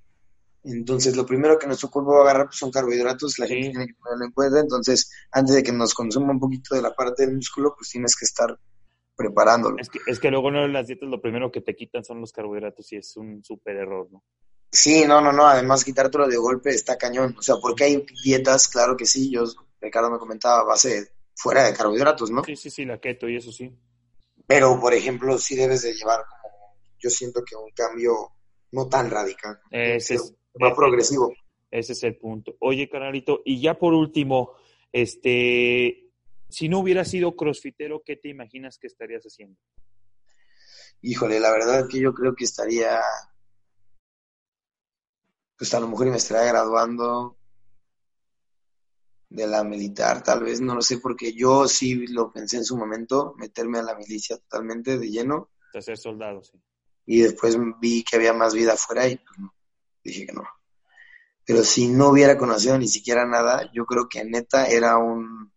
entonces, 0.64 1.16
lo 1.16 1.26
primero 1.26 1.58
que 1.58 1.66
nuestro 1.66 1.90
cuerpo 1.90 2.14
va 2.14 2.20
a 2.20 2.22
agarrar 2.24 2.46
pues, 2.48 2.58
son 2.58 2.72
carbohidratos, 2.72 3.40
la 3.40 3.48
gente 3.48 3.70
tiene 3.70 3.88
que 3.88 3.96
ponerlo 3.96 4.26
en 4.26 4.32
cuenta. 4.32 4.60
Entonces, 4.60 5.12
antes 5.32 5.56
de 5.56 5.64
que 5.64 5.72
nos 5.72 5.94
consuma 5.94 6.32
un 6.32 6.40
poquito 6.40 6.76
de 6.76 6.82
la 6.82 6.94
parte 6.94 7.26
del 7.26 7.36
músculo, 7.36 7.74
pues 7.76 7.90
tienes 7.90 8.16
que 8.16 8.26
estar 8.26 8.58
preparándolo. 9.16 9.78
Es 9.80 9.90
que, 9.90 10.00
es 10.06 10.20
que 10.20 10.30
luego 10.30 10.52
no 10.52 10.68
las 10.68 10.88
dietas 10.88 11.10
lo 11.10 11.22
primero 11.22 11.52
que 11.52 11.62
te 11.62 11.76
quitan 11.76 12.04
son 12.04 12.22
los 12.22 12.32
carbohidratos 12.32 12.92
y 12.92 12.98
es 12.98 13.18
un 13.18 13.44
súper 13.44 13.78
error, 13.78 14.08
¿no? 14.12 14.24
Sí, 14.72 15.04
no, 15.06 15.20
no, 15.20 15.32
no. 15.32 15.48
Además, 15.48 15.84
quitártelo 15.84 16.28
de 16.28 16.38
golpe 16.38 16.70
está 16.70 16.98
cañón. 16.98 17.36
O 17.38 17.42
sea, 17.42 17.56
porque 17.62 17.86
hay 17.86 18.06
dietas, 18.24 18.68
claro 18.68 18.96
que 18.96 19.06
sí. 19.06 19.32
Yo, 19.32 19.44
Ricardo 19.82 20.12
me 20.12 20.20
comentaba, 20.20 20.64
base 20.64 21.12
fuera 21.36 21.64
de 21.64 21.74
carbohidratos, 21.74 22.30
¿no? 22.30 22.44
Sí, 22.44 22.56
sí, 22.56 22.70
sí, 22.70 22.86
la 22.86 23.00
keto 23.00 23.28
y 23.28 23.38
eso 23.38 23.52
sí. 23.52 23.76
Pero, 24.48 24.80
por 24.80 24.94
ejemplo, 24.94 25.38
sí 25.38 25.56
debes 25.56 25.82
de 25.82 25.94
llevar 25.94 26.24
yo 27.02 27.10
siento 27.10 27.44
que 27.44 27.56
un 27.56 27.72
cambio 27.72 28.32
no 28.72 28.88
tan 28.88 29.10
radical. 29.10 29.60
Ese 29.70 30.16
es, 30.16 30.36
más 30.56 30.74
progresivo. 30.76 31.34
Ese 31.70 31.94
es 31.94 32.04
el 32.04 32.18
punto. 32.18 32.56
Oye, 32.60 32.90
canalito, 32.90 33.42
y 33.46 33.62
ya 33.62 33.78
por 33.78 33.94
último, 33.94 34.54
este, 34.92 36.12
si 36.50 36.68
no 36.70 36.80
hubieras 36.80 37.10
sido 37.10 37.36
crossfitero, 37.36 38.04
¿qué 38.06 38.18
te 38.18 38.30
imaginas 38.30 38.78
que 38.78 38.88
estarías 38.88 39.24
haciendo? 39.24 39.58
Híjole, 41.02 41.40
la 41.40 41.52
verdad 41.52 41.82
es 41.82 41.88
que 41.88 42.00
yo 42.00 42.14
creo 42.14 42.36
que 42.36 42.44
estaría, 42.44 43.02
pues 45.58 45.74
a 45.74 45.80
lo 45.80 45.88
mejor 45.88 46.08
me 46.08 46.18
estaría 46.18 46.52
graduando 46.52 47.38
de 49.30 49.48
la 49.48 49.64
militar, 49.64 50.22
tal 50.22 50.44
vez, 50.44 50.60
no 50.60 50.76
lo 50.76 50.82
sé, 50.82 50.98
porque 50.98 51.34
yo 51.34 51.68
sí 51.68 52.06
lo 52.08 52.34
pensé 52.34 52.58
en 52.58 52.66
su 52.66 52.76
momento, 52.76 53.34
meterme 53.38 53.80
a 53.80 53.84
la 53.84 53.96
milicia 53.96 54.38
totalmente 54.38 55.00
de 55.00 55.10
lleno, 55.10 55.52
De 55.74 55.82
ser 55.82 55.98
soldado, 55.98 56.44
sí. 56.44 56.62
Y 57.12 57.20
después 57.24 57.58
vi 57.82 58.06
que 58.06 58.16
había 58.16 58.32
más 58.32 58.54
vida 58.54 58.72
afuera 58.72 59.06
y 59.06 59.18
pues, 59.18 59.38
dije 60.02 60.28
que 60.28 60.32
no. 60.32 60.44
Pero 61.46 61.62
si 61.66 61.90
no 61.90 62.08
hubiera 62.08 62.38
conocido 62.38 62.78
ni 62.78 62.88
siquiera 62.88 63.26
nada, 63.26 63.70
yo 63.74 63.86
creo 63.86 64.08
que 64.08 64.24
neta 64.24 64.68
era 64.68 64.98
un 64.98 65.52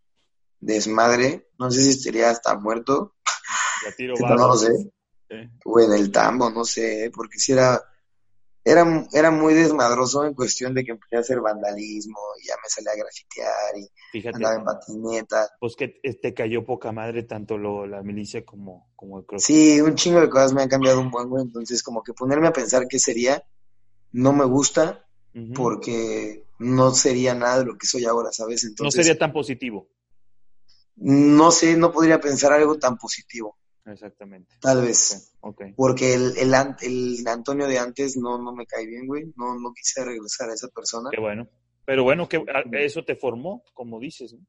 desmadre. 0.58 1.46
No 1.56 1.70
sé 1.70 1.84
si 1.84 1.90
estaría 1.90 2.28
hasta 2.28 2.58
muerto. 2.58 3.14
no 3.98 4.48
lo 4.48 4.56
sé. 4.56 4.72
O 5.64 5.78
en 5.78 5.92
el 5.92 6.10
tambo, 6.10 6.50
no 6.50 6.64
sé, 6.64 7.12
porque 7.14 7.38
si 7.38 7.52
era 7.52 7.80
era, 8.64 9.06
era 9.12 9.30
muy 9.30 9.52
desmadroso 9.52 10.24
en 10.24 10.32
cuestión 10.32 10.72
de 10.72 10.84
que 10.84 10.92
empecé 10.92 11.16
a 11.16 11.20
hacer 11.20 11.40
vandalismo 11.40 12.18
y 12.42 12.46
ya 12.46 12.54
me 12.62 12.68
salía 12.68 12.92
a 12.92 12.96
grafitear 12.96 13.74
y 14.14 14.26
andaba 14.28 14.54
en 14.54 14.64
patineta. 14.64 15.50
Pues 15.60 15.76
que 15.76 15.88
te 15.88 16.32
cayó 16.32 16.64
poca 16.64 16.90
madre 16.90 17.24
tanto 17.24 17.58
lo, 17.58 17.86
la 17.86 18.02
milicia 18.02 18.44
como, 18.44 18.90
como 18.96 19.18
el 19.18 19.26
cross. 19.26 19.44
Sí, 19.44 19.80
un 19.82 19.94
chingo 19.96 20.20
de 20.20 20.30
cosas 20.30 20.54
me 20.54 20.62
han 20.62 20.68
cambiado 20.68 21.00
un 21.00 21.10
buen, 21.10 21.28
güey. 21.28 21.42
Entonces, 21.42 21.82
como 21.82 22.02
que 22.02 22.14
ponerme 22.14 22.48
a 22.48 22.52
pensar 22.52 22.88
qué 22.88 22.98
sería, 22.98 23.44
no 24.12 24.32
me 24.32 24.46
gusta 24.46 25.06
porque 25.54 26.46
no 26.58 26.92
sería 26.92 27.34
nada 27.34 27.58
de 27.58 27.64
lo 27.66 27.76
que 27.76 27.86
soy 27.86 28.04
ahora, 28.04 28.32
¿sabes? 28.32 28.64
Entonces, 28.64 28.98
no 28.98 29.02
sería 29.02 29.18
tan 29.18 29.32
positivo. 29.32 29.88
No 30.96 31.50
sé, 31.50 31.76
no 31.76 31.92
podría 31.92 32.20
pensar 32.20 32.52
algo 32.52 32.78
tan 32.78 32.96
positivo. 32.96 33.58
Exactamente. 33.84 34.56
Tal 34.60 34.80
vez. 34.80 35.33
Porque 35.76 36.14
el, 36.14 36.36
el, 36.38 36.54
el, 36.80 37.26
Antonio 37.26 37.66
de 37.66 37.78
antes 37.78 38.16
no, 38.16 38.38
no 38.38 38.54
me 38.54 38.66
cae 38.66 38.86
bien, 38.86 39.06
güey. 39.06 39.24
No, 39.36 39.58
no 39.58 39.72
quise 39.72 40.04
regresar 40.04 40.50
a 40.50 40.54
esa 40.54 40.68
persona. 40.68 41.10
Qué 41.12 41.20
bueno. 41.20 41.48
Pero 41.84 42.02
bueno, 42.02 42.28
que 42.28 42.42
eso 42.78 43.04
te 43.04 43.14
formó, 43.14 43.62
como 43.74 44.00
dices, 44.00 44.32
¿no? 44.32 44.40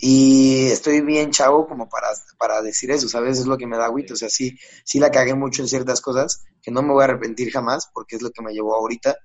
Y 0.00 0.66
estoy 0.66 1.00
bien 1.00 1.32
chavo 1.32 1.66
como 1.66 1.88
para, 1.88 2.08
para 2.38 2.62
decir 2.62 2.90
eso, 2.92 3.08
¿sabes? 3.08 3.40
Es 3.40 3.46
lo 3.46 3.58
que 3.58 3.66
me 3.66 3.76
da 3.76 3.86
agüito. 3.86 4.14
O 4.14 4.16
sea, 4.16 4.28
sí, 4.28 4.56
sí 4.84 5.00
la 5.00 5.10
cagué 5.10 5.34
mucho 5.34 5.62
en 5.62 5.68
ciertas 5.68 6.00
cosas 6.00 6.44
que 6.62 6.70
no 6.70 6.82
me 6.82 6.92
voy 6.92 7.02
a 7.02 7.04
arrepentir 7.06 7.50
jamás 7.50 7.90
porque 7.92 8.14
es 8.14 8.22
lo 8.22 8.30
que 8.30 8.42
me 8.42 8.52
llevó 8.52 8.76
ahorita. 8.76 9.16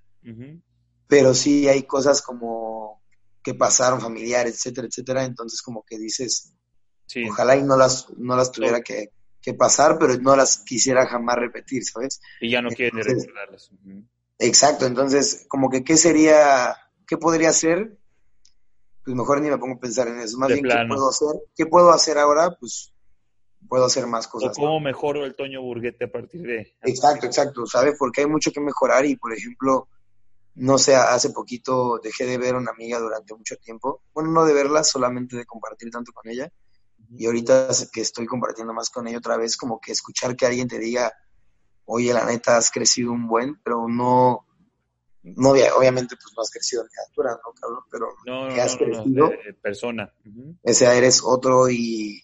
Pero 1.07 1.35
sí 1.35 1.67
hay 1.67 1.83
cosas 1.83 2.23
como 2.23 3.03
que 3.43 3.53
pasaron 3.53 4.01
familiares, 4.01 4.55
etcétera, 4.55 4.87
etcétera. 4.87 5.25
Entonces 5.25 5.61
como 5.61 5.83
que 5.83 5.99
dices, 5.99 6.55
ojalá 7.29 7.55
y 7.55 7.61
no 7.61 7.77
las, 7.77 8.07
no 8.17 8.35
las 8.35 8.51
tuviera 8.51 8.81
que, 8.81 9.09
que 9.43 9.53
pasar, 9.53 9.99
pero 9.99 10.15
no 10.17 10.35
las 10.35 10.57
quisiera 10.57 11.05
jamás 11.05 11.35
repetir, 11.35 11.83
¿sabes? 11.83 12.21
Y 12.39 12.49
ya 12.49 12.61
no 12.61 12.69
quieres 12.69 13.05
recordarlas. 13.05 13.69
Exacto, 14.39 14.85
entonces, 14.85 15.45
como 15.49 15.69
que, 15.69 15.83
¿qué 15.83 15.97
sería, 15.97 16.75
qué 17.05 17.17
podría 17.17 17.51
ser? 17.51 17.97
Pues 19.03 19.15
mejor 19.17 19.41
ni 19.41 19.49
me 19.49 19.57
pongo 19.57 19.75
a 19.75 19.79
pensar 19.79 20.07
en 20.07 20.19
eso. 20.19 20.37
Más 20.37 20.47
bien, 20.47 20.63
¿qué 20.63 20.85
puedo 20.87 21.09
hacer? 21.09 21.41
¿Qué 21.55 21.65
puedo 21.65 21.91
hacer 21.91 22.17
ahora? 22.17 22.55
Pues 22.57 22.93
puedo 23.67 23.85
hacer 23.85 24.07
más 24.07 24.27
cosas. 24.27 24.57
O 24.57 24.61
cómo 24.61 24.79
mejoro 24.79 25.25
el 25.25 25.35
Toño 25.35 25.61
Burguete 25.61 26.05
a 26.05 26.11
partir 26.11 26.41
de... 26.41 26.75
Exacto, 26.81 27.25
exacto, 27.25 27.65
¿sabes? 27.65 27.95
Porque 27.99 28.21
hay 28.21 28.27
mucho 28.27 28.51
que 28.51 28.61
mejorar 28.61 29.05
y, 29.05 29.17
por 29.17 29.33
ejemplo, 29.33 29.89
no 30.55 30.77
sé, 30.77 30.95
hace 30.95 31.31
poquito 31.31 31.99
dejé 32.01 32.25
de 32.25 32.37
ver 32.37 32.55
a 32.55 32.59
una 32.59 32.71
amiga 32.71 32.97
durante 32.99 33.35
mucho 33.35 33.57
tiempo. 33.57 34.03
Bueno, 34.13 34.31
no 34.31 34.45
de 34.45 34.53
verla, 34.53 34.83
solamente 34.85 35.35
de 35.35 35.45
compartir 35.45 35.89
tanto 35.91 36.13
con 36.13 36.29
ella. 36.29 36.49
Y 37.15 37.25
ahorita 37.25 37.67
que 37.91 38.01
estoy 38.01 38.25
compartiendo 38.25 38.73
más 38.73 38.89
con 38.89 39.07
ella 39.07 39.19
otra 39.19 39.37
vez, 39.37 39.55
como 39.57 39.79
que 39.79 39.91
escuchar 39.91 40.35
que 40.35 40.45
alguien 40.45 40.67
te 40.67 40.79
diga, 40.79 41.13
oye, 41.85 42.13
la 42.13 42.25
neta, 42.25 42.57
has 42.57 42.71
crecido 42.71 43.11
un 43.11 43.27
buen, 43.27 43.59
pero 43.63 43.87
no, 43.87 44.45
no 45.23 45.49
obviamente 45.49 46.15
pues 46.15 46.33
no 46.35 46.41
has 46.41 46.51
crecido 46.51 46.83
en 46.83 46.89
altura, 47.07 47.31
¿no, 47.31 47.53
cabrón? 47.53 47.83
Pero 47.89 48.07
no, 48.25 48.45
has 48.61 48.75
crecido. 48.75 49.31
persona. 49.61 50.13
O 50.61 50.73
sea, 50.73 50.95
eres 50.95 51.21
otro 51.23 51.69
y, 51.69 52.23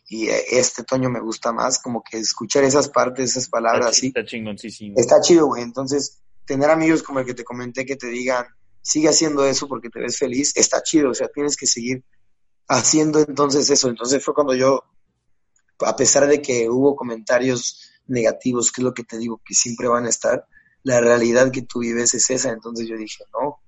este 0.52 0.84
Toño 0.84 1.10
me 1.10 1.22
gusta 1.22 1.52
más, 1.52 1.80
como 1.80 2.04
que 2.04 2.18
escuchar 2.18 2.64
esas 2.64 2.90
partes, 2.90 3.32
esas 3.32 3.50
palabras 3.50 3.88
así. 3.88 4.08
Está 4.08 4.26
chingoncísimo. 4.26 4.96
Está 4.98 5.22
chido, 5.22 5.48
güey. 5.48 5.64
Entonces, 5.64 6.22
tener 6.46 6.70
amigos 6.70 7.04
como 7.04 7.20
el 7.20 7.26
que 7.26 7.34
te 7.34 7.44
comenté 7.44 7.86
que 7.86 7.96
te 7.96 8.08
digan, 8.08 8.46
sigue 8.82 9.10
haciendo 9.10 9.46
eso 9.46 9.68
porque 9.68 9.90
te 9.90 10.00
ves 10.00 10.18
feliz, 10.18 10.52
está 10.56 10.82
chido. 10.82 11.12
O 11.12 11.14
sea, 11.14 11.28
tienes 11.30 11.56
que 11.56 11.68
seguir 11.68 12.04
haciendo 12.70 13.20
entonces 13.20 13.70
eso. 13.70 13.90
Entonces 13.90 14.24
fue 14.24 14.34
cuando 14.34 14.56
yo, 14.56 14.84
a 15.80 15.96
pesar 15.96 16.28
de 16.28 16.42
que 16.42 16.70
hubo 16.70 16.96
comentarios 16.96 17.92
negativos, 18.08 18.72
que 18.72 18.82
es 18.82 18.86
lo 18.86 18.94
que 18.94 19.04
te 19.04 19.18
digo, 19.18 19.42
que 19.44 19.54
siempre 19.54 19.88
van 19.88 20.06
a 20.06 20.10
estar, 20.10 20.46
la 20.84 21.02
realidad 21.02 21.52
que 21.52 21.64
tú 21.64 21.80
vives 21.80 22.14
es 22.14 22.30
esa. 22.30 22.52
Entonces 22.52 22.88
yo 22.88 22.96
dije, 22.96 23.24
no, 23.34 23.60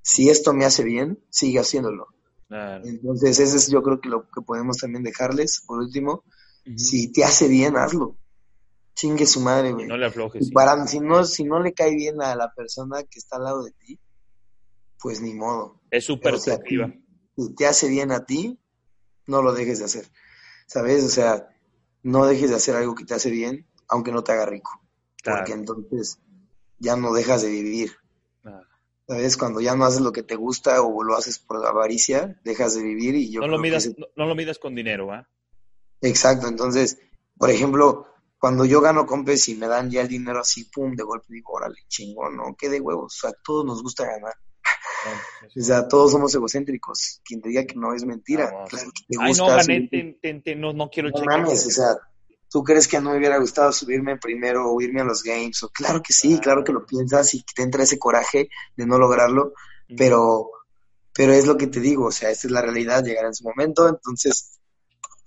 si 0.00 0.30
esto 0.30 0.54
me 0.54 0.64
hace 0.64 0.84
bien, 0.84 1.18
sigue 1.28 1.58
haciéndolo. 1.58 2.06
Entonces 2.48 3.40
ese 3.40 3.56
es 3.56 3.68
yo 3.68 3.82
creo 3.82 4.00
que 4.00 4.08
lo 4.08 4.22
que 4.22 4.40
podemos 4.40 4.78
también 4.78 5.02
dejarles, 5.02 5.62
por 5.66 5.80
último, 5.80 6.22
si 6.76 7.10
te 7.10 7.24
hace 7.24 7.48
bien, 7.48 7.76
hazlo. 7.76 8.16
Chingue 8.94 9.26
su 9.26 9.40
madre, 9.40 9.72
güey. 9.72 9.86
No 9.86 9.96
le 9.96 10.06
aflojes. 10.06 10.50
Para, 10.52 10.86
si, 10.86 11.00
no, 11.00 11.24
si 11.24 11.44
no 11.44 11.60
le 11.60 11.74
cae 11.74 11.94
bien 11.94 12.22
a 12.22 12.34
la 12.34 12.50
persona 12.54 13.02
que 13.02 13.18
está 13.18 13.36
al 13.36 13.44
lado 13.44 13.64
de 13.64 13.72
ti, 13.72 13.98
pues 14.98 15.20
ni 15.20 15.34
modo. 15.34 15.82
Es 15.90 16.04
su 16.04 16.18
perspectiva 16.18 16.90
y 17.36 17.54
te 17.54 17.66
hace 17.66 17.88
bien 17.88 18.12
a 18.12 18.24
ti, 18.24 18.58
no 19.26 19.42
lo 19.42 19.52
dejes 19.52 19.78
de 19.78 19.84
hacer. 19.84 20.08
¿Sabes? 20.66 21.04
O 21.04 21.08
sea, 21.08 21.48
no 22.02 22.26
dejes 22.26 22.50
de 22.50 22.56
hacer 22.56 22.76
algo 22.76 22.94
que 22.94 23.04
te 23.04 23.14
hace 23.14 23.30
bien, 23.30 23.66
aunque 23.88 24.12
no 24.12 24.24
te 24.24 24.32
haga 24.32 24.46
rico. 24.46 24.82
Porque 25.24 25.52
entonces 25.52 26.20
ya 26.78 26.96
no 26.96 27.12
dejas 27.12 27.42
de 27.42 27.50
vivir. 27.50 27.92
¿Sabes? 29.08 29.36
Cuando 29.36 29.60
ya 29.60 29.76
no 29.76 29.84
haces 29.84 30.00
lo 30.00 30.12
que 30.12 30.24
te 30.24 30.34
gusta 30.34 30.82
o 30.82 31.04
lo 31.04 31.16
haces 31.16 31.38
por 31.38 31.64
avaricia, 31.64 32.40
dejas 32.44 32.74
de 32.74 32.82
vivir 32.82 33.14
y 33.14 33.30
yo... 33.30 33.40
No, 33.40 33.46
lo 33.46 33.58
midas, 33.58 33.88
no, 34.16 34.26
lo 34.26 34.34
midas 34.34 34.58
con 34.58 34.74
dinero, 34.74 35.12
¿ah? 35.12 35.28
Exacto, 36.00 36.48
entonces, 36.48 36.98
por 37.38 37.50
ejemplo, 37.50 38.06
cuando 38.38 38.64
yo 38.64 38.80
gano 38.80 39.06
compes 39.06 39.48
y 39.48 39.54
me 39.54 39.68
dan 39.68 39.90
ya 39.90 40.02
el 40.02 40.08
dinero 40.08 40.40
así, 40.40 40.64
pum, 40.64 40.94
de 40.96 41.04
golpe 41.04 41.26
digo, 41.28 41.52
órale, 41.52 41.76
chingón, 41.88 42.36
¿no? 42.36 42.56
Qué 42.58 42.68
de 42.68 42.80
huevos, 42.80 43.14
o 43.14 43.20
sea, 43.20 43.30
a 43.30 43.42
todos 43.44 43.64
nos 43.64 43.82
gusta 43.82 44.06
ganar. 44.06 44.34
O 45.56 45.62
sea, 45.62 45.88
todos 45.88 46.12
somos 46.12 46.34
egocéntricos. 46.34 47.20
Quien 47.24 47.40
te 47.40 47.48
diga 47.48 47.64
que 47.64 47.74
no 47.74 47.94
es 47.94 48.04
mentira. 48.04 48.48
Claro 48.68 48.90
que 48.92 49.02
te 49.08 49.26
gusta. 49.26 49.56
Ay, 49.56 50.56
no, 50.56 50.72
no, 50.72 50.90
quiero 50.90 51.10
no 51.10 51.24
mames, 51.24 51.66
o 51.66 51.70
sea, 51.70 51.96
¿tú 52.50 52.62
crees 52.62 52.88
que 52.88 53.00
no 53.00 53.10
me 53.10 53.18
hubiera 53.18 53.38
gustado 53.38 53.72
subirme 53.72 54.16
primero 54.16 54.70
o 54.70 54.80
irme 54.80 55.00
a 55.00 55.04
los 55.04 55.22
games? 55.22 55.62
O, 55.62 55.68
claro 55.68 56.02
que 56.02 56.12
sí, 56.12 56.38
claro 56.38 56.64
que 56.64 56.72
lo 56.72 56.84
piensas 56.86 57.34
y 57.34 57.42
te 57.42 57.62
entra 57.62 57.82
ese 57.82 57.98
coraje 57.98 58.48
de 58.76 58.86
no 58.86 58.98
lograrlo, 58.98 59.52
pero, 59.96 60.50
pero 61.14 61.32
es 61.32 61.46
lo 61.46 61.56
que 61.56 61.66
te 61.66 61.80
digo, 61.80 62.06
o 62.06 62.12
sea, 62.12 62.30
esta 62.30 62.46
es 62.46 62.52
la 62.52 62.62
realidad, 62.62 63.04
llegará 63.04 63.28
en 63.28 63.34
su 63.34 63.44
momento, 63.44 63.88
entonces 63.88 64.58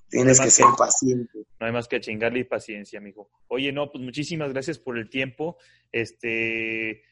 tienes 0.09 0.39
que 0.39 0.49
ser 0.49 0.65
paciente. 0.77 1.45
No 1.59 1.67
hay 1.67 1.71
más 1.71 1.87
que 1.87 1.99
chingarle 1.99 2.39
y 2.39 2.43
paciencia, 2.45 2.99
amigo. 2.99 3.29
Oye, 3.47 3.71
no, 3.71 3.91
pues 3.91 4.03
muchísimas 4.03 4.51
gracias 4.51 4.79
por 4.79 4.97
el 4.97 5.09
tiempo. 5.09 5.57
Este, 5.91 6.91
eh, 6.91 7.03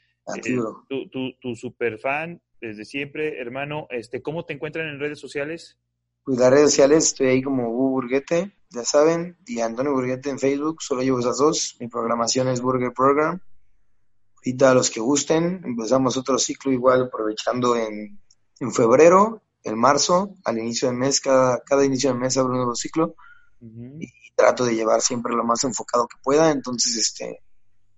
tu, 0.89 1.07
tu, 1.09 1.33
tu 1.39 1.55
super 1.55 1.99
fan, 1.99 2.41
desde 2.61 2.85
siempre, 2.85 3.39
hermano. 3.39 3.87
Este, 3.89 4.21
¿Cómo 4.21 4.45
te 4.45 4.53
encuentran 4.53 4.87
en 4.87 4.99
redes 4.99 5.19
sociales? 5.19 5.77
Pues 6.23 6.39
las 6.39 6.51
redes 6.51 6.71
sociales 6.71 7.05
estoy 7.05 7.27
ahí 7.27 7.41
como 7.41 7.69
Hugo 7.69 7.89
Burguete, 7.89 8.53
ya 8.69 8.83
saben, 8.83 9.37
y 9.45 9.61
Antonio 9.61 9.93
Burguete 9.93 10.29
en 10.29 10.39
Facebook, 10.39 10.81
solo 10.81 11.01
llevo 11.01 11.19
esas 11.19 11.37
dos. 11.37 11.77
Mi 11.79 11.87
programación 11.87 12.49
es 12.49 12.61
Burger 12.61 12.91
Program. 12.93 13.39
Ahorita 14.35 14.71
a 14.71 14.73
los 14.73 14.89
que 14.89 14.99
gusten, 14.99 15.61
empezamos 15.63 16.17
otro 16.17 16.37
ciclo 16.37 16.71
igual 16.71 17.03
aprovechando 17.03 17.75
en, 17.75 18.19
en 18.59 18.73
febrero, 18.73 19.41
en 19.63 19.77
marzo, 19.77 20.35
al 20.43 20.57
inicio 20.57 20.89
del 20.89 20.97
mes, 20.97 21.21
cada, 21.21 21.61
cada 21.63 21.85
inicio 21.85 22.09
del 22.09 22.19
mes 22.19 22.37
abro 22.37 22.51
un 22.51 22.57
nuevo 22.57 22.75
ciclo 22.75 23.15
y 23.61 24.07
trato 24.35 24.65
de 24.65 24.75
llevar 24.75 25.01
siempre 25.01 25.33
lo 25.33 25.43
más 25.43 25.63
enfocado 25.63 26.07
que 26.07 26.17
pueda. 26.21 26.51
Entonces, 26.51 26.95
este, 26.95 27.41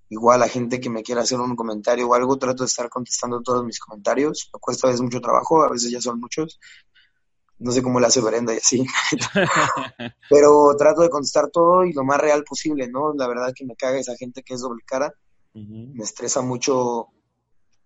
Igual 0.09 0.41
a 0.41 0.49
gente 0.49 0.79
que 0.79 0.89
me 0.89 1.03
quiera 1.03 1.21
hacer 1.21 1.39
un 1.39 1.55
comentario 1.55 2.07
o 2.07 2.13
algo, 2.15 2.37
trato 2.37 2.63
de 2.63 2.67
estar 2.67 2.89
contestando 2.89 3.41
todos 3.41 3.63
mis 3.63 3.79
comentarios. 3.79 4.49
Me 4.53 4.59
cuesta 4.59 4.87
a 4.87 4.89
veces 4.89 5.01
mucho 5.01 5.21
trabajo, 5.21 5.61
a 5.63 5.69
veces 5.69 5.91
ya 5.91 6.01
son 6.01 6.19
muchos. 6.19 6.59
No 7.59 7.71
sé 7.71 7.83
cómo 7.83 7.99
le 7.99 8.07
hace 8.07 8.21
Brenda 8.21 8.53
y 8.53 8.57
así. 8.57 8.85
Pero 10.29 10.75
trato 10.77 11.01
de 11.01 11.09
contestar 11.09 11.49
todo 11.51 11.85
y 11.85 11.93
lo 11.93 12.03
más 12.03 12.19
real 12.19 12.43
posible, 12.43 12.89
¿no? 12.89 13.13
La 13.13 13.27
verdad 13.27 13.53
que 13.53 13.65
me 13.65 13.75
caga 13.75 13.99
esa 13.99 14.15
gente 14.15 14.41
que 14.41 14.55
es 14.55 14.61
doble 14.61 14.81
cara. 14.85 15.13
Me 15.53 16.03
estresa 16.03 16.41
mucho 16.41 17.07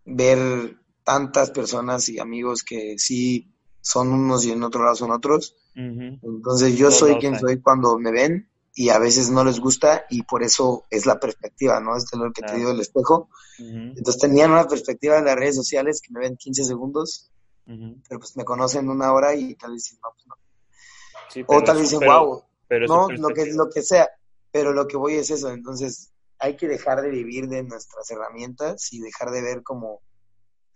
ver 0.05 0.78
tantas 1.03 1.51
personas 1.51 2.07
y 2.09 2.19
amigos 2.19 2.63
que 2.63 2.95
sí 2.97 3.51
son 3.82 4.09
unos 4.11 4.45
y 4.45 4.51
en 4.51 4.63
otro 4.63 4.84
lado 4.84 4.95
son 4.95 5.11
otros. 5.11 5.55
Entonces 5.76 6.78
yo 6.78 6.91
soy 6.91 7.17
quien 7.17 7.39
soy 7.39 7.59
cuando 7.61 7.97
me 7.97 8.11
ven 8.11 8.49
y 8.76 8.89
a 8.89 8.99
veces 8.99 9.30
no 9.30 9.43
les 9.43 9.59
gusta 9.59 10.05
y 10.09 10.24
por 10.24 10.43
eso 10.43 10.86
es 10.89 11.05
la 11.05 11.19
perspectiva, 11.19 11.80
¿no? 11.80 11.95
Es 11.95 12.05
lo 12.13 12.32
que 12.32 12.41
te 12.41 12.55
digo 12.55 12.69
del 12.69 12.82
espejo. 12.82 13.30
Entonces 13.59 14.19
tenían 14.19 14.51
una 14.51 14.67
perspectiva 14.67 15.15
de 15.15 15.24
las 15.24 15.36
redes 15.36 15.55
sociales 15.55 16.01
que 16.01 16.11
me 16.11 16.21
ven 16.21 16.38
15 16.38 16.63
segundos, 16.63 17.32
pero 17.65 18.19
pues 18.19 18.36
me 18.36 18.43
conocen 18.43 18.89
una 18.89 19.13
hora 19.13 19.36
y 19.36 19.55
tal 19.55 19.71
vez 19.71 19.84
dicen, 19.84 19.99
no, 20.03 20.09
pues 20.13 20.26
no. 20.28 21.55
o 21.55 21.63
tal 21.63 21.78
vez 21.78 21.91
dicen, 21.91 22.07
wow, 22.07 22.43
no, 22.88 23.09
lo 23.09 23.30
que, 23.30 23.45
lo 23.53 23.69
que 23.69 23.82
sea, 23.82 24.09
pero 24.51 24.74
lo 24.74 24.88
que 24.88 24.97
voy 24.97 25.15
es 25.15 25.30
eso, 25.30 25.49
entonces 25.49 26.11
hay 26.39 26.57
que 26.57 26.67
dejar 26.67 27.01
de 27.01 27.09
vivir 27.09 27.47
de 27.47 27.63
nuestras 27.63 28.09
herramientas 28.09 28.91
y 28.91 28.99
dejar 28.99 29.32
de 29.32 29.41
ver 29.41 29.63
como 29.63 30.01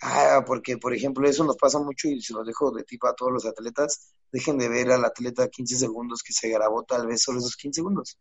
Ah, 0.02 0.44
porque 0.46 0.78
por 0.78 0.94
ejemplo 0.94 1.28
eso 1.28 1.44
nos 1.44 1.58
pasa 1.58 1.80
mucho 1.80 2.08
y 2.08 2.22
se 2.22 2.34
lo 2.34 2.44
dejo 2.44 2.72
de 2.72 2.84
tipo 2.84 3.08
a 3.08 3.16
todos 3.16 3.32
los 3.32 3.46
atletas, 3.46 4.14
dejen 4.32 4.58
de 4.58 4.70
ver 4.70 4.92
al 4.92 5.06
atleta 5.06 5.48
15 5.48 5.78
segundos 5.78 6.22
que 6.24 6.34
se 6.34 6.50
grabó 6.50 6.84
tal 6.84 7.08
vez 7.08 7.22
solo 7.22 7.40
esos 7.40 7.56
15 7.56 7.76
segundos. 7.76 8.18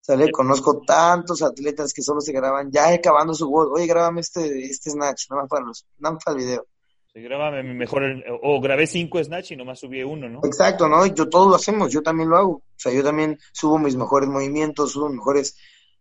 Sale, 0.00 0.30
conozco 0.30 0.82
tantos 0.82 1.42
atletas 1.42 1.94
que 1.94 2.02
solo 2.02 2.20
se 2.20 2.32
graban 2.32 2.70
ya 2.70 2.88
acabando 2.92 3.32
su 3.32 3.48
gol. 3.48 3.70
Oye, 3.72 3.86
grábame 3.86 4.20
este, 4.20 4.64
este 4.66 4.90
snatch, 4.90 5.30
nada 5.30 5.42
más 5.42 5.48
para 5.48 5.64
los, 5.64 5.86
nada 5.98 6.14
más 6.14 6.24
para 6.24 6.36
el 6.36 6.44
video. 6.44 6.66
Sí, 7.10 7.22
grábame 7.22 7.62
mejor, 7.62 8.02
o 8.42 8.60
grabé 8.60 8.86
cinco 8.86 9.22
snatch 9.22 9.52
y 9.52 9.56
nomás 9.56 9.78
subí 9.78 10.02
uno, 10.02 10.28
¿no? 10.28 10.40
Exacto, 10.44 10.88
¿no? 10.88 11.06
Yo 11.06 11.30
todos 11.30 11.48
lo 11.48 11.54
hacemos, 11.54 11.90
yo 11.90 12.02
también 12.02 12.28
lo 12.28 12.36
hago. 12.36 12.52
O 12.56 12.62
sea, 12.76 12.92
yo 12.92 13.02
también 13.02 13.38
subo 13.52 13.78
mis 13.78 13.96
mejores 13.96 14.28
movimientos, 14.28 14.92
subo 14.92 15.08
mejores, 15.08 15.56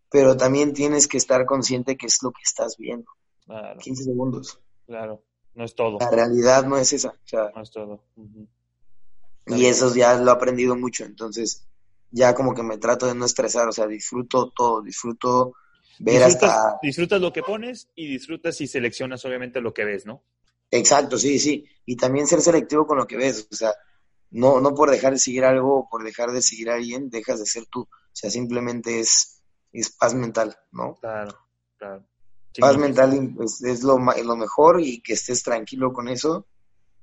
pero 0.10 0.36
también 0.36 0.74
tienes 0.74 1.08
que 1.08 1.18
estar 1.18 1.46
consciente 1.46 1.96
que 1.96 2.08
es 2.08 2.18
lo 2.24 2.32
que 2.32 2.42
estás 2.44 2.76
viendo. 2.78 3.10
Claro. 3.46 3.80
15 3.80 4.04
segundos. 4.04 4.60
Claro, 4.86 5.24
no 5.54 5.64
es 5.64 5.76
todo. 5.76 6.00
La 6.00 6.10
realidad 6.10 6.66
no 6.66 6.78
es 6.78 6.92
esa. 6.92 7.10
O 7.10 7.28
sea, 7.28 7.52
no 7.56 7.62
es 7.62 7.72
todo. 7.72 8.04
Y 9.46 9.66
eso 9.66 9.94
ya 9.94 10.16
lo 10.16 10.32
he 10.32 10.34
aprendido 10.34 10.76
mucho, 10.76 11.04
entonces 11.04 11.66
ya 12.12 12.36
como 12.36 12.54
que 12.54 12.64
me 12.64 12.78
trato 12.78 13.08
de 13.08 13.16
no 13.16 13.26
estresar, 13.26 13.68
o 13.68 13.72
sea, 13.72 13.88
disfruto 13.88 14.52
todo, 14.52 14.82
disfruto 14.82 15.56
ver 16.00 16.24
hasta... 16.24 16.78
Disfrutas 16.82 17.20
lo 17.20 17.34
que 17.34 17.42
pones 17.42 17.90
y 17.96 18.08
disfrutas 18.08 18.62
y 18.62 18.68
seleccionas 18.68 19.26
obviamente 19.26 19.60
lo 19.60 19.74
que 19.74 19.84
ves, 19.84 20.06
¿no? 20.06 20.24
Exacto, 20.70 21.18
sí, 21.18 21.40
sí. 21.40 21.66
Y 21.86 21.96
también 21.96 22.28
ser 22.28 22.42
selectivo 22.42 22.86
con 22.86 22.98
lo 22.98 23.08
que 23.08 23.18
ves, 23.18 23.48
o 23.52 23.56
sea, 23.56 23.74
no, 24.32 24.62
no 24.62 24.74
por 24.74 24.92
dejar 24.92 25.14
de 25.14 25.20
seguir 25.20 25.44
algo 25.44 25.80
o 25.80 25.90
por 25.90 26.04
dejar 26.04 26.32
de 26.32 26.42
seguir 26.42 26.70
a 26.70 26.76
alguien, 26.76 27.10
dejas 27.10 27.40
de 27.40 27.46
ser 27.46 27.66
tú. 27.66 27.82
O 27.82 28.16
sea, 28.16 28.30
simplemente 28.30 29.00
es, 29.00 29.42
es 29.72 29.92
paz 29.92 30.14
mental, 30.14 30.56
¿no? 30.72 30.96
Claro, 30.96 31.38
claro. 31.78 32.06
paz 32.60 32.78
mental 32.78 33.36
es, 33.44 33.64
es 33.64 33.84
lo, 33.84 33.98
lo 33.98 34.36
mejor 34.36 34.82
y 34.82 35.02
que 35.02 35.14
estés 35.14 35.42
tranquilo 35.44 35.92
con 35.94 36.08
eso 36.08 36.48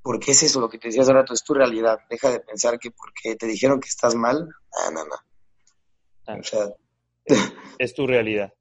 porque 0.03 0.33
es 0.33 0.43
eso 0.43 0.61
lo 0.61 0.69
que 0.69 0.79
te 0.79 0.89
decía 0.89 1.03
hace 1.03 1.13
rato, 1.13 1.35
es 1.35 1.45
tu 1.45 1.55
realidad. 1.55 1.99
Deja 2.09 2.31
de 2.31 2.41
pensar 2.41 2.79
que 2.79 2.91
porque 2.91 3.37
te 3.37 3.47
dijeron 3.47 3.81
que 3.81 3.89
estás 3.89 4.15
mal, 4.15 4.47
no, 4.47 4.91
no, 4.91 5.05
no. 5.05 6.39
O 6.39 6.43
sea, 6.43 6.69
es, 7.79 7.95
tu 7.95 8.07
realidad. 8.07 8.53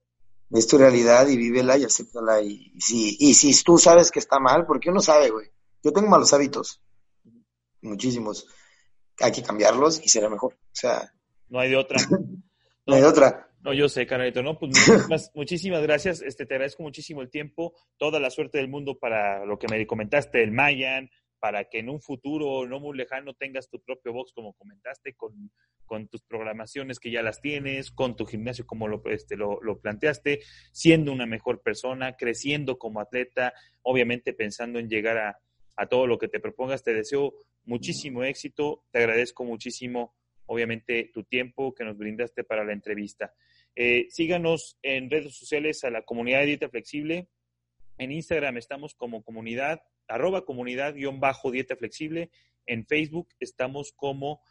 Es 0.52 0.68
tu 0.68 0.78
realidad 0.78 1.28
y 1.28 1.38
vívela 1.38 1.78
y 1.78 1.84
acéptala. 1.84 2.42
Y, 2.42 2.74
si, 2.80 3.16
y 3.20 3.34
si 3.34 3.64
tú 3.64 3.78
sabes 3.78 4.12
que 4.12 4.20
está 4.20 4.40
mal, 4.40 4.66
porque 4.66 4.90
uno 4.90 5.00
sabe, 5.00 5.30
güey. 5.30 5.48
Yo 5.82 5.94
tengo 5.94 6.08
malos 6.08 6.34
hábitos, 6.34 6.82
muchísimos. 7.82 8.48
Hay 9.22 9.32
que 9.32 9.44
cambiarlos 9.44 10.02
y 10.04 10.10
será 10.10 10.30
mejor. 10.30 10.54
O 10.54 10.76
sea, 10.76 11.14
no 11.48 11.60
hay 11.60 11.70
de 11.70 11.78
otra. 11.78 12.00
no, 12.86 12.96
hay 12.96 13.02
de 13.02 13.08
otra. 13.08 13.50
No, 13.62 13.74
yo 13.74 13.90
sé, 13.90 14.06
carnalito, 14.08 14.42
¿no? 14.42 14.58
Pues 14.58 14.72
muchísimas, 15.36 15.82
gracias. 15.84 16.22
Este, 16.22 16.46
te 16.46 16.56
agradezco 16.56 16.84
muchísimo 16.84 17.22
el 17.22 17.30
tiempo, 17.30 17.74
toda 17.98 18.20
la 18.20 18.30
suerte 18.30 18.58
del 18.58 18.70
mundo 18.70 18.98
para 18.98 19.46
lo 19.46 19.58
que 19.58 19.68
me 19.68 19.86
comentaste, 19.86 20.42
el 20.44 20.52
Mayan, 20.52 21.10
para 21.40 21.66
que 21.66 21.80
en 21.80 21.90
un 21.90 22.02
futuro 22.02 22.68
no 22.68 22.80
muy 22.80 22.98
lejano 22.98 23.34
tengas 23.34 23.70
tu 23.70 23.82
propio 23.82 24.14
box, 24.14 24.34
como 24.34 24.54
comentaste, 24.54 25.16
con, 25.16 25.52
tus 26.10 26.22
programaciones 26.22 27.00
que 27.00 27.10
ya 27.10 27.24
las 27.24 27.42
tienes, 27.42 27.90
con 27.90 28.16
tu 28.16 28.26
gimnasio 28.26 28.68
como 28.68 28.88
lo, 28.88 29.02
este, 29.06 29.36
lo, 29.36 29.80
planteaste, 29.82 30.42
siendo 30.72 31.12
una 31.12 31.26
mejor 31.26 31.62
persona, 31.62 32.16
creciendo 32.16 32.78
como 32.78 33.00
atleta, 33.00 33.54
obviamente 33.82 34.34
pensando 34.34 34.78
en 34.78 34.88
llegar 34.88 35.18
a, 35.18 35.40
a 35.78 35.88
todo 35.88 36.06
lo 36.06 36.20
que 36.20 36.28
te 36.28 36.40
propongas. 36.40 36.84
Te 36.84 36.94
deseo 36.94 37.34
muchísimo 37.64 38.24
éxito, 38.24 38.84
te 38.92 39.00
agradezco 39.00 39.46
muchísimo, 39.46 40.16
obviamente, 40.46 41.10
tu 41.14 41.24
tiempo 41.24 41.74
que 41.74 41.86
nos 41.86 41.98
brindaste 41.98 42.44
para 42.44 42.64
la 42.64 42.74
entrevista. 42.74 43.34
Eh, 43.76 44.08
síganos 44.10 44.78
en 44.82 45.10
redes 45.10 45.38
sociales 45.38 45.84
a 45.84 45.90
la 45.90 46.02
comunidad 46.04 46.42
de 46.42 46.48
Dieta 46.48 46.70
Flexible. 46.70 47.30
En 47.98 48.12
Instagram 48.12 48.58
estamos 48.58 48.94
como 48.94 49.24
comunidad 49.24 49.82
arroba 50.10 50.46
comunidad 50.46 50.96
guion 50.96 51.20
bajo 51.20 51.52
dieta 51.52 51.76
flexible. 51.76 52.32
En 52.66 52.86
Facebook 52.86 53.30
estamos 53.40 53.94
como 53.96 54.42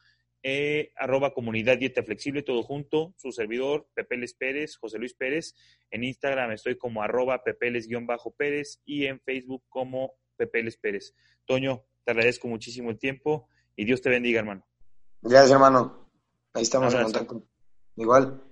eh, 0.42 0.92
arroba 0.96 1.34
comunidad 1.34 1.78
dieta 1.78 2.02
flexible, 2.02 2.42
todo 2.42 2.62
junto. 2.62 3.14
Su 3.16 3.32
servidor, 3.32 3.88
Pepeles 3.94 4.34
Pérez, 4.34 4.76
José 4.76 4.98
Luis 4.98 5.14
Pérez. 5.14 5.54
En 5.90 6.04
Instagram 6.04 6.52
estoy 6.52 6.78
como 6.78 7.02
arroba 7.02 7.42
pepeles 7.42 7.88
guion 7.88 8.06
bajo 8.06 8.32
Pérez 8.32 8.80
y 8.84 9.06
en 9.06 9.20
Facebook 9.20 9.64
como 9.68 10.14
Pepeles 10.36 10.76
Pérez. 10.76 11.14
Toño, 11.44 11.84
te 12.04 12.12
agradezco 12.12 12.48
muchísimo 12.48 12.90
el 12.90 12.98
tiempo 12.98 13.48
y 13.76 13.84
Dios 13.84 14.00
te 14.00 14.10
bendiga, 14.10 14.40
hermano. 14.40 14.66
Gracias, 15.20 15.50
hermano. 15.50 16.10
Ahí 16.54 16.62
estamos 16.62 16.94
en 16.94 17.02
contacto. 17.02 17.42
Igual. 17.96 18.47